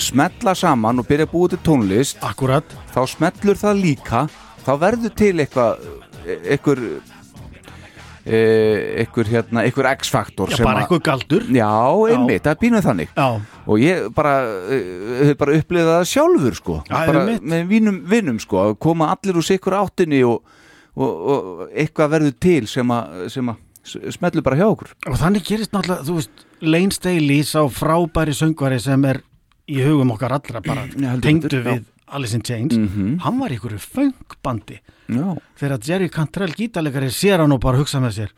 smetla 0.00 0.54
saman 0.56 1.02
og 1.02 1.08
byrja 1.10 1.26
að 1.26 1.32
búa 1.34 1.48
til 1.52 1.58
tónlist 1.66 2.22
akkurat. 2.24 2.64
þá 2.94 3.00
smellur 3.10 3.58
það 3.58 3.82
líka 3.84 4.20
þá 4.64 4.72
verður 4.80 5.14
til 5.18 5.34
eitthvað 5.42 5.88
eitthvað 6.46 6.84
eitthvað 8.30 9.30
hérna, 9.32 9.62
eitthvað 9.64 9.88
X-faktor 9.96 10.50
já, 10.52 10.58
bara 10.62 10.74
að- 10.76 10.82
eitthvað 10.84 11.02
galdur. 11.08 11.44
Já, 11.56 11.70
einmitt, 12.12 12.42
það 12.44 12.50
er 12.52 12.58
pínuð 12.60 12.84
þannig. 12.84 13.08
Já, 13.16 13.40
og 13.66 13.78
ég 13.80 14.14
bara, 14.14 14.34
uh, 14.44 15.24
hef 15.26 15.38
bara 15.40 15.56
upplifað 15.56 15.88
það 15.96 16.10
sjálfur 16.12 16.54
sko, 16.58 16.76
Já, 16.90 17.06
bara 17.06 17.20
einmitt. 17.24 17.42
með 17.42 17.66
vínum, 17.72 18.00
vinnum 18.06 18.38
sko, 18.40 18.56
að 18.70 18.78
koma 18.78 19.08
allir 19.16 19.34
úr 19.40 19.46
sikkur 19.48 19.72
áttinni 19.80 20.22
og, 20.22 20.42
og, 20.96 21.10
og 21.32 21.68
eitthvað 21.74 22.10
verður 22.12 22.36
til 22.40 22.66
sem 22.68 22.86
að, 22.92 23.28
sem 23.32 23.48
að 23.48 23.56
s- 23.84 23.98
smellu 24.16 24.42
bara 24.42 24.56
hjá 24.56 24.66
okkur. 24.70 24.92
Og 25.08 25.16
þannig 25.20 25.44
gerist 25.46 25.72
náttúrulega, 25.72 26.04
þú 26.08 26.14
veist 26.18 26.44
Lane 26.60 26.90
Staley 26.92 27.42
sá 27.42 27.62
frábæri 27.72 28.34
söngvari 28.36 28.80
sem 28.80 29.04
er 29.04 29.22
í 29.70 29.80
hugum 29.84 30.10
okkar 30.16 30.32
allra 30.38 30.60
bara. 30.60 30.86
Tengdu 31.24 31.48
við 31.64 31.84
Alice 32.10 32.34
in 32.34 32.42
Chains. 32.42 32.74
Mhm. 32.76 33.20
hann 33.22 33.38
var 33.38 33.50
í 33.50 33.54
einhverju 33.58 33.78
föngbandi 33.78 34.80
þegar 35.58 35.78
Jerry 35.86 36.08
Cantrell 36.10 36.52
gítalegari 36.54 37.10
sér 37.14 37.38
hann 37.44 37.52
og 37.54 37.60
bara 37.62 37.78
hugsa 37.78 38.00
með 38.02 38.16
sér 38.16 38.32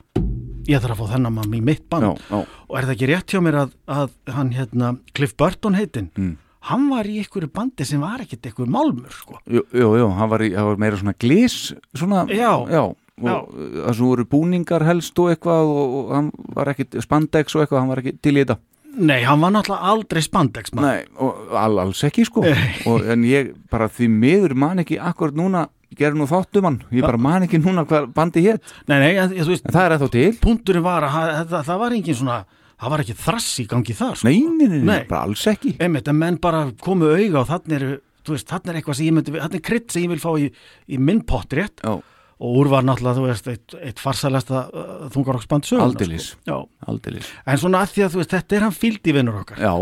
ég 0.69 0.79
þarf 0.79 0.93
að 0.95 1.01
fá 1.01 1.15
þennan 1.17 1.35
mann 1.35 1.55
í 1.57 1.61
mitt 1.65 1.89
band. 1.91 2.05
Já, 2.05 2.13
já, 2.31 2.47
og 2.69 2.77
er 2.79 2.85
það 2.87 2.93
ekki 2.95 3.09
rétt 3.11 3.33
hjá 3.35 3.41
mér 3.43 3.57
að, 3.65 3.73
að 3.89 4.11
hann 4.37 4.53
hérna, 4.55 4.91
Cliff 5.17 5.33
Burton 5.37 5.75
heitinn 5.75 6.11
Mm. 6.15 6.37
hann 6.69 6.85
var 6.93 7.09
í 7.11 7.17
einhverju 7.19 7.49
bandi 7.53 7.85
sem 7.89 8.01
var 8.05 8.21
ekkit 8.23 8.47
einhver 8.47 8.69
málmur 8.71 9.11
sko. 9.11 9.41
jú, 9.51 9.65
jú, 9.75 9.89
jú 9.99 10.07
hann, 10.15 10.29
var 10.31 10.39
í, 10.47 10.53
hann 10.55 10.69
var 10.69 10.77
meira 10.79 10.97
svona 11.01 11.17
glís 11.19 11.73
svona, 11.97 12.27
Já. 12.31 12.53
já 12.71 12.85
það 13.23 13.97
sem 13.99 14.07
voru 14.07 14.27
búningar 14.35 14.85
helst 14.87 15.19
og 15.23 15.33
eitthvað 15.33 15.73
og, 15.73 15.97
og 16.01 16.13
hann 16.17 16.31
var 16.57 16.73
ekki 16.75 17.03
spandex 17.05 17.57
og 17.57 17.65
eitthvað, 17.65 17.83
hann 17.83 17.93
var 17.93 18.03
ekki 18.03 18.17
til 18.23 18.37
í 18.37 18.43
þetta. 18.43 18.59
Nei, 18.93 19.23
hann 19.25 19.41
var 19.41 19.55
náttúrulega 19.55 19.93
aldrei 19.93 20.21
spandex. 20.25 20.73
Nei, 20.77 21.05
og 21.17 21.55
all, 21.57 21.79
alls 21.81 22.03
ekki 22.05 22.27
sko. 22.29 22.43
Og, 22.45 23.07
en 23.09 23.23
ég 23.25 23.55
bara 23.73 23.89
því 23.89 24.09
miður 24.13 24.57
man 24.65 24.83
ekki 24.83 24.99
akkurat 25.01 25.37
núna, 25.39 25.67
gerði 25.97 26.21
nú 26.21 26.27
þáttum 26.29 26.67
hann 26.69 26.81
ég 26.93 27.05
bara 27.05 27.21
man 27.21 27.47
ekki 27.47 27.61
núna 27.61 27.85
hvað 27.89 28.07
bandi 28.17 28.41
hétt 28.47 28.63
nei, 28.89 28.97
nei, 28.97 29.11
en, 29.21 29.33
þú 29.37 29.51
veist, 29.51 29.67
en 29.69 29.75
það 29.77 29.87
er 29.87 29.95
ennþá 29.97 30.11
til. 30.17 30.29
Punkturinn 30.41 30.85
var 30.85 31.09
að 31.09 31.17
það, 31.17 31.33
það, 31.53 31.65
það 31.71 31.83
var 31.83 31.97
engin 31.99 32.21
svona 32.21 32.39
það 32.83 32.95
var 32.95 33.03
ekki 33.05 33.19
þrass 33.23 33.51
í 33.63 33.67
gangi 33.71 33.97
þar 33.97 34.17
sko. 34.19 34.29
Nei, 34.29 34.39
nei, 34.43 34.69
nei, 34.69 34.81
nei, 34.89 35.03
bara 35.09 35.27
alls 35.29 35.45
ekki. 35.53 35.77
Einmitt, 35.83 36.09
en 36.11 36.19
menn 36.19 36.39
bara 36.43 36.65
komu 36.83 37.13
auga 37.13 37.43
og 37.43 37.51
þannig 37.51 37.77
er, 37.79 37.85
veist, 38.29 38.49
þannig 38.51 38.73
er 38.73 38.81
eitthvað 38.81 38.99
sem 38.99 39.09
ég 39.09 39.17
myndi 39.19 39.37
þannig 39.37 39.61
er 39.61 39.67
krydd 39.69 39.93
sem 39.95 40.07
ég 40.07 40.13
vil 40.13 40.23
fá 40.23 40.33
í, 40.41 40.49
í 40.89 40.99
minn 40.99 41.23
pott 41.29 41.55
rétt. 41.57 41.85
Já, 41.85 42.01
og 42.43 42.57
úr 42.59 42.71
var 42.73 42.83
náttúrulega, 42.87 43.19
þú 43.21 43.27
veist, 43.29 43.51
eitt, 43.53 43.75
eitt 43.87 44.01
farsalesta 44.03 44.65
uh, 44.75 44.95
þungarokksband 45.15 45.69
söguna 45.69 45.87
Aldeilis. 45.91 46.31
sko. 46.33 46.41
Já, 46.49 46.57
aldeilis. 46.91 47.29
En 47.47 47.61
svona 47.63 47.85
að 47.85 47.93
því 47.95 48.07
að 48.07 48.17
þú 48.17 48.23
veist, 48.23 48.33
þetta 48.35 48.57
er 48.59 48.67
hann 48.67 48.75
fíldi 48.81 49.15
vinnur 49.15 49.39
okkar. 49.45 49.63
Já, 49.63 49.75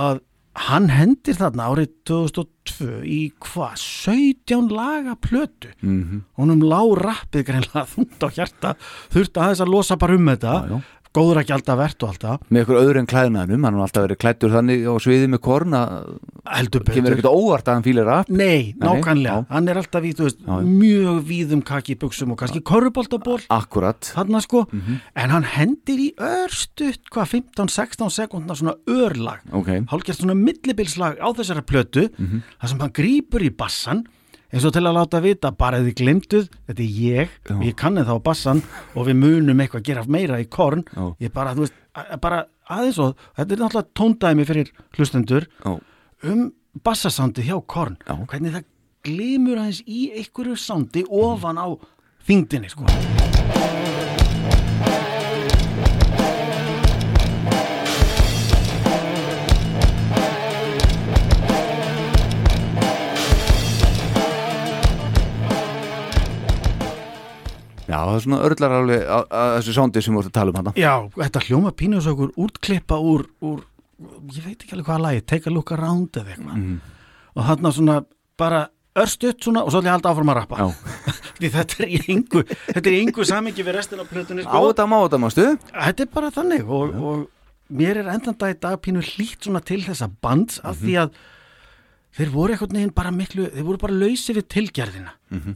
að 0.00 0.20
hann 0.60 0.88
hendir 0.92 1.36
þarna 1.38 1.68
árið 1.70 1.92
2002 2.10 2.88
í 3.06 3.18
hvað 3.46 3.76
17 3.80 4.72
laga 4.74 5.14
plötu. 5.22 5.70
Mhm, 5.80 6.24
honum 6.36 6.64
lá 6.66 6.80
rappið 7.00 7.46
greinlega 7.48 7.86
þungt 7.94 8.20
á 8.20 8.28
hjarta 8.34 8.72
þurfti 9.14 9.40
aðeins 9.40 9.62
að 9.64 9.72
losa 9.72 9.96
bara 9.96 10.18
um 10.18 10.26
þetta. 10.34 10.56
Já, 10.68 10.74
já 10.74 10.99
góður 11.16 11.40
ekki 11.42 11.54
alltaf 11.56 11.78
verðt 11.80 12.04
og 12.06 12.10
alltaf. 12.12 12.42
Með 12.54 12.62
ykkur 12.64 12.78
öðru 12.80 13.00
en 13.02 13.08
klæðnaðnum, 13.10 13.64
hann 13.66 13.74
har 13.78 13.82
alltaf 13.86 14.04
verið 14.06 14.18
klættur 14.22 14.52
þannig 14.54 14.84
á 14.86 14.94
sviði 15.02 15.26
með 15.32 15.40
korn 15.42 15.74
að 15.74 15.94
heldur 16.54 16.84
kemur 16.86 17.16
ekkert 17.16 17.30
óvart 17.30 17.66
að 17.70 17.74
hann 17.78 17.86
fýlir 17.86 18.06
rap 18.06 18.28
Nei, 18.30 18.74
nákvæmlega, 18.78 19.46
hann 19.50 19.68
er 19.72 19.80
alltaf 19.80 20.06
í, 20.06 20.12
veist, 20.18 20.40
mjög 20.46 21.18
víðum 21.26 21.64
kaki 21.66 21.96
buksum 22.00 22.30
og 22.34 22.38
kannski 22.38 22.62
korruboltaból 22.62 23.40
sko, 24.46 24.66
Mhm. 24.70 25.00
en 25.16 25.30
hann 25.30 25.42
hendir 25.44 25.98
í 25.98 26.14
örstutt, 26.14 27.10
hvað, 27.10 27.42
15-16 27.58 28.10
sekundna 28.10 28.54
svona 28.54 28.76
örlag, 28.86 29.40
Ok, 29.52 29.66
hálfgerð 29.90 30.20
svona 30.22 30.34
millibilslag 30.38 31.18
á 31.18 31.28
þessara 31.34 31.62
plötu, 31.66 32.08
Mhm. 32.18 32.42
þar 32.62 32.68
sem 32.68 32.78
hann 32.78 32.90
grípur 32.92 33.42
í 33.42 33.50
bassan 33.50 34.06
eins 34.52 34.64
og 34.66 34.72
til 34.74 34.82
að 34.82 34.96
láta 34.96 35.20
vita 35.22 35.50
bara 35.54 35.78
ef 35.78 35.84
þið 35.88 35.96
glimtuð, 36.00 36.48
þetta 36.68 36.82
er 36.82 36.96
ég 37.00 37.28
Já. 37.48 37.54
ég 37.62 37.76
kanni 37.78 38.02
þá 38.06 38.14
bassan 38.22 38.62
og 38.96 39.06
við 39.06 39.16
munum 39.20 39.60
eitthvað 39.62 39.84
gera 39.86 40.04
meira 40.08 40.40
í 40.42 40.48
korn 40.50 40.82
Já. 40.90 41.04
ég 41.20 41.32
bara, 41.32 41.54
þú 41.54 41.66
veist, 41.66 41.74
a- 41.94 42.16
bara 42.16 42.44
aðeins 42.70 42.98
og 42.98 43.16
þetta 43.36 43.52
er 43.52 43.62
náttúrulega 43.64 43.94
tóndæmi 43.94 44.46
fyrir 44.46 44.72
hlustendur 44.98 45.46
Já. 45.64 45.78
um 46.24 46.52
bassasandi 46.84 47.42
hjá 47.46 47.56
korn 47.66 47.96
hvernig 48.06 48.52
það 48.58 48.64
glimur 49.04 49.58
aðeins 49.62 49.82
í 49.86 50.10
einhverju 50.18 50.56
sandi 50.58 51.04
ofan 51.08 51.58
á 51.58 51.66
þingdinni 52.26 52.68
sko. 52.70 52.84
Já, 67.90 67.98
það 67.98 68.14
er 68.16 68.24
svona 68.24 68.40
örlar 68.46 68.74
alveg 68.78 69.04
að, 69.18 69.24
þessu 69.58 69.74
sándi 69.76 70.02
sem 70.06 70.14
voru 70.18 70.30
að 70.30 70.36
tala 70.38 70.52
um 70.54 70.58
hana 70.60 70.72
Já, 70.78 70.92
þetta 71.16 71.42
hljóma 71.48 71.72
pínus 71.76 72.06
okkur 72.10 72.30
útklippa 72.38 72.98
úr, 73.02 73.26
úr 73.42 73.64
ég 74.30 74.44
veit 74.46 74.60
ekki 74.62 74.76
alveg 74.76 74.86
hvað 74.88 75.02
lagi, 75.04 75.24
take 75.34 75.50
a 75.50 75.52
look 75.54 75.72
around 75.76 76.14
eða 76.16 76.36
eitthvað. 76.36 76.54
Mhm. 76.56 76.76
og 77.36 77.48
þarna 77.50 77.72
svona 77.76 77.96
bara 78.40 78.60
örstutt 79.00 79.44
svona 79.44 79.62
og 79.64 79.70
svo 79.72 79.80
ætla 79.80 79.90
ég 79.90 79.96
halda 79.98 80.10
áfram 80.10 80.30
að 80.32 80.38
rappa. 80.40 80.70
Þetta 81.40 81.76
er 81.84 81.92
í 81.94 81.98
engu 82.12 82.42
þetta 82.44 82.82
er 82.84 82.94
í 82.94 83.02
engu 83.04 83.24
samingi 83.24 83.64
við 83.64 83.76
restin 83.78 84.00
af 84.02 84.08
plötunni 84.10 84.42
Á 84.44 84.58
þetta 84.60 84.84
má 84.90 84.96
þetta 85.00 85.20
mástu 85.22 85.44
þetta 85.72 86.04
er 86.04 86.10
bara 86.12 86.30
þannig 86.34 86.66
og, 86.68 86.96
og 87.00 87.22
mér 87.70 88.02
er 88.02 88.10
endan 88.12 88.36
dag 88.36 88.52
í 88.52 88.58
dag 88.60 88.76
pínu 88.84 89.00
hlýtt 89.00 89.46
svona 89.46 89.62
til 89.64 89.80
þessa 89.86 90.10
bands 90.20 90.58
af 90.66 90.82
því 90.82 90.96
að 91.04 91.14
þeir 92.18 92.32
voru 92.34 92.52
einhvern 92.56 92.76
veginn 92.76 92.92
bara 92.98 93.12
miklu 93.14 93.46
þeir 93.54 93.66
voru 93.70 93.80
bara 93.86 93.96
lausi 94.02 94.36
við 94.36 94.48
tilgerðina. 94.52 95.14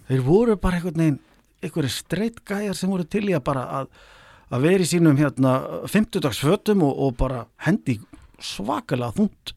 Þeir 0.09 0.23
voru 0.25 0.57
bara 0.63 0.79
einhvern 0.81 1.03
veginn 1.03 1.21
einhverju 1.65 1.93
streitt 1.93 2.43
gæjar 2.47 2.77
sem 2.79 2.93
voru 2.93 3.07
til 3.09 3.27
í 3.29 3.37
að 3.37 3.45
bara 3.47 3.65
að, 3.81 3.89
að 4.55 4.67
vera 4.67 4.85
í 4.85 4.89
sínum 4.89 5.19
hérna 5.21 5.55
50 5.91 6.41
fötum 6.41 6.85
og, 6.87 6.99
og 7.07 7.17
bara 7.21 7.45
hendi 7.67 7.99
svakalega 8.43 9.15
þungt 9.17 9.55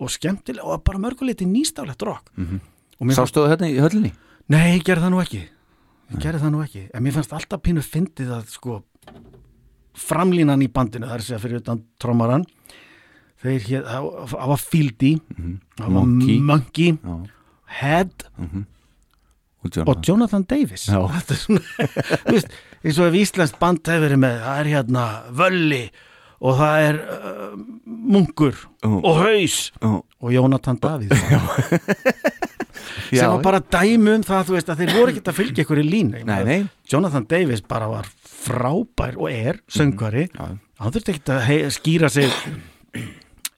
og 0.00 0.12
skemmtilega 0.12 0.66
og 0.66 0.84
bara 0.84 1.00
mörguleiti 1.02 1.48
nýstaflegt 1.48 2.04
rock. 2.08 2.30
Mér 2.36 3.16
fannst, 3.16 3.20
Sástu 3.20 3.44
það 3.44 3.54
hérna 3.54 3.70
í 3.70 3.80
höllinni? 3.80 4.12
nei, 4.50 4.76
ég 4.76 4.84
gerði 4.84 5.06
það 5.06 5.12
nú 5.14 5.20
ekki. 5.24 5.42
Ég 6.10 6.22
gerði 6.24 6.42
það 6.42 6.54
nú 6.54 6.62
ekki, 6.64 6.86
en 6.90 7.04
mér 7.04 7.14
fannst 7.16 7.34
alltaf 7.36 7.62
pínu 7.62 7.84
fyndið 7.86 8.32
að 8.34 8.48
sko 8.50 8.80
framlínan 10.00 10.62
í 10.64 10.68
bandinu, 10.72 11.06
það 11.06 11.14
er 11.14 11.22
að 11.22 11.28
segja 11.28 11.42
fyrir 11.42 11.60
utan 11.62 11.82
trommaran 12.00 12.44
þeir 13.40 13.66
hér, 13.68 13.86
það 13.86 14.50
var 14.52 14.60
Fieldy 14.60 15.12
það 15.30 15.84
var 15.86 15.94
Monkey. 15.96 16.38
Monkey. 16.50 16.96
Head 17.80 18.26
Og 19.60 19.68
Jonathan. 19.68 19.88
og 19.92 20.08
Jonathan 20.08 20.44
Davis. 20.48 20.86
Þetta 21.16 21.34
er 21.34 21.40
svona, 21.40 21.88
veist, 22.30 22.54
eins 22.84 23.00
og 23.00 23.10
ef 23.10 23.18
Íslands 23.20 23.56
band 23.60 23.82
hefur 23.84 24.06
verið 24.06 24.22
með, 24.22 24.38
það 24.46 24.62
er 24.62 24.70
hérna 24.74 25.08
Völli 25.36 25.82
og 26.40 26.56
það 26.56 26.86
er 26.86 26.98
uh, 27.04 27.56
Munkur 27.84 28.56
Já. 28.56 28.88
og 28.88 29.18
Haus 29.20 29.56
Já. 29.76 29.90
og 30.00 30.32
Jonathan 30.32 30.78
Já, 30.80 31.40
sem 33.20 33.28
var 33.28 33.42
bara 33.44 33.60
dæmi 33.60 34.14
um 34.16 34.24
það 34.24 34.48
þú 34.48 34.56
veist 34.56 34.72
að 34.72 34.80
þeir 34.80 34.94
voru 34.96 35.12
ekki 35.12 35.24
að 35.26 35.38
fylgja 35.40 35.64
ykkur 35.66 35.82
í 35.82 35.86
lín 35.86 36.14
Nei, 36.24 36.40
nei. 36.48 36.58
Jonathan 36.88 37.26
Davis 37.28 37.60
bara 37.60 37.90
var 37.92 38.08
frábær 38.24 39.18
og 39.20 39.28
er 39.28 39.60
söngvari 39.68 40.28
Já. 40.30 40.46
hann 40.80 40.94
þurfti 40.96 41.16
ekki 41.18 41.36
að 41.36 41.74
skýra 41.76 42.08
sig 42.12 42.32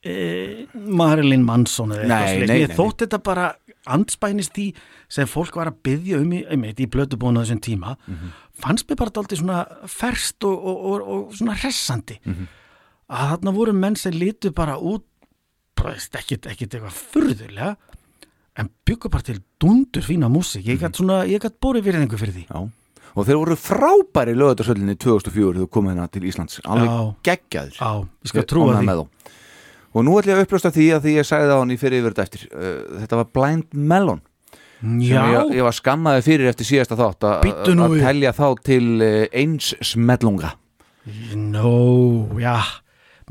e, 0.03 0.65
Marilyn 0.73 1.45
Manson 1.47 1.95
eða 1.95 2.19
eitthvað 2.19 2.43
Mér 2.43 2.51
nei, 2.51 2.75
þótt 2.75 3.05
þetta 3.05 3.21
bara 3.23 3.47
andspænist 3.85 4.57
í 4.61 4.69
sem 5.11 5.27
fólk 5.27 5.55
var 5.59 5.71
að 5.71 5.79
byggja 5.83 6.19
um 6.23 6.33
í, 6.33 6.43
um 6.53 6.63
í 6.63 6.87
blödubónu 6.87 7.43
þessum 7.43 7.61
tíma 7.63 7.95
fannst 8.63 8.87
mér 8.89 8.99
bara 8.99 9.13
dálítið 9.15 9.41
svona 9.41 9.63
ferst 9.89 10.43
og, 10.47 10.53
og, 10.53 10.83
og, 10.91 11.07
og 11.15 11.33
svona 11.35 11.55
hressandi. 11.57 12.19
Að 13.13 13.33
þarna 13.33 13.55
voru 13.55 13.73
menn 13.73 13.95
sem 13.99 14.13
lítu 14.15 14.53
bara 14.55 14.77
út 14.77 15.03
ekkit 15.83 16.47
eitthvað 16.47 16.93
furðulega 16.95 17.75
en 18.61 18.69
byggu 18.85 19.09
bara 19.09 19.25
til 19.25 19.41
dundur 19.59 20.05
fína 20.05 20.29
músík. 20.31 20.63
Ég 20.69 20.79
gætt 20.79 20.99
svona, 21.01 21.23
ég 21.27 21.41
gætt 21.43 21.59
bórið 21.59 21.87
virðingu 21.89 22.19
fyrir 22.21 22.35
því. 22.37 22.45
Já. 22.47 22.69
Og 23.13 23.27
þeir 23.27 23.37
voru 23.41 23.57
frábæri 23.59 24.33
lögatarsöllinni 24.37 24.95
2004 24.97 25.57
þegar 25.59 25.69
komu 25.73 25.91
hérna 25.91 26.07
til 26.09 26.23
Íslands. 26.29 26.61
Alveg 26.65 26.87
geggjaður 27.27 27.75
ég 28.23 28.31
skal 28.31 28.45
trúa 28.49 28.79
því. 28.79 29.07
Og 29.93 30.05
nú 30.05 30.15
ætlum 30.17 30.33
ég 30.33 30.39
að 30.41 30.45
upplösta 30.47 30.71
því 30.73 30.85
að 30.97 31.03
því 31.07 31.11
ég 31.19 31.27
sagði 31.29 31.49
það 31.51 31.55
á 31.55 31.61
hann 31.61 31.73
í 31.73 31.79
fyrir 31.81 31.99
yfir 32.01 32.13
þetta 32.15 32.23
eftir 32.27 32.45
uh, 32.49 32.99
Þetta 33.03 33.19
var 33.19 33.27
Blind 33.37 33.67
Melon 33.93 34.21
ég, 34.99 35.55
ég 35.55 35.63
var 35.63 35.75
skammaði 35.77 36.23
fyrir 36.25 36.49
eftir 36.49 36.67
síðasta 36.67 36.97
þátt 36.99 37.27
að- 37.29 37.43
að 37.85 37.93
telja 38.03 38.33
þá 38.35 38.47
til 38.67 38.87
uh, 38.99 39.25
eins 39.31 39.69
smellunga. 39.85 40.49
Nó, 41.35 41.71
já. 42.39 42.57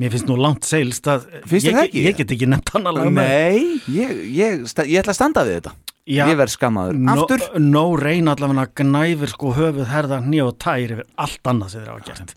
Mér 0.00 0.14
finnst 0.14 0.28
nú 0.30 0.38
langt 0.40 0.64
seilst 0.64 1.04
að 1.12 1.26
þér 1.50 1.66
ég? 1.92 1.94
Ég 2.06 2.16
get 2.22 2.32
ekki 2.32 2.48
nefnt 2.48 2.72
hann 2.72 2.88
alveg 2.88 3.10
Nei, 3.12 3.80
ég, 3.92 4.14
ég, 4.32 4.62
ég 4.64 5.02
ætla 5.02 5.12
að 5.12 5.18
standa 5.18 5.44
við 5.44 5.58
þetta. 5.58 5.74
Já. 6.08 6.24
Ég 6.30 6.38
verð 6.40 6.54
skammaður. 6.56 6.96
No, 7.04 7.26
no 7.60 7.84
reyn 8.00 8.32
allavega 8.32 8.64
gnæfir 8.80 9.30
sko 9.30 9.52
höfuð 9.54 9.90
herða 9.92 10.22
hnjó 10.24 10.48
og 10.50 10.56
tær 10.64 10.80
yfir 10.96 11.04
allt 11.20 11.52
annað 11.52 11.74
sem 11.74 11.84
þeir 11.84 11.92
hafa 11.92 12.06
gert. 12.08 12.32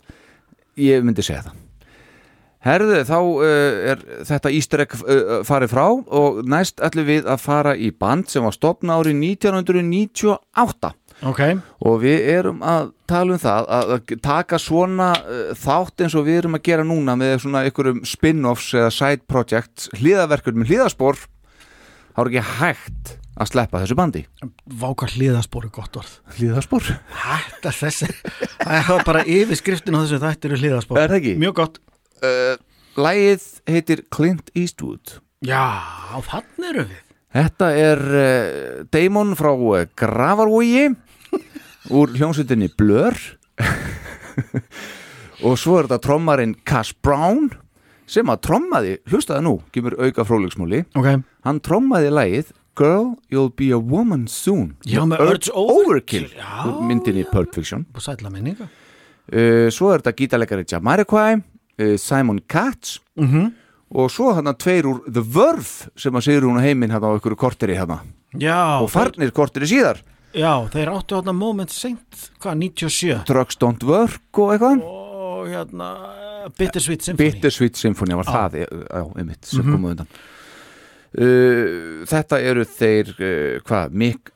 Ég 0.76 1.08
myndi 1.08 1.24
segja 1.24 1.46
það 1.48 1.62
Herðu, 2.66 3.00
þá 3.06 3.18
uh, 3.22 3.48
er 3.92 4.04
þetta 4.26 4.50
egg 4.50 4.94
uh, 4.98 5.40
farið 5.46 5.72
frá 5.72 5.84
og 5.86 6.40
næst 6.50 6.82
ætlum 6.82 7.06
við 7.06 7.28
að 7.30 7.42
fara 7.44 7.74
í 7.78 7.92
band 7.94 8.30
sem 8.32 8.42
var 8.46 8.56
stopna 8.56 8.98
árið 8.98 9.20
1998 9.22 10.94
Ok, 11.24 11.40
og 11.80 12.00
við 12.02 12.26
erum 12.28 12.58
að 12.66 12.90
tala 13.08 13.36
um 13.36 13.40
það 13.40 13.68
að 13.72 13.92
taka 14.24 14.58
svona 14.60 15.12
uh, 15.22 15.52
þátt 15.56 16.04
eins 16.04 16.16
og 16.18 16.26
við 16.26 16.42
erum 16.42 16.58
að 16.58 16.66
gera 16.68 16.84
núna 16.84 17.14
með 17.16 17.38
svona 17.46 17.62
einhverjum 17.64 18.02
spin-offs 18.04 18.74
eða 18.76 18.90
side 18.92 19.24
projects, 19.30 19.88
hliðaverkur 19.96 20.58
með 20.58 20.74
hliðaspor 20.74 21.22
þá 21.22 22.20
er 22.20 22.32
ekki 22.32 22.44
hægt 22.58 23.14
að 23.36 23.50
sleppa 23.50 23.80
þessu 23.82 23.96
bandi. 23.96 24.22
Váka 24.80 25.08
hliðaspor 25.12 25.66
er 25.68 25.72
gott 25.72 25.96
orð. 26.00 26.12
Hliðaspor? 26.38 26.86
Hætta 27.22 27.72
þessi 27.76 28.08
Það 28.66 28.92
er 28.94 29.08
bara 29.08 29.24
yfirskriftin 29.28 29.96
á 29.96 30.00
þessu 30.02 30.20
þetta 30.22 30.48
eru 30.48 30.60
hliðaspor 30.62 31.02
Er? 31.02 31.16
Mjög 31.36 31.58
gott 31.60 31.82
Uh, 32.24 32.56
Lægið 32.96 33.42
heitir 33.68 34.04
Clint 34.14 34.48
Eastwood. 34.56 35.18
Já, 35.44 35.66
þannig 36.30 36.70
eru 36.70 36.84
við. 36.88 37.02
Þetta 37.36 37.68
er 37.76 38.00
uh, 38.06 38.84
Damon 38.94 39.34
frá 39.36 39.50
uh, 39.52 39.82
Gravarvogi 39.98 40.86
úr 41.92 42.14
hljómsveitinni 42.16 42.70
Blur. 42.78 43.18
Og 45.46 45.58
svo 45.60 45.76
er 45.76 45.88
þetta 45.90 46.00
trommarinn 46.06 46.54
Cass 46.64 46.94
Brown 47.04 47.50
sem 48.08 48.28
að 48.30 48.40
trommaði, 48.46 48.94
hlustaði 49.10 49.44
nú 49.44 49.56
kemur 49.74 49.96
auka 49.98 50.24
fróliksmúli, 50.24 50.84
Ok, 50.96 51.08
hann 51.44 51.60
trommaði 51.64 52.12
lagið 52.14 52.54
Girl, 52.76 53.14
You'll 53.32 53.52
Be 53.56 53.70
a 53.72 53.80
Woman 53.80 54.26
Soon 54.28 54.76
Já, 54.86 55.00
með 55.08 55.24
Urge 55.24 55.52
Overkill. 55.56 56.28
Já, 56.36 56.68
úr 56.68 56.82
myndinni 56.86 57.24
Pulp 57.28 57.54
Fiction. 57.56 57.86
Uh, 57.96 59.66
svo 59.74 59.90
er 59.90 60.04
þetta 60.04 60.16
gítarleikari 60.20 60.66
Jamiroquai 60.70 61.40
Simon 62.00 62.40
Katz. 62.48 62.98
Mm 63.20 63.52
og 63.94 64.10
svo 64.10 64.32
hann 64.34 64.50
tveir 64.58 64.86
úr 64.90 65.02
The 65.06 65.22
Verve 65.22 65.90
sem 65.98 66.16
að 66.16 66.26
sigur 66.26 66.48
hún 66.48 66.58
á 66.58 66.62
heiminn 66.64 66.90
hann 66.94 67.04
á 67.06 67.10
einhverju 67.14 67.38
korteri 67.38 67.76
hann 67.78 67.94
og 67.94 68.88
farnir 68.90 69.30
korteri 69.32 69.68
síðar. 69.70 70.02
Já, 70.36 70.66
þeir 70.68 70.90
áttu 70.92 71.16
þarna 71.16 71.32
moment 71.32 71.72
seint, 71.72 72.26
hvað, 72.42 72.58
97 72.60 73.22
Drugs 73.30 73.56
Don't 73.56 73.84
Work 73.88 74.40
og 74.42 74.50
eitthvað. 74.52 74.82
Og 74.84 75.46
hérna 75.48 75.90
Bittersweet 76.58 77.06
Symphony. 77.06 77.30
Bittersweet 77.30 77.78
Symphony 77.80 78.18
var 78.18 78.28
það 78.28 78.58
e- 78.60 78.66
já, 78.68 79.04
einmitt, 79.16 79.46
sem 79.48 79.64
kom 79.64 79.86
undan. 79.88 80.10
Uh, 81.16 82.02
þetta 82.10 82.42
eru 82.44 82.66
þeir 82.68 83.14
uh, 83.16 83.62
hvað, 83.64 83.94
Mick 83.96 84.32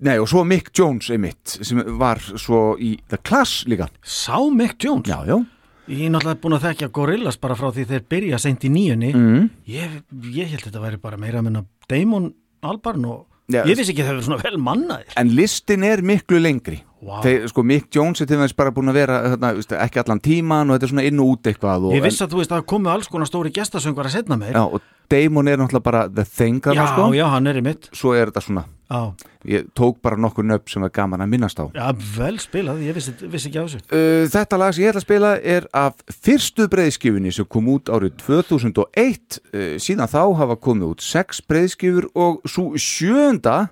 nei 0.00 0.14
og 0.16 0.30
svo 0.30 0.46
Mick 0.48 0.70
Jones 0.72 1.10
einmitt 1.12 1.58
sem 1.60 1.82
var 2.00 2.22
svo 2.40 2.78
í 2.80 2.94
The 3.10 3.18
Clash 3.20 3.66
líka. 3.68 3.90
Sá 4.00 4.38
Mick 4.48 4.80
Jones? 4.80 5.10
Já, 5.10 5.26
já, 5.28 5.42
Ég 5.90 6.06
er 6.06 6.12
náttúrulega 6.14 6.40
búin 6.44 6.56
að 6.56 6.66
þekkja 6.68 6.90
Gorillaz 6.94 7.40
bara 7.40 7.56
frá 7.58 7.70
því 7.74 7.86
þeir 7.90 8.04
byrja 8.14 8.38
seint 8.42 8.66
í 8.66 8.70
nýjunni 8.70 9.10
mm. 9.10 9.48
ég, 9.70 9.96
ég 10.36 10.52
held 10.52 10.68
þetta 10.68 10.84
væri 10.84 11.00
bara 11.02 11.18
meira 11.18 11.40
að 11.40 11.48
minna 11.48 11.64
Damon 11.90 12.30
Albarn 12.62 13.08
og 13.10 13.26
Já, 13.50 13.64
ég 13.66 13.74
vissi 13.74 13.90
ekki 13.90 14.04
að 14.04 14.06
það 14.06 14.14
verið 14.14 14.26
svona 14.28 14.44
vel 14.44 14.60
mannaðir 14.62 15.18
en 15.18 15.32
listin 15.34 15.86
er 15.86 16.02
miklu 16.06 16.38
lengri 16.38 16.78
Vá. 17.00 17.16
þeir, 17.24 17.48
sko 17.50 17.64
Mick 17.66 17.88
Jones 17.96 18.22
er 18.22 18.28
til 18.30 18.38
þess 18.38 18.54
bara 18.54 18.70
búin 18.76 18.92
að 18.92 18.98
vera 19.00 19.18
þarna, 19.32 19.52
veist, 19.56 19.74
ekki 19.74 20.02
allan 20.02 20.22
tíman 20.22 20.70
og 20.70 20.76
þetta 20.76 20.86
er 20.86 20.92
svona 20.92 21.06
inn 21.08 21.22
og 21.24 21.32
út 21.32 21.50
eitthvað 21.50 21.88
og, 21.88 21.94
Ég 21.96 22.04
vissi 22.04 22.22
að 22.22 22.34
þú 22.34 22.42
veist 22.42 22.54
að 22.54 22.66
komu 22.70 22.92
alls 22.92 23.10
konar 23.10 23.30
stóri 23.30 23.50
gestasöngur 23.56 24.06
að 24.06 24.14
setna 24.18 24.38
meir 24.38 24.54
já, 24.54 24.62
og 24.62 24.84
Damon 25.10 25.50
er 25.50 25.58
náttúrulega 25.60 25.86
bara 25.86 26.04
the 26.08 26.24
thing 26.24 26.60
já, 26.62 26.84
sko. 26.92 27.10
já, 27.16 27.26
hann 27.32 27.50
er 27.50 27.58
í 27.60 27.64
mitt 27.64 27.90
svo 27.92 28.14
er 28.14 28.30
þetta 28.30 28.44
svona 28.46 28.66
Já, 28.90 29.14
ég 29.46 29.66
tók 29.78 30.00
bara 30.02 30.16
nokkur 30.18 30.42
nöfn 30.42 30.66
sem 30.66 30.82
var 30.82 30.90
gaman 30.90 31.22
að 31.22 31.28
minnast 31.30 31.60
á. 31.62 31.70
Já 31.70 31.94
vel 32.16 32.40
spilað, 32.42 32.80
ég 32.82 32.96
vissi, 32.96 33.12
vissi 33.30 33.46
ekki 33.46 33.60
á 33.62 33.64
þessu. 33.68 33.82
Uh, 33.86 34.24
þetta 34.32 34.58
lag 34.58 34.74
sem 34.74 34.82
ég 34.82 34.90
ætla 34.90 34.98
að 34.98 35.04
spila 35.04 35.30
er 35.38 35.68
af 35.78 36.00
fyrstu 36.10 36.66
breyðskifunni 36.72 37.30
sem 37.30 37.46
kom 37.46 37.70
út 37.70 37.86
árið 37.86 38.16
2001 38.24 39.38
uh, 39.38 39.76
síðan 39.78 40.10
þá 40.10 40.24
hafa 40.40 40.58
komið 40.58 40.88
út 40.88 41.06
sex 41.06 41.38
breyðskifur 41.46 42.08
og 42.18 42.42
svo 42.50 42.72
sjönda 42.74 43.68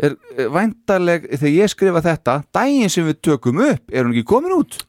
er 0.00 0.16
er 0.32 0.48
væntaleg 0.50 1.28
þegar 1.36 1.54
ég 1.54 1.70
skrifa 1.70 2.02
þetta 2.08 2.40
daginn 2.56 2.90
sem 2.90 3.04
við 3.06 3.20
tökum 3.28 3.60
upp, 3.68 3.84
er 3.92 4.08
hún 4.08 4.16
ekki 4.16 4.26
komin 4.32 4.56
út? 4.56 4.80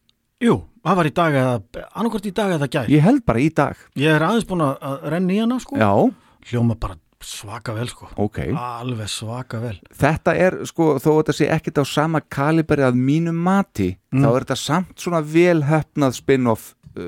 Jú, 0.41 0.61
það 0.85 0.95
var 1.01 1.05
í 1.09 1.13
dag 1.13 1.33
eða 1.33 1.55
annarkvort 1.95 2.25
í 2.29 2.33
dag 2.33 2.51
eða 2.59 2.69
gær? 2.69 2.87
Ég 2.93 3.01
held 3.01 3.25
bara 3.25 3.39
í 3.39 3.49
dag. 3.53 3.75
Ég 3.97 4.15
er 4.15 4.21
aðeins 4.21 4.45
búin 4.49 4.61
að- 4.61 5.09
renna 5.11 5.33
í 5.33 5.39
hana 5.41 5.59
sko. 5.59 5.75
Já, 5.77 6.13
Hljóma 6.45 6.75
bara 6.79 6.95
svaka 7.25 7.73
vel 7.73 7.87
sko. 7.89 8.07
Ok. 8.21 8.37
Alveg 8.53 9.07
svaka 9.09 9.59
vel. 9.59 9.79
Þetta 9.97 10.35
er 10.37 10.59
sko, 10.69 10.99
þó 11.01 11.07
að 11.09 11.23
þetta 11.23 11.33
sé 11.33 11.47
ekkert 11.49 11.79
á 11.81 11.85
sama 11.89 12.21
kaliberi 12.21 12.83
að 12.85 12.93
mínum 12.95 13.33
mati 13.35 13.97
Mm. 14.13 14.21
þá 14.21 14.27
er 14.35 14.43
þetta 14.45 14.57
samt 14.57 14.95
svona 14.95 15.21
vel 15.25 15.63
hefnað 15.63 16.13
spin-off 16.13 16.75
uh, 16.95 17.01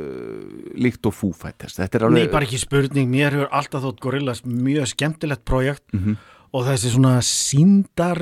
líkt 0.75 1.05
og 1.05 1.13
Fighters. 1.13 1.77
Þetta 1.77 1.95
er 1.95 2.09
Nei, 2.09 2.23
alveg 2.25 2.31
bara 2.31 2.45
ekki 2.45 2.57
spurning, 2.59 3.07
mér 3.09 3.31
hefur 3.31 3.49
alltaf 3.51 3.83
þótt 3.83 3.99
Gorillaz 4.01 4.41
mjög 4.43 4.87
skemmtilegt 4.95 5.45
projekt 5.45 5.93
Mhm. 5.93 6.17
og 6.53 6.65
þessi 6.65 6.89
svona 6.97 7.21
síndar 7.21 8.17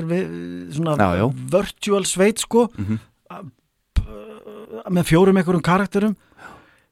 svona 0.70 0.96
Já, 0.96 1.16
já. 1.16 1.32
virtual 1.50 2.02
sveit 2.04 2.38
sko. 2.38 2.68
Að- 2.68 2.76
p- 2.76 2.98
með 4.90 5.08
fjórum 5.10 5.36
einhverjum 5.40 5.62
karakterum 5.66 6.16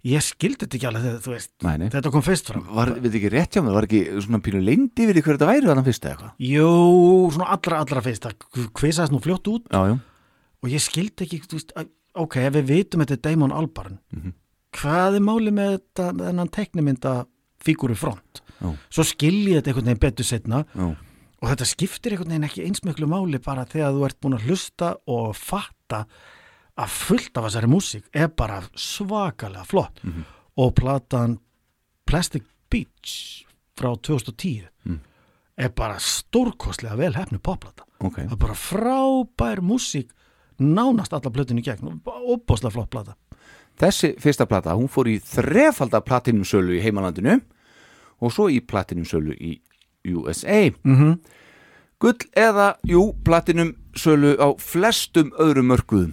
ég 0.05 0.20
skildi 0.20 0.66
þetta 0.66 0.76
ekki 0.78 0.88
alveg 0.90 1.18
þú 1.24 1.32
veist 1.32 1.51
Nei, 1.64 1.76
nei. 1.80 1.88
þetta 1.92 2.10
kom 2.12 2.22
fyrst 2.26 2.51
fram 2.51 2.64
Var, 2.76 2.90
við 3.01 3.14
ekki 3.20 3.30
rétt 3.32 3.56
hjá 3.56 3.62
mig, 3.64 3.72
var 3.74 3.86
ekki 3.88 4.02
svona 4.20 4.40
pínu 4.44 4.60
leyndi 4.60 5.06
við 5.09 5.16
því 5.18 5.22
hver 5.24 5.38
þetta 5.38 5.48
væri 5.48 5.68
þannig 5.70 5.86
fyrst 5.88 6.05
eða 6.05 6.14
eitthvað? 6.14 6.32
Jú, 6.51 6.68
svona 7.34 7.48
allra 7.56 7.78
allra 7.84 8.02
fyrst 8.05 8.26
það 8.28 8.68
kvisaðist 8.80 9.14
nú 9.16 9.20
fljótt 9.24 9.48
út 9.55 9.68
Já, 9.72 9.80
já, 9.88 9.96
og 10.64 10.72
ég 10.74 10.84
skildi 10.84 11.24
ekki, 11.26 11.40
þú 11.48 11.56
veist, 11.59 11.72
ok, 12.24 12.36
við 12.59 12.68
vitum 12.68 13.05
þetta 13.05 13.16
er 13.16 13.22
Damon 13.30 13.52
Albarn 13.56 13.98
Mhm. 14.12 14.34
hvað 14.76 15.16
er 15.16 15.24
máli 15.24 15.51
með 15.55 15.72
þetta, 15.78 16.10
með 16.18 16.28
þennan 16.30 16.52
teknimynda 16.59 17.14
fígúru 17.64 17.96
front 17.96 18.42
Já. 18.60 18.70
svo 18.92 19.05
skil 19.09 19.40
ég 19.48 19.62
þetta 19.62 19.72
einhvern 19.72 19.88
veginn 19.88 20.05
betur 20.05 20.24
setna 20.28 20.64
já, 20.76 20.86
og 21.40 21.48
þetta 21.48 21.66
skiptir 21.72 22.12
einhvern 22.12 22.28
veginn 22.34 22.44
ekki 22.48 22.64
eins 22.68 22.84
miklu 22.84 23.09
máli 23.09 23.40
bara 23.42 23.64
þegar 23.64 23.92
þú 23.96 24.05
ert 24.09 24.20
búin 24.20 24.36
að 24.36 24.46
hlusta 24.51 24.92
og 25.09 25.32
fatta 25.36 26.05
að 26.78 26.88
fullt 26.88 27.36
af 27.38 27.44
þessari 27.44 27.68
músík 27.70 28.05
er 28.12 28.28
bara 28.28 28.62
svakalega 28.74 29.64
flott 29.64 30.01
Mhm. 30.05 30.24
og 30.56 30.74
platan 30.74 31.38
Plastic 32.06 32.42
Beach 32.70 33.44
frá 33.76 33.94
2010 33.96 34.68
Mm. 34.86 34.98
er 35.59 35.68
bara 35.68 35.96
stórkostlega 35.98 36.96
vel 36.96 37.12
hefnu 37.14 37.38
popplata 37.38 37.82
ok 38.01 38.16
það 38.16 38.32
er 38.32 38.36
bara 38.36 38.55
frábær 38.55 39.60
músík 39.62 40.10
nánast 40.60 41.12
alla 41.12 41.30
plötinu 41.30 41.62
gegn 41.62 41.86
og 41.86 42.01
óbáslega 42.05 42.70
flott 42.72 42.90
plata 42.90 43.14
Þessi 43.76 44.14
fyrsta 44.20 44.46
plata, 44.46 44.70
hún 44.76 44.86
fór 44.88 45.09
í 45.10 45.18
þrefalda 45.18 46.01
platinum 46.01 46.44
sölu 46.44 46.76
í 46.78 46.82
heimalandinu 46.82 47.40
og 48.22 48.30
svo 48.32 48.46
í 48.48 48.60
platinum 48.60 49.05
sölu 49.05 49.34
í 49.34 49.60
USA 50.06 50.70
mm 50.84 50.94
-hmm. 50.96 51.18
Gull 51.98 52.18
eða, 52.36 52.76
jú, 52.86 53.12
platinum 53.24 53.74
sölu 53.96 54.36
á 54.38 54.55
flestum 54.59 55.30
öðrum 55.38 55.66
mörkuðum 55.74 56.12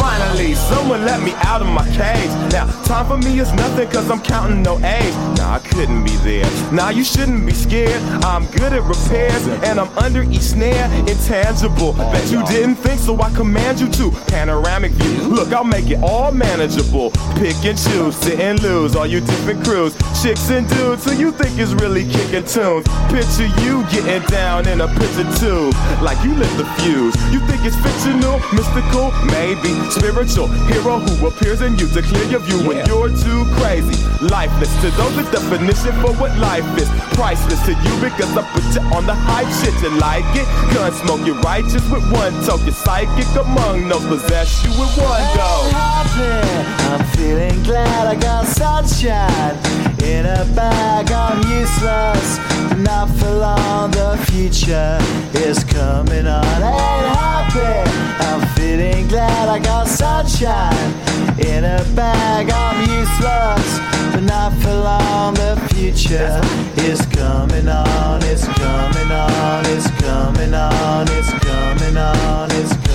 Finally, 0.00 0.54
someone 0.54 1.04
let 1.04 1.22
me 1.22 1.32
out 1.44 1.60
of 1.60 1.68
my 1.68 1.86
cage. 1.90 2.32
Now, 2.52 2.64
time 2.84 3.06
for 3.06 3.18
me 3.18 3.38
is 3.38 3.52
nothing 3.52 3.86
cause 3.90 4.10
I'm 4.10 4.22
counting 4.22 4.62
no 4.62 4.78
A's. 4.78 5.14
Nah, 5.36 5.56
I 5.56 5.58
couldn't 5.58 6.04
be 6.04 6.16
there. 6.24 6.48
Nah, 6.72 6.88
you 6.88 7.04
shouldn't 7.04 7.44
be 7.44 7.52
scared. 7.52 8.00
I'm 8.24 8.46
good 8.46 8.72
at 8.72 8.82
repairs 8.82 9.46
and 9.68 9.78
I'm 9.78 9.90
under 9.98 10.22
each 10.22 10.48
snare. 10.56 10.86
Intangible. 11.06 11.92
Bet 11.92 12.32
you 12.32 12.42
didn't 12.46 12.76
think, 12.76 12.98
so 12.98 13.20
I 13.20 13.30
command 13.34 13.78
you 13.78 13.88
to. 13.98 14.10
Panoramic 14.28 14.92
view. 14.92 15.28
Look, 15.28 15.52
I'll 15.52 15.64
make 15.64 15.90
it 15.90 16.02
all 16.02 16.32
manageable. 16.32 17.10
Pick 17.36 17.62
and 17.64 17.78
choose, 17.78 18.16
sit 18.16 18.40
and 18.40 18.60
lose. 18.62 18.96
All 18.96 19.06
you 19.06 19.20
different 19.20 19.62
crews. 19.64 19.94
Chicks 20.22 20.48
and 20.48 20.66
dudes 20.68 21.04
who 21.04 21.12
you 21.12 21.30
think 21.30 21.58
is 21.58 21.74
really 21.74 22.04
kicking 22.04 22.46
tunes. 22.46 22.86
Picture 23.12 23.50
you 23.60 23.84
getting 23.92 24.26
down 24.28 24.66
in 24.66 24.80
a 24.80 24.88
picture 24.88 25.28
tube. 25.36 25.74
Like 26.00 26.18
you 26.24 26.34
lit 26.34 26.50
the 26.56 26.64
fuse. 26.80 27.14
You 27.30 27.40
think 27.46 27.64
it's 27.64 27.76
fictional, 27.76 28.40
mystical, 28.56 29.12
maybe 29.36 29.76
spiritual 29.90 30.46
hero 30.70 30.98
who 30.98 31.26
appears 31.26 31.60
in 31.60 31.76
you 31.78 31.88
to 31.88 32.02
clear 32.02 32.24
your 32.30 32.40
view 32.40 32.58
when 32.66 32.86
you're 32.86 33.08
too 33.08 33.44
crazy. 33.58 33.98
Lifeless 34.24 34.72
to 34.82 34.90
those, 34.92 35.16
the 35.16 35.22
definition 35.30 35.92
for 36.00 36.12
what 36.14 36.36
life 36.38 36.64
is. 36.78 36.88
Priceless 37.16 37.60
to 37.66 37.72
you 37.72 37.94
because 38.00 38.36
I 38.36 38.42
put 38.52 38.64
you 38.74 38.82
on 38.96 39.06
the 39.06 39.14
hype 39.14 39.50
shit. 39.60 39.74
You 39.82 39.90
like 39.98 40.24
it? 40.36 40.46
Gun 40.74 40.92
smoke, 40.92 41.26
you're 41.26 41.40
righteous 41.40 41.82
with 41.90 42.04
one 42.12 42.32
toke. 42.44 42.62
You're 42.62 42.72
psychic 42.72 43.28
among 43.34 43.88
no 43.88 43.98
possess 43.98 44.62
you 44.64 44.70
with 44.70 44.96
one 44.98 45.22
go. 45.36 45.68
happy. 45.74 46.90
I'm 46.90 47.04
feeling 47.16 47.62
glad 47.62 48.06
I 48.06 48.14
got 48.14 48.46
sunshine 48.46 49.89
in 50.02 50.26
a 50.26 50.44
bag. 50.54 51.10
I'm 51.12 51.38
useless, 51.50 52.38
not 52.78 53.08
for 53.18 53.30
long. 53.30 53.90
The 53.90 54.16
future 54.30 54.98
is 55.34 55.64
coming 55.64 56.26
on. 56.26 56.44
Ain't 56.44 57.06
happy. 57.16 57.90
I'm 58.26 58.46
feeling 58.54 59.08
glad 59.08 59.48
I 59.48 59.58
got 59.58 59.86
sunshine 59.86 60.92
in 61.38 61.64
a 61.64 61.84
bag. 61.94 62.50
I'm 62.50 62.80
useless, 62.80 63.78
but 64.12 64.22
not 64.22 64.52
for 64.62 64.74
long. 64.74 65.34
The 65.34 65.56
future 65.72 66.40
is 66.76 67.00
coming 67.06 67.68
on. 67.68 68.22
It's 68.24 68.46
coming 68.46 69.10
on. 69.10 69.66
It's 69.66 69.90
coming 70.02 70.54
on. 70.54 71.06
It's 71.10 71.30
coming 71.44 71.96
on. 71.96 72.50
It's 72.52 72.72
coming 72.72 72.89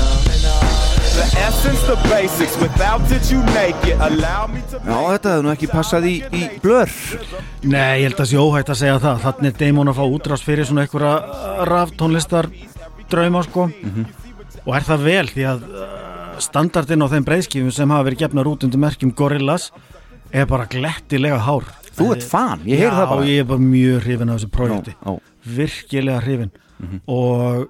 Já, 4.85 4.97
þetta 5.11 5.31
hefði 5.33 5.43
nú 5.45 5.51
ekki 5.53 5.69
passað 5.71 6.07
í, 6.09 6.13
í 6.33 6.43
blör. 6.63 6.91
Nei, 7.65 8.01
ég 8.01 8.07
held 8.09 8.21
að 8.23 8.29
sé 8.31 8.39
óhægt 8.41 8.71
að 8.73 8.79
segja 8.81 8.97
það. 9.03 9.21
Þannig 9.25 9.49
er 9.51 9.57
Damon 9.61 9.91
að 9.91 9.99
fá 9.99 10.05
útrás 10.17 10.43
fyrir 10.45 10.67
svona 10.69 10.85
einhverja 10.85 11.13
raftónlistar 11.69 12.49
drauma 13.11 13.43
sko. 13.45 13.67
Og 14.65 14.73
er 14.79 14.85
það 14.87 15.05
vel 15.05 15.25
því 15.33 15.47
að 15.51 15.65
uh, 15.69 15.85
standardinn 16.41 17.05
á 17.05 17.07
þeim 17.13 17.25
breyðskifum 17.27 17.73
sem 17.75 17.93
hafa 17.93 18.07
verið 18.09 18.23
gefnar 18.25 18.49
út 18.49 18.65
undir 18.65 18.81
merkjum 18.81 19.13
Gorillaz 19.17 19.69
er 20.35 20.47
bara 20.49 20.65
glettilega 20.71 21.37
hár. 21.45 21.67
Þú 21.95 22.09
ert 22.15 22.25
fan, 22.27 22.63
ég 22.67 22.81
heyri 22.81 22.91
það 22.95 23.09
bara. 23.11 23.23
Já, 23.23 23.31
ég 23.35 23.43
er 23.43 23.49
bara 23.51 23.63
mjög 23.63 24.01
hrifin 24.03 24.31
af 24.33 24.39
þessu 24.41 24.49
projekti. 24.55 24.95
virkilega 25.45 26.23
hrifin 26.25 26.51
og 27.07 27.69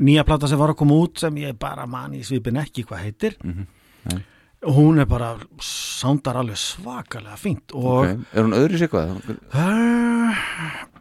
nýja 0.00 0.24
plata 0.24 0.48
sem 0.48 0.58
var 0.60 0.72
að 0.72 0.78
koma 0.80 0.96
út 1.04 1.18
sem 1.22 1.34
ég 1.42 1.56
bara 1.60 1.86
man 1.86 2.14
í 2.16 2.22
svipin 2.26 2.56
ekki 2.60 2.84
hvað 2.88 3.02
heitir 3.04 3.36
Nei. 3.44 4.20
hún 4.64 4.98
er 5.00 5.06
bara 5.08 5.34
sándar 5.60 6.36
alveg 6.40 6.56
svakalega 6.60 7.36
fínt 7.40 7.74
okay. 7.76 8.16
Er 8.32 8.44
hún 8.46 8.56
öðru 8.56 8.80
sér 8.80 8.88
hvað? 8.92 9.16
uh, 9.52 10.40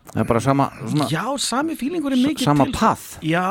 Það 0.10 0.22
er 0.24 0.28
bara 0.32 0.42
sama 0.42 0.70
svona, 0.82 1.08
Já, 1.12 1.24
sami 1.38 1.76
fílingur 1.78 2.16
er 2.16 2.18
mikið 2.24 2.48
sama 2.48 2.66
til 2.66 2.74
path. 2.80 3.20
Já, 3.22 3.46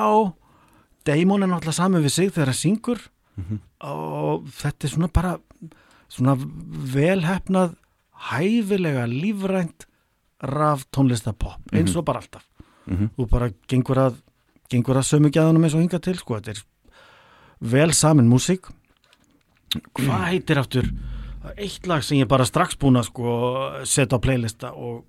Damon 1.07 1.45
er 1.47 1.49
náttúrulega 1.53 1.77
sami 1.79 2.01
við 2.03 2.11
sig 2.17 2.33
þegar 2.35 2.51
hann 2.53 2.63
syngur 2.63 3.05
Mhm. 3.39 3.59
og 3.87 4.49
þetta 4.51 4.85
er 4.85 4.91
svona 4.91 5.09
bara 5.15 5.37
svona 6.11 6.33
velhefnað 6.95 7.77
hæfilega 8.33 9.05
lífrænt 9.07 9.87
raf 10.43 10.85
tónlistapop 10.91 11.61
eins 11.73 11.95
og 11.97 12.05
bara 12.05 12.19
alltaf 12.21 12.43
Mhm. 12.89 13.11
og 13.19 13.29
bara 13.31 13.51
gengur 13.69 13.97
að 13.97 14.17
gengur 14.71 14.99
að 15.01 15.07
sömu 15.11 15.31
gæðunum 15.33 15.65
eins 15.65 15.75
og 15.77 15.81
hinga 15.85 16.01
til 16.05 16.17
sko, 16.21 16.39
þetta 16.39 16.51
er 16.57 16.63
vel 17.75 17.93
samin 17.97 18.29
músík 18.31 18.69
hvað 19.99 20.27
heitir 20.33 20.61
aftur 20.61 20.91
eitt 21.57 21.87
lag 21.89 22.03
sem 22.05 22.19
ég 22.21 22.29
bara 22.29 22.47
strax 22.49 22.77
búin 22.81 22.99
að 23.01 23.09
sko 23.11 23.33
setja 23.89 24.19
á 24.21 24.25
playlista 24.25 24.71
og, 24.77 25.05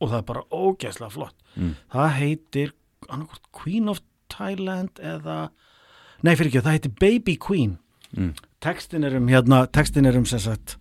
og 0.00 0.10
það 0.10 0.18
er 0.20 0.28
bara 0.32 0.46
ógeðslega 0.50 1.12
flott 1.14 1.40
Mm. 1.54 1.76
það 1.92 2.08
heitir 2.18 2.72
Queen 3.54 3.88
of 3.88 4.00
Thailand 4.32 4.96
eða 4.98 5.50
nei 6.26 6.32
fyrir 6.34 6.48
ekki, 6.50 6.62
það 6.66 6.74
heitir 6.78 6.94
Baby 7.00 7.36
Queen 7.38 7.76
Mm. 8.16 8.32
textin 8.60 9.04
er 9.04 9.14
um 9.16 9.26
hérna, 9.28 9.66
textin 9.70 10.06
er 10.06 10.16
um 10.18 10.24
sem 10.26 10.38
sagt 10.38 10.76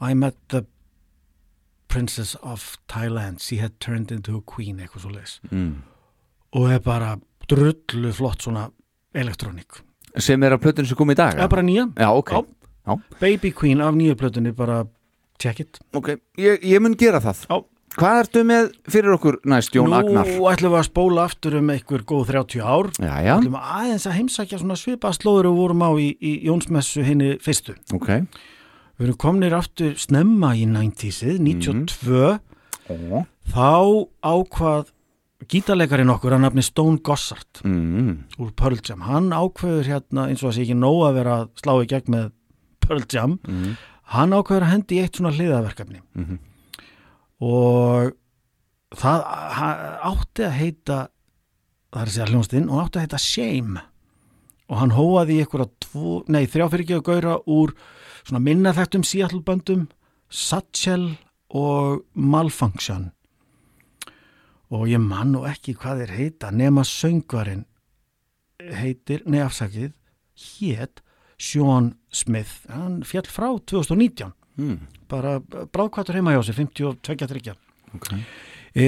I 0.00 0.14
met 0.14 0.36
the 0.48 0.64
princess 1.88 2.34
of 2.42 2.78
Thailand 2.88 3.40
she 3.40 3.56
had 3.58 3.78
turned 3.80 4.10
into 4.12 4.36
a 4.36 4.40
queen 4.40 4.78
eitthvað 4.80 5.00
svo 5.04 5.10
leis 5.14 5.40
mm. 5.50 5.82
og 6.52 6.70
er 6.72 6.78
bara 6.80 7.16
drullu 7.50 8.12
flott 8.16 8.46
svona 8.46 8.68
elektrónik. 9.16 9.82
Sem 10.18 10.42
er 10.42 10.56
að 10.56 10.64
plötun 10.64 10.88
sem 10.88 10.98
kom 10.98 11.12
í 11.12 11.18
dag 11.18 11.38
Já, 11.38 11.46
bara 11.50 11.62
nýja. 11.66 11.88
Já, 11.98 12.08
ok. 12.14 12.32
Já. 12.34 12.40
Já. 12.86 12.96
Baby 13.20 13.52
Queen 13.54 13.82
af 13.84 13.94
nýju 13.94 14.16
plötunni 14.18 14.54
bara 14.56 14.84
check 15.40 15.60
it. 15.60 15.78
Ok, 15.94 16.16
ég, 16.40 16.64
ég 16.66 16.82
mun 16.82 16.96
gera 16.98 17.20
það. 17.22 17.44
Já. 17.48 17.60
Hvað 17.98 18.20
ertu 18.20 18.42
með 18.46 18.68
fyrir 18.86 19.14
okkur 19.16 19.36
næst, 19.50 19.74
Jón 19.74 19.90
Agnar? 19.96 20.28
Nú 20.28 20.44
ætlum 20.46 20.70
við 20.76 20.78
að 20.78 20.86
spóla 20.86 21.24
aftur 21.26 21.56
um 21.58 21.72
einhver 21.74 22.04
góð 22.06 22.28
30 22.30 22.62
ár. 22.62 22.90
Já, 23.02 23.14
já, 23.26 23.32
ætlum 23.34 23.56
við 23.56 23.72
aðeins 23.80 24.06
að 24.06 24.14
heimsækja 24.14 24.60
svona 24.60 24.76
svipa 24.78 25.10
slóður 25.16 25.48
og 25.50 25.58
vorum 25.58 25.82
á 25.82 25.90
í, 25.98 26.06
í 26.14 26.32
Jónsmessu 26.46 27.02
henni 27.02 27.32
fyrstu. 27.42 27.74
Ok. 27.96 28.12
Við 29.00 29.08
erum 29.08 29.18
komnir 29.18 29.56
aftur 29.58 29.96
snemma 29.98 30.52
í 30.54 30.68
90-sið, 30.70 31.40
92 31.42 32.38
Ó. 32.94 33.24
þá 33.50 33.68
ákvað 34.22 34.94
gítarleikarin 35.48 36.10
okkur 36.12 36.34
að 36.36 36.42
nafni 36.44 36.62
Stone 36.62 36.98
Gossard 37.06 37.62
mm. 37.64 38.10
úr 38.38 38.50
Pearl 38.56 38.80
Jam 38.84 39.00
hann 39.06 39.30
ákveður 39.32 39.88
hérna 39.88 40.26
eins 40.28 40.42
og 40.44 40.50
að 40.50 40.56
sé 40.58 40.62
ekki 40.66 40.76
nóg 40.76 41.00
að 41.08 41.14
vera 41.20 41.36
að 41.40 41.48
slá 41.62 41.72
í 41.80 41.86
gegn 41.88 42.10
með 42.14 42.30
Pearl 42.84 43.04
Jam 43.12 43.38
Mhm. 43.46 43.76
hann 44.16 44.30
ákveður 44.36 44.66
að 44.66 44.72
hendi 44.74 45.00
eitt 45.00 45.16
svona 45.16 45.32
hliðaverkefni 45.32 46.00
Mhm. 46.16 46.38
og 47.40 48.12
það 48.96 49.24
átti 50.10 50.44
að 50.44 50.56
heita 50.58 50.98
það 51.90 52.00
er 52.02 52.06
að 52.06 52.14
segja 52.14 52.28
hljónstinn 52.30 52.68
og 52.70 52.82
átti 52.84 52.98
að 53.00 53.04
heita 53.06 53.18
Shame 53.22 53.80
og 54.70 54.76
hann 54.78 54.90
hóaði 54.94 55.40
ekki 56.84 56.98
að 56.98 57.06
gaura 57.06 57.38
úr 57.46 57.72
svona 58.24 58.42
minna 58.42 58.72
þekktum 58.76 59.04
Seattle 59.06 59.40
böndum 59.42 59.88
Satchel 60.30 61.16
og 61.50 62.04
Malfunction 62.14 63.10
og 64.70 64.86
ég 64.90 65.02
man 65.02 65.34
nú 65.34 65.44
ekki 65.48 65.74
hvað 65.78 66.04
þeir 66.04 66.16
heita 66.16 66.50
nema 66.54 66.84
söngvarinn 66.86 67.66
heitir, 68.60 69.24
nei 69.26 69.40
afsakið 69.42 69.92
hét 70.40 71.02
Sean 71.40 71.94
Smith. 72.12 72.66
Hann 72.68 73.00
fjall 73.08 73.28
frá 73.32 73.48
2019 73.72 74.32
mm. 74.60 74.76
bara 75.10 75.38
bráðkvættur 75.40 76.18
heima 76.18 76.34
hjá 76.36 76.42
sig 76.46 76.58
52-3 76.60 77.56
Ok. 77.96 78.10
E, 78.76 78.86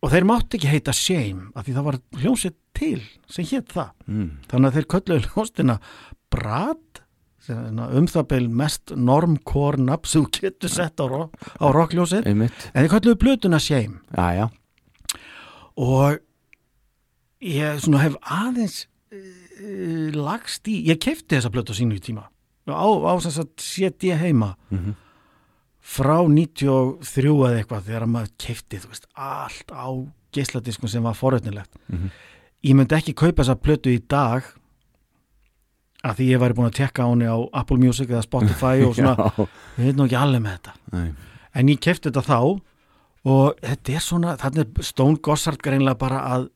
og 0.00 0.12
þeir 0.14 0.26
mátti 0.28 0.56
ekki 0.56 0.70
heita 0.70 0.94
Shame 0.96 1.50
af 1.52 1.66
því 1.66 1.74
það 1.76 1.88
var 1.90 1.98
hljómsveit 2.22 2.58
til 2.78 3.02
sem 3.28 3.48
hétt 3.50 3.74
það. 3.74 3.90
Mm. 4.06 4.30
þannig 4.48 4.70
að 4.70 4.78
þeir 4.78 4.90
kölluðu 4.94 5.26
hljómsveitina 5.26 5.78
Brad 6.30 7.02
um 7.48 8.06
það 8.10 8.26
beil 8.28 8.48
mest 8.52 8.92
normcore 8.96 9.80
nafn 9.80 10.06
sem 10.06 10.24
þú 10.26 10.30
getur 10.40 10.68
sett 10.72 11.00
á, 11.00 11.04
rock, 11.08 11.34
á 11.56 11.66
rockljósið. 11.72 12.26
En 12.26 12.34
Einmitt 12.34 12.66
þeir 12.74 12.90
kölluðu 12.92 13.18
blötuna 13.22 13.58
Shame. 13.62 14.00
Já, 14.12 14.26
já. 14.36 14.48
Og 15.80 16.18
ég 17.40 17.80
svona 17.80 18.02
hef 18.04 18.16
aðeins 18.20 18.82
uh, 19.12 20.10
lagst 20.16 20.68
í, 20.68 20.80
ég 20.90 21.00
kefti 21.00 21.38
þessa 21.38 21.50
blötu 21.54 21.72
á 21.72 21.78
sínu 21.80 21.96
tíma. 22.04 22.26
Á, 22.68 22.76
á 22.84 23.12
þess 23.24 23.40
að 23.42 23.48
setja 23.64 24.18
heima. 24.20 24.56
Mhm. 24.70 24.98
frá 25.90 26.20
93 26.28 27.30
eða 27.32 27.56
eitthvað 27.56 27.86
þegar 27.86 28.04
maður 28.06 28.28
kefti 28.38 28.78
veist, 28.84 29.06
allt 29.16 29.72
á 29.72 29.88
geisladiskum 30.36 30.90
sem 30.92 31.02
var 31.02 31.16
foröðnilegt 31.16 31.72
Mhm. 31.88 32.10
ég 32.62 32.74
myndi 32.76 32.94
ekki 32.94 33.14
kaupa 33.16 33.42
þessa 33.42 33.56
plötu 33.58 33.88
í 33.90 33.98
dag 34.06 34.44
að 36.04 36.14
því 36.16 36.26
ég 36.30 36.40
væri 36.40 36.54
búin 36.56 36.70
að 36.70 36.78
tekka 36.80 37.04
á 37.04 37.08
henni 37.12 37.28
á 37.28 37.38
Apple 37.60 37.76
Music 37.82 38.08
eða 38.08 38.22
Spotify 38.24 38.80
og 38.86 38.94
svona, 38.96 39.16
Já. 39.36 39.46
ég 39.78 39.84
veit 39.90 39.96
nú 39.98 40.06
ekki 40.08 40.16
alveg 40.20 40.42
með 40.46 40.56
þetta 40.58 40.74
Nei. 40.96 41.12
en 41.60 41.68
ég 41.74 41.80
kefti 41.84 42.08
þetta 42.08 42.24
þá 42.24 42.38
og 43.30 43.58
þetta 43.60 43.92
er 43.98 44.00
svona, 44.06 44.36
þannig 44.40 44.64
er 44.80 44.82
Stone 44.88 45.20
Gossard 45.20 45.60
greinlega 45.60 45.98
bara 46.00 46.22
að 46.38 46.48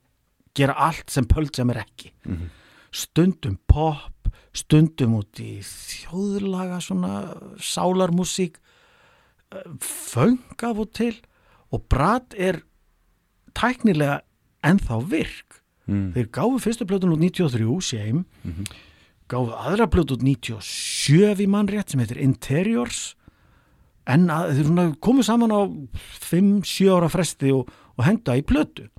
gera 0.56 0.72
allt 0.86 1.10
sem 1.12 1.26
Pöld 1.28 1.54
sem 1.56 1.70
er 1.74 1.82
ekki 1.84 2.12
Mhm. 2.24 2.48
stundum 2.94 3.58
pop 3.68 4.28
stundum 4.54 5.16
út 5.18 5.40
í 5.42 5.58
þjóðlaga 5.60 6.78
svona 6.80 7.34
sálarmúsík 7.58 8.54
föng 9.80 10.38
af 10.62 10.78
og 10.78 10.92
til 10.94 11.14
og 11.72 11.82
Brad 11.90 12.34
er 12.38 12.60
tæknilega 13.54 14.20
ennþá 14.64 15.02
virk 15.10 15.60
Mm. 15.86 16.14
þeir 16.14 16.30
gáfu 16.32 16.58
fyrstu 16.64 16.86
plötun 16.88 17.12
út 17.12 17.20
93 17.20 17.82
Shame 17.84 18.24
Gáfu 19.30 19.54
aðra 19.56 19.86
plötun 19.88 20.18
út 20.18 20.24
97 20.26 21.40
í 21.40 21.46
mannrétt 21.48 21.92
sem 21.92 22.02
heitir 22.02 22.20
Interiors. 22.20 23.14
En 24.04 24.26
að, 24.28 24.58
þeir 24.58 24.90
komu 25.04 25.24
saman 25.24 25.54
á 25.54 25.64
5-7 26.26 26.90
ára 26.92 27.08
fresti 27.08 27.54
og, 27.56 27.70
og 27.96 28.04
henda 28.04 28.36
í 28.36 28.44
plötu. 28.44 28.90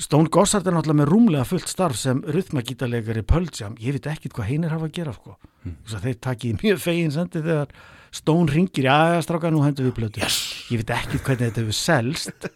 Stone 0.00 0.32
Gossard 0.32 0.66
er 0.66 0.74
náttúrulega 0.74 1.02
með 1.04 1.10
rúmlega 1.12 1.46
fullt 1.46 1.68
starf 1.70 1.98
sem 2.00 2.22
rytmagítarleikari 2.34 3.22
Pöldjam, 3.28 3.76
ég 3.78 3.94
veit 3.94 4.08
ekkit 4.10 4.32
hvað 4.34 4.48
heinir 4.48 4.72
hafa 4.74 4.88
að 4.88 4.96
gera 4.96 5.12
sko. 5.14 5.36
mm. 5.62 5.76
þeir 5.92 6.16
taki 6.24 6.50
mjög 6.58 6.80
fegin 6.82 7.14
sendi 7.14 7.44
þegar 7.44 7.76
Stone 8.14 8.50
ringir, 8.50 8.88
já, 8.88 9.14
já, 9.14 9.20
stráka, 9.26 9.50
nú 9.50 9.62
hendur 9.62 9.88
við 9.88 9.94
plötu. 9.96 10.22
Yes. 10.22 10.40
ég 10.70 10.80
veit 10.80 10.90
ekkit 10.96 11.22
hvernig 11.26 11.48
þetta 11.50 11.62
hefur 11.62 11.78
selst. 11.78 12.48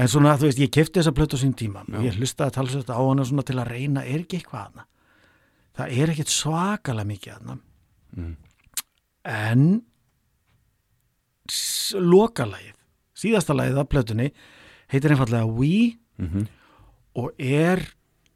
En 0.00 0.08
svona, 0.08 0.34
þú 0.38 0.46
veist, 0.48 0.60
ég 0.60 0.72
kefti 0.72 1.00
þessa 1.00 1.12
plötu 1.16 1.36
á 1.36 1.42
sín 1.42 1.54
tíma. 1.56 1.82
Og 1.90 2.04
ég 2.06 2.16
hlustaði 2.16 2.52
að 2.52 2.56
tala 2.56 2.72
svolítið 2.72 2.96
á 2.96 3.02
hana 3.02 3.44
til 3.48 3.56
að 3.58 3.70
reyna, 3.72 4.04
er 4.04 4.20
ekki 4.22 4.40
eitthvað 4.40 4.66
hana 4.68 4.84
það 5.76 5.98
er 6.02 6.12
ekkit 6.14 6.32
svakalega 6.34 7.06
mikið 7.12 7.32
hana 7.38 7.58
Mm. 8.16 8.36
en 9.24 9.82
lokalagið 11.94 12.76
síðasta 13.20 13.54
lagið 13.56 13.78
af 13.82 13.88
plötunni 13.90 14.30
heitir 14.92 15.14
einfallega 15.14 15.46
We 15.46 15.96
Mhm. 16.18 16.46
og 17.16 17.32
er 17.38 17.78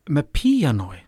með 0.08 0.24
píanói 0.32 0.98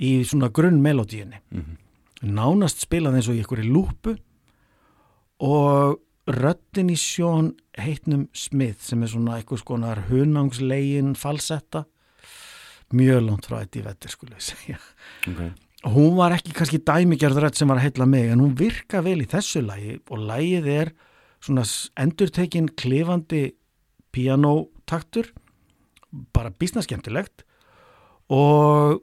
í 0.00 0.20
svona 0.24 0.50
grunn 0.52 0.80
melodíinni 0.82 1.40
Mhm. 1.50 1.76
nánast 2.22 2.84
spilað 2.86 3.14
eins 3.16 3.28
og 3.28 3.34
í 3.34 3.42
einhverju 3.42 3.72
lúpu 3.72 4.18
og 5.40 6.00
röddin 6.26 6.90
í 6.90 6.96
sjón 6.96 7.54
heitnum 7.78 8.28
Smith 8.32 8.80
sem 8.82 9.02
er 9.02 9.08
svona 9.08 9.36
einhvers 9.40 9.62
konar 9.64 10.06
hunangslegin 10.08 11.14
falsetta 11.16 11.86
mjög 12.96 13.20
langt 13.26 13.48
frá 13.48 13.60
í 13.62 13.82
vettir 13.84 14.12
skulle 14.12 14.36
við 14.38 14.46
segja. 14.52 14.78
Ok. 15.30 15.42
Hún 15.90 16.16
var 16.18 16.34
ekki 16.36 16.52
kannski 16.52 16.82
dæmigerð 16.84 17.40
rödd 17.40 17.56
sem 17.56 17.70
var 17.70 17.80
að 17.80 17.86
heitla 17.88 18.06
mig 18.08 18.28
en 18.28 18.42
hún 18.42 18.56
virka 18.58 19.00
vel 19.04 19.22
í 19.22 19.28
þessu 19.28 19.62
lagi 19.64 19.94
og 20.12 20.26
lagið 20.28 20.66
er 20.74 20.90
svona 21.40 21.64
endurtekin 22.02 22.68
klifandi 22.76 23.54
pianotaktur 24.12 25.30
bara 26.34 26.52
býsna 26.52 26.84
skemmtilegt 26.84 27.46
og 28.28 29.00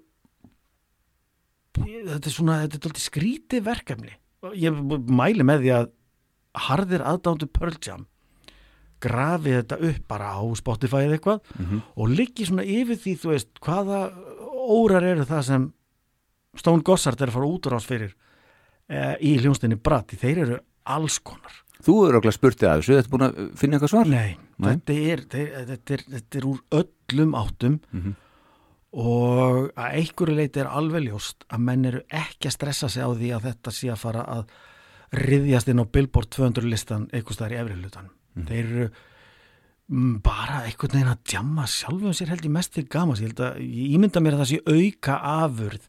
þetta 1.78 2.22
er 2.22 2.36
svona 2.36 2.60
þetta 2.68 2.92
er 2.92 3.02
skríti 3.02 3.64
verkefni. 3.66 4.14
Ég 4.54 4.78
mæli 5.10 5.46
með 5.46 5.64
því 5.64 5.74
að 5.80 5.90
harðir 6.68 7.04
aðdándu 7.06 7.50
Pearl 7.50 7.82
Jam 7.82 8.06
grafi 8.99 9.53
þetta 9.57 9.78
upp 9.90 10.07
bara 10.07 10.32
á 10.38 10.41
Spotify 10.57 11.03
eða 11.06 11.18
eitthvað 11.18 11.40
Mhm. 11.60 11.82
og 11.98 12.10
liggi 12.10 12.45
svona 12.45 12.64
yfir 12.65 12.98
því 12.98 13.14
þú 13.22 13.30
veist 13.34 13.60
hvaða 13.61 13.99
órar 14.68 15.03
eru 15.03 15.26
það 15.26 15.44
sem 15.44 15.74
Stone 16.57 16.82
Gossard 16.84 17.22
er 17.22 17.28
að 17.28 17.34
fara 17.38 17.45
út 17.45 17.68
úr 17.68 17.76
ás 17.78 17.86
fyrir 17.86 18.14
e, 18.90 19.15
í 19.22 19.38
hljónstinni 19.40 19.76
Bratti, 19.82 20.15
þeir 20.18 20.38
eru 20.45 20.60
alls 20.86 21.19
konar 21.19 21.64
Þú 21.84 22.07
eru 22.10 22.18
okkur 22.18 22.34
spurtið 22.34 22.68
að 22.72 22.80
þessu, 22.82 22.94
þetta 22.98 23.06
er 23.06 23.11
búin 23.14 23.26
að 23.28 23.57
finna 23.60 23.78
eitthvað 23.78 23.90
svar? 23.91 24.07
Nei, 24.10 24.38
Nei. 24.57 24.72
Þetta, 24.74 24.94
er, 25.11 25.19
þetta, 25.30 25.94
er, 25.94 26.02
þetta 26.15 26.38
er 26.40 26.48
úr 26.49 26.61
öllum 26.72 27.36
áttum 27.38 27.80
Mhm. 27.94 28.15
og 28.98 29.72
að 29.78 29.98
einhverju 29.99 30.36
leiti 30.40 30.60
er 30.64 30.69
alveg 30.72 31.03
ljóst 31.10 31.44
að 31.53 31.60
menn 31.68 31.86
eru 31.86 32.02
ekki 32.10 32.48
að 32.49 32.56
stressa 32.56 32.90
sig 32.90 33.03
á 33.03 33.10
því 33.14 33.30
að 33.36 33.45
þetta 33.52 33.72
sé 33.76 33.91
að 33.94 34.02
fara 34.02 34.24
að 34.26 34.45
riðjast 35.14 35.69
inn 35.72 35.80
á 35.84 35.86
Billboard 35.86 36.30
200 36.34 36.65
listan 36.68 37.06
eitthvað 37.14 37.38
staðar 37.38 37.53
í 37.53 37.60
efri 37.61 37.78
hlutan 37.82 38.10
þeir 38.46 38.66
eru 38.66 38.88
mm, 39.90 40.16
bara 40.22 40.62
einhvern 40.68 40.94
veginn 40.94 41.12
að 41.14 41.24
djamma 41.32 41.66
sjálfum 41.68 42.14
sér 42.14 42.30
held 42.34 42.46
ég 42.46 42.52
mest 42.54 42.74
til 42.76 42.86
gamas 42.92 43.22
ég, 43.24 43.34
að, 43.40 43.58
ég 43.64 43.96
ímynda 43.98 44.20
mér 44.22 44.38
að 44.38 44.44
það 44.44 44.52
sé 44.52 44.60
auka 44.68 45.18
afurð 45.44 45.88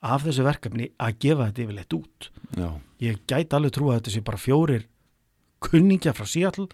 af 0.00 0.22
þessu 0.22 0.44
verkefni 0.46 0.90
að 1.02 1.16
gefa 1.24 1.48
þetta 1.48 1.64
yfirleitt 1.64 1.96
út 1.98 2.28
Já. 2.54 2.68
ég 3.02 3.18
gæti 3.26 3.56
alveg 3.58 3.72
trú 3.74 3.88
að 3.90 3.98
þetta 3.98 4.14
sé 4.14 4.20
bara 4.22 4.38
fjórir 4.38 4.84
kunningja 5.64 6.12
frá 6.14 6.26
Seattle 6.30 6.68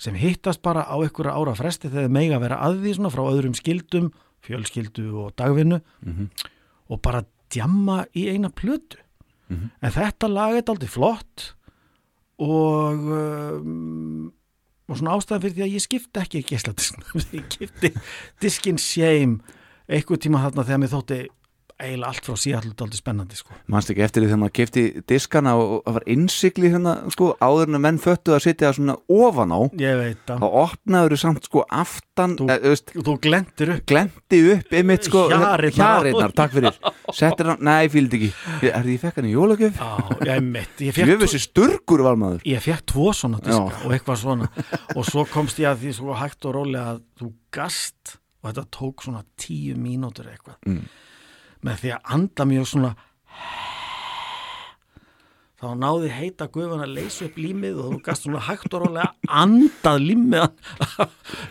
sem 0.00 0.14
hittast 0.16 0.62
bara 0.64 0.86
á 0.88 0.96
einhverja 0.96 1.34
ára 1.36 1.52
fresti 1.54 1.88
þegar 1.90 2.06
þeir 2.08 2.14
mega 2.16 2.38
vera 2.42 2.56
að 2.64 2.80
því 2.82 2.94
svona 2.96 3.10
frá 3.12 3.22
öðrum 3.28 3.54
skildum, 3.54 4.08
fjölskyldu 4.44 5.04
og 5.24 5.34
dagvinnu 5.36 5.80
Mhm. 6.02 6.30
og 6.90 7.00
bara 7.02 7.24
djamma 7.50 8.06
í 8.16 8.28
eina 8.32 8.48
plötu 8.50 8.96
Mhm. 9.50 9.70
en 9.82 9.90
þetta 9.92 10.28
lag 10.32 10.54
er 10.56 10.62
aldrei 10.72 10.88
flott 10.88 11.52
og 12.38 12.94
um, 13.12 14.32
og 14.88 14.98
svona 14.98 15.16
ástæðan 15.16 15.44
fyrir 15.44 15.56
því 15.56 15.64
að 15.66 15.74
ég 15.74 15.84
skipti 15.84 16.22
ekki 16.22 16.42
geisladisknum 16.50 17.24
ég 17.38 17.46
skipti 17.56 17.92
diskin 18.44 18.80
shame 18.80 19.40
einhver 19.88 20.20
tíma 20.20 20.42
þarna 20.44 20.66
þegar 20.66 20.82
mér 20.82 20.94
þótti 20.94 21.20
eiginlega 21.82 22.08
allt 22.12 22.24
frá 22.28 22.36
Seattle 22.38 22.70
aldrei 22.78 22.98
spennandi 23.00 23.36
sko. 23.36 23.54
Manst 23.72 23.90
ekki 23.90 24.02
eftir 24.06 24.22
því 24.22 24.28
þegar 24.30 24.40
maður 24.44 24.54
kefti 24.58 24.82
diskana 25.10 25.54
og 25.58 25.72
það 25.84 25.96
var 25.98 26.04
innsikli 26.14 26.70
hérna 26.70 26.92
sko 27.10 27.30
áður 27.42 27.68
en 27.72 27.78
að 27.78 27.82
menn 27.86 27.98
föttu 28.04 28.34
að 28.36 28.44
sitja 28.46 28.70
svona 28.76 28.94
ofan 29.10 29.50
á? 29.54 29.60
Þá 30.30 30.46
opnaður 30.48 31.14
þú 31.16 31.18
samt 31.24 31.48
sko 31.48 31.64
aftan 31.68 32.36
Þú- 32.38 32.46
þú 32.62 32.70
veist, 32.74 32.92
þú 32.94 33.14
glendir 33.26 33.72
upp. 33.74 33.84
glendi 33.90 34.40
upp 34.54 34.72
einmitt 34.78 35.08
sko 35.08 35.24
Hjarirnar. 35.32 35.74
hjarirnar, 35.74 36.32
takk 36.38 36.52
fyrir. 36.54 36.78
Settir 37.18 37.50
hann, 37.50 37.58
nei, 37.66 37.88
fíldi 37.90 38.20
ekki. 38.20 38.30
Er 38.70 38.82
því 38.86 38.94
ég 38.94 39.02
fekk 39.02 39.18
hann 39.20 39.28
í 39.28 39.34
jólagjöf. 39.34 39.78
Já, 39.82 40.34
ég 40.38 40.42
mitt, 40.46 40.84
Jöfessi 40.94 41.40
sturgur 41.42 42.04
var 42.06 42.14
maður. 42.20 42.42
Ég 42.46 42.62
fekk 42.62 42.86
tvo 42.94 43.10
svona 43.12 43.42
diska 43.42 43.66
Já. 43.74 43.84
og 43.84 43.92
eitthvað 43.98 44.20
svona. 44.22 44.48
Og 44.94 45.04
svo 45.10 45.26
komst 45.26 45.58
ég 45.58 45.68
að 45.74 45.82
því 45.82 45.92
svo 45.98 46.14
hægt 46.22 46.46
og 46.46 46.54
rólega 46.54 46.94
að 46.94 47.02
þú 47.18 47.32
gast 47.54 48.14
og 48.44 48.50
þetta 48.52 48.64
tók 48.78 49.02
svona 49.06 49.24
tíu 49.40 49.74
mínútur 49.80 50.26
eitthvað. 50.30 50.56
Mm. 50.68 50.84
Með 51.64 51.80
því 51.82 51.92
að 51.96 52.14
anda 52.18 52.44
mjög 52.50 52.66
svona. 52.70 52.94
Þá 55.64 55.68
náði 55.80 56.08
heita 56.12 56.46
guðan 56.52 56.82
að 56.84 56.90
leysa 56.98 57.24
upp 57.28 57.36
límið 57.40 57.76
og 57.80 57.92
þú 57.94 57.98
gast 58.04 58.26
svona 58.26 58.40
hægt 58.44 58.74
og 58.76 58.82
rólega 58.84 59.06
andað 59.32 60.00
límið. 60.02 60.48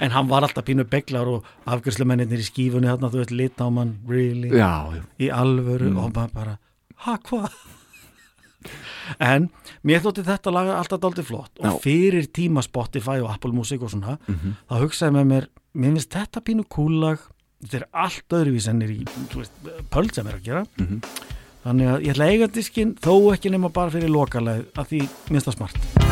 En 0.04 0.14
hann 0.14 0.28
var 0.30 0.46
alltaf 0.46 0.66
pínu 0.68 0.86
beglar 0.92 1.30
og 1.32 1.48
afgjörslemennir 1.66 2.44
í 2.44 2.46
skífunni 2.46 2.92
þarna 2.92 3.10
þú 3.14 3.24
veit 3.24 3.34
lit 3.34 3.64
á 3.64 3.68
mann 3.74 3.96
really? 4.10 4.52
Já, 4.54 4.92
já. 4.94 5.02
í 5.18 5.32
alvöru 5.34 5.90
og 5.96 6.12
maður 6.14 6.36
bara 6.36 6.58
ha 7.08 7.16
hvað? 7.26 7.56
En 9.24 9.50
mér 9.84 10.04
þótti 10.06 10.24
þetta 10.28 10.52
laga 10.54 10.78
alltaf 10.80 11.02
dálítið 11.04 11.26
flott. 11.32 11.58
Og 11.66 11.82
fyrir 11.84 12.30
tíma 12.32 12.62
Spotify 12.64 13.18
og 13.24 13.32
Apple 13.34 13.52
Music 13.56 13.82
og 13.84 13.90
svona 13.96 14.20
Mhm. 14.28 14.54
þá 14.70 14.76
hugsaði 14.84 15.16
með 15.18 15.26
mér 15.32 15.48
mér 15.74 15.96
finnst 15.98 16.14
þetta 16.14 16.44
pínu 16.46 16.68
kúlag 16.70 17.20
þetta 17.64 17.80
er 17.82 17.88
allt 18.06 18.38
öðruvís 18.40 18.68
ennir 18.70 18.94
í 18.94 19.00
þú 19.32 19.42
veist, 19.42 19.58
pöld 19.94 20.14
sem 20.16 20.28
er 20.28 20.40
að 20.40 20.44
gera 20.50 20.66
Mhm. 20.78 21.02
þannig 21.64 21.88
að 21.94 22.02
ég 22.04 22.12
ætla 22.16 22.26
að 22.28 22.34
eiga 22.38 22.48
diskinn 22.60 22.96
þó 23.00 23.14
ekki 23.34 23.52
nema 23.52 23.70
bara 23.74 23.90
fyrir 23.94 24.10
lokaleg 24.12 24.66
að 24.76 24.88
því 24.92 25.00
mér 25.02 25.40
finnst 25.40 25.48
það 25.52 25.56
smart 25.62 26.03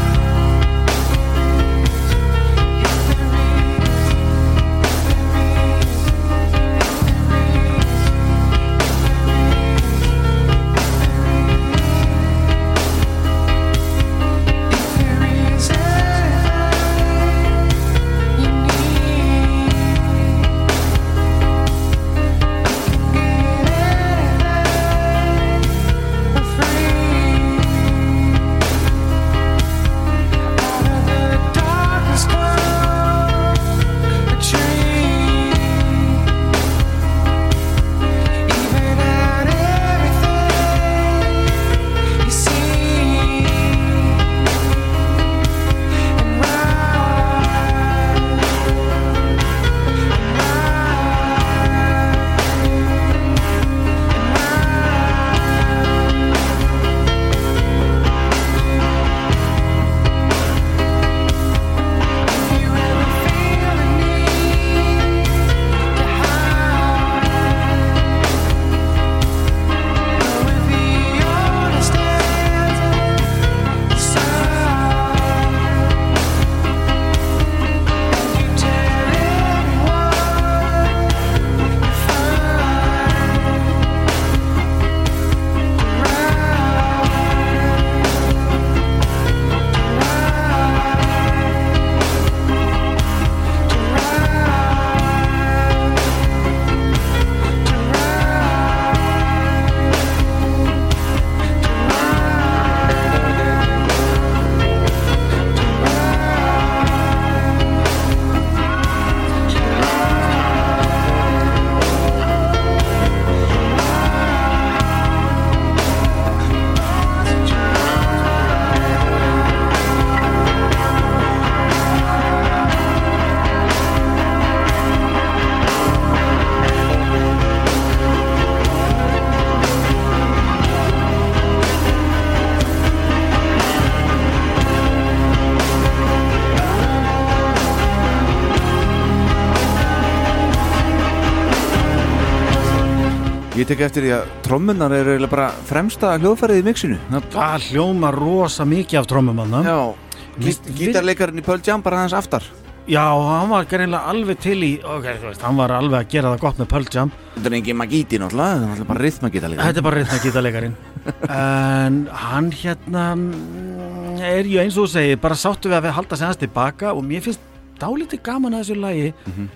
Ég 143.61 143.67
tek 143.69 143.81
eftir 143.85 144.05
því 144.07 144.11
að 144.15 144.29
trommunar 144.45 144.93
eru 144.95 145.11
eiginlega 145.13 145.29
bara 145.35 145.49
fremsta 145.69 146.15
hljóðfærið 146.17 146.61
í 146.61 146.65
mixinu. 146.65 146.95
Það- 147.33 147.67
hljóma 147.69 148.09
rosa 148.15 148.65
mikið 148.65 148.99
af 149.03 149.07
trommum 149.11 149.37
hann 149.43 149.65
Já, 149.67 149.93
Við- 150.39 150.71
gítarleikarinn 150.79 151.37
í 151.41 151.43
Pearl 151.45 151.61
Jam 151.67 151.81
bara 151.85 151.97
aðeins 152.01 152.15
aftar. 152.17 152.41
Já, 152.87 153.03
hann 153.05 153.49
var 153.51 153.65
greinlega 153.69 154.07
alveg 154.09 154.39
til 154.41 154.57
í 154.65 154.71
ok, 154.83 155.03
þú 155.21 155.27
veist, 155.29 155.41
hann 155.45 155.55
var 155.59 155.69
alveg 155.69 155.99
að 155.99 156.09
gera 156.09 156.31
það 156.33 156.39
gott 156.41 156.57
með 156.57 156.67
Pearl 156.71 156.87
Jam. 156.91 157.11
Þetta 157.35 157.45
er 157.51 157.53
engin 157.59 157.77
magíti 157.77 158.17
náttúrulega, 158.19 158.71
þetta 158.71 158.81
er 158.81 158.89
bara 158.89 159.03
rithmagítarleikarinn. 159.05 159.67
Þetta 159.67 159.77
er 159.77 159.85
bara 159.85 159.95
reyndna 159.99 160.19
gítarleikarin 160.25 160.75
En 161.29 162.07
hann 162.11 162.51
hérna 162.51 163.05
mm, 163.15 164.19
er 164.21 164.43
ju 164.49 164.59
eins 164.59 164.77
og 164.77 164.87
þú 164.87 164.91
segir 164.95 165.21
bara 165.21 165.35
sáttu 165.35 165.69
við 165.69 165.77
að 165.77 165.85
við 165.85 165.95
halda 165.99 166.15
sig 166.17 166.25
aðeins 166.27 166.41
tilbaka 166.41 166.93
og 166.95 167.03
mér 167.05 167.21
finnst 167.21 167.39
dálítið 167.79 168.23
gaman 168.23 168.53
að 168.57 168.63
þessu 168.65 168.79
lagi 168.81 169.13
Mhm. 169.27 169.47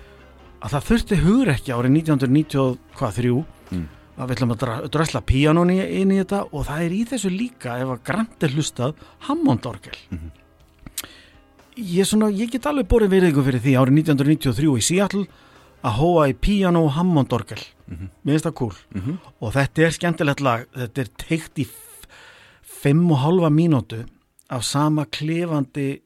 að 0.62 0.70
það 0.70 0.86
þurfti 0.92 1.16
hugur 1.24 1.48
ekki 1.56 1.74
árið 1.74 1.90
1993 1.98 3.44
Mm. 3.72 3.88
Við 4.16 4.34
ætlum 4.36 4.52
að 4.54 4.90
drösla 4.94 5.20
píanón 5.28 5.70
í- 5.74 6.00
inn 6.00 6.10
í 6.14 6.18
þetta 6.22 6.44
og 6.52 6.64
það 6.66 6.84
er 6.86 6.90
í 6.96 7.02
þessu 7.10 7.30
líka 7.30 7.76
ef 7.82 7.88
að 7.92 8.02
grant 8.04 8.42
er 8.42 8.48
hlustað 8.56 8.94
Hammondorgel 9.28 9.96
Mhm. 10.10 10.30
ég, 11.76 12.04
svona, 12.08 12.30
ég 12.32 12.50
get 12.50 12.66
alveg 12.70 12.88
borið 12.88 13.12
veriðingu 13.12 13.44
fyrir 13.44 13.60
því 13.60 13.74
árið 13.80 13.96
1993 14.00 14.76
í 14.80 14.82
Seattle 14.86 15.26
að 15.84 15.98
hóa 16.00 16.28
í 16.30 16.34
píanó 16.34 16.86
Hammondorgel 16.90 17.60
Mhm. 17.86 18.08
mér 18.24 18.32
finnst 18.38 18.46
það 18.48 18.54
cool 18.54 18.74
Mhm. 18.94 19.18
og 19.40 19.52
þetta 19.52 19.82
er 19.86 19.90
skemmtilegt 19.90 20.40
lag 20.40 20.66
þetta 20.74 20.98
er 20.98 21.08
teikt 21.18 21.54
í 21.58 21.66
f- 21.66 22.06
fimm 22.62 23.10
og 23.12 23.18
halva 23.18 23.50
mínútu 23.50 24.06
af 24.50 24.64
sama 24.64 25.04
klefandi 25.04 26.00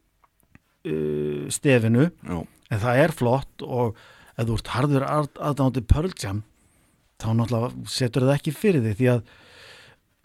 uh, 0.85 1.49
stefinu 1.49 2.11
Já. 2.27 2.47
en 2.71 2.79
það 2.81 2.97
er 3.05 3.09
flott 3.13 3.63
og 3.63 3.95
ef 4.39 4.47
þú 4.47 4.55
ert 4.55 4.67
harður 4.69 5.07
að- 5.07 5.37
aðdándi 5.39 5.87
Pearl 5.87 6.13
Jam 6.19 6.43
þá 7.21 7.29
náttúrulega 7.37 7.89
setur 7.89 8.23
það 8.29 8.37
ekki 8.39 8.53
fyrir 8.57 8.83
því 8.85 8.95
því 9.01 9.09
að 9.15 9.23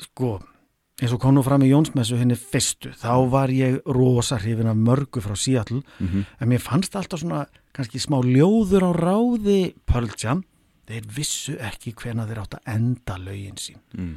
sko 0.05 0.30
eins 1.01 1.11
og 1.11 1.19
kom 1.19 1.35
nú 1.35 1.43
fram 1.43 1.63
í 1.65 1.69
Jónsmessu 1.73 2.15
henni 2.17 2.35
fyrstu 2.39 2.93
þá 2.95 3.13
var 3.30 3.51
ég 3.51 3.81
rosa 3.85 4.38
hrifin 4.39 4.69
af 4.72 4.77
mörgu 4.80 5.19
frá 5.23 5.35
Seattle 5.35 5.81
Mhm. 5.99 6.26
en 6.39 6.49
mér 6.49 6.61
fannst 6.63 6.95
alltaf 6.95 7.19
svona 7.19 7.45
kannski 7.73 7.99
smá 7.99 8.22
ljóður 8.23 8.88
á 8.88 8.91
ráði 8.95 9.76
Pearl 9.85 10.07
Jam 10.17 10.43
þeir 10.88 11.03
vissu 11.07 11.57
ekki 11.59 11.93
hvena 11.95 12.26
þeir 12.27 12.39
átt 12.43 12.55
að 12.59 12.73
enda 12.76 13.17
lögin 13.17 13.57
sín 13.59 13.77
Mm. 13.97 14.15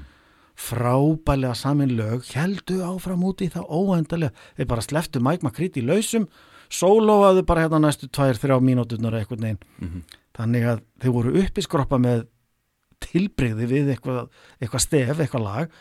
frábælega 0.58 1.54
samin 1.56 1.96
lög 1.96 2.24
heldu 2.34 2.80
áfram 2.82 3.22
út 3.24 3.42
í 3.42 3.48
það 3.50 3.68
óendalega 3.70 4.32
þeir 4.56 4.66
bara 4.68 4.82
sleftu 4.82 5.20
Mike 5.22 5.42
McCready 5.46 5.82
lausum 5.82 6.26
sólóaðu 6.70 7.44
bara 7.46 7.62
hérna 7.66 7.80
næstu 7.80 8.08
tvær, 8.12 8.34
þrjá 8.36 8.58
mínúturnar 8.60 9.14
eitthvað 9.18 9.40
neginn 9.40 9.58
Mhm. 9.80 10.02
þannig 10.36 10.62
að 10.66 10.80
þeir 11.00 11.12
voru 11.12 11.36
uppi 11.42 11.62
skroppa 11.62 11.98
með 11.98 12.26
tilbreyði 13.04 13.68
við 13.70 13.92
eitthvað, 13.94 14.26
eitthvað 14.60 14.84
stef, 14.84 15.14
eitthvað 15.22 15.46
lag 15.46 15.78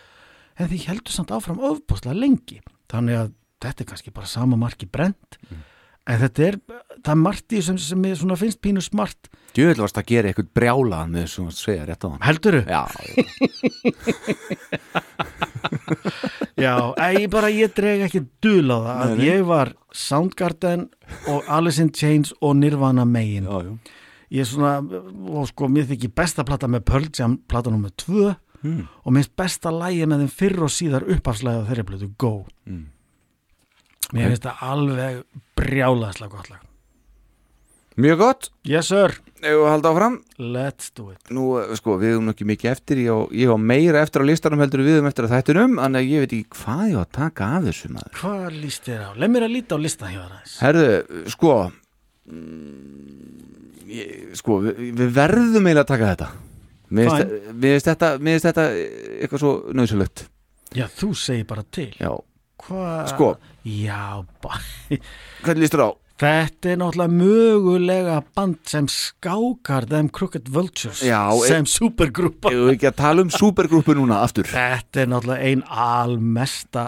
en 0.57 0.69
því 0.72 0.84
heldur 0.88 1.14
samt 1.14 1.34
áfram 1.35 1.61
ofbúslega 1.61 2.18
lengi. 2.18 2.61
Þannig 2.91 3.19
að 3.22 3.34
þetta 3.64 3.84
er 3.84 3.89
kannski 3.91 4.14
bara 4.15 4.30
sama 4.30 4.60
marki 4.60 4.88
brent 4.89 5.39
en 6.07 6.22
þetta 6.22 6.45
er, 6.45 6.57
það 7.03 7.11
er 7.14 7.19
margt 7.19 7.53
í 7.53 7.61
sem, 7.65 7.77
sem 7.81 8.06
finnst 8.39 8.61
pínu 8.64 8.84
smart. 8.84 9.30
Djöðl 9.57 9.84
varst 9.84 9.99
að 9.99 10.10
gera 10.11 10.30
eitthvað 10.30 10.52
brjálaðan 10.56 11.14
með 11.14 11.26
þessum 11.26 11.49
að 11.49 11.57
segja 11.57 11.85
rétt 11.88 12.06
á 12.06 12.07
hann 12.07 12.26
Heldurðu? 12.27 12.61
Já, 12.69 12.84
Já, 16.57 16.73
að 17.03 17.18
ég 17.18 17.27
bara, 17.34 17.49
ég 17.53 17.73
dreg 17.76 18.06
ekki 18.07 18.23
dul 18.44 18.69
á 18.69 18.77
það 18.77 19.03
að 19.07 19.23
ég 19.26 19.45
var 19.49 19.73
Soundgarden 19.98 20.88
og 21.31 21.49
Alice 21.49 21.81
in 21.81 21.91
Chains 21.95 22.34
og 22.39 22.60
Nirvana 22.60 23.07
megin. 23.10 23.49
Já, 23.49 23.57
já. 23.65 23.96
Ég 24.31 24.43
er 24.43 24.49
svona, 24.49 24.73
og 25.31 25.47
sko, 25.51 25.67
mér 25.71 25.87
þykir 25.91 26.13
besta 26.15 26.43
plata 26.47 26.67
með 26.67 26.85
Pearl 26.89 27.07
Jam, 27.15 27.37
plata 27.47 27.69
nummer 27.73 27.89
2 27.95 28.35
Mm. 28.65 28.87
og 29.05 29.13
minnst 29.13 29.35
besta 29.37 29.69
lægi 29.69 30.07
með 30.09 30.23
þeim 30.23 30.31
fyrr 30.33 30.63
og 30.65 30.71
síðar 30.73 31.03
uppafslæði 31.13 31.59
á 31.61 31.67
þeirri 31.69 31.83
plötu, 31.85 32.07
Go. 32.17 32.31
Mm. 32.65 32.87
mér 34.17 34.31
finnst 34.31 34.47
það 34.47 34.63
alveg 34.65 35.19
brjálaðslega 35.55 36.31
gott 36.33 36.49
lag. 36.49 36.63
Mjög 37.97 38.17
gott. 38.21 38.49
Yes 38.65 38.89
sir, 38.91 39.13
við 39.41 39.61
halda 39.65 39.89
áfram? 39.93 40.17
Let's 40.37 40.89
do 40.93 41.09
it. 41.11 41.21
Nú, 41.33 41.45
eh, 41.61 41.71
sko, 41.79 41.95
við 41.97 42.13
höfum 42.17 42.29
ekki 42.33 42.45
mikið 42.45 42.71
eftir 42.71 42.97
Ég 43.01 43.09
á, 43.13 43.19
ég 43.33 43.49
á 43.49 43.57
meira 43.57 44.01
eftir 44.05 44.21
á 44.21 44.25
listanum 44.29 44.59
heldur 44.61 44.81
við 44.85 44.97
höfum 44.99 45.07
eftir 45.09 45.25
að 45.25 45.33
þættunum 45.33 45.77
Þannig 45.81 46.01
að 46.01 46.09
ég 46.11 46.19
veit 46.25 46.33
ekki 46.37 46.49
hvað 46.61 46.83
ég 46.91 46.97
á 46.97 47.01
að 47.01 47.11
taka 47.17 47.45
af 47.57 47.63
þessu 47.65 47.89
maður. 47.93 48.13
Hvað 48.21 48.61
líst 48.61 48.85
þér 48.85 49.01
á? 49.01 49.09
Leð 49.17 49.29
mér 49.33 49.45
að 49.47 49.53
líta 49.53 49.77
á 49.77 49.79
listan 49.81 50.13
hjá 50.13 50.21
það 50.29 50.61
Herðu, 50.61 51.29
sko 51.29 51.53
ég, 53.87 54.31
Sko, 54.37 54.59
við, 54.65 54.81
við 54.99 55.11
verðum 55.15 55.67
eiginlega 55.69 55.83
að 55.85 55.91
taka 55.93 56.09
þetta. 56.13 56.29
Mér 56.87 57.09
finnst- 57.11 57.53
mér 57.59 57.75
finnst 57.75 57.89
þetta, 57.91 58.09
mér 58.23 58.37
finnst 58.37 58.47
þetta 58.47 58.65
eitthvað 59.21 59.41
svo 59.43 59.53
nöðsulegt 59.75 60.25
Já, 60.75 60.85
þú 60.99 61.09
segir 61.15 61.45
bara 61.47 61.63
til. 61.71 61.89
Já, 61.99 62.11
Hvað? 62.57 63.07
Sko. 63.11 63.27
Já, 63.67 64.25
bara 64.41 64.59
hvernig 65.43 65.61
lístur 65.63 65.83
á? 65.83 65.89
Þetta 66.17 66.71
er 66.71 66.77
náttúrulega 66.81 67.13
mögulega 67.13 68.15
band 68.35 68.55
sem 68.65 68.87
skákar 68.89 69.85
þeim 69.85 70.07
Crooked 70.09 70.47
Vultures 70.49 71.03
Já, 71.05 71.19
sem 71.45 71.67
supergrúpa. 71.69 72.49
Ég 72.49 72.63
vil 72.65 72.73
ekki 72.73 72.87
að 72.89 72.95
tala 73.03 73.21
um 73.21 73.29
supergrúpu 73.29 73.93
núna 73.99 74.23
aftur? 74.25 74.49
Þetta 74.49 75.03
er 75.03 75.11
náttúrulega 75.11 75.51
ein 75.51 75.61
almesta 75.69 76.87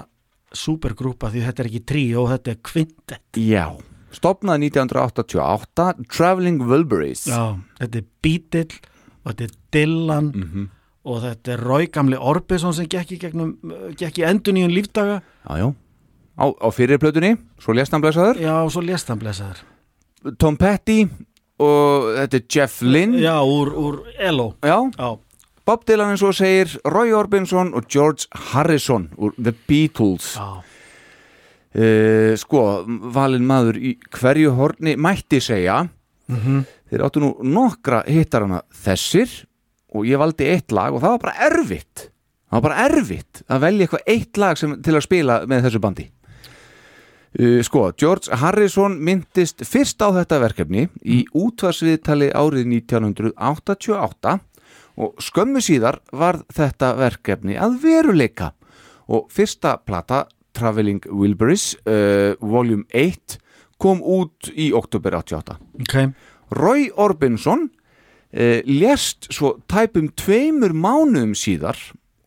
supergrúpa 0.49 1.29
því 1.29 1.43
þetta 1.45 1.61
er 1.61 1.69
ekki 1.69 1.83
tríó, 1.91 2.23
þetta 2.31 2.55
er 2.55 2.59
kvintett 2.65 3.37
Já, 3.37 3.67
stopnað 4.11 4.59
1988 4.69 5.93
Traveling 6.09 6.61
Wilburys. 6.69 7.25
Já, 7.27 7.57
þetta 7.79 8.01
er 8.01 8.05
Beatle 8.21 8.79
og 9.25 9.31
þetta 9.35 9.43
er 9.43 9.55
Dylan 9.75 10.31
Mhm. 10.35 10.69
og 11.05 11.21
þetta 11.23 11.53
er 11.53 11.63
Roy 11.63 11.87
Gamli 11.87 12.17
Orbison 12.17 12.73
sem 12.73 12.85
gekk 12.87 13.11
í, 13.11 13.19
gegnum, 13.19 13.57
gekk 13.95 14.17
í 14.19 14.25
endun 14.27 14.57
í 14.57 14.67
lífdaga. 14.69 15.21
Já, 15.47 15.57
já. 15.57 15.73
Á, 16.39 16.45
á 16.55 16.67
fyrir 16.71 16.97
plötunni, 16.97 17.37
svo 17.59 17.73
blessaður. 18.01 18.35
Já, 18.39 18.63
svo 18.69 18.81
blessaður. 19.19 19.57
Tom 20.37 20.55
Petty 20.57 21.03
og 21.59 22.15
þetta 22.15 22.33
er 22.35 22.43
Jeff 22.49 22.81
Lynne. 22.81 23.19
Já, 23.19 23.39
úr, 23.43 23.73
úr 23.75 24.03
ELO. 24.19 24.55
Já, 24.63 24.91
Já, 24.97 25.17
Bob 25.65 25.83
Dylan 25.85 26.11
eins 26.15 26.23
og 26.23 26.33
segir 26.33 26.79
Roy 26.85 27.11
Orbison 27.13 27.73
og 27.75 27.85
George 27.91 28.25
Harrison 28.53 29.09
úr 29.17 29.33
The 29.37 29.51
Beatles. 29.67 30.35
Já, 30.37 30.63
uh, 31.75 32.35
Sko, 32.39 32.63
valin 33.13 33.45
maður 33.47 33.79
í 33.81 33.95
hverju 34.15 34.53
horni 34.57 34.95
mætti 34.97 35.41
segja. 35.43 35.83
Mhm. 36.29 36.65
Þeir 36.89 37.03
áttu 37.05 37.21
nú 37.21 37.33
nokkra 37.45 38.03
hittarana 38.09 38.63
þessir 38.73 39.29
og 39.93 40.05
ég 40.05 40.17
valdi 40.21 40.47
eitt 40.49 40.71
lag 40.73 40.93
og 40.93 41.01
það 41.03 41.15
var 41.15 41.19
bara 41.25 41.49
erfitt. 41.49 42.09
Það 42.49 42.55
var 42.57 42.63
bara 42.65 42.85
erfitt 42.87 43.41
að 43.45 43.61
velja 43.61 43.85
eitthvað 43.85 44.07
eitt 44.09 44.37
lag 44.41 44.57
sem, 44.57 44.81
til 44.81 44.95
að 44.95 45.05
spila 45.05 45.45
með 45.49 45.67
þessu 45.67 45.81
bandi. 45.81 46.07
Uh, 47.37 47.61
Sko, 47.61 47.91
George 47.93 48.33
Harrison 48.41 48.97
myndist 49.05 49.61
fyrst 49.69 50.01
á 50.01 50.09
þetta 50.09 50.39
verkefni 50.41 50.87
í 51.05 51.23
útvarsviðtali 51.37 52.31
árið 52.33 52.71
1988 52.89 54.39
og 54.99 55.21
skömmu 55.23 55.61
síðar 55.63 56.01
var 56.11 56.41
þetta 56.51 56.95
verkefni 56.97 57.55
að 57.57 57.77
veruleika. 57.83 58.51
Og 59.09 59.29
fyrsta 59.33 59.77
plata 59.81 60.25
Traveling 60.59 61.05
Wilburys 61.07 61.73
uh, 61.87 62.35
Volume 62.43 62.85
1 62.91 63.39
kom 63.79 64.01
út 64.03 64.51
í 64.51 64.69
oktober 64.75 65.15
88 65.21 65.55
ok. 65.79 65.95
Roy 66.59 66.89
Orbison 66.99 67.69
eh, 68.31 68.61
lést 68.65 69.29
svo 69.33 69.55
tæpum 69.69 70.09
tveimur 70.17 70.73
mánuðum 70.75 71.35
síðar 71.37 71.77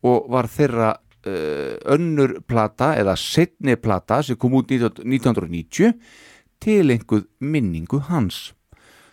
og 0.07 0.31
var 0.33 0.49
þeirra 0.51 0.95
eh, 1.27 1.77
önnur 1.95 2.39
plata 2.49 2.93
eða 2.99 3.17
setni 3.19 3.77
plata 3.77 4.23
sem 4.23 4.39
kom 4.39 4.57
út 4.59 4.71
19- 4.71 5.05
1990 5.05 5.95
til 6.63 6.95
einhver 6.95 7.27
minningu 7.43 8.01
hans. 8.09 8.53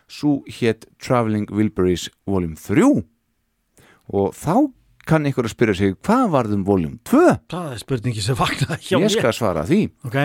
Svo 0.09 0.43
hétt 0.49 0.87
Traveling 1.01 1.49
Wilburys 1.53 2.09
Volume 2.25 2.57
3 2.57 2.85
og 4.09 4.33
þá 4.33 4.69
kann 5.09 5.25
einhver 5.27 5.47
að 5.49 5.55
spyrja 5.55 5.75
sig 5.79 5.95
hvað 6.05 6.27
varðum 6.35 6.67
Volume 6.67 6.99
2? 7.09 7.25
Það 7.51 7.73
er 7.73 7.81
spurningi 7.81 8.23
sem 8.25 8.37
vaknaði 8.39 8.85
hjá 8.91 9.01
Ég 9.01 9.15
skal 9.17 9.35
svara 9.35 9.65
því. 9.69 9.81
Ok, 10.09 10.19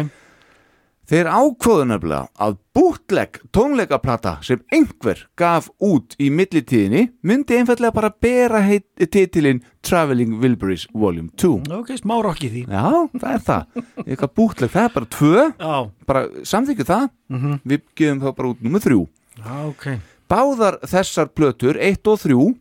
Þeir 1.05 1.29
ákvöðu 1.29 1.85
nefnilega 1.85 2.31
að 2.41 2.55
bútlegg 2.73 3.35
tónleikaplata 3.53 4.39
sem 4.47 4.63
einhver 4.73 5.19
gaf 5.37 5.67
út 5.85 6.15
í 6.17 6.31
millitíðinni 6.33 7.03
myndi 7.29 7.59
einfallega 7.59 7.93
bara 7.93 8.09
bera 8.09 8.63
titilinn 8.97 9.61
Traveling 9.85 10.39
Wilburys 10.41 10.87
Volume 10.97 11.29
2. 11.37 11.69
ok, 11.77 11.93
smá 12.01 12.17
rokk 12.25 12.47
í 12.49 12.51
því. 12.55 12.63
Já, 12.73 12.89
það 13.21 13.29
er 13.35 13.45
það. 13.51 13.85
Eitthvað 14.07 14.33
bútlegg, 14.41 14.73
það 14.73 14.89
er 14.89 14.95
bara 14.97 15.11
tvö, 15.19 15.45
Já, 15.61 15.77
bara 16.09 16.25
samþykju 16.55 16.89
það, 16.89 17.07
mhm, 17.37 17.61
við 17.69 17.85
gefum 18.01 18.25
þá 18.25 18.29
bara 18.41 18.55
út 18.55 18.65
nummer 18.65 18.81
þrjú. 18.87 19.05
já, 19.37 19.55
ok. 19.69 19.87
Báðar 20.25 20.81
þessar 20.89 21.29
plötur, 21.37 21.77
1 21.77 22.09
og 22.09 22.17
3, 22.25 22.55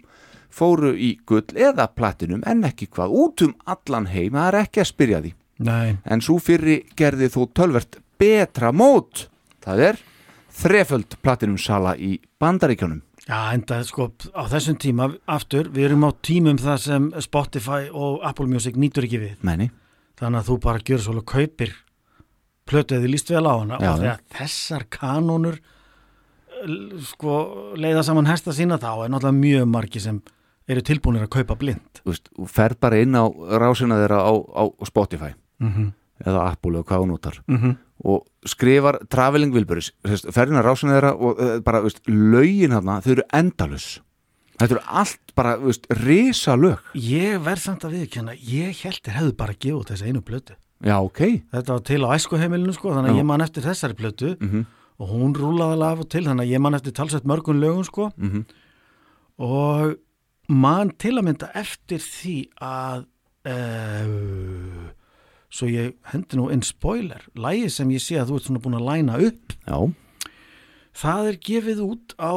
fóru 0.53 0.93
í 0.93 1.15
gull 1.29 1.57
eða 1.57 1.89
platinum 1.95 2.43
en 2.49 2.65
ekki 2.67 2.89
hvað 2.93 3.15
út 3.23 3.45
um 3.47 3.55
allan 3.65 4.09
heim, 4.13 4.37
það 4.37 4.49
er 4.51 4.59
ekki 4.63 4.83
að 4.83 4.91
spyrja 4.91 5.21
því. 5.23 5.33
Nei, 5.63 5.95
en 6.03 6.21
svo 6.25 6.39
fyrri 6.41 6.81
gerði 6.97 7.29
þó 7.33 7.41
tölvert 7.55 7.99
betra 8.21 8.73
mót. 8.75 9.27
Það 9.63 9.87
er 9.89 10.03
þreföld 10.53 11.17
platinum 11.23 11.57
sala 11.61 11.95
í 11.97 12.17
bandaríkjónum 12.41 13.01
já, 13.27 13.37
enda 13.55 13.79
sko 13.87 14.09
á 14.35 14.43
þessum 14.51 14.77
tíma 14.81 15.07
aftur, 15.31 15.69
við 15.73 15.89
erum 15.89 16.05
á 16.07 16.11
tímum 16.25 16.59
það 16.59 16.81
sem 16.83 17.07
Spotify 17.23 17.87
og 17.89 18.21
Apple 18.27 18.49
Music 18.51 18.77
nýtur 18.79 19.07
ekki 19.07 19.21
við. 19.21 19.37
Meni. 19.41 19.69
þannig 20.19 20.43
að 20.43 20.49
þú 20.51 20.57
bara 20.63 20.83
gjör 20.87 21.01
svolítið 21.03 21.29
kaupir 21.31 21.71
plötuði 22.69 23.09
líst 23.09 23.31
vel 23.33 23.43
á 23.43 23.53
hana 23.55 23.79
Já, 23.81 23.89
og 23.89 24.03
þegar 24.03 24.19
þessar 24.37 24.85
kanónur 24.93 25.57
sko 27.09 27.33
leiða 27.75 28.05
saman 28.05 28.29
hesta 28.29 28.53
sína 28.55 28.77
þá 28.79 28.91
er 29.05 29.11
náttúrulega 29.11 29.39
mjög 29.39 29.71
margi 29.73 30.03
sem 30.03 30.21
eru 30.67 30.81
tilbúinir 30.85 31.25
að 31.25 31.33
kaupa 31.37 31.57
blind. 31.59 32.03
Þú 32.03 32.47
ferð 32.47 32.79
bara 32.83 33.01
inn 33.03 33.15
á 33.15 33.25
rásina 33.59 33.99
þeirra 34.01 34.23
á, 34.23 34.31
á 34.33 34.63
Spotify 34.87 35.33
mm 35.59 35.91
eða 36.23 36.43
Apple 36.53 36.77
eða 36.77 36.87
hvað 36.87 37.01
hún 37.01 37.11
notar 37.11 37.37
-hmm. 37.47 37.75
og 38.05 38.25
skrifar 38.45 38.99
Traveling 39.09 39.53
Wilburys 39.53 39.91
ferðin 40.05 40.59
að 40.61 40.67
rásina 40.67 40.95
þeirra 40.95 41.13
og 41.15 41.39
uh, 41.39 41.59
bara 41.59 41.81
veist, 41.81 41.99
lögin 42.07 42.71
þarna, 42.71 43.01
þau 43.01 43.11
eru 43.11 43.23
endalus 43.33 44.01
þetta 44.59 44.75
eru 44.75 44.83
allt 44.87 45.35
bara 45.35 45.57
veist, 45.57 45.87
risa 45.89 46.55
lög 46.55 46.79
Ég 46.93 47.41
verð 47.43 47.59
samt 47.59 47.83
að 47.83 47.97
viðkjanna, 47.97 48.33
ég 48.39 48.83
held 48.83 49.01
þér 49.03 49.17
hefðu 49.17 49.35
bara 49.35 49.53
gefið 49.53 49.79
út 49.79 49.89
þessi 49.89 50.07
einu 50.07 50.21
plötu. 50.21 50.53
Já 50.83 50.97
ok. 50.99 51.19
Þetta 51.51 51.73
var 51.73 51.81
til 51.81 52.01
á 52.05 52.07
æskuheimilinu 52.15 52.73
sko, 52.73 52.93
þannig 52.93 53.11
að 53.11 53.17
ég 53.17 53.25
man 53.25 53.41
eftir 53.41 53.63
þessari 53.63 53.93
plötu 53.93 54.37
mm 54.39 54.65
og 55.01 55.09
hún 55.09 55.33
rúlaði 55.33 55.73
alveg 55.73 55.89
af 55.89 55.99
og 56.03 56.09
til, 56.09 56.23
þannig 56.23 56.45
að 56.45 56.51
ég 56.53 56.61
man 56.61 56.75
eftir 56.77 56.93
talsett 56.93 57.25
mörgum 57.25 57.59
lögum 57.59 57.83
sko. 57.83 58.11
-hmm. 58.15 58.43
og 59.37 59.97
man 60.53 60.93
til 61.01 61.15
að 61.17 61.27
mynda 61.27 61.49
eftir 61.57 62.01
því 62.03 62.37
að 62.63 63.05
uh, 63.49 64.91
svo 65.53 65.69
ég 65.69 65.93
hendi 66.11 66.39
nú 66.39 66.49
inn 66.53 66.63
spoiler, 66.65 67.25
lægi 67.37 67.69
sem 67.73 67.91
ég 67.93 68.03
sé 68.03 68.17
að 68.21 68.31
þú 68.31 68.39
ert 68.39 68.49
svona 68.49 68.63
búin 68.63 68.79
að 68.79 68.87
læna 68.89 69.19
upp 69.21 69.55
já. 69.67 69.77
það 71.03 71.31
er 71.31 71.39
gefið 71.49 71.83
út 71.85 72.15
á 72.17 72.33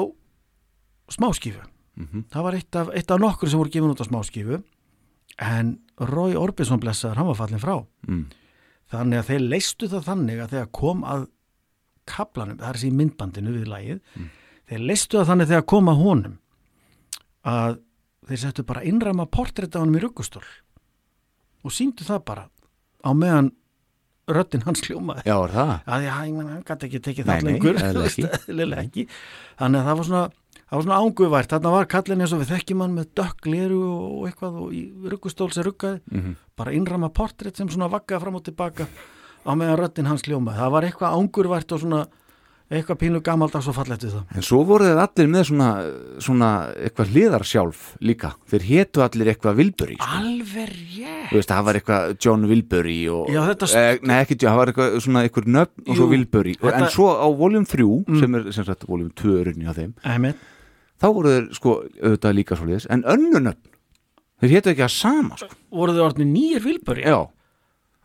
smáskífu 1.17 1.63
mm 1.97 2.27
það 2.33 2.45
var 2.45 2.59
eitt 2.59 2.77
af, 2.77 2.91
eitt 2.93 3.11
af 3.11 3.21
nokkur 3.23 3.49
sem 3.49 3.61
voru 3.61 3.73
gefið 3.73 3.95
út 3.95 4.03
á 4.05 4.11
smáskífu 4.11 4.59
en 5.41 5.77
Roy 5.97 6.37
Orbison 6.37 6.81
blessaður, 6.81 7.17
hann 7.21 7.29
var 7.31 7.39
fallin 7.39 7.61
frá. 7.61 7.77
Mm. 8.09 8.27
þannig 8.93 9.19
að 9.19 9.31
þeir 9.31 9.47
leistu 9.51 9.89
það 9.89 10.05
þannig 10.11 10.41
að 10.41 10.53
þegar 10.55 10.69
kom 10.77 11.05
að 11.05 11.25
kaplanum, 12.07 12.59
það 12.61 12.69
er 12.69 12.85
í 12.87 12.91
myndbandinu 12.95 13.55
við 13.57 13.71
lagið, 13.71 14.03
þeir 14.71 14.85
leistu 14.87 15.19
það 15.19 15.31
þannig 15.33 15.49
þegar 15.51 15.67
kom 15.73 15.91
að 15.91 16.03
honum 16.05 16.37
að 17.47 17.79
þeir 18.27 18.40
settu 18.43 18.65
bara 18.66 18.85
innræma 18.86 19.27
portrétt 19.31 19.77
á 19.77 19.82
honum 19.82 19.98
í 19.98 20.03
ruggustól 20.03 20.44
og 21.66 21.74
síndu 21.74 22.07
það 22.07 22.24
bara 22.27 22.48
á 23.03 23.11
meðan 23.15 23.53
röddinn 24.27 24.65
hans 24.66 24.82
hljómaði. 24.82 25.23
Já, 25.27 25.36
er 25.39 25.53
það? 25.55 25.73
Að 25.86 26.05
já, 26.07 26.11
hann 26.19 26.65
gæti 26.66 26.89
ekki 26.89 27.01
tekið 27.05 27.28
það 27.31 27.44
lengur. 27.47 27.78
eðlilega 27.86 28.82
ekki. 28.82 29.07
þannig 29.61 29.81
að 29.81 29.86
það 29.86 30.01
var 30.01 30.09
svona 30.11 30.23
það 30.66 30.74
var 30.77 30.86
svona 30.86 30.98
ánguvært, 31.05 31.53
þarna 31.53 31.73
var 31.77 31.89
kallin 31.93 32.24
eins 32.24 32.35
og 32.35 32.40
við 32.43 32.51
þekkjum 32.57 32.82
hann 32.82 32.97
með 32.97 33.11
dökk 33.20 33.47
leru 33.53 33.81
og 33.86 34.24
eitthvað 34.27 34.57
og 34.65 34.73
í 34.74 34.82
ruggustól 35.12 35.53
sem 35.55 35.66
ruggaði. 35.66 36.01
Mhm. 36.11 36.35
bara 36.57 36.73
innrama 36.73 37.11
portrétt 37.12 37.57
sem 37.61 37.69
svona 37.69 37.90
vaggaði 37.93 38.23
fram 38.24 38.39
og 38.40 38.44
tilbaka 38.47 38.86
á 39.47 39.53
meðan 39.55 39.78
röddinn 39.78 40.09
hans 40.11 40.27
ljómaði 40.27 40.59
það 40.59 40.73
var 40.74 40.86
eitthvað 40.89 41.16
ánguvært 41.20 41.73
og 41.77 41.82
svona 41.85 42.07
eitthvað 42.71 42.99
pínu 42.99 43.21
gamaldags 43.23 43.69
og 43.71 43.77
fallegt 43.77 44.03
við 44.03 44.15
það 44.17 44.37
En 44.41 44.43
svo 44.43 44.59
voru 44.67 44.85
þeir 44.89 44.99
allir 45.05 45.29
með 45.31 45.45
svona, 45.51 45.69
svona 46.19 46.49
eitthvað 46.75 47.13
hliðar 47.15 47.45
sjálf 47.47 47.83
líka. 48.03 48.33
Þeir 48.51 48.65
hétu 48.71 49.03
allir 49.05 49.31
eitthvað 49.31 49.57
Wilbury. 49.61 49.97
Sko. 50.01 50.17
alveg 50.19 50.73
rétt 50.73 51.31
Þú 51.31 51.39
veist, 51.39 51.53
það 51.53 51.65
var 51.69 51.79
eitthvað 51.81 52.17
John 52.27 52.47
Wilbury 52.51 52.99
og... 53.09 53.31
Já, 53.31 53.41
þetta- 53.53 53.71
Eh, 53.77 53.99
nei, 54.03 54.17
ekki 54.25 54.37
það 54.43 54.57
var 54.57 54.67
eitthvað 54.73 54.99
svona 55.07 55.23
eitthvað 55.29 55.47
nöfn 55.47 55.87
og 55.87 55.95
svo 55.97 56.07
Jú, 56.07 56.11
Wilbury. 56.17 56.55
þetta- 56.59 56.83
En 56.83 56.91
svo 56.91 57.07
á 57.15 57.27
voljum 57.39 57.67
3, 57.67 58.05
Mm. 58.07 58.21
sem 58.21 58.35
er 58.35 58.53
sem 58.53 58.65
sagt 58.65 58.87
voljum 58.87 59.11
2 59.15 59.39
örunni 59.45 59.67
á 59.67 59.73
þeim, 59.75 59.95
Einmitt. 60.05 60.37
þá 61.01 61.07
voru 61.15 61.29
þeir 61.29 61.55
sko 61.55 61.83
auðvitað 62.03 62.35
líka 62.35 62.57
svo 62.57 62.67
liðis, 62.67 62.87
en 62.91 63.03
önnu 63.05 63.39
nöfn. 63.47 63.71
Þeir 64.43 64.51
hétu 64.61 64.71
ekki 64.75 64.85
að 64.85 64.91
sama, 64.91 65.37
sko. 65.37 65.49
voru 65.73 65.93
þau 65.95 66.11
orðin 66.13 66.33
nýjir 66.35 66.61
vilbur 66.63 66.99
Já. 66.99 67.29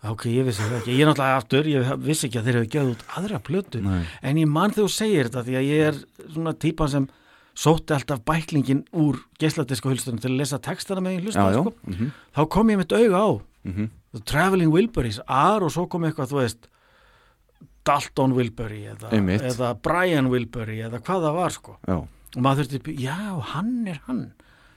Ok, 0.03 0.25
ég 0.33 0.45
vissi 0.47 0.63
það 0.65 0.77
ekki, 0.79 0.95
ég 0.97 1.01
er 1.05 1.09
náttúrulega 1.11 1.37
aftur 1.37 1.67
ég 1.69 1.91
vissi 2.01 2.27
ekki 2.27 2.39
að 2.41 2.45
þeir 2.47 2.55
hefðu 2.59 2.69
gefið 2.73 2.91
út 2.95 3.03
aðra 3.19 3.39
plötu 3.45 3.81
Nei. 3.85 4.03
en 4.21 4.37
ég 4.41 4.47
man 4.49 4.71
þegar 4.73 4.87
þú 4.89 4.93
segir 4.95 5.29
þetta 5.29 5.43
því 5.45 5.57
að 5.59 5.67
ég 5.69 5.87
er 5.91 5.99
svona 6.33 6.53
típan 6.57 6.89
sem 6.89 7.07
sótti 7.53 7.93
alltaf 7.93 8.21
bæklingin 8.25 8.85
úr 8.97 9.19
geisladiska 9.37 9.89
hulstunum 9.91 10.21
til 10.23 10.31
að 10.31 10.37
lesa 10.41 10.57
textana 10.63 11.01
með 11.03 11.17
einn 11.17 11.25
hlusta 11.27 11.43
Já, 11.45 11.53
já. 11.53 11.61
sko. 11.61 11.73
Mhm. 11.91 12.11
þá 12.35 12.41
kom 12.49 12.69
ég 12.73 12.77
mitt 12.81 12.91
auga 12.97 13.17
á 13.21 13.29
Mhm. 13.63 13.89
The 14.13 14.19
Traveling 14.25 14.71
Wilburys, 14.73 15.19
ar 15.27 15.61
og 15.61 15.69
svo 15.71 15.85
kom 15.87 16.01
eitthvað 16.03 16.31
þú 16.31 16.37
veist 16.41 16.65
Dalton 17.85 18.33
Wilbury 18.33 18.83
eða, 18.89 19.09
eða 19.11 19.69
Brian 19.81 20.29
Wilbury 20.29 20.79
eða 20.85 20.99
hvað 21.01 21.23
það 21.27 21.35
var 21.37 21.53
sko 21.55 21.77
Já. 21.87 21.95
og 21.97 22.41
maður 22.41 22.67
þurfti, 22.71 22.95
já, 23.01 23.15
hann 23.53 23.87
er 23.87 23.99
hann 24.07 24.33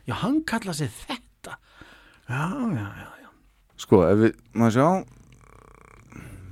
já, 0.09 0.15
hann 0.21 0.43
kalla 0.45 0.73
sig 0.77 0.89
þetta 0.89 1.57
já, 2.29 2.45
já, 2.77 2.87
já 3.25 3.29
Sko, 3.77 4.03
ef 4.07 4.19
við, 4.23 4.37
maður 4.55 4.77
sjá, 4.77 4.89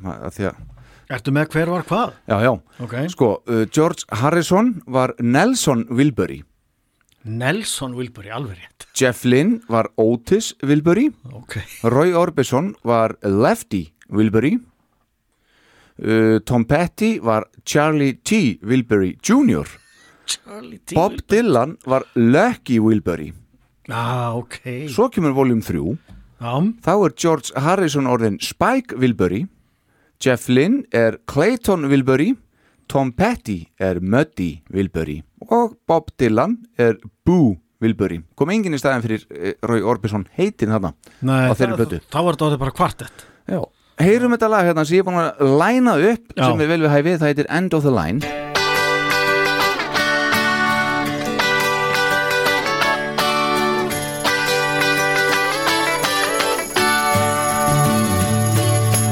að 0.05 0.55
Ertu 1.13 1.33
með 1.35 1.51
hver 1.53 1.69
var 1.69 1.83
hvað? 1.85 2.13
já, 2.31 2.39
já. 2.41 2.53
Ok. 2.81 2.95
Sko, 3.13 3.43
uh, 3.47 3.67
George 3.69 4.07
Harrison 4.09 4.83
var 4.87 5.13
Nelson 5.21 5.85
Wilbury. 5.91 6.43
Nelson 7.25 7.95
Wilbury, 7.95 8.31
alveg 8.35 8.59
rétt 8.59 8.87
Jeff 8.99 9.25
Lynne 9.25 9.61
var 9.71 9.89
Otis 9.97 10.53
Wilbury 10.63 11.11
Ok. 11.33 11.61
Roy 11.87 12.13
Orbison 12.19 12.75
var 12.83 13.15
Lefty 13.23 13.93
Wilbury 14.11 14.57
uh, 16.03 16.41
Tom 16.45 16.65
Petty 16.65 17.21
var 17.23 17.47
Charlie 17.65 18.19
T. 18.25 18.59
Wilbury 18.63 19.17
Jr. 19.23 19.69
Charlie 20.27 20.79
T. 20.79 20.95
Bob 20.95 21.21
Dylan 21.31 21.77
var 21.87 22.03
Lucky 22.15 22.81
Wilbury 22.81 23.33
ah, 23.89 24.35
ok 24.35 24.89
Svo 24.91 25.09
kemur 25.09 25.37
voljum 25.37 25.63
3 25.63 25.79
Já. 26.43 26.59
Þá 26.83 26.93
er 27.07 27.13
George 27.15 27.55
Harrison 27.55 28.09
orðin 28.11 28.41
Spike 28.43 28.99
Wilbury 28.99 29.45
Jeff 30.23 30.47
Lynne 30.49 30.85
er 30.95 31.19
Clayton 31.27 31.89
Wilbury 31.91 32.33
Tom 32.91 33.11
Petty 33.17 33.65
er 33.81 33.99
Muddy 34.01 34.61
Wilbury 34.71 35.19
og 35.51 35.75
Bob 35.89 36.13
Dylan 36.21 36.59
er 36.79 36.95
Boo 37.27 37.57
Wilbury 37.83 38.21
kom 38.39 38.53
enginn 38.55 38.77
í 38.77 38.81
staðin 38.81 39.03
fyrir 39.03 39.25
eh, 39.35 39.57
Roy 39.67 39.83
Orbison 39.83 40.29
heitin 40.39 40.71
þarna 40.71 40.93
Nei, 41.27 41.49
á 41.51 41.53
þeirri 41.59 41.79
blötu 41.81 41.99
þá 42.07 42.19
var 42.23 42.39
þetta 42.39 42.61
bara 42.63 42.77
kvartett 42.77 43.27
Já. 43.51 43.59
heyrum 43.99 44.37
þetta 44.37 44.53
lag 44.53 44.71
hérna 44.71 44.87
sem 44.87 45.01
ég 45.01 45.03
er 45.03 45.11
búin 45.11 45.19
að 45.25 45.59
læna 45.59 45.97
upp 46.13 46.37
Já. 46.39 46.47
sem 46.47 46.63
er 46.63 46.73
vel 46.77 46.81
við 46.87 46.95
hæfið, 46.95 47.19
það 47.19 47.33
heitir 47.33 47.53
End 47.59 47.75
of 47.75 47.83
the 47.89 47.95
Line 47.99 48.23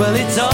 Well, 0.00 0.16
it's 0.16 0.38
alright. 0.38 0.49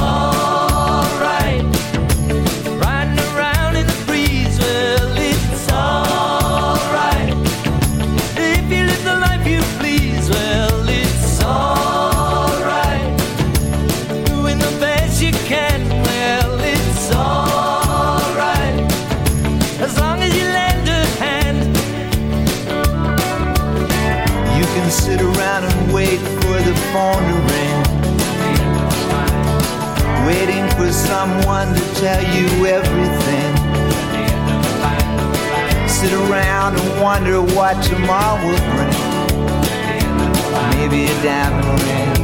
Someone 31.16 31.68
to 31.74 31.84
tell 31.94 32.22
you 32.36 32.46
everything. 32.78 33.52
Sit 35.88 36.12
around 36.12 36.72
and 36.78 36.88
wonder 37.00 37.40
what 37.56 37.74
tomorrow 37.82 38.36
will 38.44 38.64
bring. 38.72 38.98
Maybe 40.74 41.00
a 41.14 41.16
diamond 41.26 41.80
ring. 41.84 42.16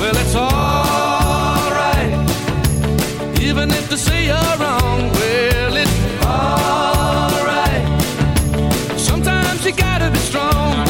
Well, 0.00 0.16
it's 0.22 0.34
alright. 0.34 2.14
Even 3.48 3.70
if 3.70 3.84
they 3.90 3.96
say 3.96 4.20
you're 4.30 4.56
wrong, 4.62 4.98
well, 5.18 5.76
it's 5.84 5.96
alright. 6.24 7.86
Sometimes 8.98 9.66
you 9.66 9.72
gotta 9.72 10.10
be 10.10 10.20
strong. 10.30 10.85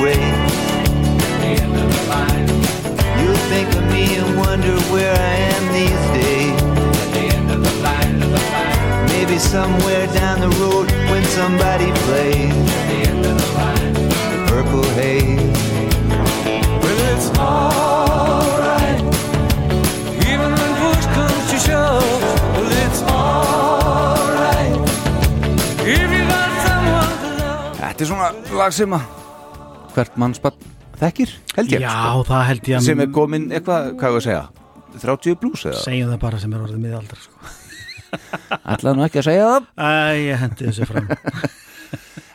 Road 0.00 0.08
away. 0.08 0.20
You'll 3.20 3.44
think 3.48 3.68
of 3.74 3.84
me 3.92 4.16
and 4.16 4.36
wonder 4.38 4.76
where 4.92 5.14
I 5.14 5.34
am 5.54 5.72
these 5.72 6.02
days. 6.16 6.62
Maybe 9.12 9.38
somewhere 9.38 10.06
down 10.08 10.40
the 10.40 10.48
road 10.60 10.90
when 11.10 11.24
somebody 11.24 11.92
plays 12.06 12.54
the 14.32 14.44
purple 14.48 14.84
haze. 14.94 15.40
Well, 16.82 17.00
it's 17.14 17.28
alright. 17.38 19.00
Even 20.26 20.50
when 20.58 20.72
push 20.82 21.06
comes 21.14 21.50
to 21.50 21.58
shove, 21.58 22.22
well, 22.56 22.72
it's 22.84 23.02
alright. 23.02 24.76
If 25.80 26.10
you 26.10 26.24
got 26.28 26.50
someone 26.66 27.12
to 27.22 27.30
love. 27.44 27.76
Þetta 27.76 28.04
er 28.04 28.06
svona 28.06 28.34
lag 28.56 28.72
sem 28.72 28.92
að 28.96 29.19
hvert 29.94 30.18
mannspann 30.20 30.58
þekkir, 31.00 31.32
held 31.56 31.72
ég 31.72 31.84
Já, 31.84 31.90
sko. 31.94 32.24
það 32.28 32.42
held 32.50 32.68
ég 32.70 32.76
að 32.80 32.86
sem 32.90 33.00
er 33.04 33.10
komin 33.16 33.46
eitthvað, 33.54 33.90
hvað 34.00 34.16
ég 34.16 34.20
að 34.20 34.26
segja 34.28 34.44
30 35.00 35.38
blús 35.40 35.64
eða? 35.70 35.82
segjum 35.86 36.10
það 36.12 36.20
bara 36.26 36.40
sem 36.42 36.54
er 36.56 36.64
orðið 36.66 36.82
miðaldra 36.84 37.20
sko. 37.24 37.56
Ætlaði 38.74 38.96
nú 38.98 39.04
ekki 39.06 39.20
að 39.22 39.28
segja 39.30 39.48
það 39.48 39.68
Æ, 39.78 39.90
ég 40.26 40.40
hendi 40.44 40.68
þessu 40.70 40.88
fram 40.90 41.10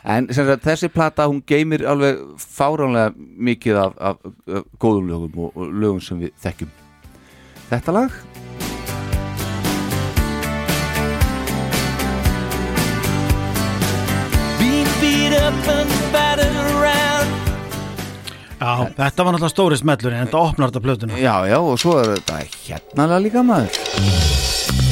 En 0.06 0.28
sem 0.30 0.46
sagt, 0.46 0.62
þessi 0.62 0.88
plata, 0.94 1.24
hún 1.26 1.40
geymir 1.42 1.82
alveg 1.90 2.20
fáránlega 2.38 3.10
mikið 3.18 3.78
af, 3.82 3.96
af, 3.98 4.20
af 4.46 4.66
góðum 4.78 5.08
lögum 5.10 5.40
og, 5.48 5.56
og 5.58 5.72
lögum 5.74 6.00
sem 6.00 6.20
við 6.22 6.34
þekkjum 6.44 6.70
Þetta 7.70 7.96
lag 7.96 8.14
Being 14.58 14.88
beat 15.00 15.32
up 15.42 15.68
and 15.68 15.90
battered 16.12 16.56
around. 16.76 17.45
Já, 18.56 18.88
þetta 18.96 19.24
var 19.26 19.34
náttúrulega 19.36 19.52
stóri 19.52 19.76
smellur 19.80 20.14
en 20.16 20.24
þetta 20.26 20.40
opnar 20.40 20.70
þetta 20.72 20.84
plötuna 20.86 21.18
Já, 21.20 21.34
já, 21.50 21.58
og 21.60 21.76
svo 21.80 21.98
er 22.00 22.14
þetta 22.16 22.40
hérna 22.64 23.20
líka 23.20 23.44
maður. 23.44 24.86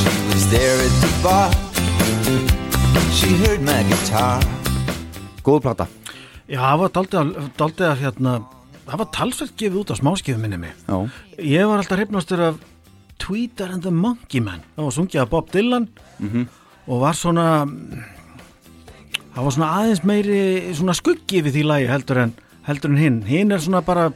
She 0.00 0.12
was 0.30 0.44
there 0.50 0.76
at 0.86 0.94
the 1.02 1.10
bar. 1.24 1.48
She 3.18 3.28
heard 3.42 3.62
my 3.68 3.78
guitar. 3.90 4.42
Góð 5.46 5.60
plata. 5.64 5.86
Já, 6.46 6.60
það 6.62 6.82
var 6.82 6.92
daldið 6.94 7.86
að, 7.88 8.02
hérna, 8.04 8.34
það 8.86 9.00
var 9.02 9.08
talsvert 9.16 9.56
gefið 9.58 9.80
út 9.82 9.92
á 9.92 9.96
smáskifum 9.98 10.44
minni 10.44 10.60
mig. 10.62 10.74
Já, 10.86 10.98
Ég 11.42 11.66
var 11.70 11.82
alltaf 11.82 11.98
hrifnastur 12.00 12.42
af 12.50 12.60
Tweeter 13.22 13.72
and 13.74 13.82
the 13.86 13.90
Monkey 13.94 14.40
Man. 14.44 14.62
Það 14.76 14.88
var 14.88 14.96
sungið 14.98 15.22
af 15.24 15.32
Bob 15.32 15.50
Dylan. 15.54 15.88
Mhm. 16.18 16.46
Og 16.86 17.00
var 17.02 17.12
svona 17.18 17.66
það 19.34 19.42
var 19.44 19.52
svona 19.56 19.70
aðeins 19.80 20.04
meiri 20.06 20.40
svona 20.78 20.94
skuggi 20.96 21.42
við 21.44 21.58
því 21.58 21.64
lagi 21.66 21.88
heldur 21.90 22.22
en, 22.24 22.32
heldur 22.68 22.90
en 22.94 23.00
hinn 23.02 23.20
hinn 23.28 23.52
er 23.52 23.62
svona 23.64 23.82
bara 23.86 24.10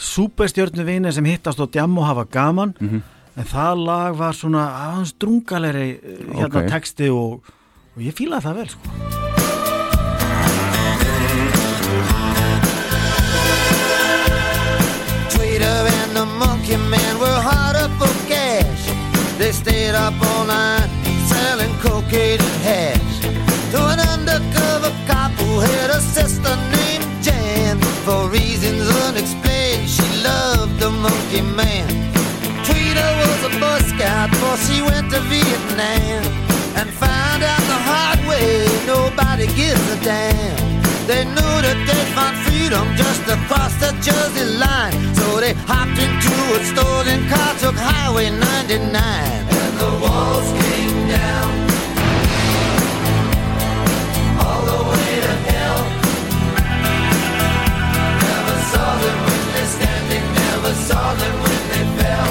Superstjörnu 0.00 0.84
vinir 0.86 1.12
sem 1.12 1.26
hittast 1.28 1.60
og 1.60 1.70
djam 1.74 1.98
og 2.00 2.06
hafa 2.08 2.24
gaman 2.32 2.74
Mhm. 2.80 3.02
en 3.36 3.44
það 3.44 3.84
lag 3.86 4.14
var 4.16 4.32
svona 4.32 4.62
aðeins 4.86 5.12
drungalegri 5.20 5.90
eh, 6.02 6.24
hérna 6.34 6.64
Ok. 6.64 6.70
texti 6.72 7.08
og, 7.10 7.42
og 7.96 8.02
ég 8.02 8.12
fílaði 8.16 8.42
það 8.48 8.54
vel 8.56 8.68
sko. 8.68 8.88
Tweeter 15.34 15.86
and 16.00 16.12
the 16.16 16.26
monkey 16.42 16.76
man 16.76 17.14
were 17.22 17.40
hard 17.48 17.76
up 17.76 17.90
for 18.00 18.12
cash. 18.28 18.82
They 19.38 19.52
stayed 19.52 19.94
up 19.94 20.14
all 20.30 20.44
night 20.46 20.79
and 22.12 22.42
hash. 22.66 23.20
To 23.70 23.78
an 23.86 24.00
undercover 24.00 24.90
cop 25.06 25.30
who 25.32 25.60
had 25.60 25.90
a 25.90 26.00
sister 26.00 26.54
named 26.74 27.06
Jan. 27.22 27.78
For 28.04 28.28
reasons 28.28 28.88
unexplained, 29.06 29.88
she 29.88 30.02
loved 30.22 30.80
the 30.80 30.90
monkey 30.90 31.42
man. 31.42 31.88
Tweeter 32.66 33.10
was 33.20 33.40
a 33.46 33.52
Boy 33.60 33.78
Scout 33.86 34.30
before 34.30 34.56
she 34.66 34.82
went 34.82 35.10
to 35.12 35.20
Vietnam. 35.30 36.24
And 36.74 36.90
found 36.90 37.42
out 37.42 37.62
the 37.70 37.80
hard 37.90 38.20
way, 38.26 38.66
nobody 38.86 39.46
gives 39.54 39.86
a 39.92 39.98
damn. 40.02 40.58
They 41.06 41.24
knew 41.24 41.54
that 41.66 41.78
they'd 41.86 42.10
find 42.14 42.36
freedom 42.46 42.86
just 42.96 43.22
across 43.28 43.74
the 43.78 43.92
Jersey 44.02 44.46
line. 44.58 44.94
So 45.14 45.38
they 45.38 45.54
hopped 45.66 45.98
into 45.98 46.34
a 46.58 46.60
stolen 46.64 47.28
car, 47.28 47.54
took 47.58 47.76
Highway 47.76 48.30
99. 48.30 48.90
And 48.98 49.78
the 49.78 49.90
walls 50.02 50.48
came 50.62 51.08
down. 51.08 51.59
Saw 58.72 58.90
them 59.02 59.18
when 59.26 59.42
they're 59.54 59.70
standing, 59.76 60.24
never 60.38 60.72
saw 60.86 61.04
them 61.20 61.34
when 61.44 61.60
they 61.70 61.84
fell. 61.98 62.30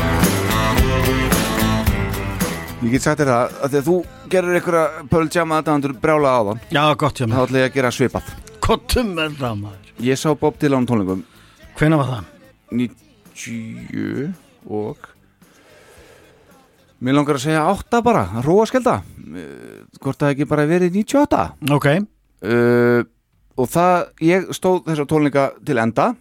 Ég 2.79 2.93
get 2.95 3.03
sagt 3.03 3.19
þér 3.19 3.29
það 3.33 3.57
að 3.65 3.73
því 3.73 3.79
að 3.81 3.87
þú 3.89 3.95
gerir 4.31 4.57
einhverja 4.59 4.83
Pearl 5.11 5.27
Jam 5.35 5.51
aðdæmandur 5.57 5.93
brjála 5.99 6.29
á 6.31 6.39
þann 6.47 6.61
Já, 6.71 6.83
gott 7.01 7.19
hjá 7.19 7.25
Þá 7.27 7.39
ætla 7.43 7.59
ég 7.63 7.67
að 7.69 7.75
gera 7.75 7.91
svipað. 7.91 8.29
Kottum 8.63 9.09
með 9.17 9.35
það 9.41 9.55
maður. 9.65 9.91
Ég 10.07 10.19
sá 10.21 10.29
Bob 10.39 10.55
Dylan 10.61 10.87
á 10.87 10.89
tónleikum. 10.89 11.23
Hvenær 11.79 11.99
var 12.01 12.09
það? 12.13 12.23
90 12.79 14.33
og 14.69 15.09
Mér 16.99 17.15
langar 17.15 17.37
að 17.39 17.45
segja 17.45 17.61
8 17.71 18.01
bara, 18.03 18.25
róa 18.43 18.65
skelda 18.67 18.97
Hvort 20.03 20.19
það 20.19 20.33
ekki 20.33 20.47
bara 20.49 20.65
verið 20.67 20.97
98 20.99 21.45
Ok. 21.75 21.87
Uh, 22.43 23.03
Og 23.59 23.67
það, 23.67 23.95
ég 24.23 24.49
stóð 24.55 24.85
þessar 24.87 25.07
tónleika 25.11 25.45
til 25.67 25.75
enda 25.81 26.13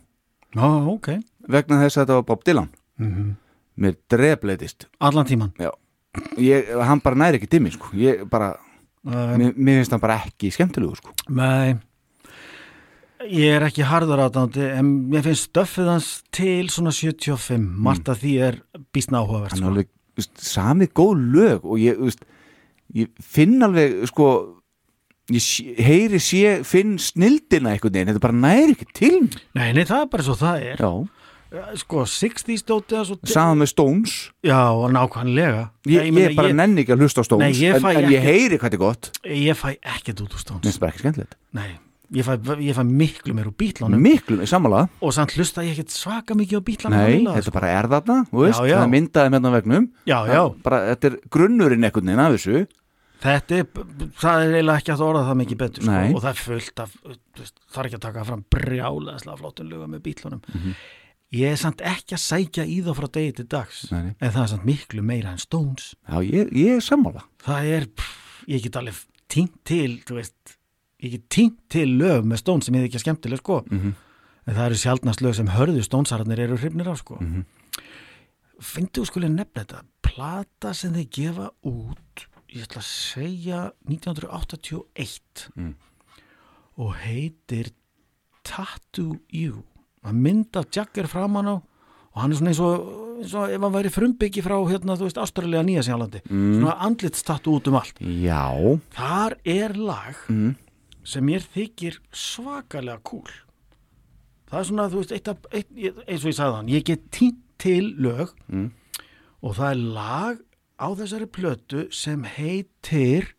Já, 0.57 0.69
ok. 0.89 1.11
Vegna 1.49 1.83
þess 1.83 1.99
að 1.99 2.03
þetta 2.05 2.17
var 2.21 2.27
Bob 2.31 2.45
Dylan. 2.47 2.71
Mhm. 2.99 3.35
Mér 3.79 3.95
drefleitist 4.11 4.89
Allan 4.99 5.27
tíman 5.29 5.53
Já. 5.59 5.71
Ég, 6.37 6.67
Hann 6.83 6.99
bara 7.05 7.15
næri 7.15 7.39
ekki 7.39 7.51
dimmi 7.53 7.71
sko. 7.71 7.93
Ég 7.95 8.25
bara 8.31 8.57
mér, 9.05 9.53
mér 9.55 9.79
finnst 9.79 9.95
hann 9.95 10.03
bara 10.03 10.17
ekki 10.27 10.51
skemmtilegu 10.51 10.97
sko. 10.99 11.13
Nei. 11.31 11.77
Ég 13.29 13.55
er 13.57 13.67
ekki 13.67 13.87
harður 13.87 14.25
átándi 14.27 14.65
en 14.79 14.91
mér 15.13 15.23
finnst 15.27 15.49
stöffið 15.51 15.93
hans 15.93 16.11
til 16.35 16.69
svona 16.71 16.91
75 16.95 17.59
margt 17.59 18.09
af 18.11 18.21
því 18.23 18.35
er 18.49 18.61
býstna 18.95 19.23
áhugavert 19.23 19.55
hann 19.55 19.63
sko. 19.63 19.87
er 20.19 20.29
samið 20.43 20.93
góð 20.99 21.25
lög 21.35 21.65
og 21.65 21.79
ég, 21.83 22.19
ég 22.95 23.11
finn 23.23 23.63
alveg 23.63 24.07
sko 24.11 24.29
ég 25.29 25.79
heyri 25.85 26.21
sé, 26.23 26.57
finn 26.65 26.97
snildina 27.03 27.75
einhvern 27.75 27.93
veginn, 27.95 28.11
þetta 28.13 28.25
bara 28.25 28.39
næri 28.39 28.75
ekki 28.77 28.87
til 28.97 29.15
mér. 29.27 29.41
Nei, 29.59 29.71
nei, 29.77 29.85
það 29.85 30.05
er 30.07 30.11
bara 30.15 30.27
svo 30.29 30.37
það 30.41 30.67
er. 30.73 30.85
Já, 30.85 30.93
Sko, 31.81 32.03
60s 32.05 32.61
dótið 32.69 33.15
saman 33.33 33.63
með 33.63 33.71
Stones. 33.73 34.15
Já, 34.45 34.59
nákvæmlega. 34.93 35.63
Ég, 35.89 35.95
Nei, 35.97 36.07
ég, 36.11 36.13
meina, 36.13 36.33
bara 36.37 36.53
nenni 36.53 36.83
ekki 36.85 36.93
að 36.93 37.05
hlusta 37.07 37.25
á 37.25 37.29
Stones 37.29 37.47
Nei, 37.47 37.63
ég 37.65 37.79
en, 37.79 37.87
en 37.89 38.09
ég 38.13 38.21
heyri 38.21 38.59
hvað 38.61 38.67
þetta 38.67 38.77
er 38.77 38.83
gott. 38.83 39.09
Ég 39.25 39.57
fæ 39.57 39.71
ekkert 39.81 40.21
út 40.27 40.29
úr 40.29 40.37
mér 40.37 40.43
Stones 40.43 40.67
finnst 40.67 40.83
bara 40.83 40.93
ekki 40.93 41.01
skemmtilegt. 41.07 41.39
Nei, 41.57 41.71
ég 42.19 42.27
fæ, 42.29 42.35
ég 42.67 42.77
fæ 42.77 42.83
miklu 42.85 43.37
meir 43.39 43.49
úr 43.49 43.57
bítlánum 43.65 44.05
miklu, 44.05 44.37
samanlega 44.49 44.91
og 45.01 45.15
samt 45.17 45.33
hlusta 45.39 45.65
ég 45.65 45.73
ekkert 45.79 45.97
svaka 45.97 46.37
mikið 46.37 46.61
á 46.61 46.63
bítlánum 46.69 47.01
Nei, 47.01 47.25
þetta 47.39 47.55
bara 47.57 47.73
er 47.79 47.89
þarna, 47.95 48.19
þú 48.29 48.45
veist, 48.45 48.61
Já, 48.61 48.69
já. 48.69 48.77
það 48.77 48.85
er 48.85 48.93
myndaði 48.99 49.33
með 49.33 49.39
þarna 49.41 49.55
vegnum 49.57 49.89
Já, 50.05 50.19
Það- 50.29 50.55
bara, 50.69 50.83
Þetta 50.93 51.11
er 51.11 51.19
grunnurinn 51.33 51.89
einhvern 51.89 52.13
veginn 52.13 52.25
af 52.27 52.37
þessu 52.37 52.67
Þetta 53.19 53.57
er, 53.59 53.65
það 54.15 54.41
er 54.45 54.53
eiginlega 54.55 54.79
ekki 54.79 54.93
að 54.95 55.01
orða 55.09 55.25
það 55.27 55.39
mikið 55.41 55.59
betur 55.59 55.83
sko, 55.89 55.95
og 56.15 56.21
það 56.23 56.29
er 56.31 56.41
fullt 56.45 56.83
af 56.85 56.93
þú 57.03 57.17
það 57.43 57.79
er 57.83 57.89
ekki 57.89 57.99
að 57.99 58.05
taka 58.07 58.25
fram 58.29 58.45
brjálega 58.55 59.37
flottum 59.41 59.69
lögum 59.73 59.91
með 59.97 60.03
bítlunum 60.07 60.43
Mhm. 60.55 60.75
ég 61.35 61.51
er 61.53 61.57
samt 61.57 61.83
ekki 61.83 62.15
að 62.15 62.23
sækja 62.23 62.65
í 62.65 62.77
þá 62.87 62.93
frá 62.95 63.09
degi 63.13 63.33
til 63.41 63.45
dags 63.47 63.91
Nei, 63.91 64.15
en 64.21 64.31
það 64.31 64.43
er 64.43 64.47
samt 64.55 64.65
miklu 64.65 65.03
meira 65.03 65.31
en 65.35 65.39
Stones. 65.43 65.95
Já, 66.09 66.23
ég, 66.23 66.53
ég 66.55 66.77
er 66.77 66.81
sammála. 66.81 67.25
Það 67.43 67.65
er, 67.75 67.87
pff, 67.87 68.45
ég 68.49 68.63
get 68.63 68.77
alveg 68.77 68.95
tínt 69.29 69.59
til, 69.65 69.99
þú 70.07 70.15
veist 70.15 70.57
ég 71.03 71.11
get 71.11 71.29
tínt 71.29 71.59
til 71.69 71.89
lög 71.99 72.23
með 72.25 72.39
Stones 72.39 72.65
sem 72.67 72.75
ég 72.75 72.87
ekki 72.89 73.03
skemmtileg 73.03 73.39
sko, 73.43 73.65
Mhm. 73.69 73.95
en 74.47 74.55
það 74.55 74.67
eru 74.71 74.75
sjaldnast 74.79 75.21
lög 75.21 75.35
sem 75.35 75.47
hörðu 75.49 75.83
Stonesararnir 75.83 76.39
eru 76.39 76.57
hrifnir 76.57 76.87
af 76.89 76.99
sko. 77.03 77.19
Mhm. 77.21 77.45
finnstu 78.61 79.05
skulle 79.07 79.29
nefna 79.29 79.65
þetta. 79.65 79.83
Plata 80.03 80.73
sem 80.75 80.93
þeir 80.95 81.09
gefa 81.11 81.51
út 81.65 82.27
ég 82.55 82.65
ætla 82.65 82.81
að 82.81 82.89
segja 82.89 83.61
1981 83.89 85.49
Mm. 85.57 85.75
og 86.79 86.95
heitir 87.03 87.71
Tattoo 88.45 89.19
You 89.33 89.63
að 90.07 90.15
mynd 90.15 90.57
af 90.57 90.69
Jagger 90.75 91.09
framan 91.11 91.47
á 91.51 91.57
og 91.59 92.23
hann 92.23 92.33
er 92.33 92.39
svona 92.39 92.51
eins 92.53 92.61
og, 92.65 92.87
eins 93.21 93.35
og 93.37 93.51
ef 93.53 93.61
hann 93.61 93.75
væri 93.75 93.91
frumbyggi 93.93 94.43
frá 94.43 94.57
hérna, 94.71 94.97
þú 94.97 95.07
veist, 95.09 95.19
Ástralja 95.21 95.63
Nýja 95.67 95.83
Sjálandi 95.85 96.23
Mm. 96.31 96.61
svona 96.61 96.79
andlitstattu 96.87 97.53
út 97.59 97.69
um 97.69 97.75
allt 97.77 97.99
Já 98.01 98.81
þar 98.95 99.37
er 99.45 99.75
lag 99.77 100.15
mm. 100.29 100.55
sem 101.05 101.25
mér 101.25 101.45
þykir 101.55 101.99
svakalega 102.13 102.99
kúl 103.03 103.29
það 104.49 104.61
er 104.61 104.65
svona, 104.65 104.89
þú 104.89 105.03
veist, 105.03 105.13
eitt 105.13 105.29
af, 105.29 105.37
eitt, 105.53 105.69
ég- 105.77 105.99
eins 106.09 106.25
og 106.25 106.31
ég 106.33 106.39
sagði 106.39 106.57
hann, 106.57 106.69
ég 106.69 106.85
get 106.85 107.11
tínt 107.11 107.43
til 107.59 107.95
lög 107.99 108.33
Mm. 108.49 108.71
og 109.43 109.55
það 109.57 109.71
er 109.71 109.75
lag 109.77 110.39
á 110.79 110.89
þessari 110.95 111.27
plötu 111.27 111.87
sem 111.93 112.23
heitir 112.25 113.35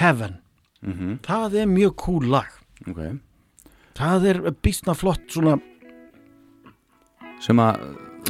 Heaven. 0.00 0.38
Mhm. 0.82 1.18
það 1.22 1.54
er 1.62 1.66
mjög 1.66 1.94
kúl 1.96 2.26
lag. 2.30 2.48
Ok. 2.88 3.20
Það 3.94 4.24
er 4.26 4.40
býstna 4.62 4.94
flott 4.96 5.28
svona 5.28 5.60
sem 7.42 7.56
að 7.56 7.82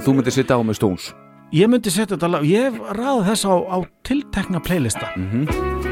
þú 0.03 0.15
myndir 0.17 0.33
sitta 0.33 0.57
á 0.57 0.61
með 0.65 0.77
Stones? 0.81 1.15
Ég 1.53 1.69
myndi 1.69 1.91
setja 1.93 2.17
þetta 2.17 2.31
lag, 2.33 2.45
ég 2.49 2.73
hef 2.73 2.97
ræðið 2.97 3.27
þess 3.29 3.45
á, 3.45 3.55
á 3.69 3.79
tiltekna 4.03 4.61
playlista. 4.65 5.13
Mhm. 5.17 5.92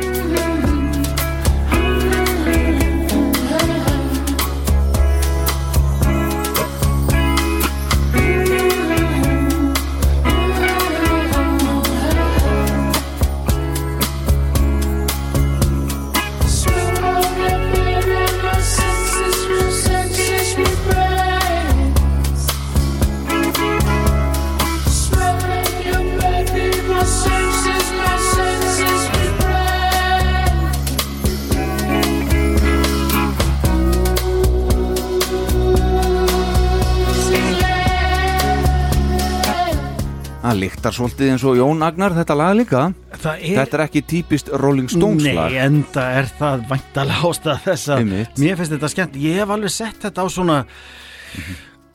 Það 40.61 40.67
líktar 40.67 40.93
svolítið 40.93 41.31
eins 41.33 41.45
og 41.49 41.55
Jón 41.57 41.83
Agnar 41.87 42.13
þetta 42.13 42.35
lag 42.37 42.51
líka. 42.59 42.81
Er- 43.17 43.57
Þetta 43.57 43.77
er 43.79 43.83
ekki 43.87 44.03
típist 44.05 44.51
Rolling 44.61 44.91
Stones 44.93 45.25
lag. 45.25 45.49
Nei, 45.55 45.57
enda 45.65 46.03
er 46.19 46.29
það 46.37 46.67
væntalega 46.69 47.31
ástæða 47.31 47.55
þess 47.65 47.89
að 47.95 48.03
mér 48.11 48.57
finnst 48.61 48.75
þetta 48.75 48.91
skemmt. 48.93 49.17
Ég 49.17 49.39
hef 49.41 49.49
alveg 49.57 49.73
sett 49.73 50.03
þetta 50.05 50.21
á 50.21 50.27
svona 50.29 50.59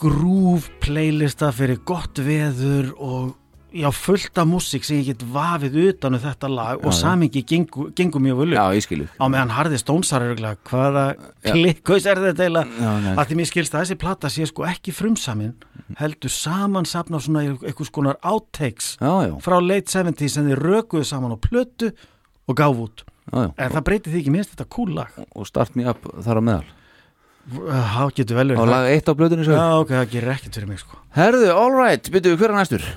grúf 0.02 0.70
playlista 0.84 1.52
fyrir 1.56 1.78
gott 1.88 2.18
veður 2.26 2.90
og 2.98 3.36
já, 3.76 3.90
fullt 3.92 4.40
af 4.42 4.48
músík 4.50 4.88
sem 4.88 5.02
ég 5.02 5.12
get 5.12 5.26
vafið 5.36 5.78
utan 5.90 6.18
um 6.18 6.24
þetta 6.24 6.50
lag 6.52 6.80
Já, 6.80 6.88
og 6.88 6.96
samingi 6.96 7.44
gengur, 7.48 7.92
gengur 7.98 8.24
mjög 8.24 8.56
skilu 8.86 9.08
á 9.20 9.26
meðan 9.28 9.54
harði 9.56 9.80
stónsar 9.82 10.26
glæð 10.40 10.58
hvaða 10.70 11.06
klikkaus 11.44 12.08
er 12.08 12.22
þetta 12.24 12.48
eiginlega? 12.48 12.92
Að 13.16 13.26
því 13.30 13.40
mér 13.42 13.52
skilst 13.52 13.76
að 13.76 13.86
þessi 13.86 14.00
plata 14.06 14.32
sé 14.32 14.48
sko 14.50 14.68
ekki 14.70 14.96
frumsamin 14.96 15.54
heldur 16.00 16.34
saman 16.34 16.88
safna 16.90 17.20
svona 17.22 17.44
einhvers 17.46 17.92
konar 17.94 18.18
outtakes 18.24 18.96
frá 19.44 19.60
late 19.62 19.92
70s 19.92 20.38
sem 20.40 20.48
þið 20.50 20.62
rökuðu 20.64 21.06
saman 21.06 21.36
á 21.36 21.38
plötu 21.38 21.92
og 22.46 22.58
gáf 22.58 22.78
út. 22.78 23.04
Já, 23.34 23.42
já. 23.42 23.52
en 23.58 23.72
það 23.74 23.86
breytir 23.88 24.14
því 24.14 24.22
ekki? 24.22 24.34
Minnst 24.34 24.52
þetta 24.54 24.68
cool 24.76 24.92
lag. 24.94 25.14
Og 25.34 25.48
Start 25.50 25.78
Me 25.78 25.88
Up 25.90 26.06
þar 26.22 26.42
á 26.42 26.44
meðal. 26.46 26.68
Það 27.46 28.14
getur 28.18 28.38
vel 28.40 28.48
verið 28.50 28.60
Og 28.62 28.66
það. 28.66 28.72
lag 28.74 28.88
eitt 28.92 29.10
á 29.10 29.14
blöðunni 29.18 29.46
svo 29.46 29.58
Já, 29.58 29.66
ok, 29.82 29.92
það 29.94 30.14
gerir 30.14 30.34
ekkert 30.34 30.58
fyrir 30.58 30.70
mig 30.70 30.82
sko. 30.82 31.02
Herðu, 31.18 31.50
all 31.54 31.76
right, 31.76 32.10
byrjuðu, 32.14 32.40
hver 32.42 32.54
er 32.54 32.58
næstur? 32.58 32.88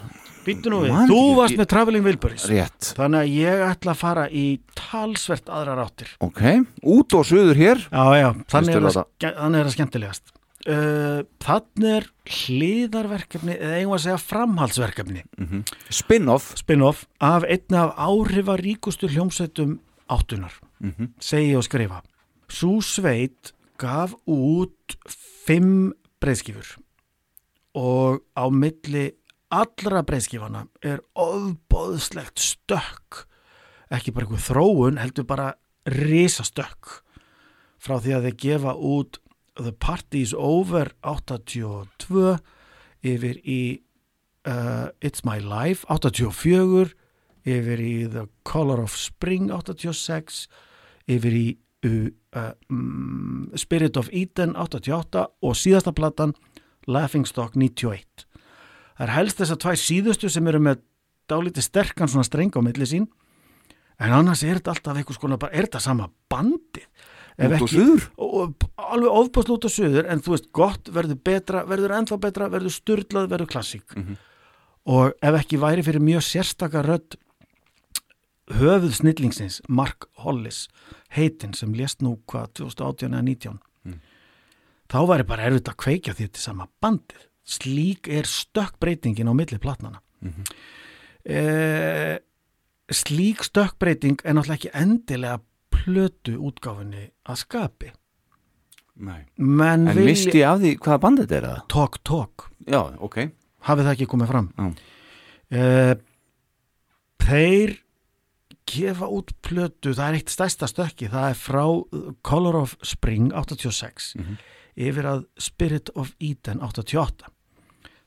Býttu 0.49 0.73
nú 0.73 0.81
við, 0.87 0.93
Man 0.95 1.09
þú 1.11 1.21
varst 1.37 1.55
ég- 1.55 1.61
með 1.61 1.69
Traveling 1.75 2.05
Wilburys. 2.09 2.47
Rétt. 2.49 2.93
Þannig 2.97 3.21
að 3.27 3.35
ég 3.37 3.63
ætla 3.69 3.93
að 3.93 4.01
fara 4.01 4.25
í 4.33 4.47
talsvert 4.75 5.51
aðrar 5.53 5.83
áttir. 5.85 6.09
Ok, 6.25 6.43
út 6.83 7.15
og 7.19 7.25
suður 7.29 7.55
hér. 7.61 7.85
Já, 7.93 8.05
já, 8.17 8.29
þannig 8.49 8.75
er, 8.79 9.05
þannig 9.21 9.61
er 9.61 9.69
það 9.69 9.77
skemmtilegast. 9.77 10.35
Uh, 10.69 11.23
Þannig 11.41 11.85
er 11.97 12.07
hliðarverkefni 12.29 13.55
eða 13.57 13.77
eigum 13.79 13.93
við 13.95 13.99
að 13.99 14.03
segja 14.05 14.21
framhaldsverkefni. 14.27 15.23
Mhm. 15.39 15.63
Spin-off. 15.91 16.49
Spin-off 16.59 17.07
af 17.21 17.45
einni 17.45 17.79
af 17.79 17.95
áhrifaríkustu 17.97 19.09
hljómsveitum 19.09 19.79
áttunar 20.11 20.53
Mhm. 20.83 21.13
segi 21.21 21.53
ég 21.53 21.57
og 21.57 21.65
skrifa. 21.65 22.03
Sú 22.49 22.83
sveit 22.83 23.53
gaf 23.79 24.15
út 24.27 24.97
fimm 25.47 25.93
breyðskifur 26.21 26.77
og 27.75 28.21
á 28.37 28.51
milli 28.51 29.13
allra 29.55 30.03
breyðskifana 30.07 30.67
er 30.85 31.01
ofbóðslegt 31.19 32.41
stökk. 32.43 33.25
Ekki 33.89 34.13
bara 34.13 34.29
einhver 34.29 34.45
þróun 34.45 35.01
heldur 35.01 35.27
bara 35.29 35.49
risastökk. 35.89 37.01
Frá 37.79 37.99
því 38.03 38.15
að 38.17 38.29
þeir 38.29 38.39
gefa 38.45 38.75
út 38.75 39.21
The 39.59 39.73
Party's 39.73 40.35
Over 40.37 40.93
82 41.03 42.37
yfir 43.07 43.39
í 43.43 43.63
uh, 44.47 44.91
It's 45.01 45.25
My 45.27 45.39
Life 45.43 45.87
84 45.89 46.93
yfir 47.49 47.83
í 47.83 47.97
The 48.11 48.27
Color 48.49 48.85
of 48.85 48.97
Spring 48.99 49.49
86 49.55 50.47
yfir 51.09 51.39
í 51.39 51.47
uh, 51.89 52.53
mm, 52.69 53.57
Spirit 53.57 53.97
of 53.97 54.11
Eden 54.13 54.57
88 54.59 55.27
og 55.41 55.59
síðasta 55.59 55.95
platan 55.97 56.37
Laughing 56.89 57.27
Stock 57.29 57.57
91 57.57 58.28
það 58.99 59.07
er 59.07 59.15
helst 59.15 59.41
þess 59.41 59.55
að 59.55 59.63
tvær 59.65 59.81
síðustu 59.83 60.31
sem 60.33 60.51
eru 60.51 60.61
með 60.63 60.83
dálítið 61.31 61.67
sterkan 61.67 62.11
svona 62.11 62.27
streng 62.27 62.55
á 62.55 62.61
milli 62.65 62.89
sín. 62.89 63.07
En 63.99 64.15
annars 64.15 64.45
er 64.47 64.59
þetta 64.61 64.75
alltaf 64.75 64.99
eitthvað 64.99 65.19
skona 65.19 65.39
bara, 65.41 65.55
er 65.55 65.67
þetta 65.67 65.83
sama 65.83 66.11
bandið? 66.31 66.87
Ef 67.39 67.53
Út 67.55 67.63
og 67.63 67.71
og, 68.19 68.65
alveg 68.83 69.15
ofbásl 69.15 69.53
út 69.55 69.67
og 69.69 69.71
suður 69.71 70.09
en 70.11 70.23
þú 70.23 70.33
veist, 70.35 70.49
gott 70.55 70.89
verður 70.91 71.21
betra, 71.23 71.63
verður 71.71 71.95
ennþá 71.95 72.19
betra 72.25 72.49
verður 72.51 72.75
sturlað, 72.75 73.29
verður 73.31 73.51
klassík. 73.53 73.95
Og 74.89 75.15
ef 75.23 75.39
ekki 75.39 75.61
væri 75.63 75.85
fyrir 75.87 76.03
mjög 76.03 76.25
sérstaka 76.27 76.83
rödd 76.83 77.15
höfuð 78.59 78.95
snillingsins 78.97 79.61
Mark 79.69 80.09
Hollis 80.25 80.67
heitin 81.15 81.55
sem 81.57 81.73
lést 81.77 82.03
nú 82.05 82.17
hvað 82.27 82.53
2018 82.63 83.13
eða 83.13 83.25
19 83.27 83.59
þá 84.89 84.99
væri 85.11 85.27
bara 85.29 85.49
erfitt 85.49 85.69
að 85.69 85.81
kveikja 85.85 86.15
því 86.17 86.29
til 86.33 86.43
sama 86.43 86.69
bandið 86.81 87.27
slík 87.49 88.09
er 88.13 88.29
stökkbreytingin 88.29 89.31
á 89.31 89.35
milli 89.37 89.59
platnana 89.63 90.03
eh, 91.25 92.19
slík 92.93 93.43
stökkbreyting 93.47 94.21
er 94.25 94.37
náttúrulega 94.37 94.59
ekki 94.59 94.71
endilega 94.77 95.41
plötu 95.73 96.35
útgáfinni 96.49 97.07
að 97.29 97.37
skapi. 97.45 97.91
Nei. 98.99 99.21
En 99.39 99.87
vilja- 99.87 100.05
misti 100.09 100.41
af 100.43 100.59
því 100.61 100.73
hvaða 100.83 101.01
bandið 101.05 101.27
þetta 101.29 101.37
er 101.39 101.47
það? 101.49 101.61
Talk 101.69 101.99
Talk. 102.05 102.49
Já, 102.67 102.81
ok. 102.99 103.19
Hafið 103.69 103.85
það 103.87 103.93
ekki 103.95 104.09
komið 104.11 104.31
fram? 104.33 104.49
Já. 104.59 104.67
uh, 105.59 105.95
þeir 107.23 107.77
gefa 108.69 109.07
út 109.09 109.31
plötu 109.43 109.95
það 109.97 110.09
er 110.09 110.19
eitt 110.19 110.29
stærsta 110.33 110.67
stökki 110.69 111.09
það 111.09 111.31
er 111.31 111.39
frá 111.41 111.65
uh, 111.69 112.11
Color 112.23 112.59
of 112.65 112.75
Spring 112.85 113.31
86 113.33 114.15
yfir 114.79 115.07
að 115.09 115.25
Spirit 115.41 115.89
of 115.97 116.13
Eden 116.21 116.61
88 116.61 117.31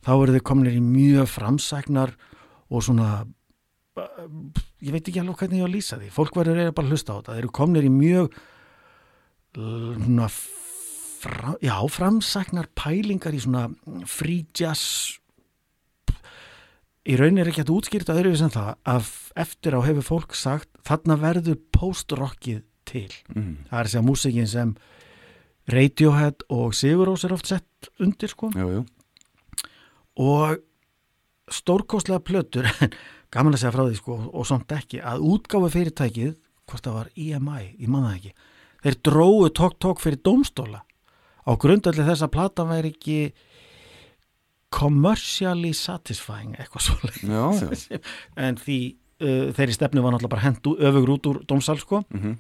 þá 0.02 0.12
eru 0.16 0.36
þið 0.36 0.46
kominir 0.50 0.78
í 0.78 0.82
mjög 0.84 1.30
framsæknar 1.32 2.16
og 2.72 2.84
svona 2.86 3.12
ég 4.82 4.94
veit 4.94 5.04
ekki 5.04 5.20
alveg 5.22 5.42
hvernig 5.42 5.60
ég 5.60 5.66
á 5.66 5.70
að 5.70 5.76
lýsa 5.76 6.00
því. 6.00 6.10
Fólk 6.16 6.38
verður 6.40 6.72
bara 6.72 6.88
að 6.88 6.94
hlusta 6.96 7.14
á 7.14 7.18
þetta. 7.20 7.36
Þeir 7.36 7.44
eru 7.44 7.54
kominir 7.58 7.88
í 7.88 7.94
mjög 7.94 8.38
svona 9.52 10.30
fra, 10.32 11.56
já, 11.62 11.76
framsæknar 11.92 12.70
pælingar 12.78 13.36
í 13.36 13.42
svona 13.44 13.66
free 14.10 14.46
jazz. 14.58 15.18
Í 17.02 17.18
raunin 17.18 17.42
er 17.42 17.50
ekki 17.50 17.66
að 17.66 17.74
útskýrta 17.76 18.16
öðru 18.16 18.36
sem 18.38 18.52
það 18.54 18.76
að 18.94 19.12
eftir 19.44 19.76
á 19.76 19.80
hefur 19.84 20.06
fólk 20.06 20.38
sagt 20.38 20.70
þarna 20.88 21.18
verður 21.22 21.60
post-rockið 21.74 22.64
til. 22.86 23.12
Mhm. 23.36 23.68
það 23.70 23.80
er 23.80 23.86
að 23.86 23.92
segja 23.92 24.08
músikin 24.08 24.48
sem 24.48 24.76
Radiohead 25.72 26.44
og 26.50 26.74
Sigur 26.74 27.08
Rós 27.08 27.24
er 27.24 27.34
oft 27.34 27.48
sett 27.48 27.90
undir 28.00 28.30
sko. 28.30 28.50
Jú, 28.56 28.68
jú 28.80 28.86
og 30.20 30.60
stórkostlega 31.52 32.24
plötur 32.24 32.68
gaman 33.34 33.56
að 33.56 33.64
segja 33.64 33.76
frá 33.76 33.84
því 33.86 34.00
sko 34.00 34.18
og 34.32 34.48
samt 34.48 34.72
ekki 34.76 35.02
að 35.04 35.24
útgáfu 35.28 35.72
fyrirtækið 35.76 36.34
hvort 36.70 36.88
það 36.88 36.98
var 36.98 37.12
EMI, 37.16 37.62
ég 37.80 37.92
man 37.92 38.08
það 38.08 38.18
ekki 38.18 38.34
þeir 38.82 38.98
dróðu 39.06 39.52
tók-tók 39.58 40.02
fyrir 40.02 40.22
dómstóla. 40.26 40.82
Á 41.42 41.52
grundalli 41.58 42.06
þess 42.06 42.26
að 42.26 42.34
platan 42.36 42.70
væri 42.70 42.92
ekki 42.94 43.20
commercially 44.72 45.74
satisfying 45.76 46.56
eitthvað 46.56 46.86
svo 46.86 46.98
en 48.46 48.58
því 48.62 48.80
uh, 49.22 49.52
þeirri 49.58 49.76
stefnu 49.76 50.04
var 50.04 50.16
náttúrulega 50.16 50.34
bara 50.36 50.46
hendu 50.48 50.76
öfugur 50.80 51.16
út 51.18 51.32
úr 51.32 51.42
dómsal 51.50 51.80
sko. 51.82 52.04
Mhm. 52.10 52.38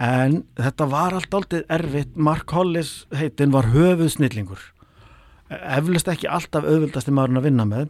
en 0.00 0.44
þetta 0.56 0.86
var 0.88 1.12
allt 1.12 1.34
aldrei 1.34 1.64
erfitt. 1.68 2.16
Mark 2.16 2.50
Hollis 2.56 3.04
heitin 3.12 3.52
var 3.52 3.68
höfuð 3.68 4.14
snillingur 4.14 4.62
eflust 5.50 6.08
ekki 6.12 6.28
alltaf 6.30 6.64
auðvildasti 6.64 7.14
maðurinn 7.14 7.40
að 7.40 7.48
vinna 7.48 7.66
með 7.68 7.88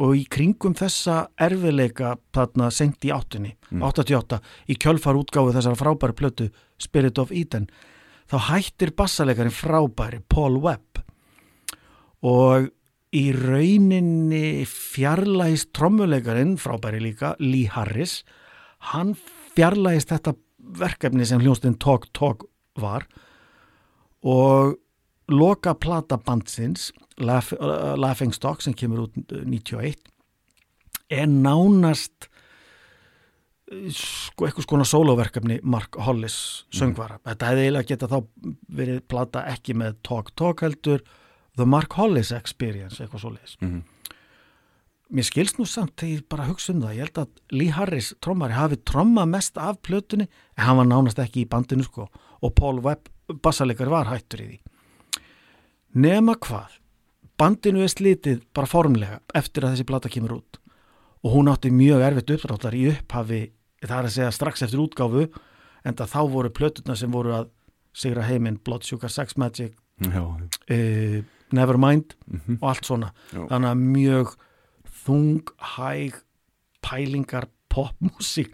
og 0.00 0.16
í 0.16 0.24
kringum 0.32 0.74
þessa 0.78 1.16
erfiðleika 1.42 2.14
þarna 2.32 2.70
sent 2.72 3.04
í 3.04 3.10
áttunni, 3.12 3.56
Mm. 3.70 3.82
88 3.86 4.40
í 4.66 4.74
kjölfar 4.74 5.14
útgáfu 5.18 5.52
þessar 5.54 5.76
frábæri 5.78 6.14
plötu 6.18 6.50
Spirit 6.78 7.18
of 7.18 7.30
Eden 7.30 7.68
þá 8.30 8.38
hættir 8.50 8.90
bassalegarinn 8.96 9.54
frábæri 9.54 10.22
Paul 10.28 10.58
Webb 10.62 11.02
og 12.22 12.70
í 13.14 13.24
rauninni 13.34 14.64
fjarlægist 14.66 15.72
trommulegarinn, 15.74 16.56
frábæri 16.58 17.00
líka 17.02 17.34
Lee 17.38 17.66
Harris, 17.70 18.24
hann 18.92 19.16
fjarlægist 19.54 20.10
þetta 20.10 20.34
verkefni 20.78 21.26
sem 21.26 21.40
hljónstinn 21.42 21.78
Talk 21.78 22.06
Talk 22.14 22.46
var 22.78 23.06
og 24.22 24.76
loka 25.30 25.74
plata 25.74 26.18
bandsins 26.18 26.90
Laugh, 27.20 27.52
uh, 27.60 27.94
Laughing 28.00 28.32
Stock 28.34 28.62
sem 28.64 28.74
kemur 28.74 29.06
út 29.08 29.16
uh, 29.32 29.44
91 29.44 29.96
er 31.10 31.26
nánast 31.30 32.28
sko 33.94 34.46
eitthvað 34.48 34.64
skona 34.66 34.86
sóloverkefni 34.88 35.60
Mark 35.62 35.94
Hollis 36.02 36.36
söngvara. 36.74 37.20
Þetta 37.26 37.50
hefði 37.52 37.64
eiginlega 37.68 37.88
geta 37.92 38.08
þá 38.10 38.16
verið 38.80 39.00
plata 39.10 39.44
ekki 39.52 39.76
með 39.78 40.00
Talk 40.06 40.32
Talk 40.38 40.64
heldur 40.66 41.04
The 41.58 41.66
Mark 41.68 41.94
Hollis 41.98 42.32
Experience 42.34 42.98
eitthvað 43.02 43.22
svo 43.24 43.30
leiðis 43.36 43.56
Mhm. 43.62 43.82
mér 45.10 45.26
skilst 45.26 45.58
nú 45.58 45.66
samt 45.66 45.94
þegar 45.98 46.16
ég 46.18 46.28
bara 46.28 46.46
hugsa 46.48 46.72
um 46.74 46.82
það 46.82 46.94
ég 46.96 47.04
held 47.06 47.18
að 47.22 47.28
Lee 47.52 47.70
Harris 47.74 48.12
trommari 48.22 48.54
hafi 48.54 48.76
trommað 48.76 49.28
mest 49.36 49.58
af 49.58 49.80
plötunni 49.82 50.26
en 50.56 50.64
hann 50.66 50.76
var 50.76 50.86
nánast 50.86 51.18
ekki 51.22 51.44
í 51.44 51.48
bandinu 51.48 51.84
sko 51.84 52.08
og 52.42 52.54
Paul 52.54 52.80
Webb 52.80 53.06
bassalegari 53.42 53.90
var 53.90 54.06
hættur 54.06 54.40
í 54.42 54.46
því. 54.50 54.60
Nema 55.94 56.34
hvað 56.38 56.78
bandinu 57.40 57.82
er 57.84 57.92
slitið 57.92 58.42
bara 58.54 58.68
formlega 58.68 59.20
eftir 59.34 59.64
að 59.64 59.74
þessi 59.76 59.86
plata 59.88 60.10
kemur 60.12 60.36
út 60.40 60.58
og 61.24 61.34
hún 61.34 61.48
átti 61.52 61.70
mjög 61.72 62.02
erfitt 62.06 62.34
uppdráttar 62.36 62.76
í 62.76 62.86
upphafi 62.92 63.40
það 63.80 63.96
er 63.98 64.08
að 64.08 64.14
segja 64.16 64.32
strax 64.36 64.62
eftir 64.66 64.82
útgáfu 64.82 65.26
en 65.84 65.96
það 65.96 66.12
þá 66.14 66.20
voru 66.34 66.50
plötuna 66.52 66.96
sem 67.00 67.12
voru 67.12 67.32
að 67.38 67.48
sigra 67.96 68.26
heiminn 68.28 68.60
Blood 68.64 68.84
Sugar 68.86 69.10
Sex 69.12 69.36
Magic 69.40 69.72
uh, 70.04 71.20
Nevermind 71.52 72.14
Mhm. 72.30 72.58
og 72.62 72.68
allt 72.70 72.84
svona 72.86 73.08
Já. 73.34 73.42
þannig 73.50 73.70
að 73.70 73.80
mjög 73.96 74.34
þung, 75.04 75.42
hæg 75.76 76.14
pælingar, 76.84 77.48
popmusík 77.72 78.52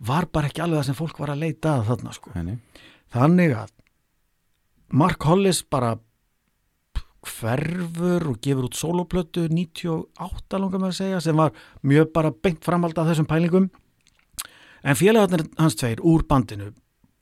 var 0.00 0.26
bara 0.32 0.48
ekki 0.48 0.62
alveg 0.64 0.80
það 0.80 0.86
sem 0.88 0.94
fólk 0.98 1.18
var 1.20 1.28
að 1.34 1.42
leita 1.44 1.74
að 1.78 1.86
þarna 1.90 2.12
sko 2.16 2.30
Henni. 2.34 2.56
þannig 3.12 3.52
að 3.56 3.70
Mark 4.92 5.22
Hollis 5.28 5.62
bara 5.62 5.98
hverfur 7.22 8.26
og 8.30 8.38
gefur 8.42 8.66
út 8.68 8.78
soloplötu 8.78 9.46
98 9.48 10.58
langar 10.58 10.82
með 10.82 10.90
að 10.90 10.98
segja 10.98 11.20
sem 11.22 11.38
var 11.38 11.54
mjög 11.86 12.12
bara 12.14 12.32
beint 12.34 12.64
framhald 12.64 12.98
af 12.98 13.10
þessum 13.10 13.28
pælingum. 13.30 13.70
En 14.82 14.98
félagarnir 14.98 15.46
hans 15.58 15.78
tveir 15.78 16.02
úr 16.02 16.26
bandinu 16.26 16.72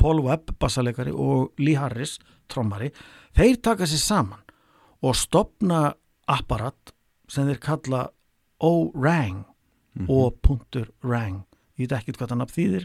Paul 0.01 0.22
Webb, 0.24 0.55
bassalegari 0.59 1.12
og 1.12 1.52
Lee 1.60 1.77
Harris, 1.77 2.16
trommari 2.48 2.89
þeir 3.36 3.60
taka 3.60 3.89
sér 3.89 4.01
saman 4.01 4.40
og 5.05 5.16
stopna 5.16 5.90
apparat 6.28 6.94
sem 7.28 7.47
þeir 7.48 7.60
kalla 7.60 8.06
O-Rang 8.60 9.44
O.Rang. 10.09 11.44
Ég 11.77 11.89
veit 11.89 11.97
ekkert 11.97 12.18
hvað 12.20 12.32
það 12.32 12.40
nafn 12.40 12.55
þýðir 12.56 12.85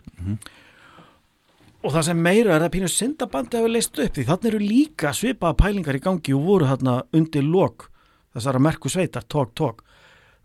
og 1.85 1.93
það 1.93 2.05
sem 2.07 2.21
meira 2.25 2.55
er 2.55 2.63
að 2.65 2.71
pínu 2.73 2.87
syndabandi 2.89 3.59
hefur 3.59 3.71
leist 3.75 3.99
upp 4.01 4.15
því 4.17 4.23
þannig 4.29 4.47
eru 4.49 4.61
líka 4.63 5.11
svipaða 5.13 5.57
pælingar 5.59 5.97
í 5.99 6.01
gangi 6.01 6.33
og 6.33 6.45
voru 6.47 6.69
þarna 6.69 6.95
undir 7.13 7.45
lok 7.45 7.89
þessara 8.35 8.59
merku 8.59 8.89
sveitar, 8.91 9.23
tók, 9.29 9.53
tók 9.55 9.83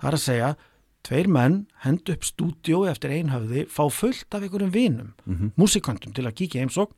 það 0.01 0.09
er 0.11 0.17
að 0.19 0.23
segja, 0.25 0.51
tveir 1.07 1.29
menn 1.33 1.57
hendu 1.85 2.13
upp 2.15 2.27
stúdíó 2.29 2.83
eftir 2.91 3.15
einhafði 3.17 3.65
fá 3.73 3.83
fullt 3.91 4.35
af 4.37 4.43
einhverjum 4.45 4.71
vinum 4.75 5.13
Mhm. 5.27 5.53
músikantum 5.57 6.13
til 6.15 6.25
að 6.29 6.37
kíkja 6.37 6.61
heimsók 6.65 6.93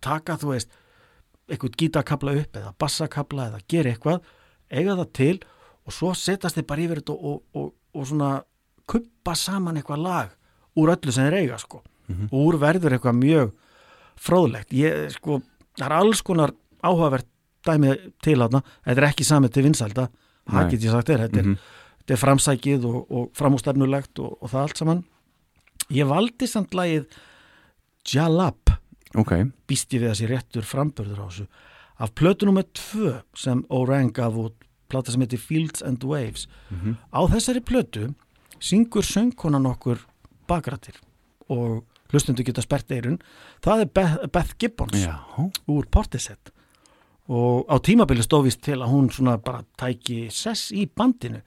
taka 0.00 0.36
þú 0.36 0.52
veist 0.52 0.68
eitthvað 1.48 1.76
gítakabla 1.80 2.36
upp 2.40 2.52
eða 2.56 2.74
bassakabla 2.78 3.48
eða 3.50 3.60
gera 3.68 3.90
eitthvað, 3.92 4.20
eiga 4.70 4.96
það 4.96 5.12
til 5.12 5.40
og 5.86 5.92
svo 5.92 6.12
setast 6.14 6.56
þið 6.56 6.66
bara 6.66 6.80
yfir 6.84 7.00
þetta 7.02 7.12
og, 7.12 7.22
og, 7.24 7.42
og, 7.54 7.72
og 7.94 8.06
svona 8.06 8.42
kuppa 8.86 9.34
saman 9.34 9.76
eitthvað 9.80 10.02
lag 10.04 10.28
úr 10.76 10.92
öllu 10.94 11.12
sem 11.12 11.24
þeir 11.30 11.40
eiga 11.42 11.58
sko 11.58 11.82
Mhm. 12.12 12.28
og 12.32 12.38
úr 12.46 12.58
verður 12.60 12.92
eitthvað 12.98 13.18
mjög 13.22 13.52
fróðlegt. 14.18 14.72
Ég 14.72 15.10
sko, 15.16 15.40
það 15.78 15.86
er 15.86 15.92
alls 15.92 16.22
konar 16.22 16.52
áhugavert 16.84 17.26
dæmi 17.64 17.96
til 18.22 18.38
þarna. 18.38 18.62
Þetta 18.84 18.98
er 19.02 19.08
ekki 19.08 19.24
samið 19.24 19.52
til 19.52 19.62
vinsælda. 19.64 20.08
Það 20.50 20.70
get 20.70 20.80
ég 20.80 20.90
sagt 20.90 21.08
þér, 21.08 21.20
þetta 21.28 21.38
er, 21.38 21.44
Mhm. 21.44 21.58
þetta 22.02 22.12
er 22.12 22.22
framsækið 22.26 22.84
og, 22.84 23.10
og 23.10 23.32
framústefnulegt 23.32 24.18
og, 24.18 24.38
og 24.42 24.50
það 24.50 24.62
allt 24.62 24.76
saman. 24.78 25.04
Ég 25.90 26.06
valdi 26.06 26.46
samt 26.48 26.70
lagið 26.70 27.06
Jalap. 28.12 28.70
Ok, 29.14 29.30
býst 29.68 29.92
ég 29.94 30.00
við 30.02 30.16
sé 30.16 30.26
réttur 30.30 30.64
framburður 30.66 31.20
á 31.20 31.26
þessu. 31.28 31.46
Af 32.00 32.14
plötu 32.14 32.46
nummer 32.48 32.64
tvö 32.64 33.22
sem 33.36 33.64
Orang 33.70 34.12
gaf 34.12 34.32
út 34.34 34.54
plata 34.88 35.12
sem 35.12 35.20
heitir 35.20 35.38
Fields 35.38 35.82
and 35.82 36.02
Waves. 36.04 36.46
Mhm. 36.70 36.96
á 37.12 37.20
þessari 37.28 37.60
plötu 37.60 38.14
syngur 38.60 39.02
söngkonan 39.02 39.66
okkur 39.66 39.98
bakrættir 40.48 40.94
og 41.48 41.84
hlustundu 42.12 42.44
geta 42.44 42.62
spert 42.62 42.90
eirun 42.92 43.18
það 43.64 43.80
er 43.86 43.90
Beth, 43.94 44.16
Beth 44.32 44.54
Gibbons 44.58 44.98
Já. 45.04 45.16
úr 45.68 45.86
Portishead. 45.90 46.52
Og 47.32 47.64
á 47.70 47.76
tímabili 47.80 48.22
stóðvist 48.24 48.60
til 48.66 48.80
að 48.82 48.90
hún 48.92 49.08
svona 49.14 49.36
bara 49.38 49.62
tæki 49.78 50.26
sess 50.30 50.72
í 50.74 50.86
bandinu. 50.90 51.40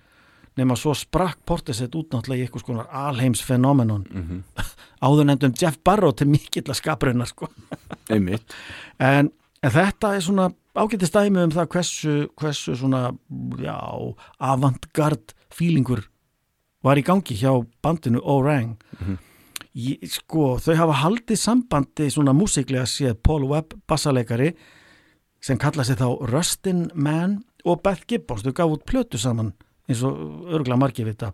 Nema 0.58 0.78
svo 0.80 0.94
sprakk 0.96 1.42
Portishead 1.46 1.92
út 2.00 2.14
náttúrulega 2.16 2.40
í 2.40 2.48
eitthvað 2.48 2.64
skonar 2.64 2.88
alheims 2.92 3.42
fenómenon 3.44 4.06
Mhm. 4.10 4.44
áður 5.06 5.26
nefndum 5.28 5.54
Jeff 5.60 5.78
Barrow 5.84 6.12
til 6.16 6.28
mikill 6.32 6.64
að 6.72 6.80
skaprunar 6.80 7.28
sko. 7.28 7.48
En, 8.10 9.30
en 9.64 9.72
þetta 9.72 10.16
er 10.16 10.22
svona 10.24 10.50
ágætti 10.76 11.08
stæmi 11.10 11.44
um 11.44 11.52
það 11.52 11.68
hversu, 11.74 12.16
hversu 12.40 12.76
svona 12.80 13.10
avantgard 14.40 15.34
fílingur 15.54 16.06
var 16.86 17.00
í 17.00 17.04
gangi 17.06 17.36
hjá 17.40 17.52
bandinu 17.84 18.22
Orang. 18.24 18.78
Mhm. 19.00 19.18
Ég, 19.76 20.06
sko, 20.07 20.53
þau 20.64 20.76
hafa 20.80 20.93
haldið 21.02 21.39
sambandi 21.41 22.06
svona 22.14 22.31
músiklega 22.35 22.85
séð 22.88 23.18
Paul 23.23 23.43
Webb 23.49 23.73
bassaleikari 23.89 24.53
sem 25.43 25.57
kalla 25.60 25.84
sig 25.84 25.97
þá 25.99 26.07
Rustin 26.31 26.85
Man 26.95 27.41
og 27.65 27.81
Beth 27.84 28.06
Gibbons, 28.07 28.43
þau 28.45 28.53
gaf 28.56 28.72
út 28.77 28.85
plötu 28.88 29.19
saman 29.19 29.52
eins 29.89 30.02
og 30.07 30.47
örgulega 30.47 30.80
margir 30.80 31.06
vita 31.06 31.34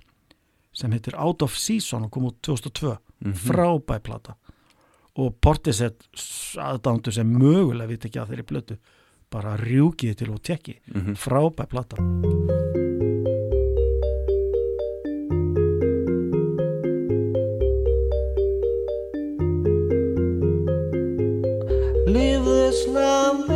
sem 0.74 0.92
heitir 0.92 1.14
Out 1.20 1.44
of 1.46 1.54
Season 1.60 2.08
og 2.08 2.12
kom 2.12 2.26
út 2.32 2.40
2002 2.42 2.98
Mhm. 3.22 3.34
frábæð 3.38 4.00
plata. 4.02 4.34
Og 5.18 5.36
Portishead 5.42 5.94
aðdándu 6.58 7.12
sem 7.14 7.28
mögulega 7.38 7.88
veit 7.88 8.06
ekki 8.06 8.18
að 8.20 8.30
þeirri 8.32 8.48
plötu 8.50 8.78
bara 9.30 9.56
rjúkiði 9.58 10.16
til 10.18 10.32
og 10.32 10.42
tekki 10.42 10.80
Mhm. 10.96 11.14
frábæð 11.16 11.68
plata 11.70 11.98
Leave 22.12 22.44
this 22.44 22.90
land 22.90 23.51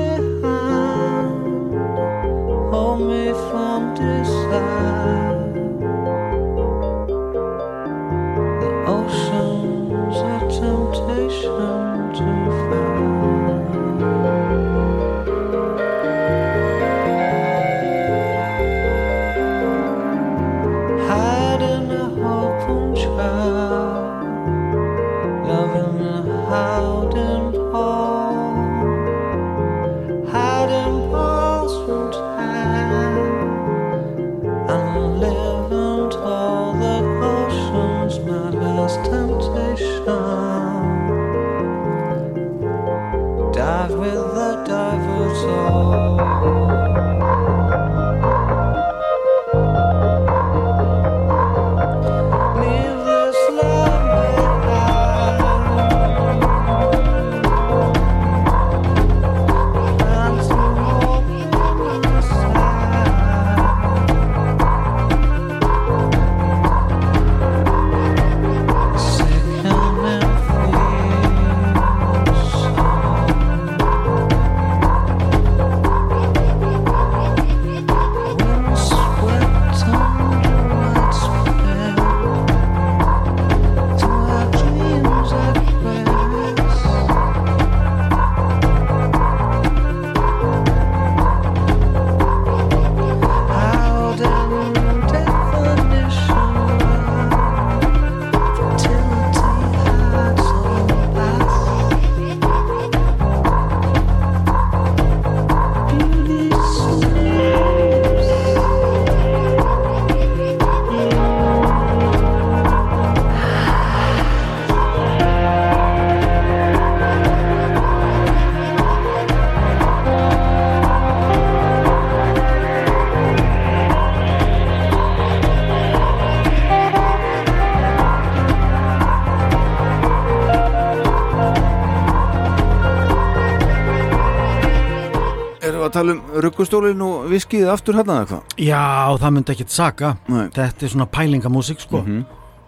ruggustólinn 136.66 137.02
og 137.06 137.28
viskið 137.30 137.68
aftur 137.72 137.96
hérna 138.00 138.22
eða 138.24 138.30
hvað? 138.30 138.56
Já, 138.66 139.18
það 139.22 139.34
myndi 139.36 139.54
ekkit 139.54 139.70
saka 139.74 140.10
Nei. 140.28 140.48
Þetta 140.56 140.84
er 140.86 140.90
svona 140.94 141.08
pælingamúsík 141.12 141.80
sko 141.86 142.02
Mhm. 142.02 142.26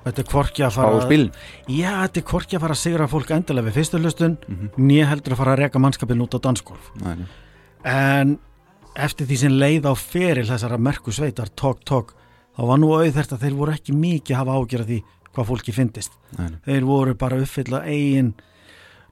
Þetta 0.07 0.19
er 0.19 0.27
hvorki 0.31 0.63
að 0.63 0.71
fara 0.71 0.95
og 0.95 1.01
spil. 1.03 1.31
Já, 1.67 2.07
þetta 2.07 2.17
er 2.17 2.23
hvorki 2.23 2.55
að 2.55 2.61
fara 2.61 2.73
að 2.73 2.79
sigra 2.79 3.07
fólk 3.11 3.27
endilega 3.35 3.67
við 3.67 3.73
fyrstu 3.75 3.99
hlustun 3.99 4.37
Mhm. 4.47 4.69
Nýja 4.77 5.07
heldur 5.07 5.33
að 5.33 5.37
fara 5.37 5.55
að 5.55 5.59
reka 5.59 5.79
mannskapin 5.79 6.21
út 6.21 6.31
á 6.31 6.39
nei. 7.03 7.25
En 7.83 8.39
eftir 8.95 9.27
því 9.27 9.37
sem 9.37 9.51
leið 9.51 9.83
á 9.85 9.93
feril 9.95 10.45
þessara 10.47 10.77
merku 10.79 11.11
sveitar 11.11 11.49
Tók, 11.55 11.83
tók 11.83 12.13
Þá 12.57 12.65
var 12.67 12.77
nú 12.77 12.87
auðvert 12.87 13.31
að 13.33 13.39
þeir 13.39 13.53
voru 13.55 13.71
ekki 13.73 13.93
mikið 13.93 14.31
að 14.31 14.35
hafa 14.35 14.51
ágjörð 14.57 14.85
því 14.87 15.03
hvað 15.35 15.45
fólki 15.45 15.73
fyndist 15.73 16.11
Nei. 16.37 16.49
Þeir 16.65 16.83
voru 16.85 17.13
bara 17.15 17.37
uppfylla 17.37 17.83
eigin 17.85 18.33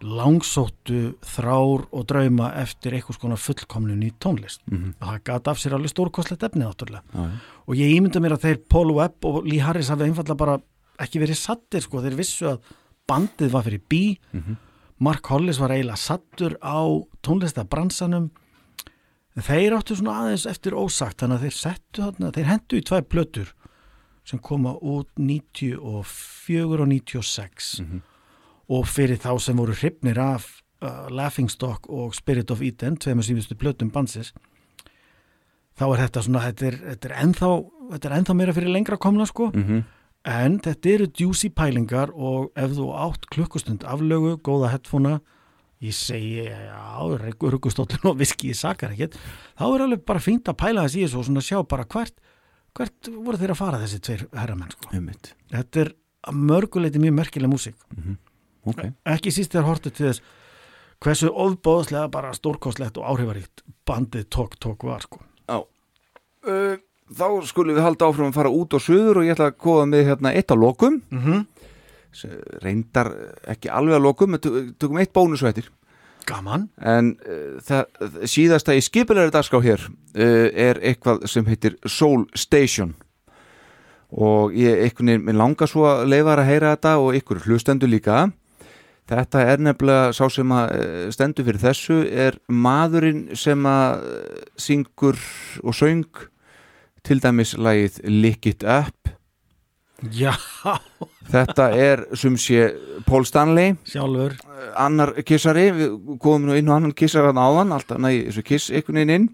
langsóttu 0.04 1.16
þrár 1.24 1.86
og 1.92 2.06
drauma 2.10 2.52
eftir 2.60 2.96
eitthvað 2.96 3.18
skona 3.20 3.38
fullkomnun 3.40 4.04
í 4.04 4.12
tónlist. 4.20 4.62
Mhm. 4.68 4.96
það 5.00 5.24
gata 5.24 5.52
af 5.52 5.58
sér 5.58 5.74
alveg 5.74 5.94
stórkostlegt 5.94 6.44
efni 6.44 6.66
náttúrulega. 6.66 7.04
Já, 7.14 7.24
já. 7.32 7.40
og 7.68 7.76
ég 7.76 7.96
ímynda 7.96 8.20
mér 8.20 8.36
að 8.36 8.44
þeir 8.46 8.58
Paul 8.70 8.92
Webb 8.94 9.26
og 9.26 9.46
Lee 9.46 9.60
Harris 9.60 9.90
hafi 9.90 10.04
einfallega 10.04 10.38
bara 10.38 10.62
ekki 11.00 11.20
verið 11.20 11.36
sattir 11.38 11.82
sko, 11.82 12.02
þeir 12.02 12.16
vissu 12.16 12.46
að 12.46 12.60
bandið 13.08 13.52
var 13.52 13.64
fyrir 13.64 13.82
bí. 13.90 14.20
Mhm. 14.34 14.58
Mark 15.00 15.26
Hollis 15.28 15.60
var 15.60 15.70
eiginlega 15.70 15.98
sattur 15.98 16.56
á 16.64 16.80
tónlistabransanum. 17.22 18.30
Þeir 19.36 19.76
áttu 19.76 19.96
svona 19.98 20.24
aðeins 20.24 20.46
eftir 20.48 20.72
ósagt 20.72 21.18
þannig 21.18 21.40
að 21.40 21.44
þeir 21.44 21.56
settu 21.60 22.02
þarna, 22.02 22.32
þeir 22.32 22.46
hendu 22.46 22.78
í 22.78 22.82
tvær 22.82 23.02
plötur 23.02 23.54
sem 24.24 24.40
koma 24.40 24.74
út 24.82 25.10
94 25.18 25.78
og 26.80 26.88
96 26.88 27.82
og 27.82 28.02
fyrir 28.86 29.18
þá 29.22 29.32
sem 29.40 29.58
voru 29.58 29.74
hrifnir 29.78 30.18
af 30.20 30.48
uh, 30.82 31.08
Laughingstock 31.10 31.90
og 31.90 32.16
Spirit 32.18 32.52
of 32.52 32.62
Eden 32.66 32.98
tveimur 32.98 33.24
síðustu 33.28 33.56
plötum 33.58 33.92
bansins 33.94 34.34
þá 35.76 35.86
er 35.92 36.02
þetta 36.06 36.22
svona 36.24 36.42
þetta 36.48 36.66
er, 36.70 36.78
þetta 36.94 37.10
er, 37.10 37.16
ennþá, 37.26 37.50
þetta 37.94 38.10
er 38.10 38.18
ennþá 38.20 38.36
meira 38.40 38.54
fyrir 38.56 38.72
lengra 38.74 38.98
komna 38.98 39.26
sko 39.28 39.52
Mhm. 39.54 39.84
en 40.26 40.60
þetta 40.60 40.90
eru 40.96 41.08
juicy 41.20 41.50
pælingar 41.54 42.10
og 42.16 42.52
ef 42.56 42.72
þú 42.72 42.88
átt 42.98 43.28
klukkustund 43.30 43.84
aflögu, 43.86 44.38
góða 44.42 44.72
headphonea 44.72 45.20
ég 45.84 45.94
segi, 45.94 46.46
já, 46.48 47.20
ruggustóllin 47.52 48.06
og 48.10 48.18
viski 48.18 48.50
í 48.50 48.56
sakar 48.56 48.96
ekkert 48.96 49.14
þá 49.60 49.66
er 49.76 49.82
alveg 49.86 50.06
bara 50.06 50.20
fínt 50.24 50.48
að 50.50 50.58
pæla 50.58 50.86
þess 50.88 50.96
í 50.96 51.04
þessu 51.06 51.20
og 51.20 51.26
svona 51.28 51.44
sjá 51.46 51.60
bara 51.68 51.84
hvert, 51.86 52.16
hvert 52.74 53.10
voru 53.12 53.38
þeir 53.38 53.52
að 53.54 53.60
fara 53.60 53.78
þessi 53.84 54.00
tveir 54.02 54.24
herramenn 54.34 54.72
sko. 54.72 54.90
Þetta 55.52 55.82
er 55.84 55.92
mörguleiti 56.34 56.98
mjög 57.04 57.14
merkileg 57.20 57.52
músík 57.52 57.76
Ok. 58.66 58.82
ekki 59.06 59.32
síst 59.32 59.54
þegar 59.54 59.70
hortið 59.70 59.96
til 59.98 60.08
þess 60.10 60.22
hversu 61.04 61.30
ofbóðslega 61.30 62.10
bara 62.12 62.34
stórkostlegt 62.36 62.98
og 62.98 63.08
áhrifaríkt 63.12 63.64
bandið 63.88 64.28
Tók 64.34 64.58
Tók 64.62 64.86
var 64.88 65.04
sko. 65.06 65.22
Já. 65.46 65.62
Uh, 66.46 66.78
þá 67.14 67.28
skulum 67.46 67.78
við 67.78 67.86
halda 67.86 68.10
áfram 68.10 68.32
að 68.32 68.40
fara 68.40 68.54
út 68.54 68.76
og 68.78 68.84
suður 68.84 69.22
og 69.22 69.28
ég 69.28 69.36
ætla 69.36 69.52
að 69.52 69.60
kóða 69.62 69.88
með 69.92 70.06
hérna 70.10 70.34
eitt 70.34 70.52
á 70.52 70.56
lokum. 70.56 71.02
mm 71.10 71.22
-hmm. 71.22 71.46
Reyndar 72.64 73.12
ekki 73.44 73.70
alveg 73.70 73.96
að 73.96 74.02
lokum, 74.02 74.38
tökum 74.80 74.98
eitt 74.98 75.14
bónusvættir. 75.14 75.70
Gaman. 76.26 76.70
En 76.82 77.18
uh, 77.28 77.60
það, 77.62 77.86
síðasta 78.24 78.74
í 78.74 78.82
skipilegri 78.82 79.32
dagskrá 79.32 79.62
hér 79.62 79.82
uh, 80.16 80.50
er 80.56 80.80
eitthvað 80.82 81.28
sem 81.28 81.46
heitir 81.46 81.76
Soul 81.86 82.26
Station. 82.34 82.96
Og 84.12 84.54
ég, 84.54 84.80
einhvern 84.80 85.08
veginn, 85.08 85.26
mér 85.26 85.36
langar 85.36 85.68
svo 85.68 85.86
að 85.86 86.08
leifa 86.08 86.38
að 86.38 86.48
heyra 86.48 86.76
þetta 86.76 86.98
og 86.98 87.16
ykkur 87.16 87.44
hlustendur 87.46 87.90
líka. 87.90 88.32
Þetta 89.06 89.42
er 89.46 89.62
nefnilega 89.62 90.14
sá 90.18 90.26
sem 90.34 90.54
að 90.56 90.72
eh, 90.74 91.02
stendur 91.14 91.46
fyrir 91.46 91.62
þessu 91.62 91.98
er 92.10 92.40
maðurinn 92.50 93.28
sem 93.38 93.68
að 93.70 94.08
eh, 94.10 94.46
syngur 94.58 95.20
og 95.62 95.78
söng 95.78 96.24
til 97.06 97.20
dæmis 97.22 97.54
lagið 97.54 98.00
Lick 98.10 98.50
It 98.50 98.66
Up. 98.66 99.12
Já, 100.12 100.34
Þetta 101.30 101.70
er 101.78 102.02
sem 102.18 102.34
sé 102.38 102.66
Paul 103.06 103.24
Stanley. 103.26 103.76
Sjálfur. 103.88 104.36
Annar 104.82 105.14
kissari, 105.26 105.70
við 105.74 105.94
komum 106.22 106.50
nú 106.50 106.58
inn 106.58 106.68
og 106.70 106.76
annan 106.80 106.98
kissar 106.98 107.30
hann 107.30 107.40
áðan, 107.40 107.72
alltaf 107.78 108.02
næ, 108.02 108.10
þessu 108.28 108.44
kiss 108.46 108.74
einhvern 108.74 109.00
veginn 109.00 109.14
inn. 109.16 109.30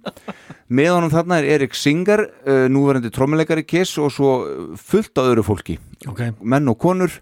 Með 0.71 0.91
honum 0.93 1.11
þarna 1.11 1.41
er 1.41 1.49
Erik 1.57 1.75
Singer, 1.75 2.23
núverandi 2.71 3.11
trommuleikari 3.11 3.65
kiss 3.67 3.97
og 3.99 4.13
svo 4.15 4.31
fullt 4.79 5.19
af 5.19 5.31
öðru 5.33 5.47
fólki. 5.47 5.79
Ok. 6.11 6.23
menn 6.39 6.71
og 6.71 6.79
konur 6.79 7.19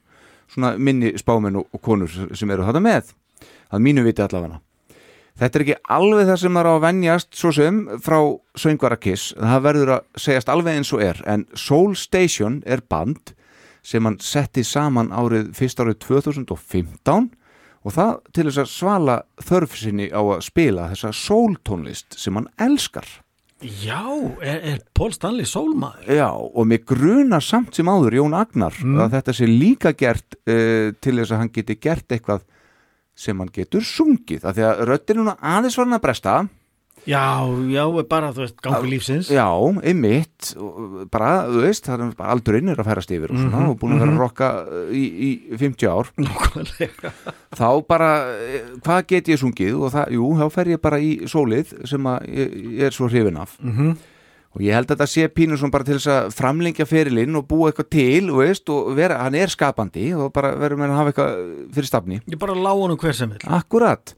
svona 0.53 0.73
minni 0.77 1.13
spámenn 1.19 1.61
og, 1.61 1.69
konur 1.84 2.09
sem 2.09 2.51
eru 2.51 2.65
þetta 2.67 2.81
með 2.84 3.13
að 3.69 3.85
mínu 3.85 4.03
viti 4.07 4.23
allavega. 4.26 4.59
Þetta 5.39 5.55
er 5.55 5.63
ekki 5.63 5.76
alveg 5.95 6.27
það 6.27 6.39
sem 6.41 6.57
er 6.59 6.67
á 6.67 6.71
að 6.73 6.84
venjast 6.84 7.27
svo 7.39 7.51
sem 7.55 7.77
frá 8.03 8.17
söngvara 8.59 8.97
kiss. 8.99 9.34
Það 9.39 9.65
verður 9.69 9.91
að 9.95 10.23
segjast 10.26 10.51
alveg 10.51 10.80
eins 10.80 10.91
og 10.95 11.03
er 11.05 11.21
en 11.31 11.45
Soul 11.55 11.95
Station 11.95 12.59
er 12.67 12.84
band 12.84 13.35
sem 13.85 14.03
hann 14.03 14.19
setti 14.19 14.65
saman 14.67 15.13
árið 15.15 15.53
fyrst 15.55 15.80
árið 15.80 16.01
2015 16.03 17.30
og 17.80 17.95
það 17.95 18.11
til 18.35 18.45
þess 18.49 18.61
að 18.65 18.71
svala 18.73 19.17
þörf 19.47 19.77
sinni 19.80 20.09
á 20.11 20.19
að 20.19 20.43
spila 20.49 20.89
þessa 20.91 21.13
soul 21.15 21.55
tónlist 21.63 22.17
sem 22.19 22.35
hann 22.35 22.49
elskar 22.59 23.07
Já, 23.60 24.06
er, 24.40 24.60
er 24.64 24.77
Paul 24.95 25.11
Stanley 25.11 25.48
sólmaður? 25.48 26.07
Já, 26.15 26.30
og 26.31 26.68
mig 26.69 26.86
grunar 26.88 27.44
samt 27.44 27.76
sem 27.76 27.90
áður 27.91 28.15
Jón 28.22 28.38
Agnar 28.38 28.77
að 29.03 29.18
þetta 29.18 29.36
sé 29.36 29.49
líka 29.49 29.91
gert 29.99 30.38
uh, 30.48 30.95
til 31.03 31.18
þess 31.18 31.34
að 31.34 31.41
hann 31.44 31.52
geti 31.57 31.76
gert 31.76 32.15
eitthvað 32.15 32.45
sem 33.19 33.36
hann 33.36 33.52
getur 33.52 33.84
sungið. 33.84 34.45
Af 34.48 34.56
því 34.56 34.64
að 34.64 34.84
röddin 34.88 35.19
núna 35.19 35.36
aðeins 35.44 35.76
var 35.76 35.90
hann 35.90 35.98
að 35.98 36.06
bresta 36.06 36.38
Já, 37.07 37.47
já, 37.71 37.84
bara, 38.09 38.31
þú 38.35 38.43
veist, 38.43 38.57
gangu 38.61 38.89
lífsins. 38.89 39.30
Já, 39.31 39.47
einmitt. 39.84 40.51
Bara, 41.11 41.47
þú 41.47 41.63
veist, 41.63 41.88
það 41.88 42.03
er 42.05 42.13
bara 42.19 42.35
aldurinn 42.35 42.69
er 42.73 42.81
að 42.81 42.89
færast 42.89 43.13
yfir 43.15 43.31
og, 43.31 43.39
svona, 43.39 43.63
Mhm, 43.63 43.69
og 43.69 43.80
búin 43.80 43.95
að 43.95 43.99
vera 44.03 44.11
mhm. 44.11 44.19
að 44.19 44.23
rokka 44.26 44.49
í, 44.91 45.03
í 45.30 45.57
50 45.57 45.88
ár. 45.89 46.11
Nákvæmlega. 46.17 47.13
Þá 47.55 47.69
bara, 47.88 48.11
eh, 48.35 48.61
hvað 48.84 49.07
get 49.07 49.27
ég 49.27 49.39
sungið? 49.41 49.80
Og 49.80 49.91
það, 49.93 50.13
jú, 50.17 50.30
þá 50.38 50.45
fer 50.51 50.65
ég 50.76 50.81
bara 50.81 50.99
í 50.99 51.11
sólið 51.26 51.73
sem 51.88 52.03
að 52.03 52.30
ég, 52.30 52.55
ég 52.80 52.88
er 52.89 52.91
svo 52.91 53.09
hrifin 53.09 53.38
af. 53.39 53.57
Mhm. 53.61 53.97
og 54.49 54.63
ég 54.65 54.73
held 54.73 54.88
að 54.89 54.97
þetta 54.97 55.05
sé 55.05 55.27
pínu 55.30 55.57
svona 55.59 55.71
bara 55.71 55.84
til 55.85 55.93
þess 55.99 56.09
að 56.09 56.31
framlengja 56.34 56.85
ferilinn 56.89 57.35
og 57.38 57.47
búa 57.47 57.69
eitthvað 57.69 57.89
til, 57.93 58.23
þú 58.31 58.39
veist, 58.41 58.69
og 58.73 58.95
vera, 58.97 59.19
hann 59.21 59.35
er 59.38 59.45
skapandi 59.53 60.07
og 60.17 60.34
bara 60.34 60.55
verður 60.57 60.80
með 60.81 60.89
að 60.89 60.97
hafa 60.97 61.11
eitthvað 61.13 61.35
fyrir 61.76 61.85
stafni. 61.91 62.17
Ég 62.26 62.39
bara 62.41 62.55
lá 62.57 62.71
honum 62.73 62.97
hver 62.97 63.13
sem 63.13 63.30
vil 63.30 63.38
Akkurat 63.45 64.15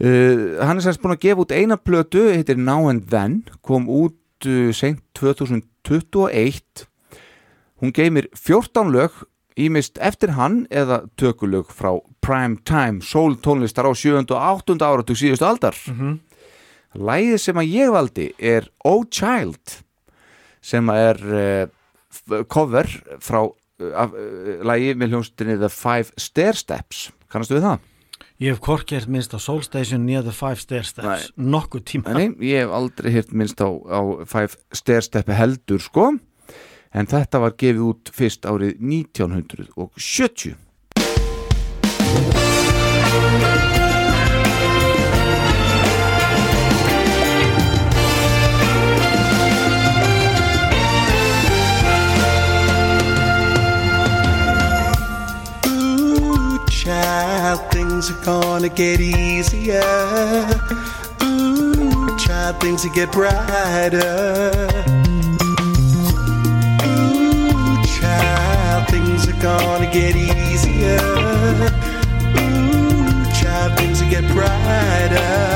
uh, 0.00 0.58
Hann 0.64 0.78
er 0.78 0.84
sérst 0.84 1.02
búin 1.02 1.14
að 1.16 1.22
gefa 1.26 1.44
út 1.44 1.54
eina 1.56 1.76
plötu 1.80 2.26
heitir 2.32 2.58
Now 2.58 2.88
and 2.90 3.08
Then 3.10 3.42
kom 3.62 3.88
út 3.90 4.16
uh, 4.46 4.70
seint 4.76 5.00
2021 5.18 6.86
Hún 7.78 7.92
geymir 7.94 8.26
14 8.34 8.90
lög 8.90 9.12
ímist 9.58 9.98
eftir 10.02 10.32
hann 10.38 10.64
eða 10.70 11.00
tökulög 11.18 11.70
frá 11.74 11.96
Prime 12.22 12.58
Time 12.66 13.02
Soul 13.02 13.36
tónlistar 13.42 13.86
á 13.86 13.92
7. 13.94 14.22
og 14.30 14.64
8. 14.66 14.78
áratug 14.82 15.18
síðustu 15.18 15.46
aldar 15.46 15.74
Mhm. 15.88 16.18
Lægið 16.98 17.38
sem 17.38 17.58
að 17.60 17.68
ég 17.68 17.90
valdi 17.92 18.30
er 18.40 18.64
Oh 18.84 19.04
Child 19.12 19.82
sem 20.64 20.88
er 20.88 21.18
uh, 21.20 22.44
cover 22.48 22.88
frá 23.20 23.42
uh, 23.44 24.14
lægi 24.64 24.94
með 24.96 25.12
hljónstinni 25.12 25.58
The 25.60 25.68
Five 25.68 26.14
Stair 26.16 26.56
Steps 26.56 27.10
kannastu 27.30 27.58
við 27.58 27.66
það? 27.68 27.78
Ég 28.38 28.52
hef 28.54 28.60
korkert 28.62 29.08
minnst 29.10 29.32
á 29.34 29.38
Soul 29.42 29.64
Station 29.66 30.04
near 30.06 30.22
the 30.22 30.30
Five 30.30 30.60
Stair 30.62 30.84
Steps 30.86 31.32
nokkuð 31.34 31.82
tíma. 31.90 32.12
Nei, 32.14 32.28
ég 32.46 32.62
hef 32.62 32.70
aldrei 32.70 33.10
hirt 33.16 33.32
minnst 33.34 33.58
á, 33.58 33.66
á 33.66 34.00
Five 34.30 34.54
Stair 34.70 35.02
Step 35.02 35.32
heldur 35.34 35.82
sko. 35.82 36.12
En 36.94 37.10
þetta 37.10 37.42
var 37.42 37.56
gefið 37.58 37.82
út 37.88 38.12
fyrst 38.14 38.46
árið 38.46 38.78
1970 38.78 40.54
things 58.00 58.12
are 58.12 58.24
gonna 58.24 58.68
get 58.68 59.00
easier. 59.00 59.82
Ooh, 61.24 62.16
child, 62.16 62.60
things 62.60 62.84
will 62.84 62.94
get 62.94 63.10
brighter. 63.10 64.68
Ooh, 66.86 67.82
child, 67.98 68.88
things 68.88 69.26
are 69.26 69.42
gonna 69.42 69.90
get 69.92 70.14
easier. 70.14 71.00
Ooh, 72.38 73.24
child, 73.40 73.76
things 73.76 74.00
will 74.00 74.10
get 74.10 74.24
brighter. 74.32 75.47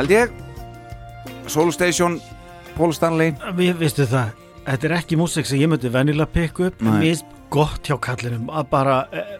Held 0.00 0.12
ég. 0.14 0.30
Soul 1.46 1.72
Station, 1.72 2.20
Paul 2.76 2.92
Stanley. 2.96 3.34
Við 3.58 3.80
veistu 3.82 4.06
það, 4.08 4.30
þetta 4.64 4.88
er 4.88 4.94
ekki 4.96 5.18
músík 5.20 5.48
sem 5.48 5.60
ég 5.60 5.68
myndi 5.68 5.90
venjulega 5.92 6.30
pikka 6.32 6.70
upp. 6.70 6.84
Nei. 6.84 6.92
Mér 6.94 7.02
finnst 7.10 7.34
gott 7.52 7.90
hjá 7.90 7.98
kallinum 8.00 8.48
að 8.48 8.70
bara, 8.70 9.00
eh, 9.12 9.34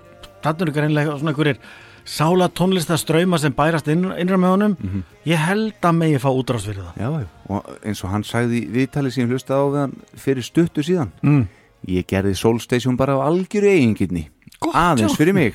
þarna 0.45 0.67
eru 0.67 0.75
greinlega 0.77 1.15
svona 1.17 1.33
einhverjir 1.33 1.59
sála 2.05 2.49
tónlistaströyma 2.49 3.39
sem 3.39 3.53
bærast 3.53 3.89
inn, 3.89 4.05
innra 4.19 4.37
með 4.37 4.51
honum. 4.51 4.77
Ég 5.25 5.37
held 5.37 5.81
að 5.81 5.97
megi 5.97 6.19
fá 6.19 6.29
útrás 6.29 6.67
fyrir 6.67 6.83
það. 6.83 6.95
Já, 6.99 7.27
og 7.49 7.65
eins 7.85 8.05
og 8.05 8.11
hann 8.11 8.23
sagði 8.23 8.65
í 8.65 8.69
viðtali 8.69 9.13
sem 9.13 9.25
ég 9.25 9.33
hlustaði 9.33 9.61
á 9.65 9.67
við 9.71 9.81
hann 9.81 9.97
fyrir 10.17 10.43
stuttu 10.43 10.83
síðan. 10.83 11.13
Mm. 11.23 11.49
Ég 11.89 12.07
gerði 12.07 12.37
Soul 12.37 12.61
Station 12.61 12.97
bara 12.97 13.17
á 13.17 13.25
algjöru 13.25 13.71
eigingirni. 13.71 14.29
Aðeins 14.61 15.17
fyrir 15.17 15.33
mig 15.33 15.55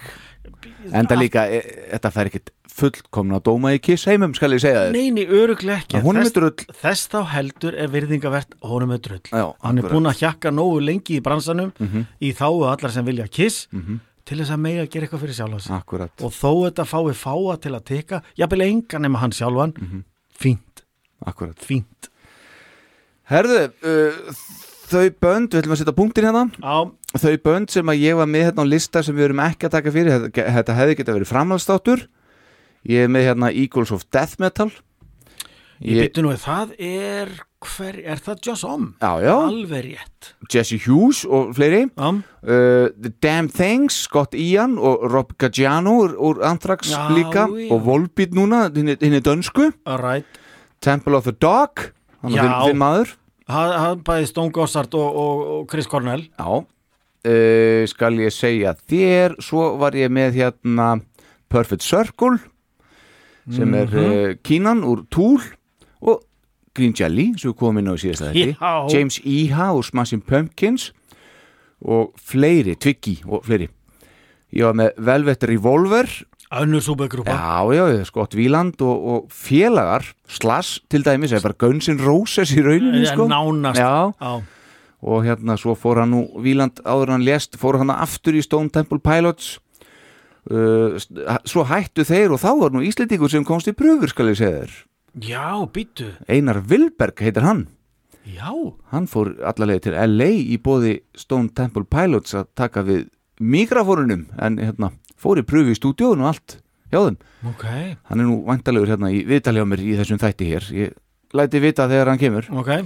Enda 0.93 1.15
líka, 1.15 1.45
e, 1.49 1.61
þetta 1.93 2.11
fær 2.11 2.29
ekkert 2.29 2.49
fullkomna 2.75 3.39
dóma 3.41 3.71
í 3.73 3.79
kiss 3.81 4.05
heimum, 4.05 4.33
skal 4.35 4.51
ég 4.51 4.59
segja 4.59 4.85
þér. 4.89 4.91
Neini, 4.91 5.25
öruglega 5.25 5.77
ekki. 5.81 5.97
Að 5.97 6.03
honum 6.03 6.21
er 6.21 6.25
Þess- 6.25 6.33
drull. 6.33 6.65
Þess 6.81 7.07
þá 7.07 7.19
heldur 7.31 7.73
er 7.79 7.87
virðingavert 7.87 8.57
honum 8.61 8.91
er 8.91 8.97
drull. 8.99 9.21
Já, 9.31 9.55
Hann 9.63 9.77
er 9.79 9.83
búin 9.83 10.09
að 10.11 10.19
hjakka 10.19 10.51
nógu 10.51 10.81
lengi 10.83 11.19
í 11.19 11.21
bransanum 11.23 11.71
Mhm. 11.79 12.05
í 12.21 12.33
þáu 12.35 12.65
allar 12.67 12.91
sem 12.91 13.05
vilja 13.05 13.27
kiss 13.31 13.67
Mhm. 13.71 13.99
til 14.25 14.37
þess 14.39 14.49
að 14.51 14.59
mega 14.59 14.85
gera 14.87 15.07
eitthvað 15.07 15.21
fyrir 15.23 15.35
sjálfa 15.39 15.61
sig. 15.61 15.71
Akkurat. 15.71 16.11
Og 16.21 16.31
þó 16.31 16.69
þetta 16.69 16.85
fái 16.85 17.13
fáa 17.13 17.61
til 17.61 17.71
að 17.71 17.85
teka 17.85 18.21
jafnvel 18.37 18.61
enga 18.61 18.99
nema 18.99 19.17
hann 19.19 19.31
sjálfan 19.31 19.73
Mhm. 19.77 20.03
fínt, 20.37 20.83
Akkurat. 21.25 21.55
Fínt. 21.55 22.09
Herðu, 23.29 23.71
uh, 23.83 24.33
þau 24.85 25.09
bönd, 25.19 25.49
við 25.49 25.63
ætlum 25.63 25.73
að 25.73 25.79
setja 25.81 25.95
punktin 25.97 26.27
hérna. 26.27 26.43
Já. 26.61 26.91
Þau 27.15 27.35
bönd 27.45 27.71
sem 27.71 27.87
að 27.87 28.01
ég 28.03 28.17
var 28.19 28.27
með 28.27 28.49
hérna 28.49 28.65
á 28.67 28.71
lista 28.73 29.03
sem 29.05 29.15
við 29.15 29.29
erum 29.29 29.43
ekki 29.45 29.69
að 29.69 29.75
taka 29.77 29.93
fyrir 29.95 30.25
Þetta, 30.35 30.75
hefði 30.75 30.97
geta 30.99 31.15
verið 31.15 31.31
framhaldsdáttur 31.31 32.07
Ég 32.85 33.07
er 33.07 33.09
með 33.09 33.29
hérna 33.29 33.49
Eagles 33.49 33.89
of 33.95 34.03
Death 34.13 34.37
Metal. 34.41 34.69
Ég 35.83 36.05
byttu 36.05 36.21
nú 36.23 36.29
að 36.31 36.43
það 36.45 36.73
er 36.85 37.31
hver, 37.65 37.97
er 38.13 38.21
það 38.23 38.43
Joss 38.45 38.63
Om? 38.67 38.85
Já, 39.01 39.09
já. 39.25 39.33
Alveg 39.33 39.87
rétt. 39.89 40.29
Jesse 40.53 40.77
Hughes 40.85 41.23
og 41.25 41.49
fleiri. 41.57 41.81
Um. 41.97 42.21
uh, 42.45 42.93
The 42.93 43.11
Damn 43.25 43.49
Things, 43.51 43.97
Scott 44.05 44.37
Ian 44.37 44.77
og 44.77 45.03
Rob 45.11 45.33
Gaggiano 45.41 45.97
úr, 46.03 46.15
úr 46.15 46.43
Anthrax 46.45 46.93
Já, 46.93 47.09
líka. 47.11 47.47
já. 47.49 47.71
og 47.73 47.83
Volbeat 47.89 48.37
núna, 48.37 48.69
hinn 48.69 48.93
er 49.17 49.25
dönsku. 49.25 49.71
Right. 49.89 50.39
Temple 50.81 51.17
of 51.17 51.25
the 51.25 51.33
Dog 51.33 51.89
hann 52.21 52.37
er 52.37 52.53
fyrir 52.61 52.79
maður. 52.79 53.17
Það 53.49 53.99
bæði 54.05 54.29
Stone 54.29 54.53
Gossard 54.53 54.93
og, 54.97 55.09
og, 55.25 55.43
og 55.57 55.67
Chris 55.73 55.89
Cornell. 55.89 56.29
Já, 56.37 56.65
uh, 57.25 57.85
skal 57.89 58.13
ég 58.21 58.31
segja 58.33 58.75
þér, 58.87 59.35
svo 59.41 59.75
var 59.81 59.91
ég 59.97 60.09
með 60.13 60.37
hérna 60.39 61.01
Perfect 61.49 61.81
Circle 61.85 62.37
sem 63.51 63.73
er 63.77 63.85
Mhm. 63.85 63.97
uh, 63.97 64.33
Kínan 64.43 64.83
úr 64.83 65.03
Tool 65.13 65.41
og 66.01 66.23
Green 66.75 66.93
Jelly 66.97 67.33
sem 67.37 67.51
við 67.51 67.57
komum 67.59 67.77
inn 67.79 67.87
á 67.87 67.95
í 67.95 68.01
síðasta 68.01 68.31
þetta. 68.33 68.89
James 68.91 69.19
Iha 69.23 69.71
úr 69.77 69.83
Smashing 69.85 70.23
Pumpkins 70.25 70.91
og 71.85 72.13
fleiri, 72.17 72.75
Twiggy 72.75 73.19
og 73.27 73.43
fleiri 73.45 73.67
ég 74.55 74.63
var 74.65 74.73
með 74.73 74.95
Velvet 74.97 75.43
Revolver 75.43 76.09
Önnur 76.55 76.79
súbegrúpa 76.81 77.33
Já, 77.33 77.73
já, 77.73 78.03
Scott 78.05 78.35
Wieland 78.37 78.79
og, 78.81 79.05
og 79.07 79.29
félagar 79.33 80.05
Slash 80.29 80.79
til 80.89 81.03
dæmis, 81.03 81.33
eða 81.33 81.41
bara 81.49 81.57
Guns 81.59 81.87
N' 81.89 81.99
Roses 81.99 82.51
í 82.55 82.61
rauninni, 82.63 83.01
Eh, 83.03 83.11
sko 83.13 83.25
nánast. 83.27 83.77
Já, 83.81 84.13
Já. 84.21 84.43
Og 85.05 85.21
hérna 85.25 85.55
svo 85.59 85.75
fór 85.77 86.01
hann 86.01 86.15
nú 86.15 86.23
Wieland 86.41 86.81
áður 86.81 87.13
hann 87.13 87.25
lést, 87.25 87.59
fór 87.61 87.77
hann 87.77 87.93
aftur 87.93 88.37
í 88.37 88.41
Stone 88.43 88.73
Temple 88.73 88.99
Pilots. 89.03 89.59
Uh, 90.45 90.97
svo 91.49 91.65
hættu 91.65 92.05
þeir 92.05 92.33
og 92.35 92.41
þá 92.41 92.51
var 92.59 92.73
nú 92.73 92.83
Íslendingur 92.85 93.31
sem 93.33 93.45
komst 93.45 93.69
í 93.69 93.73
pröfur 93.77 94.11
skal 94.11 94.31
ég 94.33 94.39
segja 94.41 94.63
þér. 94.63 94.75
Já, 95.25 95.45
byttu 95.73 96.09
Einar 96.29 96.59
Vilberg 96.65 97.21
heitir 97.21 97.45
hann. 97.45 97.67
Já, 98.25 98.49
hann 98.89 99.05
fór 99.09 99.35
allavega 99.45 99.85
til 99.85 99.95
LA 99.95 100.31
í 100.41 100.57
bóði 100.61 100.99
Stone 101.17 101.53
Temple 101.53 101.85
Pilots 101.85 102.33
að 102.37 102.49
taka 102.57 102.81
við 102.85 103.07
mikrafórunum 103.41 104.27
en 104.41 104.59
hérna 104.61 104.91
fór 105.21 105.41
í 105.41 105.45
pröfu 105.45 105.73
í 105.73 105.77
stúdíónu 105.77 106.25
og 106.25 106.33
allt 106.33 106.59
hjá 106.89 106.99
þeim. 106.99 107.17
Ok. 107.53 107.65
Hann 108.09 108.21
er 108.21 108.29
nú 108.29 108.41
vantalegur 108.49 108.89
hérna 108.89 109.13
í 109.13 109.21
viðtali 109.29 109.61
á 109.61 109.69
mér 109.69 109.85
í 109.85 109.97
þessum 110.01 110.21
þætti 110.21 110.49
hér. 110.49 110.69
Ég 110.73 111.01
læti 111.37 111.61
vita 111.61 111.89
þegar 111.89 112.13
hann 112.13 112.21
kemur. 112.21 112.49
Ok 112.53 112.77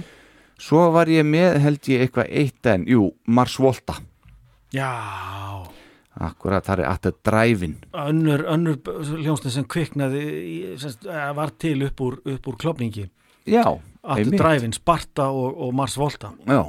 svo 0.60 0.90
var 0.94 1.10
ég 1.10 1.26
með 1.26 1.58
held 1.64 1.90
ég 1.92 2.06
eitthvað 2.06 2.32
eitt 2.42 2.70
en, 2.70 2.86
jú, 2.88 3.10
Mars 3.26 3.56
Volta. 3.60 3.96
Já. 4.74 4.90
Akkurat, 6.20 6.64
það 6.66 6.82
er 6.82 6.88
aftur 6.90 7.12
dræfin 7.24 7.76
Önnur, 7.96 8.42
önnur 8.50 8.80
hljónsni 9.22 9.52
sem 9.54 9.64
kviknaði 9.64 10.22
semst, 10.82 11.06
eh, 11.06 11.30
var 11.38 11.52
til 11.56 11.84
upp 11.86 12.02
úr, 12.02 12.18
upp 12.34 12.48
úr 12.50 12.58
klopningi 12.60 13.06
já, 13.46 13.64
einmitt. 14.02 14.36
dræfin, 14.40 14.74
Sparta 14.74 15.30
og, 15.30 15.54
og 15.56 15.74
Mars 15.74 15.96
Volta. 15.96 16.32
Já, 16.46 16.64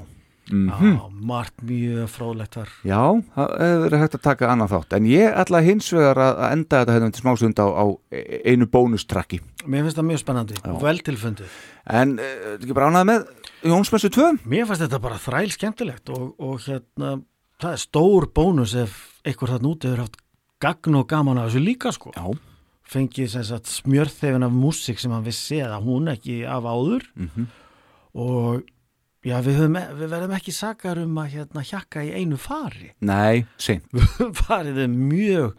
mm 0.52 0.70
Já, 0.70 1.10
margt 1.12 1.62
mjög 1.64 2.08
fróðlegt 2.12 2.56
þar. 2.58 2.72
Já, 2.84 3.02
það 3.36 3.84
verið 3.86 4.02
hægt 4.02 4.16
að 4.18 4.24
taka 4.26 4.50
annað 4.52 4.74
þátt. 4.74 4.96
En 4.98 5.06
ég 5.08 5.38
ætla 5.44 5.62
hins 5.64 5.92
vegar 5.94 6.20
að 6.20 6.42
enda 6.52 6.82
þetta 6.82 6.96
hérna 6.96 7.12
til 7.12 7.22
smástund 7.22 7.62
á, 7.62 7.68
á 7.72 7.86
einu 8.46 8.68
bónustrakki. 8.68 9.40
Mér 9.66 9.86
finnst 9.86 10.00
það 10.00 10.10
mjög 10.10 10.24
spennandi, 10.24 10.58
vel 10.82 11.00
tilfundið. 11.08 11.60
En 11.88 12.18
uh, 12.20 12.58
ekki 12.58 12.76
bara 12.76 12.92
ánað 12.92 13.08
með 13.12 13.30
Jónsmessu 13.62 14.10
2 14.10 14.40
Mér 14.50 14.66
fannst 14.70 14.82
þetta 14.86 15.00
bara 15.04 15.20
þræl 15.22 15.52
skemmtilegt 15.54 16.10
og, 16.14 16.32
og 16.42 16.62
hérna, 16.66 17.12
það 17.62 17.76
er 17.76 17.82
stór 17.84 18.26
bónus 18.34 18.74
ef 18.80 18.96
einhver 19.28 19.52
þarna 19.54 19.70
úti 19.76 19.90
hefur 19.90 20.04
haft 20.06 20.18
gagn 20.62 20.98
og 20.98 21.08
gaman 21.12 21.38
af 21.42 21.52
þessu 21.52 21.62
líka 21.66 21.92
sko 21.94 22.14
Já. 22.16 22.26
fengið 22.92 23.36
smjörþefin 23.70 24.46
af 24.48 24.52
músík 24.56 25.00
sem 25.02 25.14
hann 25.14 25.26
vissi 25.26 25.60
eða 25.62 25.78
hún 25.84 26.10
ekki 26.12 26.42
af 26.50 26.64
áður 26.66 27.06
Mhm. 27.16 27.46
og 28.16 28.64
já, 29.24 29.38
við, 29.46 29.56
höfum, 29.62 29.78
við 30.00 30.10
verðum 30.12 30.34
ekki 30.36 30.52
sakar 30.52 30.98
um 31.00 31.16
að 31.22 31.30
hérna 31.38 31.62
hjakka 31.64 32.02
í 32.04 32.12
einu 32.18 32.38
fari 32.42 32.92
nei, 33.02 33.46
seint 33.58 33.86
farið 34.42 34.82
er 34.88 34.90
mjög 34.92 35.54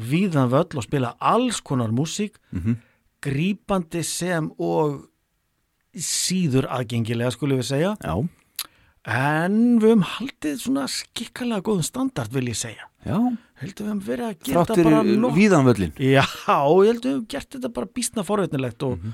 víðan 0.00 0.48
völl 0.50 0.76
og 0.80 0.82
spila 0.88 1.14
alls 1.20 1.60
konar 1.60 1.92
músík 1.92 2.40
Mhm. 2.50 2.76
grípandi 3.22 4.02
sem 4.04 4.50
og 4.58 5.04
síður 5.96 6.68
aðgengilega 6.72 7.32
skulum 7.34 7.58
við 7.60 7.68
segja. 7.72 7.92
Já, 8.02 8.14
en 9.12 9.56
við 9.82 9.88
höfum 9.90 10.04
haldið 10.06 10.60
svona 10.62 10.86
skikkalega 10.90 11.64
góðum 11.66 11.84
standard 11.86 12.32
vil 12.32 12.46
ég 12.52 12.58
segja. 12.58 12.86
Já, 13.02 13.18
heldur 13.62 13.84
við 13.84 13.90
höfum 13.90 14.04
verið 14.06 14.28
að 14.28 14.38
gera 14.46 14.62
þetta 14.62 14.84
bara 14.86 15.02
fyrir 15.02 15.18
nokk- 15.24 15.34
víðan 15.40 15.64
völlin 15.66 15.92
Já, 15.98 16.22
ég 16.22 16.92
held 16.92 17.02
við 17.02 17.10
höfum 17.10 17.26
gert 17.34 17.48
þetta 17.56 17.72
bara 17.74 17.86
býstna 17.98 18.22
forveitnilegt 18.26 18.82
og 18.86 18.98
mm 19.02 19.12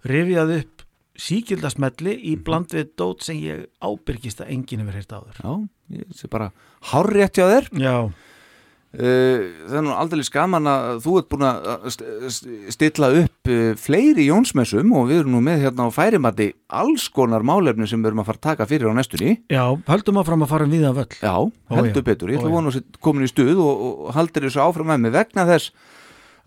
rifjað 0.00 0.50
upp 0.56 0.82
síkildasmelli 1.20 2.14
í 2.30 2.36
bland 2.40 2.72
við 2.72 2.86
dót 2.96 3.20
sem 3.26 3.36
ég 3.36 3.66
ábyrgist 3.84 4.38
að 4.40 4.52
enginn 4.54 4.80
hefur 4.80 4.96
heyrt 4.96 5.10
áður. 5.12 5.40
Já, 5.44 5.50
ég 5.98 6.14
sé 6.16 6.30
bara 6.32 6.46
hárrétt 6.88 7.36
hjá 7.36 7.44
þér. 7.50 7.66
Já, 7.84 7.94
það 8.90 9.74
er 9.78 9.84
nú 9.86 9.92
aldrei 9.94 10.24
skaman 10.26 10.66
að 10.66 10.96
þú 11.04 11.12
ert 11.20 11.28
búin 11.30 11.44
að 11.46 11.66
st- 11.94 12.08
st- 12.34 12.72
stilla 12.74 13.10
upp 13.20 13.50
uh, 13.52 13.68
fleiri 13.78 14.24
jónsmessum 14.26 14.90
og 14.98 15.04
við 15.12 15.20
erum 15.20 15.36
nú 15.36 15.42
með 15.46 15.62
hérna 15.62 15.86
á 15.86 15.94
færimati 15.94 16.48
alls 16.74 17.04
konar 17.14 17.44
málefni 17.46 17.86
sem 17.86 18.02
við 18.02 18.10
erum 18.10 18.22
að 18.24 18.30
fara 18.32 18.40
að 18.40 18.46
taka 18.48 18.66
fyrir 18.72 18.90
á 18.90 18.94
næstunni. 18.98 19.36
Já, 19.46 19.62
höldum 19.86 20.18
áfram 20.24 20.42
að 20.42 20.50
fara 20.56 20.66
um 20.66 20.74
víðan 20.74 20.96
völl. 20.98 21.06
Já, 21.22 21.34
heldur 21.76 22.06
betur, 22.08 22.32
ég 22.34 22.40
ætla 22.40 22.50
að 22.50 22.56
vona 22.58 22.74
að 22.74 22.98
komin 23.06 23.28
í 23.28 23.30
stuð 23.30 23.62
og, 23.62 23.84
og 23.86 24.10
haldir 24.18 24.48
þessu 24.48 24.64
áfram 24.66 24.90
með 24.90 25.04
mig 25.06 25.14
vegna 25.20 25.46
þess 25.52 25.70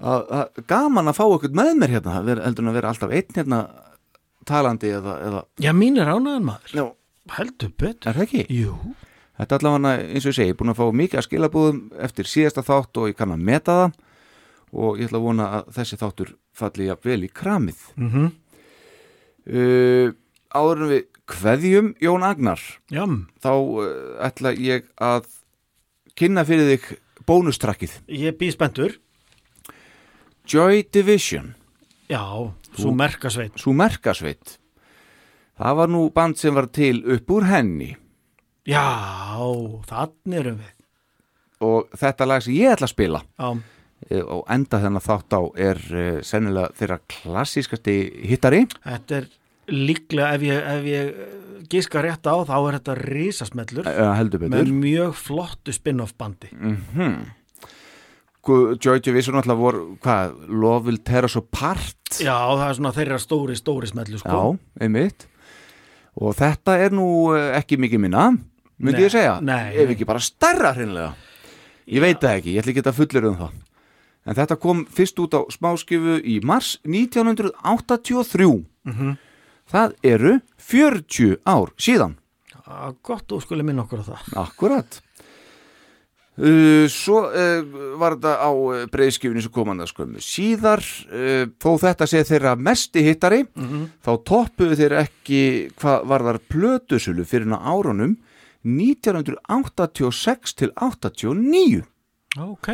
að, 0.03 0.27
að 0.41 0.61
gaman 0.73 1.13
að 1.13 1.17
fá 1.21 1.23
okkur 1.29 1.55
með 1.55 1.71
mér 1.79 1.95
hérna, 1.95 2.17
heldur 2.19 2.65
en 2.65 2.73
að 2.73 2.77
vera 2.81 2.91
alltaf 2.91 3.15
einn 3.15 3.39
hérna 3.39 3.61
talandi 4.43 4.91
eða, 4.99 5.15
eða 5.29 5.45
Já, 5.63 5.71
mín 5.71 5.95
er 6.03 6.11
ánæðan 6.11 6.43
maður. 6.51 6.75
Já. 6.75 6.85
Heldur 7.39 7.69
betur. 7.79 8.09
Er 8.11 8.17
það 8.19 8.25
ekki? 8.27 8.45
Jú 8.51 8.75
Þetta 9.43 9.57
er 9.57 9.63
allavega, 9.67 10.03
eins 10.13 10.23
og 10.23 10.31
ég 10.31 10.35
segi, 10.37 10.53
búin 10.55 10.71
að 10.71 10.77
fá 10.79 10.85
mikið 10.95 11.19
að 11.19 11.25
skilabúðum 11.27 11.79
eftir 12.07 12.29
síðasta 12.31 12.63
þátt 12.63 12.99
og 13.01 13.09
ég 13.11 13.17
kann 13.19 13.33
að 13.35 13.41
meta 13.51 13.75
það. 13.81 13.97
Og 14.73 14.97
ég 15.01 15.09
ætla 15.09 15.19
að 15.19 15.25
vona 15.27 15.47
að 15.59 15.67
þessi 15.75 15.97
þáttur 15.99 16.29
falli 16.55 16.87
jafn 16.87 17.09
vel 17.11 17.19
í 17.27 17.31
kramið. 17.41 17.83
mm 17.99 18.31
Uh, 19.43 20.13
áður 20.55 20.85
en 20.85 20.87
við 20.93 21.01
kveðjum 21.27 21.87
Jón 21.99 22.23
Agnar, 22.23 22.61
Já, 22.87 23.03
þá 23.43 23.49
uh, 23.51 23.87
ætla 24.23 24.53
ég 24.55 24.85
að 25.03 25.25
kynna 26.15 26.45
fyrir 26.47 26.69
þig 26.77 26.85
bónustrakkið. 27.27 27.97
ég 28.07 28.37
býð 28.39 28.53
spenntur. 28.55 28.95
Joy 30.47 30.85
Division, 30.95 31.55
Já, 32.07 32.23
Þú- 32.79 32.95
merkasveit. 32.95 33.59
Svo 33.59 33.73
merkasveit. 33.75 34.55
Það 35.59 35.75
var 35.75 35.91
nú 35.91 36.05
band 36.15 36.39
sem 36.39 36.55
var 36.55 36.67
til 36.71 37.03
upp 37.03 37.27
úr 37.35 37.43
henni 37.51 37.97
Já, 38.63 38.87
þannig 39.89 40.39
erum 40.39 40.59
við. 40.61 40.73
Og 41.63 41.95
þetta 41.99 42.27
lag 42.27 42.43
sem 42.43 42.55
ég 42.55 42.73
ætla 42.73 42.87
að 42.89 42.91
spila 42.91 43.19
Já, 43.23 43.47
eh, 44.09 44.23
og 44.23 44.43
enda 44.51 44.79
þennan 44.83 45.03
þátt 45.03 45.35
á 45.35 45.41
er 45.69 45.79
uh, 45.91 46.19
sennilega 46.23 46.71
þeirra 46.79 46.99
klassískasti 47.11 47.95
hittari. 48.27 48.63
Þetta 48.83 49.17
er 49.19 49.27
líklega 49.71 50.31
ef 50.35 50.45
ég, 50.47 50.65
ef 50.73 50.87
ég 50.87 51.11
eh, 51.11 51.35
giska 51.71 52.03
rétt 52.03 52.27
á 52.27 52.35
þá 52.47 52.55
er 52.57 52.77
þetta 52.79 52.97
risasmellur. 52.99 53.91
Með 54.47 54.73
mjög 54.75 55.15
flottu 55.19 55.75
spin-off 55.75 56.15
bandi. 56.19 56.51
Mm 56.55 57.23
Joy 58.43 58.99
Division 58.99 59.37
alltaf 59.39 59.55
voru 59.55 59.83
hvað, 60.03 60.33
Love 60.51 60.89
Will 60.89 60.97
Tear 60.99 61.23
Us 61.29 61.37
Apart? 61.39 62.17
Já, 62.19 62.35
það 62.35 62.65
er 62.65 62.73
svona 62.75 62.91
þeirra 62.91 63.19
stóri, 63.23 63.55
stóri 63.55 63.87
smellu 63.87 64.19
sko. 64.19 64.27
Já, 64.27 64.83
einmitt. 64.83 65.23
Og 66.19 66.35
þetta 66.35 66.75
er 66.83 66.91
nú 66.91 67.05
eh, 67.31 67.53
ekki 67.55 67.79
mikið 67.79 68.03
minna 68.03 68.25
myndi 68.79 69.01
ég 69.05 69.11
segja, 69.11 69.39
nei, 69.41 69.75
ef 69.77 69.89
ekki 69.93 70.05
bara 70.05 70.19
stærra 70.19 70.73
hreinlega? 70.73 71.13
Ég 71.87 71.99
veit 72.01 72.19
það 72.21 72.37
ekki, 72.39 72.53
ég 72.55 72.63
ætla 72.63 72.71
ekki 72.73 72.83
að 72.87 72.97
fullir 73.01 73.25
um 73.29 73.35
það. 73.37 73.51
En 74.25 74.35
þetta 74.35 74.55
kom 74.59 74.85
fyrst 74.87 75.19
út 75.19 75.33
á 75.35 75.41
smáskifu 75.51 76.19
í 76.23 76.39
mars 76.43 76.77
1983 76.87 78.65
Mhm. 78.85 79.17
það 79.71 79.93
eru 80.03 80.39
40 80.57 81.37
ár 81.45 81.71
síðan. 81.77 82.15
Að 82.67 82.95
gott 83.03 83.31
og 83.31 83.41
skuli 83.43 83.63
minna 83.63 83.83
okkur 83.83 83.99
á 83.99 84.05
það. 84.07 84.21
Akkurat. 84.47 85.01
Uh, 86.33 86.87
Svo 86.89 87.27
uh, 87.29 87.61
var 88.01 88.15
þetta 88.15 88.31
á 88.41 88.49
uh, 88.49 88.85
breyðskifinu 88.89 89.41
sem 89.43 89.51
koman 89.53 89.77
það 89.83 89.91
skömmu 89.91 90.21
síðar. 90.23 90.81
Uh, 91.13 91.45
þó 91.61 91.75
þetta 91.83 92.07
sé 92.09 92.23
þeirra 92.25 92.55
mesti 92.57 93.03
hittari 93.05 93.43
Mhm. 93.53 93.83
þá 94.01 94.11
toppuðu 94.25 94.75
þeir 94.79 94.95
ekki 95.03 95.41
hvað 95.77 96.07
var 96.09 96.21
þar 96.25 96.39
plötusulu 96.49 97.23
fyrir 97.29 97.53
árunum 97.53 98.17
1986 98.63 100.53
til 100.59 100.71
89 100.79 101.83
Ok. 102.41 102.69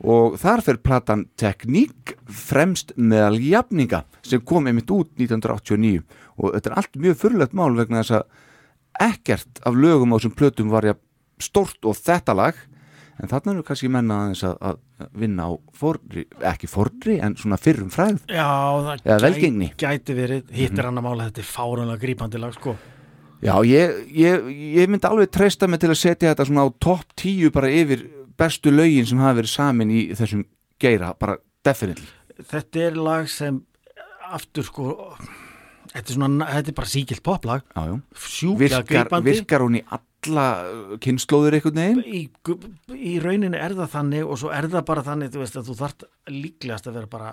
Og 0.00 0.34
þar 0.40 0.62
fer 0.64 0.78
platan 0.82 1.26
Tekník 1.38 2.14
fremst 2.26 2.94
meðal 2.96 3.36
jafninga 3.44 4.00
sem 4.26 4.40
kom 4.40 4.66
einmitt 4.66 4.90
út 4.90 5.10
1989 5.20 6.00
og 6.40 6.54
þetta 6.56 6.70
er 6.72 6.78
allt 6.80 6.96
mjög 6.96 7.18
fyrirlegt 7.20 7.52
mál 7.54 7.76
vegna 7.76 8.00
þess 8.00 8.16
að 8.18 9.06
ekkert 9.10 9.60
af 9.68 9.76
lögum 9.78 10.10
á 10.10 10.16
þessum 10.18 10.34
plötum 10.40 10.72
var 10.72 10.88
ja 10.88 10.94
stort 11.40 11.84
og 11.86 11.94
þetta 12.00 12.34
lag. 12.36 12.56
En 13.20 13.28
þarna 13.28 13.52
eru 13.52 13.62
kannski 13.68 13.88
menna 13.92 14.16
aðeins 14.24 14.42
að, 14.48 14.56
að 14.64 15.08
vinna 15.20 15.44
á 15.44 15.52
forri, 15.76 16.22
ekki 16.40 16.66
forri 16.72 17.18
en 17.20 17.34
svona 17.36 17.58
fyrrum 17.60 17.90
fræð 17.92 18.22
Já, 18.32 18.48
það 19.04 19.24
velgengni. 19.26 19.68
gæti 19.76 20.16
verið 20.16 20.48
hitt 20.56 20.72
er 20.78 20.82
Mhm. 20.82 20.88
annar 20.88 21.04
mála 21.04 21.26
þetta 21.28 21.44
er 21.44 21.50
fáránlega 21.52 22.00
grípandi 22.00 22.40
lag 22.40 22.54
sko 22.56 22.74
Já, 23.42 23.54
ég, 23.64 23.94
ég, 24.12 24.48
ég 24.82 24.88
myndi 24.92 25.06
alveg 25.08 25.30
treysta 25.32 25.66
mig 25.70 25.80
til 25.80 25.88
að 25.90 25.96
setja 26.02 26.34
þetta 26.34 26.44
svona 26.48 26.66
á 26.66 26.68
topp 26.82 27.14
10 27.16 27.50
bara 27.54 27.70
yfir 27.72 28.02
bestu 28.40 28.70
lögin 28.72 29.06
sem 29.08 29.18
hafa 29.22 29.38
verið 29.40 29.52
samin 29.54 29.90
í 29.92 30.00
þessum 30.16 30.44
geira, 30.80 31.14
bara 31.18 31.38
definitely 31.64 32.04
Þetta 32.40 32.80
er 32.86 32.94
lag 32.96 33.26
sem 33.28 33.62
aftur 34.30 34.64
sko 34.64 34.84
þetta 35.90 36.04
er, 36.06 36.14
svona, 36.14 36.46
þetta 36.52 36.70
er 36.70 36.76
bara 36.78 36.88
síkilt 36.92 37.22
poplag 37.26 37.64
já. 37.74 37.96
sjúklega 38.14 39.20
virkar, 39.24 39.64
hún 39.64 39.80
í 39.80 39.82
alla 39.90 40.46
kynnslóður 41.02 41.56
einhvern 41.58 41.80
veginn 41.80 42.04
í, 42.06 42.22
í 42.94 43.16
rauninni 43.24 43.58
er 43.58 43.74
það 43.74 43.90
þannig 43.96 44.28
og 44.30 44.38
svo 44.40 44.52
er 44.54 44.68
það 44.70 44.84
bara 44.92 45.02
þannig 45.08 45.32
þú 45.34 45.42
veist 45.42 45.56
að 45.58 45.68
þú 45.72 45.76
þarft 45.80 46.04
líklegast 46.30 46.86
að 46.92 46.96
vera 47.00 47.10
bara 47.16 47.32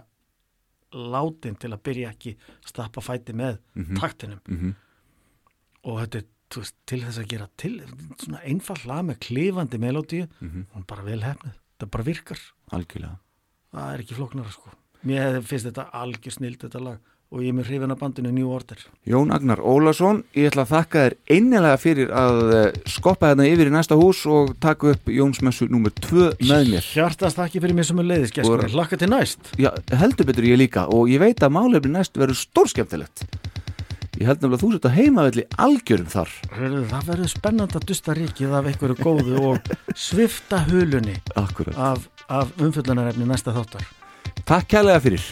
látin 0.98 1.56
til 1.60 1.72
að 1.76 1.82
byrja 1.84 2.12
ekki 2.16 2.36
stappa 2.66 3.04
fæti 3.04 3.36
með 3.36 3.58
Mhm. 3.76 3.98
taktinum 4.00 4.40
Mhm. 4.48 4.76
Og 5.88 6.02
þetta 6.04 6.22
er 6.22 6.28
veist, 6.58 6.76
til 6.88 7.02
þess 7.04 7.20
að 7.22 7.28
gera 7.34 7.48
til 7.60 7.74
svona 8.22 8.40
einfall 8.48 8.80
lag 8.88 9.04
með 9.10 9.18
klifandi 9.26 9.80
melódíu 9.84 10.28
Mhm. 10.42 10.66
og 10.76 10.86
bara 10.88 11.04
vel 11.04 11.22
hefnið, 11.26 11.56
þetta 11.76 11.92
bara 11.92 12.04
virkar. 12.08 12.40
Algjörlega. 12.72 13.18
Það 13.74 13.94
er 13.94 14.00
ekki 14.06 14.16
flóknara 14.16 14.52
sko. 14.54 14.70
Mér 15.06 15.42
finnst 15.44 15.68
þetta 15.68 15.90
algjör 15.94 16.34
snild 16.34 16.60
þetta 16.64 16.82
lag. 16.84 16.98
Og 17.30 17.42
ég 17.44 17.50
er 17.52 17.56
með 17.58 17.66
hrifin 17.68 17.92
af 17.92 18.00
bandinu 18.00 18.32
New 18.32 18.48
Order. 18.50 18.78
Jón 19.06 19.34
Agnar 19.36 19.60
Ólason, 19.60 20.22
ég 20.34 20.48
ætla 20.48 20.64
að 20.64 20.70
þakka 20.72 21.02
þér 21.04 21.16
einnilega 21.36 21.78
fyrir 21.78 22.08
að 22.16 22.38
eh, 22.56 22.72
skoppa 22.88 23.34
þarna 23.36 23.48
yfir 23.52 23.68
í 23.68 23.74
næsta 23.76 23.98
hús 24.00 24.22
og 24.32 24.54
taka 24.64 24.94
upp 24.94 25.10
Jónsmessu 25.12 25.68
nummer 25.70 25.92
2 25.92 26.38
með 26.40 26.72
mér. 26.72 26.88
Hjartast 26.96 27.36
þakki 27.36 27.60
fyrir 27.60 27.76
mig 27.76 27.84
sem 27.86 28.00
er 28.00 28.08
leiðis 28.08 28.32
Og- 28.32 28.38
gestur, 28.40 28.64
hlakka 28.72 28.98
til 28.98 29.10
næst. 29.12 29.40
Já, 29.60 29.74
heldur 29.92 30.24
betur 30.26 30.48
ég 30.48 30.56
líka. 30.58 30.88
Og 30.88 31.10
ég 31.12 31.20
veit 31.20 31.44
að 31.44 31.52
málefni 31.52 31.92
næst 31.92 32.14
verður 32.16 32.40
stórskemmtilegt 32.48 33.28
Ég 34.18 34.26
held 34.26 34.42
nefnilega 34.42 34.58
að 34.58 34.64
þú 34.64 34.70
sett 34.74 34.86
að 34.90 34.96
heimavelli 34.98 35.44
algjörum 35.62 36.08
þar. 36.10 36.32
Það 36.90 37.10
verður 37.12 37.30
spennand 37.34 37.76
að 37.78 37.86
dusta 37.92 38.16
ríkið 38.18 38.56
af 38.58 38.70
einhverju 38.72 38.98
góðu 39.04 39.44
og 39.52 39.70
svifta 39.94 40.64
hulunni 40.72 41.20
Akkurat. 41.38 41.78
af, 41.78 42.08
af 42.28 42.56
umfyllunarefni 42.58 43.30
næsta 43.30 43.54
þáttar. 43.54 43.86
Takk 44.48 44.72
kærlega 44.74 45.04
fyrir 45.06 45.30